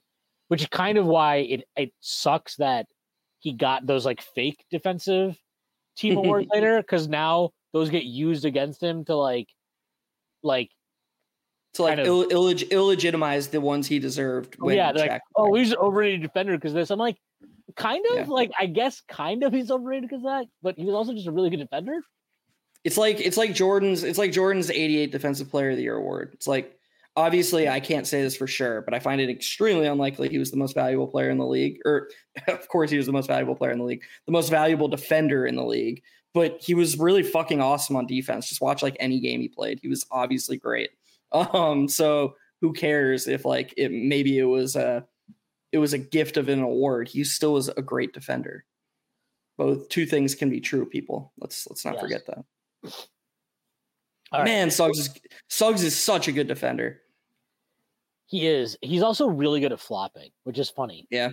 which 0.48 0.60
is 0.60 0.68
kind 0.68 0.98
of 0.98 1.06
why 1.06 1.36
it 1.36 1.64
it 1.76 1.92
sucks 2.00 2.56
that 2.56 2.86
he 3.38 3.52
got 3.52 3.86
those 3.86 4.04
like 4.04 4.20
fake 4.20 4.62
defensive 4.70 5.38
team 5.96 6.16
awards 6.18 6.48
later 6.52 6.78
because 6.78 7.08
now 7.08 7.50
those 7.72 7.88
get 7.88 8.04
used 8.04 8.44
against 8.44 8.82
him 8.82 9.04
to 9.06 9.14
like 9.16 9.48
like 10.42 10.70
To 11.78 11.82
like 11.84 11.96
Kind 11.96 12.00
of- 12.00 12.06
Ill, 12.06 12.28
illeg- 12.28 12.68
illegitimize 12.70 13.50
the 13.50 13.60
ones 13.60 13.86
he 13.86 13.98
deserved. 13.98 14.56
Oh, 14.60 14.66
When 14.66 14.76
yeah, 14.76 14.92
they're 14.92 15.08
like, 15.08 15.22
oh, 15.36 15.54
he's 15.54 15.70
an 15.72 15.78
overrated 15.78 16.22
defender 16.22 16.56
because 16.56 16.74
this. 16.74 16.90
I'm 16.90 16.98
like, 16.98 17.16
kind 17.76 18.04
of 18.10 18.16
Yeah. 18.16 18.24
like, 18.26 18.50
I 18.58 18.66
guess, 18.66 19.00
kind 19.08 19.42
of 19.44 19.52
he's 19.52 19.70
overrated 19.70 20.08
because 20.08 20.24
that, 20.24 20.46
but 20.62 20.76
he 20.76 20.84
was 20.84 20.94
also 20.94 21.14
just 21.14 21.26
a 21.28 21.32
really 21.32 21.50
good 21.50 21.60
defender. 21.60 22.00
It's 22.84 22.96
like 22.98 23.20
it's 23.20 23.36
like 23.36 23.54
Jordan's 23.54 24.04
it's 24.04 24.18
like 24.18 24.32
Jordan's 24.32 24.70
88 24.70 25.10
Defensive 25.12 25.50
Player 25.50 25.70
of 25.70 25.76
the 25.76 25.82
Year 25.82 25.96
award. 25.96 26.30
It's 26.34 26.46
like 26.46 26.74
obviously 27.16 27.68
I 27.68 27.80
can't 27.80 28.06
say 28.06 28.22
this 28.22 28.36
for 28.36 28.46
sure, 28.46 28.82
but 28.82 28.94
I 28.94 28.98
find 29.00 29.20
it 29.20 29.28
extremely 29.30 29.86
unlikely 29.86 30.28
he 30.28 30.38
was 30.38 30.50
the 30.50 30.56
most 30.56 30.74
valuable 30.74 31.06
player 31.08 31.28
in 31.30 31.38
the 31.38 31.46
league. 31.46 31.78
Or 31.84 32.08
of 32.48 32.66
course 32.68 32.90
he 32.90 32.96
was 32.96 33.06
the 33.06 33.12
most 33.12 33.26
valuable 33.26 33.54
player 33.56 33.72
in 33.72 33.78
the 33.78 33.84
league, 33.84 34.02
the 34.26 34.32
most 34.32 34.48
valuable 34.50 34.88
defender 34.88 35.46
in 35.46 35.54
the 35.56 35.64
league. 35.64 36.02
But 36.34 36.58
he 36.60 36.74
was 36.74 36.98
really 36.98 37.22
fucking 37.22 37.60
awesome 37.60 37.96
on 37.96 38.06
defense. 38.06 38.48
Just 38.48 38.60
watch 38.60 38.82
like 38.82 38.96
any 39.00 39.18
game 39.18 39.40
he 39.40 39.48
played. 39.48 39.80
He 39.82 39.88
was 39.88 40.06
obviously 40.10 40.56
great. 40.56 40.90
Um, 41.32 41.88
so 41.88 42.34
who 42.60 42.72
cares 42.72 43.28
if 43.28 43.44
like 43.44 43.74
it 43.76 43.90
maybe 43.92 44.38
it 44.38 44.44
was 44.44 44.76
a 44.76 45.06
it 45.72 45.78
was 45.78 45.92
a 45.92 45.98
gift 45.98 46.36
of 46.36 46.48
an 46.48 46.60
award. 46.60 47.08
He 47.08 47.22
still 47.24 47.52
was 47.54 47.68
a 47.68 47.82
great 47.82 48.12
defender. 48.12 48.64
Both 49.56 49.88
two 49.88 50.06
things 50.06 50.34
can 50.34 50.50
be 50.50 50.60
true, 50.60 50.86
people. 50.86 51.32
Let's 51.38 51.66
let's 51.68 51.84
not 51.84 51.94
Yes. 51.94 52.00
forget 52.02 52.26
that. 52.26 52.44
All 54.30 54.40
right. 54.40 54.44
Man, 54.44 54.70
Suggs 54.70 54.98
is 54.98 55.10
Suggs 55.48 55.82
is 55.82 55.96
such 55.96 56.28
a 56.28 56.32
good 56.32 56.48
defender. 56.48 57.00
He 58.26 58.46
is. 58.46 58.76
He's 58.82 59.02
also 59.02 59.26
really 59.26 59.60
good 59.60 59.72
at 59.72 59.80
flopping, 59.80 60.30
which 60.44 60.58
is 60.58 60.68
funny. 60.68 61.06
Yeah. 61.10 61.30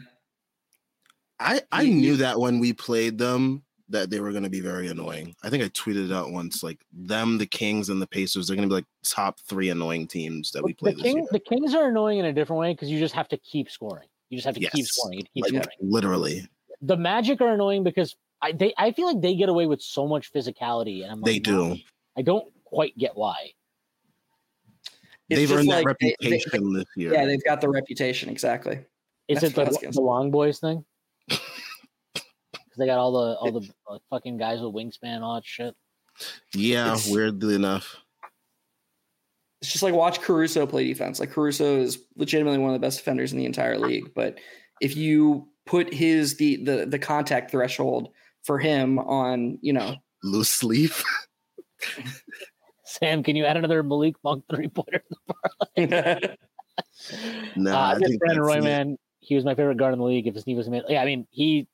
I 1.39 1.61
I 1.71 1.81
You- 1.83 1.93
knew 1.95 2.15
that 2.17 2.39
when 2.39 2.59
we 2.59 2.71
played 2.71 3.17
them 3.17 3.63
that 3.89 4.09
they 4.09 4.19
were 4.19 4.31
going 4.31 4.43
to 4.43 4.49
be 4.49 4.61
very 4.61 4.87
annoying. 4.87 5.35
I 5.43 5.49
think 5.49 5.63
I 5.63 5.67
tweeted 5.69 6.09
it 6.09 6.13
out 6.13 6.31
once 6.31 6.63
like 6.63 6.79
them, 6.91 7.37
the 7.37 7.45
Kings, 7.45 7.89
and 7.89 8.01
the 8.01 8.07
Pacers. 8.07 8.47
They're 8.47 8.55
going 8.55 8.67
to 8.67 8.73
be 8.73 8.77
like 8.77 8.85
top 9.03 9.39
three 9.41 9.69
annoying 9.69 10.07
teams 10.07 10.51
that 10.51 10.63
we 10.63 10.71
the, 10.71 10.75
play 10.77 10.93
this 10.93 11.03
King, 11.03 11.17
year. 11.17 11.27
the 11.31 11.39
Kings 11.39 11.75
are 11.75 11.87
annoying 11.89 12.17
in 12.19 12.25
a 12.25 12.33
different 12.33 12.59
way 12.59 12.73
because 12.73 12.89
you 12.89 12.97
just 12.99 13.13
have 13.13 13.27
to 13.29 13.37
keep 13.37 13.69
scoring. 13.69 14.07
You 14.29 14.37
just 14.37 14.45
have 14.47 14.55
to 14.55 14.61
keep 14.69 14.85
scoring. 14.87 15.19
You 15.33 15.43
keep 15.43 15.53
Like, 15.53 15.63
scoring. 15.63 15.77
literally, 15.81 16.47
The 16.81 16.97
Magic 16.97 17.41
are 17.41 17.53
annoying 17.53 17.83
because 17.83 18.15
I 18.41 18.51
they 18.53 18.73
I 18.77 18.91
feel 18.91 19.05
like 19.07 19.21
they 19.21 19.35
get 19.35 19.49
away 19.49 19.67
with 19.67 19.81
so 19.81 20.07
much 20.07 20.33
physicality, 20.33 21.03
and 21.03 21.11
I'm 21.11 21.21
like, 21.21 21.25
they 21.31 21.39
do. 21.39 21.77
I 22.17 22.21
don't 22.23 22.45
quite 22.63 22.97
get 22.97 23.15
why. 23.15 23.51
It's 25.29 25.39
They've 25.39 25.47
just 25.49 25.59
earned 25.59 25.69
that 25.71 25.83
like 25.85 25.97
they- 25.99 26.15
they- 26.21 26.29
reputation 26.31 26.73
this 26.73 26.85
year. 26.95 27.13
yeah, 27.13 27.25
they've 27.25 27.43
got 27.43 27.61
the 27.61 27.69
reputation 27.69 28.29
exactly. 28.29 28.79
Is 29.27 29.41
That's 29.41 29.57
it 29.57 29.81
the, 29.81 29.89
the 29.91 30.01
long 30.01 30.29
boys 30.31 30.59
thing? 30.59 30.85
Because 32.75 32.79
they 32.79 32.91
got 32.91 32.99
all 32.99 33.11
the 33.13 33.35
all 33.37 33.51
the 33.51 33.69
uh, 33.89 33.97
fucking 34.09 34.37
guys 34.37 34.59
with 34.59 34.73
wingspan, 34.73 35.15
and 35.15 35.23
all 35.23 35.35
that 35.35 35.45
shit. 35.45 35.73
yeah, 36.53 36.87
It's- 36.87 37.09
weirdly 37.09 37.55
enough. 37.55 37.97
It's 39.61 39.71
just 39.71 39.83
like 39.83 39.93
watch 39.93 40.19
Caruso 40.21 40.67
play 40.67 40.85
defense. 40.85 41.19
Like 41.19 41.31
Caruso 41.31 41.77
is 41.79 41.99
legitimately 42.17 42.59
one 42.59 42.69
of 42.69 42.73
the 42.79 42.85
best 42.85 42.99
defenders 42.99 43.31
in 43.31 43.39
the 43.39 43.45
entire 43.45 43.79
league. 43.79 44.11
But 44.13 44.37
if 44.81 44.95
you 44.97 45.47
put 45.65 45.91
his 45.93 46.35
the 46.37 46.57
the 46.63 46.85
the 46.85 46.99
contact 46.99 47.49
threshold 47.51 48.09
for 48.43 48.59
him 48.59 48.99
on, 48.99 49.57
you 49.61 49.73
know, 49.73 49.95
Loose 50.23 50.49
sleeve. 50.49 51.01
Sam, 52.85 53.23
can 53.23 53.35
you 53.35 53.45
add 53.45 53.57
another 53.57 53.81
Malik 53.81 54.15
Monk 54.23 54.43
three 54.49 54.67
pointer? 54.67 55.03
No, 55.77 55.85
uh, 57.71 57.75
I 57.75 57.91
I 57.91 57.99
guess 57.99 58.07
think 58.09 58.19
Brandon 58.19 58.43
that's 58.43 58.47
Roy, 58.47 58.57
it. 58.57 58.63
man, 58.63 58.97
he 59.19 59.35
was 59.35 59.45
my 59.45 59.55
favorite 59.55 59.77
guard 59.77 59.93
in 59.93 59.99
the 59.99 60.05
league. 60.05 60.27
If 60.27 60.35
his 60.35 60.45
knee 60.45 60.55
was 60.55 60.69
made, 60.69 60.83
yeah, 60.89 61.01
I 61.01 61.05
mean, 61.05 61.25
he 61.31 61.67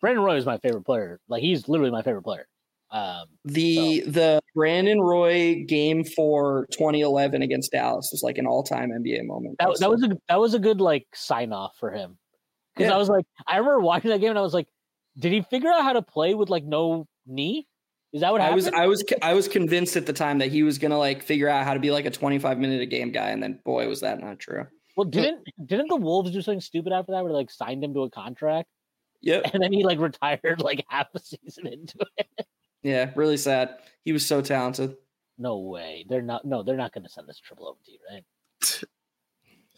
Brandon 0.00 0.22
Roy 0.24 0.36
is 0.36 0.46
my 0.46 0.58
favorite 0.58 0.84
player. 0.84 1.20
Like 1.28 1.42
he's 1.42 1.68
literally 1.68 1.90
my 1.90 2.02
favorite 2.02 2.22
player. 2.22 2.46
Um, 2.90 3.26
the 3.44 4.00
the 4.06 4.40
Brandon 4.54 5.00
Roy 5.00 5.64
game 5.66 6.04
for 6.04 6.66
2011 6.72 7.42
against 7.42 7.70
Dallas 7.72 8.08
was 8.12 8.22
like 8.22 8.38
an 8.38 8.46
all 8.46 8.62
time 8.62 8.90
NBA 8.90 9.26
moment. 9.26 9.56
that, 9.58 9.76
that 9.80 9.90
was 9.90 10.02
a 10.02 10.16
that 10.28 10.40
was 10.40 10.54
a 10.54 10.58
good 10.58 10.80
like 10.80 11.06
sign 11.14 11.52
off 11.52 11.72
for 11.78 11.90
him 11.90 12.16
because 12.74 12.88
Yeah. 12.88 12.94
I 12.94 12.98
was 12.98 13.10
like, 13.10 13.26
I 13.46 13.58
remember 13.58 13.80
watching 13.80 14.10
that 14.10 14.20
game 14.20 14.30
and 14.30 14.38
I 14.38 14.42
was 14.42 14.54
like, 14.54 14.68
did 15.18 15.32
he 15.32 15.42
figure 15.42 15.70
out 15.70 15.82
how 15.82 15.92
to 15.92 16.02
play 16.02 16.32
with 16.34 16.48
like 16.48 16.64
no 16.64 17.06
knee? 17.26 17.66
Is 18.14 18.22
that 18.22 18.32
what 18.32 18.40
happened? 18.40 18.54
I 18.54 18.56
was 18.56 18.66
I 18.68 18.86
was 18.86 19.04
I 19.20 19.34
was 19.34 19.48
convinced 19.48 19.94
at 19.96 20.06
the 20.06 20.14
time 20.14 20.38
that 20.38 20.50
he 20.50 20.62
was 20.62 20.78
gonna 20.78 20.96
like 20.96 21.22
figure 21.22 21.48
out 21.50 21.64
how 21.66 21.74
to 21.74 21.80
be 21.80 21.90
like 21.90 22.06
a 22.06 22.10
25 22.10 22.58
minute 22.58 22.80
a 22.80 22.86
game 22.86 23.12
guy, 23.12 23.28
and 23.28 23.42
then 23.42 23.60
boy 23.66 23.86
was 23.86 24.00
that 24.00 24.18
not 24.18 24.38
true. 24.38 24.66
well, 24.96 25.04
didn't 25.04 25.40
didn't 25.66 25.88
the 25.88 25.96
Wolves 25.96 26.30
do 26.30 26.40
something 26.40 26.62
stupid 26.62 26.94
after 26.94 27.12
that 27.12 27.22
where 27.22 27.32
they 27.32 27.36
like 27.36 27.50
signed 27.50 27.84
him 27.84 27.92
to 27.92 28.04
a 28.04 28.10
contract 28.10 28.70
Yep. 29.22 29.50
and 29.52 29.62
then 29.62 29.72
he 29.72 29.82
like 29.84 29.98
retired 29.98 30.60
like 30.60 30.84
half 30.88 31.08
a 31.14 31.18
season 31.20 31.66
into 31.66 31.98
it? 32.16 32.46
Yeah, 32.82 33.10
really 33.16 33.36
sad. 33.36 33.78
He 34.04 34.12
was 34.12 34.24
so 34.24 34.40
talented. 34.40 34.96
No 35.38 35.58
way. 35.58 36.04
They're 36.08 36.22
not. 36.22 36.44
No, 36.44 36.62
they're 36.62 36.76
not 36.76 36.92
going 36.92 37.04
to 37.04 37.10
send 37.10 37.28
this 37.28 37.38
triple 37.40 37.68
OT, 37.68 37.98
right? 38.10 38.24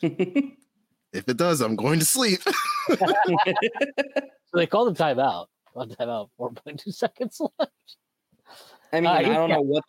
If 1.12 1.28
it 1.28 1.36
does, 1.38 1.60
I'm 1.60 1.74
going 1.76 1.98
to 1.98 2.04
sleep. 2.04 2.40
So 2.88 4.56
they 4.58 4.66
called 4.66 4.94
the 4.96 5.02
timeout. 5.04 5.46
Called 5.72 5.96
timeout. 5.96 6.28
Four 6.36 6.50
point 6.52 6.80
two 6.80 6.90
seconds 6.92 7.40
left. 7.58 7.72
I 8.92 8.96
mean, 9.00 9.06
Uh, 9.06 9.12
I 9.12 9.22
don't 9.22 9.48
yeah. 9.48 9.56
know 9.56 9.62
what 9.62 9.84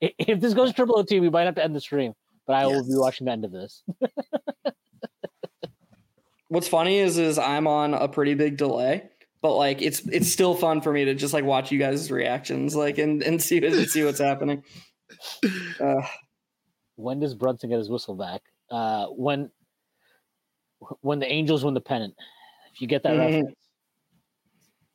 If 0.00 0.40
this 0.40 0.54
goes 0.54 0.72
triple 0.72 0.98
OT, 0.98 1.18
we 1.20 1.30
might 1.30 1.44
have 1.44 1.54
to 1.56 1.64
end 1.64 1.74
the 1.74 1.80
stream. 1.80 2.12
But 2.46 2.54
I 2.54 2.66
will 2.66 2.82
be 2.82 2.94
watching 2.96 3.24
the 3.26 3.32
end 3.32 3.44
of 3.44 3.50
this. 3.52 3.82
What's 6.52 6.68
funny 6.68 6.98
is 6.98 7.16
is 7.18 7.38
I'm 7.38 7.66
on 7.66 7.94
a 7.94 8.06
pretty 8.08 8.34
big 8.34 8.58
delay, 8.58 9.08
but 9.40 9.56
like 9.56 9.80
it's 9.80 10.00
it's 10.08 10.30
still 10.30 10.54
fun 10.54 10.80
for 10.82 10.92
me 10.92 11.04
to 11.06 11.14
just 11.14 11.32
like 11.32 11.44
watch 11.44 11.72
you 11.72 11.78
guys' 11.78 12.10
reactions, 12.10 12.76
like 12.76 12.98
and 12.98 13.22
and 13.22 13.42
see 13.42 13.64
and 13.64 13.88
see 13.88 14.04
what's 14.04 14.20
happening. 14.20 14.62
Uh, 15.80 16.00
When 16.96 17.18
does 17.20 17.34
Brunson 17.34 17.68
get 17.70 17.78
his 17.78 17.90
whistle 17.90 18.14
back? 18.14 18.42
Uh, 18.70 19.06
when 19.08 19.50
when 21.00 21.18
the 21.18 21.30
Angels 21.30 21.64
win 21.64 21.74
the 21.74 21.80
pennant. 21.80 22.14
If 22.72 22.80
you 22.80 22.86
get 22.86 23.02
that 23.02 23.12
Mhm. 23.14 23.18
reference, 23.18 23.56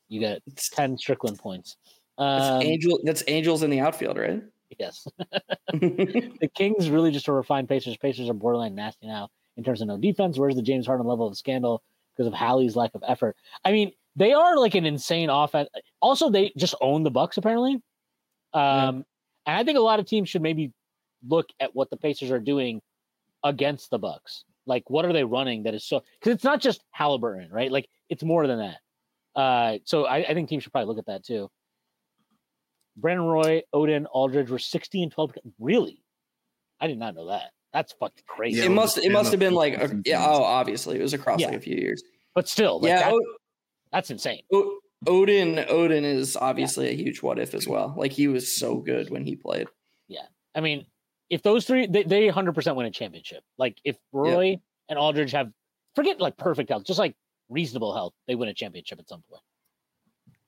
you 0.07 0.19
get 0.19 0.41
it's, 0.47 0.69
ten 0.69 0.97
Strickland 0.97 1.37
points. 1.37 1.77
that's 2.17 2.47
Um, 2.49 2.61
angel 2.63 2.99
that's 3.03 3.23
angels 3.27 3.61
in 3.61 3.69
the 3.69 3.79
outfield, 3.79 4.17
right? 4.17 4.41
yes. 4.79 5.07
the 5.71 6.49
Kings 6.55 6.89
really 6.89 7.11
just 7.11 7.27
a 7.27 7.33
refined 7.33 7.69
Pacers. 7.69 7.97
Pacers 7.97 8.29
are 8.29 8.33
borderline 8.33 8.73
nasty 8.75 9.05
now 9.07 9.29
in 9.57 9.63
terms 9.63 9.81
of 9.81 9.87
no 9.87 9.97
defense. 9.97 10.37
Where's 10.37 10.55
the 10.55 10.61
James 10.61 10.85
Harden 10.85 11.05
level 11.05 11.27
of 11.27 11.37
scandal 11.37 11.83
because 12.15 12.27
of 12.27 12.33
Hallie's 12.33 12.75
lack 12.75 12.95
of 12.95 13.03
effort? 13.07 13.35
I 13.65 13.71
mean, 13.71 13.91
they 14.15 14.33
are 14.33 14.57
like 14.57 14.75
an 14.75 14.85
insane 14.85 15.29
offense. 15.29 15.69
Also, 16.01 16.29
they 16.29 16.51
just 16.57 16.75
own 16.79 17.03
the 17.03 17.11
Bucks 17.11 17.37
apparently. 17.37 17.81
Um, 18.53 19.05
and 19.45 19.57
I 19.57 19.63
think 19.63 19.77
a 19.77 19.81
lot 19.81 19.99
of 19.99 20.05
teams 20.05 20.29
should 20.29 20.41
maybe 20.41 20.71
look 21.27 21.47
at 21.59 21.75
what 21.75 21.89
the 21.89 21.97
Pacers 21.97 22.31
are 22.31 22.39
doing 22.39 22.81
against 23.43 23.89
the 23.89 23.99
Bucks. 23.99 24.43
Like, 24.65 24.89
what 24.89 25.05
are 25.05 25.13
they 25.13 25.23
running 25.23 25.63
that 25.63 25.73
is 25.73 25.85
so? 25.85 26.03
Because 26.19 26.33
it's 26.35 26.43
not 26.43 26.61
just 26.61 26.83
Halliburton, 26.91 27.49
right? 27.51 27.71
Like, 27.71 27.87
it's 28.09 28.23
more 28.23 28.47
than 28.47 28.59
that. 28.59 29.39
Uh, 29.39 29.77
so 29.85 30.05
I, 30.05 30.17
I 30.17 30.33
think 30.33 30.49
teams 30.49 30.63
should 30.63 30.71
probably 30.71 30.87
look 30.87 30.97
at 30.97 31.05
that 31.05 31.23
too. 31.23 31.49
Brandon 32.97 33.25
Roy, 33.25 33.61
Oden, 33.73 34.05
Aldridge 34.11 34.49
were 34.49 34.59
60 34.59 35.03
and 35.03 35.11
12. 35.11 35.35
Really? 35.59 36.01
I 36.81 36.87
did 36.87 36.97
not 36.97 37.15
know 37.15 37.27
that. 37.27 37.51
That's 37.77 37.93
fucking 37.93 38.23
crazy. 38.25 38.57
Yeah, 38.57 38.65
it 38.65 38.67
well, 38.69 38.77
must 38.77 38.97
it 38.97 39.11
must 39.11 39.29
have 39.29 39.39
been 39.39 39.53
like 39.53 39.75
a, 39.75 40.01
yeah, 40.03 40.25
oh 40.27 40.41
obviously 40.41 40.97
it 40.97 41.01
was 41.03 41.13
across 41.13 41.39
Yeah. 41.39 41.49
like 41.49 41.57
a 41.57 41.59
few 41.59 41.75
years. 41.75 42.01
But 42.33 42.47
still, 42.47 42.79
like, 42.79 42.89
yeah, 42.89 42.99
that- 43.01 43.13
O- 43.13 43.35
that's 43.91 44.09
insane. 44.09 44.41
O- 44.51 44.79
Oden 45.05 45.69
Oden 45.69 46.03
is 46.03 46.35
obviously 46.35 46.89
a 46.89 46.93
huge 46.95 47.21
what 47.21 47.37
if 47.37 47.53
as 47.53 47.67
well. 47.67 47.93
Like 47.95 48.11
he 48.11 48.27
was 48.27 48.51
so 48.51 48.77
good 48.77 49.11
when 49.11 49.23
he 49.23 49.35
played. 49.35 49.67
Yeah, 50.07 50.25
I 50.55 50.61
mean, 50.61 50.87
if 51.29 51.43
those 51.43 51.65
three, 51.65 51.85
they, 51.85 52.01
they 52.01 52.29
100% 52.29 52.75
win 52.75 52.87
a 52.87 52.91
championship. 52.91 53.43
Like, 53.59 53.77
if 53.83 53.95
Roy 54.11 54.57
and 54.89 54.97
Aldridge 54.97 55.33
have, 55.33 55.51
forget 55.93 56.19
like 56.19 56.35
perfect 56.35 56.69
health, 56.69 56.83
just 56.83 56.97
like 56.97 57.15
reasonable 57.47 57.93
health, 57.93 58.13
they 58.27 58.33
win 58.33 58.49
a 58.49 58.55
championship 58.55 58.97
at 58.97 59.07
some 59.07 59.21
point. 59.29 59.43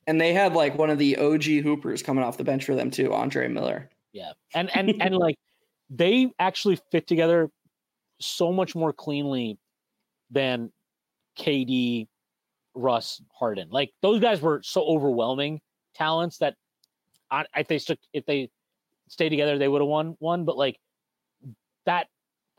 And 0.07 0.19
they 0.19 0.33
had 0.33 0.53
like 0.53 0.79
one 0.79 0.89
of 0.89 0.97
the 0.97 1.15
OG 1.17 1.43
hoopers 1.43 2.01
coming 2.01 2.23
off 2.23 2.37
the 2.37 2.43
bench 2.43 2.65
for 2.65 2.73
them 2.73 2.89
too, 2.89 3.13
Andre 3.13 3.47
Miller. 3.49 3.91
Yeah. 4.13 4.31
And, 4.55 4.75
and, 4.75 4.99
and 4.99 5.15
like, 5.15 5.35
they 5.89 6.31
actually 6.39 6.79
fit 6.91 7.07
together 7.07 7.49
so 8.19 8.51
much 8.51 8.75
more 8.75 8.93
cleanly 8.93 9.57
than 10.29 10.71
KD, 11.37 12.07
Russ, 12.75 13.21
Harden. 13.33 13.69
Like, 13.71 13.91
those 14.01 14.19
guys 14.19 14.41
were 14.41 14.61
so 14.63 14.83
overwhelming 14.83 15.61
talents 15.95 16.37
that 16.39 16.55
I, 17.31 17.45
if 17.55 17.67
they 17.67 17.79
stuck, 17.79 17.97
if 18.13 18.25
they 18.25 18.49
stayed 19.07 19.29
together, 19.29 19.57
they 19.57 19.67
would 19.67 19.81
have 19.81 19.87
won 19.87 20.15
one. 20.19 20.45
But 20.45 20.57
like, 20.57 20.77
that 21.85 22.07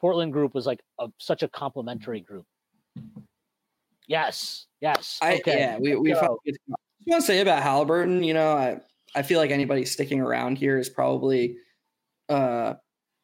Portland 0.01 0.33
group 0.33 0.55
was 0.55 0.67
like 0.67 0.81
a, 0.99 1.09
such 1.19 1.43
a 1.43 1.49
complementary 1.49 2.21
group. 2.21 2.47
Yes. 4.07 4.67
Yes. 4.81 5.19
I 5.23 5.37
okay. 5.37 5.59
yeah, 5.59 5.79
we 5.79 5.95
we 5.95 6.13
found 6.15 6.39
I 6.47 6.51
just 6.51 6.61
want 7.07 7.23
to 7.23 7.27
say 7.27 7.41
about 7.41 7.63
Halliburton, 7.63 8.25
you 8.25 8.35
know, 8.35 8.53
I 8.53 8.81
I 9.15 9.23
feel 9.23 9.39
like 9.39 9.51
anybody 9.51 9.85
sticking 9.85 10.21
around 10.21 10.59
here 10.59 10.79
is 10.79 10.89
probably 10.89 11.57
uh 12.29 12.75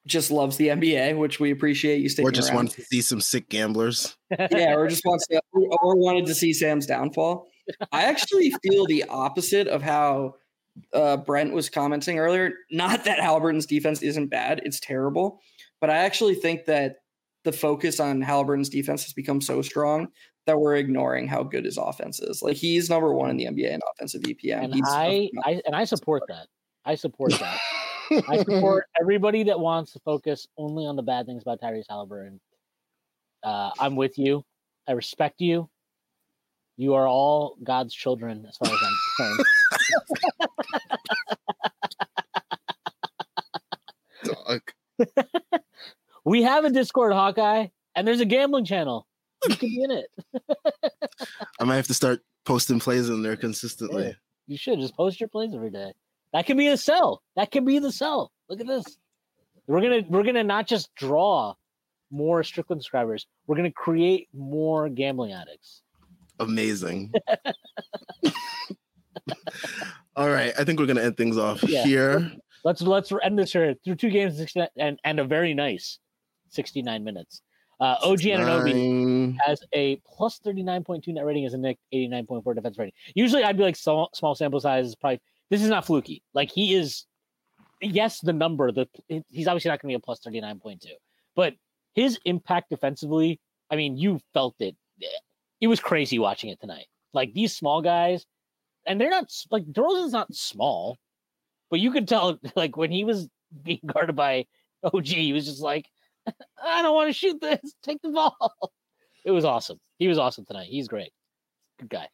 just 0.07 0.31
loves 0.31 0.57
the 0.57 0.69
NBA, 0.69 1.19
which 1.19 1.41
we 1.41 1.51
appreciate 1.51 2.01
you 2.01 2.09
sticking 2.09 2.29
Or 2.29 2.33
just 2.33 2.49
around. 2.51 2.57
want 2.57 2.71
to 2.73 2.83
see 2.83 3.01
some 3.03 3.21
sick 3.21 3.49
gamblers. 3.49 4.17
yeah, 4.51 4.75
or 4.75 4.89
just 4.89 5.05
wants 5.05 5.27
to, 5.29 5.41
or 5.53 5.97
wanted 5.97 6.27
to 6.27 6.35
see 6.35 6.53
Sam's 6.53 6.87
downfall. 6.87 7.49
I 7.93 8.05
actually 8.05 8.53
feel 8.63 8.87
the 8.87 9.05
opposite 9.09 9.67
of 9.67 9.83
how 9.83 10.37
uh, 10.93 11.17
Brent 11.17 11.53
was 11.53 11.69
commenting 11.69 12.19
earlier. 12.19 12.53
Not 12.71 13.05
that 13.05 13.19
Halliburton's 13.19 13.67
defense 13.67 14.03
isn't 14.03 14.29
bad; 14.29 14.63
it's 14.65 14.79
terrible, 14.79 15.41
but 15.81 15.91
I 15.91 15.97
actually 15.97 16.37
think 16.37 16.67
that 16.67 16.97
the 17.45 17.53
focus 17.53 17.99
on 18.01 18.21
Halliburton's 18.23 18.69
defense 18.69 19.05
has 19.05 19.13
become 19.13 19.41
so 19.41 19.63
strong 19.63 20.09
that 20.47 20.59
we're 20.61 20.77
ignoring 20.77 21.27
how 21.27 21.43
good 21.43 21.65
his 21.65 21.77
offense 21.77 22.21
is. 22.21 22.43
Like 22.43 22.57
he's 22.57 22.89
number 22.89 23.13
one 23.13 23.31
in 23.31 23.37
the 23.37 23.47
NBA 23.47 23.73
in 23.73 23.81
offensive 23.95 24.23
EPM. 24.23 24.65
and 24.65 24.75
He's 24.75 24.85
I, 24.87 25.29
I 25.45 25.61
and 25.67 25.75
I 25.75 25.85
support 25.85 26.23
that. 26.29 26.47
I 26.85 26.95
support 26.95 27.33
that. 27.41 27.59
I 28.29 28.39
support 28.39 28.87
everybody 29.01 29.43
that 29.45 29.59
wants 29.59 29.93
to 29.93 30.01
focus 30.01 30.47
only 30.57 30.87
on 30.87 30.97
the 30.97 31.03
bad 31.03 31.27
things 31.27 31.43
about 31.43 31.61
Tyrese 31.61 31.85
Halliburton. 31.89 32.41
Uh, 33.43 33.71
I'm 33.79 33.97
with 33.97 34.19
you. 34.19 34.45
I 34.89 34.93
respect 34.93 35.41
you. 35.41 35.69
You 36.77 36.95
are 36.95 37.09
all 37.09 37.57
God's 37.63 37.95
children, 37.95 38.45
as 38.47 38.57
far 38.57 38.69
as 38.73 38.79
I'm 38.83 38.97
concerned. 39.17 39.47
Dog. 44.25 44.61
We 46.27 46.43
have 46.43 46.65
a 46.65 46.71
Discord, 46.71 47.13
Hawkeye, 47.13 47.69
and 47.95 48.07
there's 48.07 48.19
a 48.19 48.25
gambling 48.25 48.65
channel. 48.65 49.07
You 49.49 49.55
can 49.55 49.69
be 49.69 49.81
in 49.85 49.93
it. 49.93 50.11
I 51.61 51.65
might 51.65 51.77
have 51.77 51.87
to 51.87 51.95
start 51.95 52.21
posting 52.45 52.81
plays 52.81 53.09
in 53.09 53.23
there 53.23 53.37
consistently. 53.37 54.07
Yeah. 54.07 54.13
You 54.49 54.57
should 54.57 54.81
just 54.81 54.97
post 54.97 55.21
your 55.21 55.29
plays 55.29 55.55
every 55.55 55.71
day. 55.71 55.93
That 56.37 56.45
could 56.45 56.59
be 56.59 56.69
the 56.69 56.77
sell. 56.77 57.23
That 57.35 57.51
could 57.51 57.65
be 57.65 57.79
the 57.79 57.91
sell. 57.91 58.31
Look 58.51 58.61
at 58.61 58.67
this. 58.67 58.85
We're 59.67 59.81
gonna 59.81 60.03
we're 60.07 60.23
gonna 60.23 60.45
not 60.45 60.67
just 60.67 60.95
draw 60.95 61.55
more 62.11 62.45
Strickland 62.45 62.83
subscribers. 62.83 63.27
We're 63.47 63.57
gonna 63.57 63.73
create 63.73 64.29
more 64.35 64.91
gambling 64.91 65.33
addicts. 65.33 65.81
Amazing. 66.39 67.11
All 70.17 70.29
right, 70.29 70.53
I 70.59 70.65
think 70.65 70.79
we're 70.79 70.85
gonna 70.85 71.01
end 71.01 71.17
things 71.17 71.39
off 71.39 71.63
Yeah. 71.63 71.85
here. 71.85 72.31
Let's 72.65 72.83
let's 72.83 73.11
end 73.23 73.39
this 73.39 73.55
here 73.55 73.75
through 73.83 73.95
two 73.95 74.11
games 74.11 74.39
and 74.77 75.01
and, 75.05 75.19
a 75.19 75.25
very 75.25 75.55
nice 75.55 75.99
69 76.51 77.03
minutes. 77.03 77.41
Uh, 77.81 77.97
OG 78.03 78.21
Anunoby 78.21 78.75
Nine. 78.75 79.39
has 79.43 79.63
a 79.75 79.97
plus 80.07 80.39
39.2 80.41 81.09
net 81.15 81.25
rating 81.25 81.47
as 81.47 81.55
a 81.55 81.59
Knick 81.59 81.79
89.4 81.95 82.55
defense 82.55 82.77
rating. 82.79 82.93
Usually 83.15 83.43
I'd 83.43 83.57
be 83.57 83.63
like 83.63 83.77
small, 83.77 84.11
small 84.13 84.35
sample 84.35 84.61
size 84.61 84.87
is 84.87 84.97
probably 84.97 85.21
this 85.51 85.63
is 85.63 85.69
not 85.69 85.87
fluky. 85.87 86.23
Like 86.35 86.51
he 86.51 86.75
is 86.75 87.07
yes, 87.81 88.21
the 88.21 88.33
number, 88.33 88.73
the 88.73 88.89
he's 89.29 89.47
obviously 89.47 89.71
not 89.71 89.81
gonna 89.81 89.91
be 89.91 89.97
a 89.97 90.01
plus 90.01 90.21
39.2, 90.21 90.79
but 91.35 91.55
his 91.95 92.19
impact 92.25 92.71
defensively, 92.71 93.41
I 93.71 93.77
mean, 93.77 93.97
you 93.97 94.21
felt 94.35 94.55
it. 94.61 94.77
It 95.61 95.69
was 95.69 95.81
crazy 95.81 96.19
watching 96.19 96.51
it 96.51 96.61
tonight. 96.61 96.87
Like 97.13 97.33
these 97.33 97.57
small 97.57 97.81
guys, 97.81 98.27
and 98.87 99.01
they're 99.01 99.11
not 99.11 99.33
like 99.51 99.65
DeRozan's 99.65 100.13
not 100.13 100.35
small, 100.35 100.99
but 101.71 101.81
you 101.81 101.91
could 101.91 102.07
tell 102.09 102.39
like 102.57 102.77
when 102.77 102.91
he 102.91 103.05
was 103.05 103.29
being 103.63 103.81
guarded 103.87 104.17
by 104.17 104.47
OG, 104.85 105.07
he 105.07 105.33
was 105.33 105.47
just 105.47 105.63
like, 105.63 105.87
I 106.63 106.83
don't 106.83 106.95
want 106.95 107.09
to 107.09 107.13
shoot 107.13 107.41
this. 107.41 107.75
Take 107.83 108.03
the 108.03 108.11
ball. 108.11 108.73
It 109.25 109.31
was 109.31 109.45
awesome. 109.45 109.79
He 109.99 110.09
was 110.09 110.19
awesome 110.19 110.45
tonight. 110.45 110.69
He's 110.69 110.89
great. 110.89 111.11
Good 111.79 111.91
guy. 111.91 112.09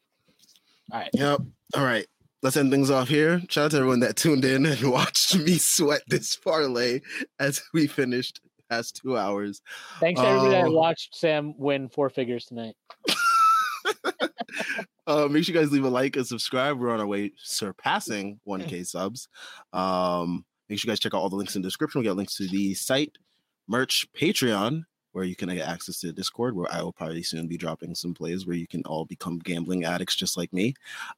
All 0.91 0.99
right. 0.99 1.09
Yep. 1.13 1.41
All 1.75 1.83
right. 1.83 2.07
Let's 2.43 2.57
end 2.57 2.71
things 2.71 2.89
off 2.91 3.07
here. 3.07 3.41
Shout 3.49 3.65
out 3.65 3.71
to 3.71 3.77
everyone 3.77 4.01
that 4.01 4.17
tuned 4.17 4.43
in 4.45 4.65
and 4.65 4.83
watched 4.91 5.35
me 5.37 5.57
sweat 5.57 6.01
this 6.07 6.35
parlay 6.35 6.99
as 7.39 7.63
we 7.73 7.87
finished 7.87 8.41
past 8.69 8.99
two 9.01 9.17
hours. 9.17 9.61
Thanks 10.01 10.19
to 10.19 10.27
everybody 10.27 10.51
that 10.51 10.65
Oh. 10.65 10.71
watched 10.71 11.15
Sam 11.15 11.53
win 11.57 11.87
four 11.89 12.09
figures 12.09 12.45
tonight. 12.45 12.75
Uh, 15.05 15.27
make 15.29 15.43
sure 15.43 15.53
you 15.53 15.59
guys 15.59 15.69
leave 15.71 15.83
a 15.83 15.89
like 15.89 16.15
and 16.15 16.25
subscribe. 16.25 16.79
We're 16.79 16.91
on 16.93 17.01
our 17.01 17.05
way 17.07 17.33
surpassing 17.35 18.39
1K 18.47 18.85
subs. 18.87 19.27
Um, 19.73 20.45
make 20.69 20.79
sure 20.79 20.87
you 20.87 20.91
guys 20.93 20.99
check 21.01 21.13
out 21.13 21.17
all 21.17 21.27
the 21.29 21.35
links 21.35 21.57
in 21.57 21.61
the 21.61 21.67
description. 21.67 21.99
We 21.99 22.05
got 22.07 22.15
links 22.15 22.37
to 22.37 22.47
the 22.47 22.73
site, 22.73 23.17
merch, 23.67 24.05
Patreon, 24.17 24.83
where 25.13 25.23
you 25.23 25.35
can 25.35 25.49
get 25.49 25.67
access 25.67 25.99
to 26.01 26.11
Discord, 26.11 26.55
where 26.55 26.71
I 26.71 26.81
will 26.81 26.91
probably 26.91 27.23
soon 27.23 27.47
be 27.47 27.57
dropping 27.57 27.95
some 27.95 28.13
plays 28.13 28.45
where 28.45 28.55
you 28.55 28.67
can 28.67 28.83
all 28.83 29.05
become 29.05 29.39
gambling 29.39 29.85
addicts 29.85 30.15
just 30.15 30.35
like 30.37 30.51
me. 30.51 30.73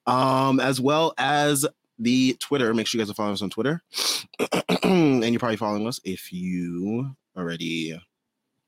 Um, 0.05 0.59
as 0.59 0.79
well 0.79 1.13
as 1.17 1.65
the 1.97 2.33
Twitter. 2.39 2.73
Make 2.73 2.87
sure 2.87 2.99
you 2.99 3.05
guys 3.05 3.09
are 3.09 3.15
following 3.15 3.33
us 3.33 3.41
on 3.41 3.49
Twitter. 3.49 3.81
and 4.83 5.23
you're 5.23 5.39
probably 5.39 5.57
following 5.57 5.87
us 5.87 5.99
if 6.03 6.31
you 6.31 7.15
already 7.37 7.99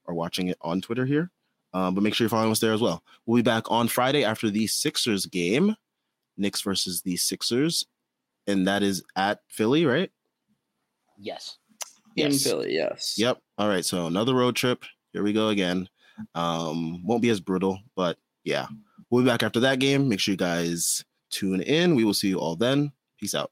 are 0.07 0.13
watching 0.13 0.47
it 0.47 0.57
on 0.61 0.81
Twitter 0.81 1.05
here. 1.05 1.29
Um, 1.73 1.93
but 1.93 2.03
make 2.03 2.13
sure 2.13 2.25
you're 2.25 2.29
following 2.29 2.51
us 2.51 2.59
there 2.59 2.73
as 2.73 2.81
well. 2.81 3.03
We'll 3.25 3.37
be 3.37 3.41
back 3.43 3.69
on 3.69 3.87
Friday 3.89 4.23
after 4.23 4.49
the 4.49 4.67
Sixers 4.67 5.25
game, 5.25 5.75
Knicks 6.37 6.61
versus 6.61 7.01
the 7.01 7.17
Sixers, 7.17 7.85
and 8.47 8.65
that 8.67 8.81
is 8.81 9.03
at 9.15 9.41
Philly, 9.49 9.85
right? 9.85 10.09
Yes. 11.17 11.57
yes. 12.15 12.25
in 12.25 12.31
Yes. 12.31 12.43
Philly. 12.43 12.73
Yes. 12.73 13.15
Yep. 13.17 13.39
All 13.57 13.67
right. 13.67 13.83
So 13.83 14.07
another 14.07 14.33
road 14.33 14.55
trip. 14.55 14.85
Here 15.17 15.23
we 15.23 15.33
go 15.33 15.49
again. 15.49 15.89
Um, 16.35 17.03
won't 17.03 17.23
be 17.23 17.31
as 17.31 17.39
brutal, 17.39 17.79
but 17.95 18.19
yeah, 18.43 18.67
we'll 19.09 19.23
be 19.23 19.27
back 19.27 19.41
after 19.41 19.59
that 19.61 19.79
game. 19.79 20.07
Make 20.07 20.19
sure 20.19 20.33
you 20.33 20.37
guys 20.37 21.03
tune 21.31 21.59
in. 21.59 21.95
We 21.95 22.03
will 22.03 22.13
see 22.13 22.27
you 22.27 22.37
all 22.37 22.55
then. 22.55 22.91
Peace 23.19 23.33
out. 23.33 23.49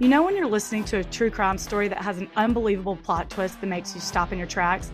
You 0.00 0.08
know, 0.08 0.24
when 0.24 0.34
you're 0.34 0.48
listening 0.48 0.82
to 0.86 0.96
a 0.96 1.04
true 1.04 1.30
crime 1.30 1.58
story 1.58 1.86
that 1.86 2.02
has 2.02 2.18
an 2.18 2.28
unbelievable 2.34 2.96
plot 2.96 3.30
twist 3.30 3.60
that 3.60 3.68
makes 3.68 3.94
you 3.94 4.00
stop 4.00 4.32
in 4.32 4.38
your 4.38 4.48
tracks? 4.48 4.90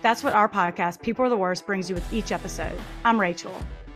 That's 0.00 0.24
what 0.24 0.32
our 0.32 0.48
podcast, 0.48 1.02
People 1.02 1.26
Are 1.26 1.28
the 1.28 1.36
Worst, 1.36 1.66
brings 1.66 1.90
you 1.90 1.94
with 1.94 2.10
each 2.10 2.32
episode. 2.32 2.80
I'm 3.04 3.20
Rachel. 3.20 3.54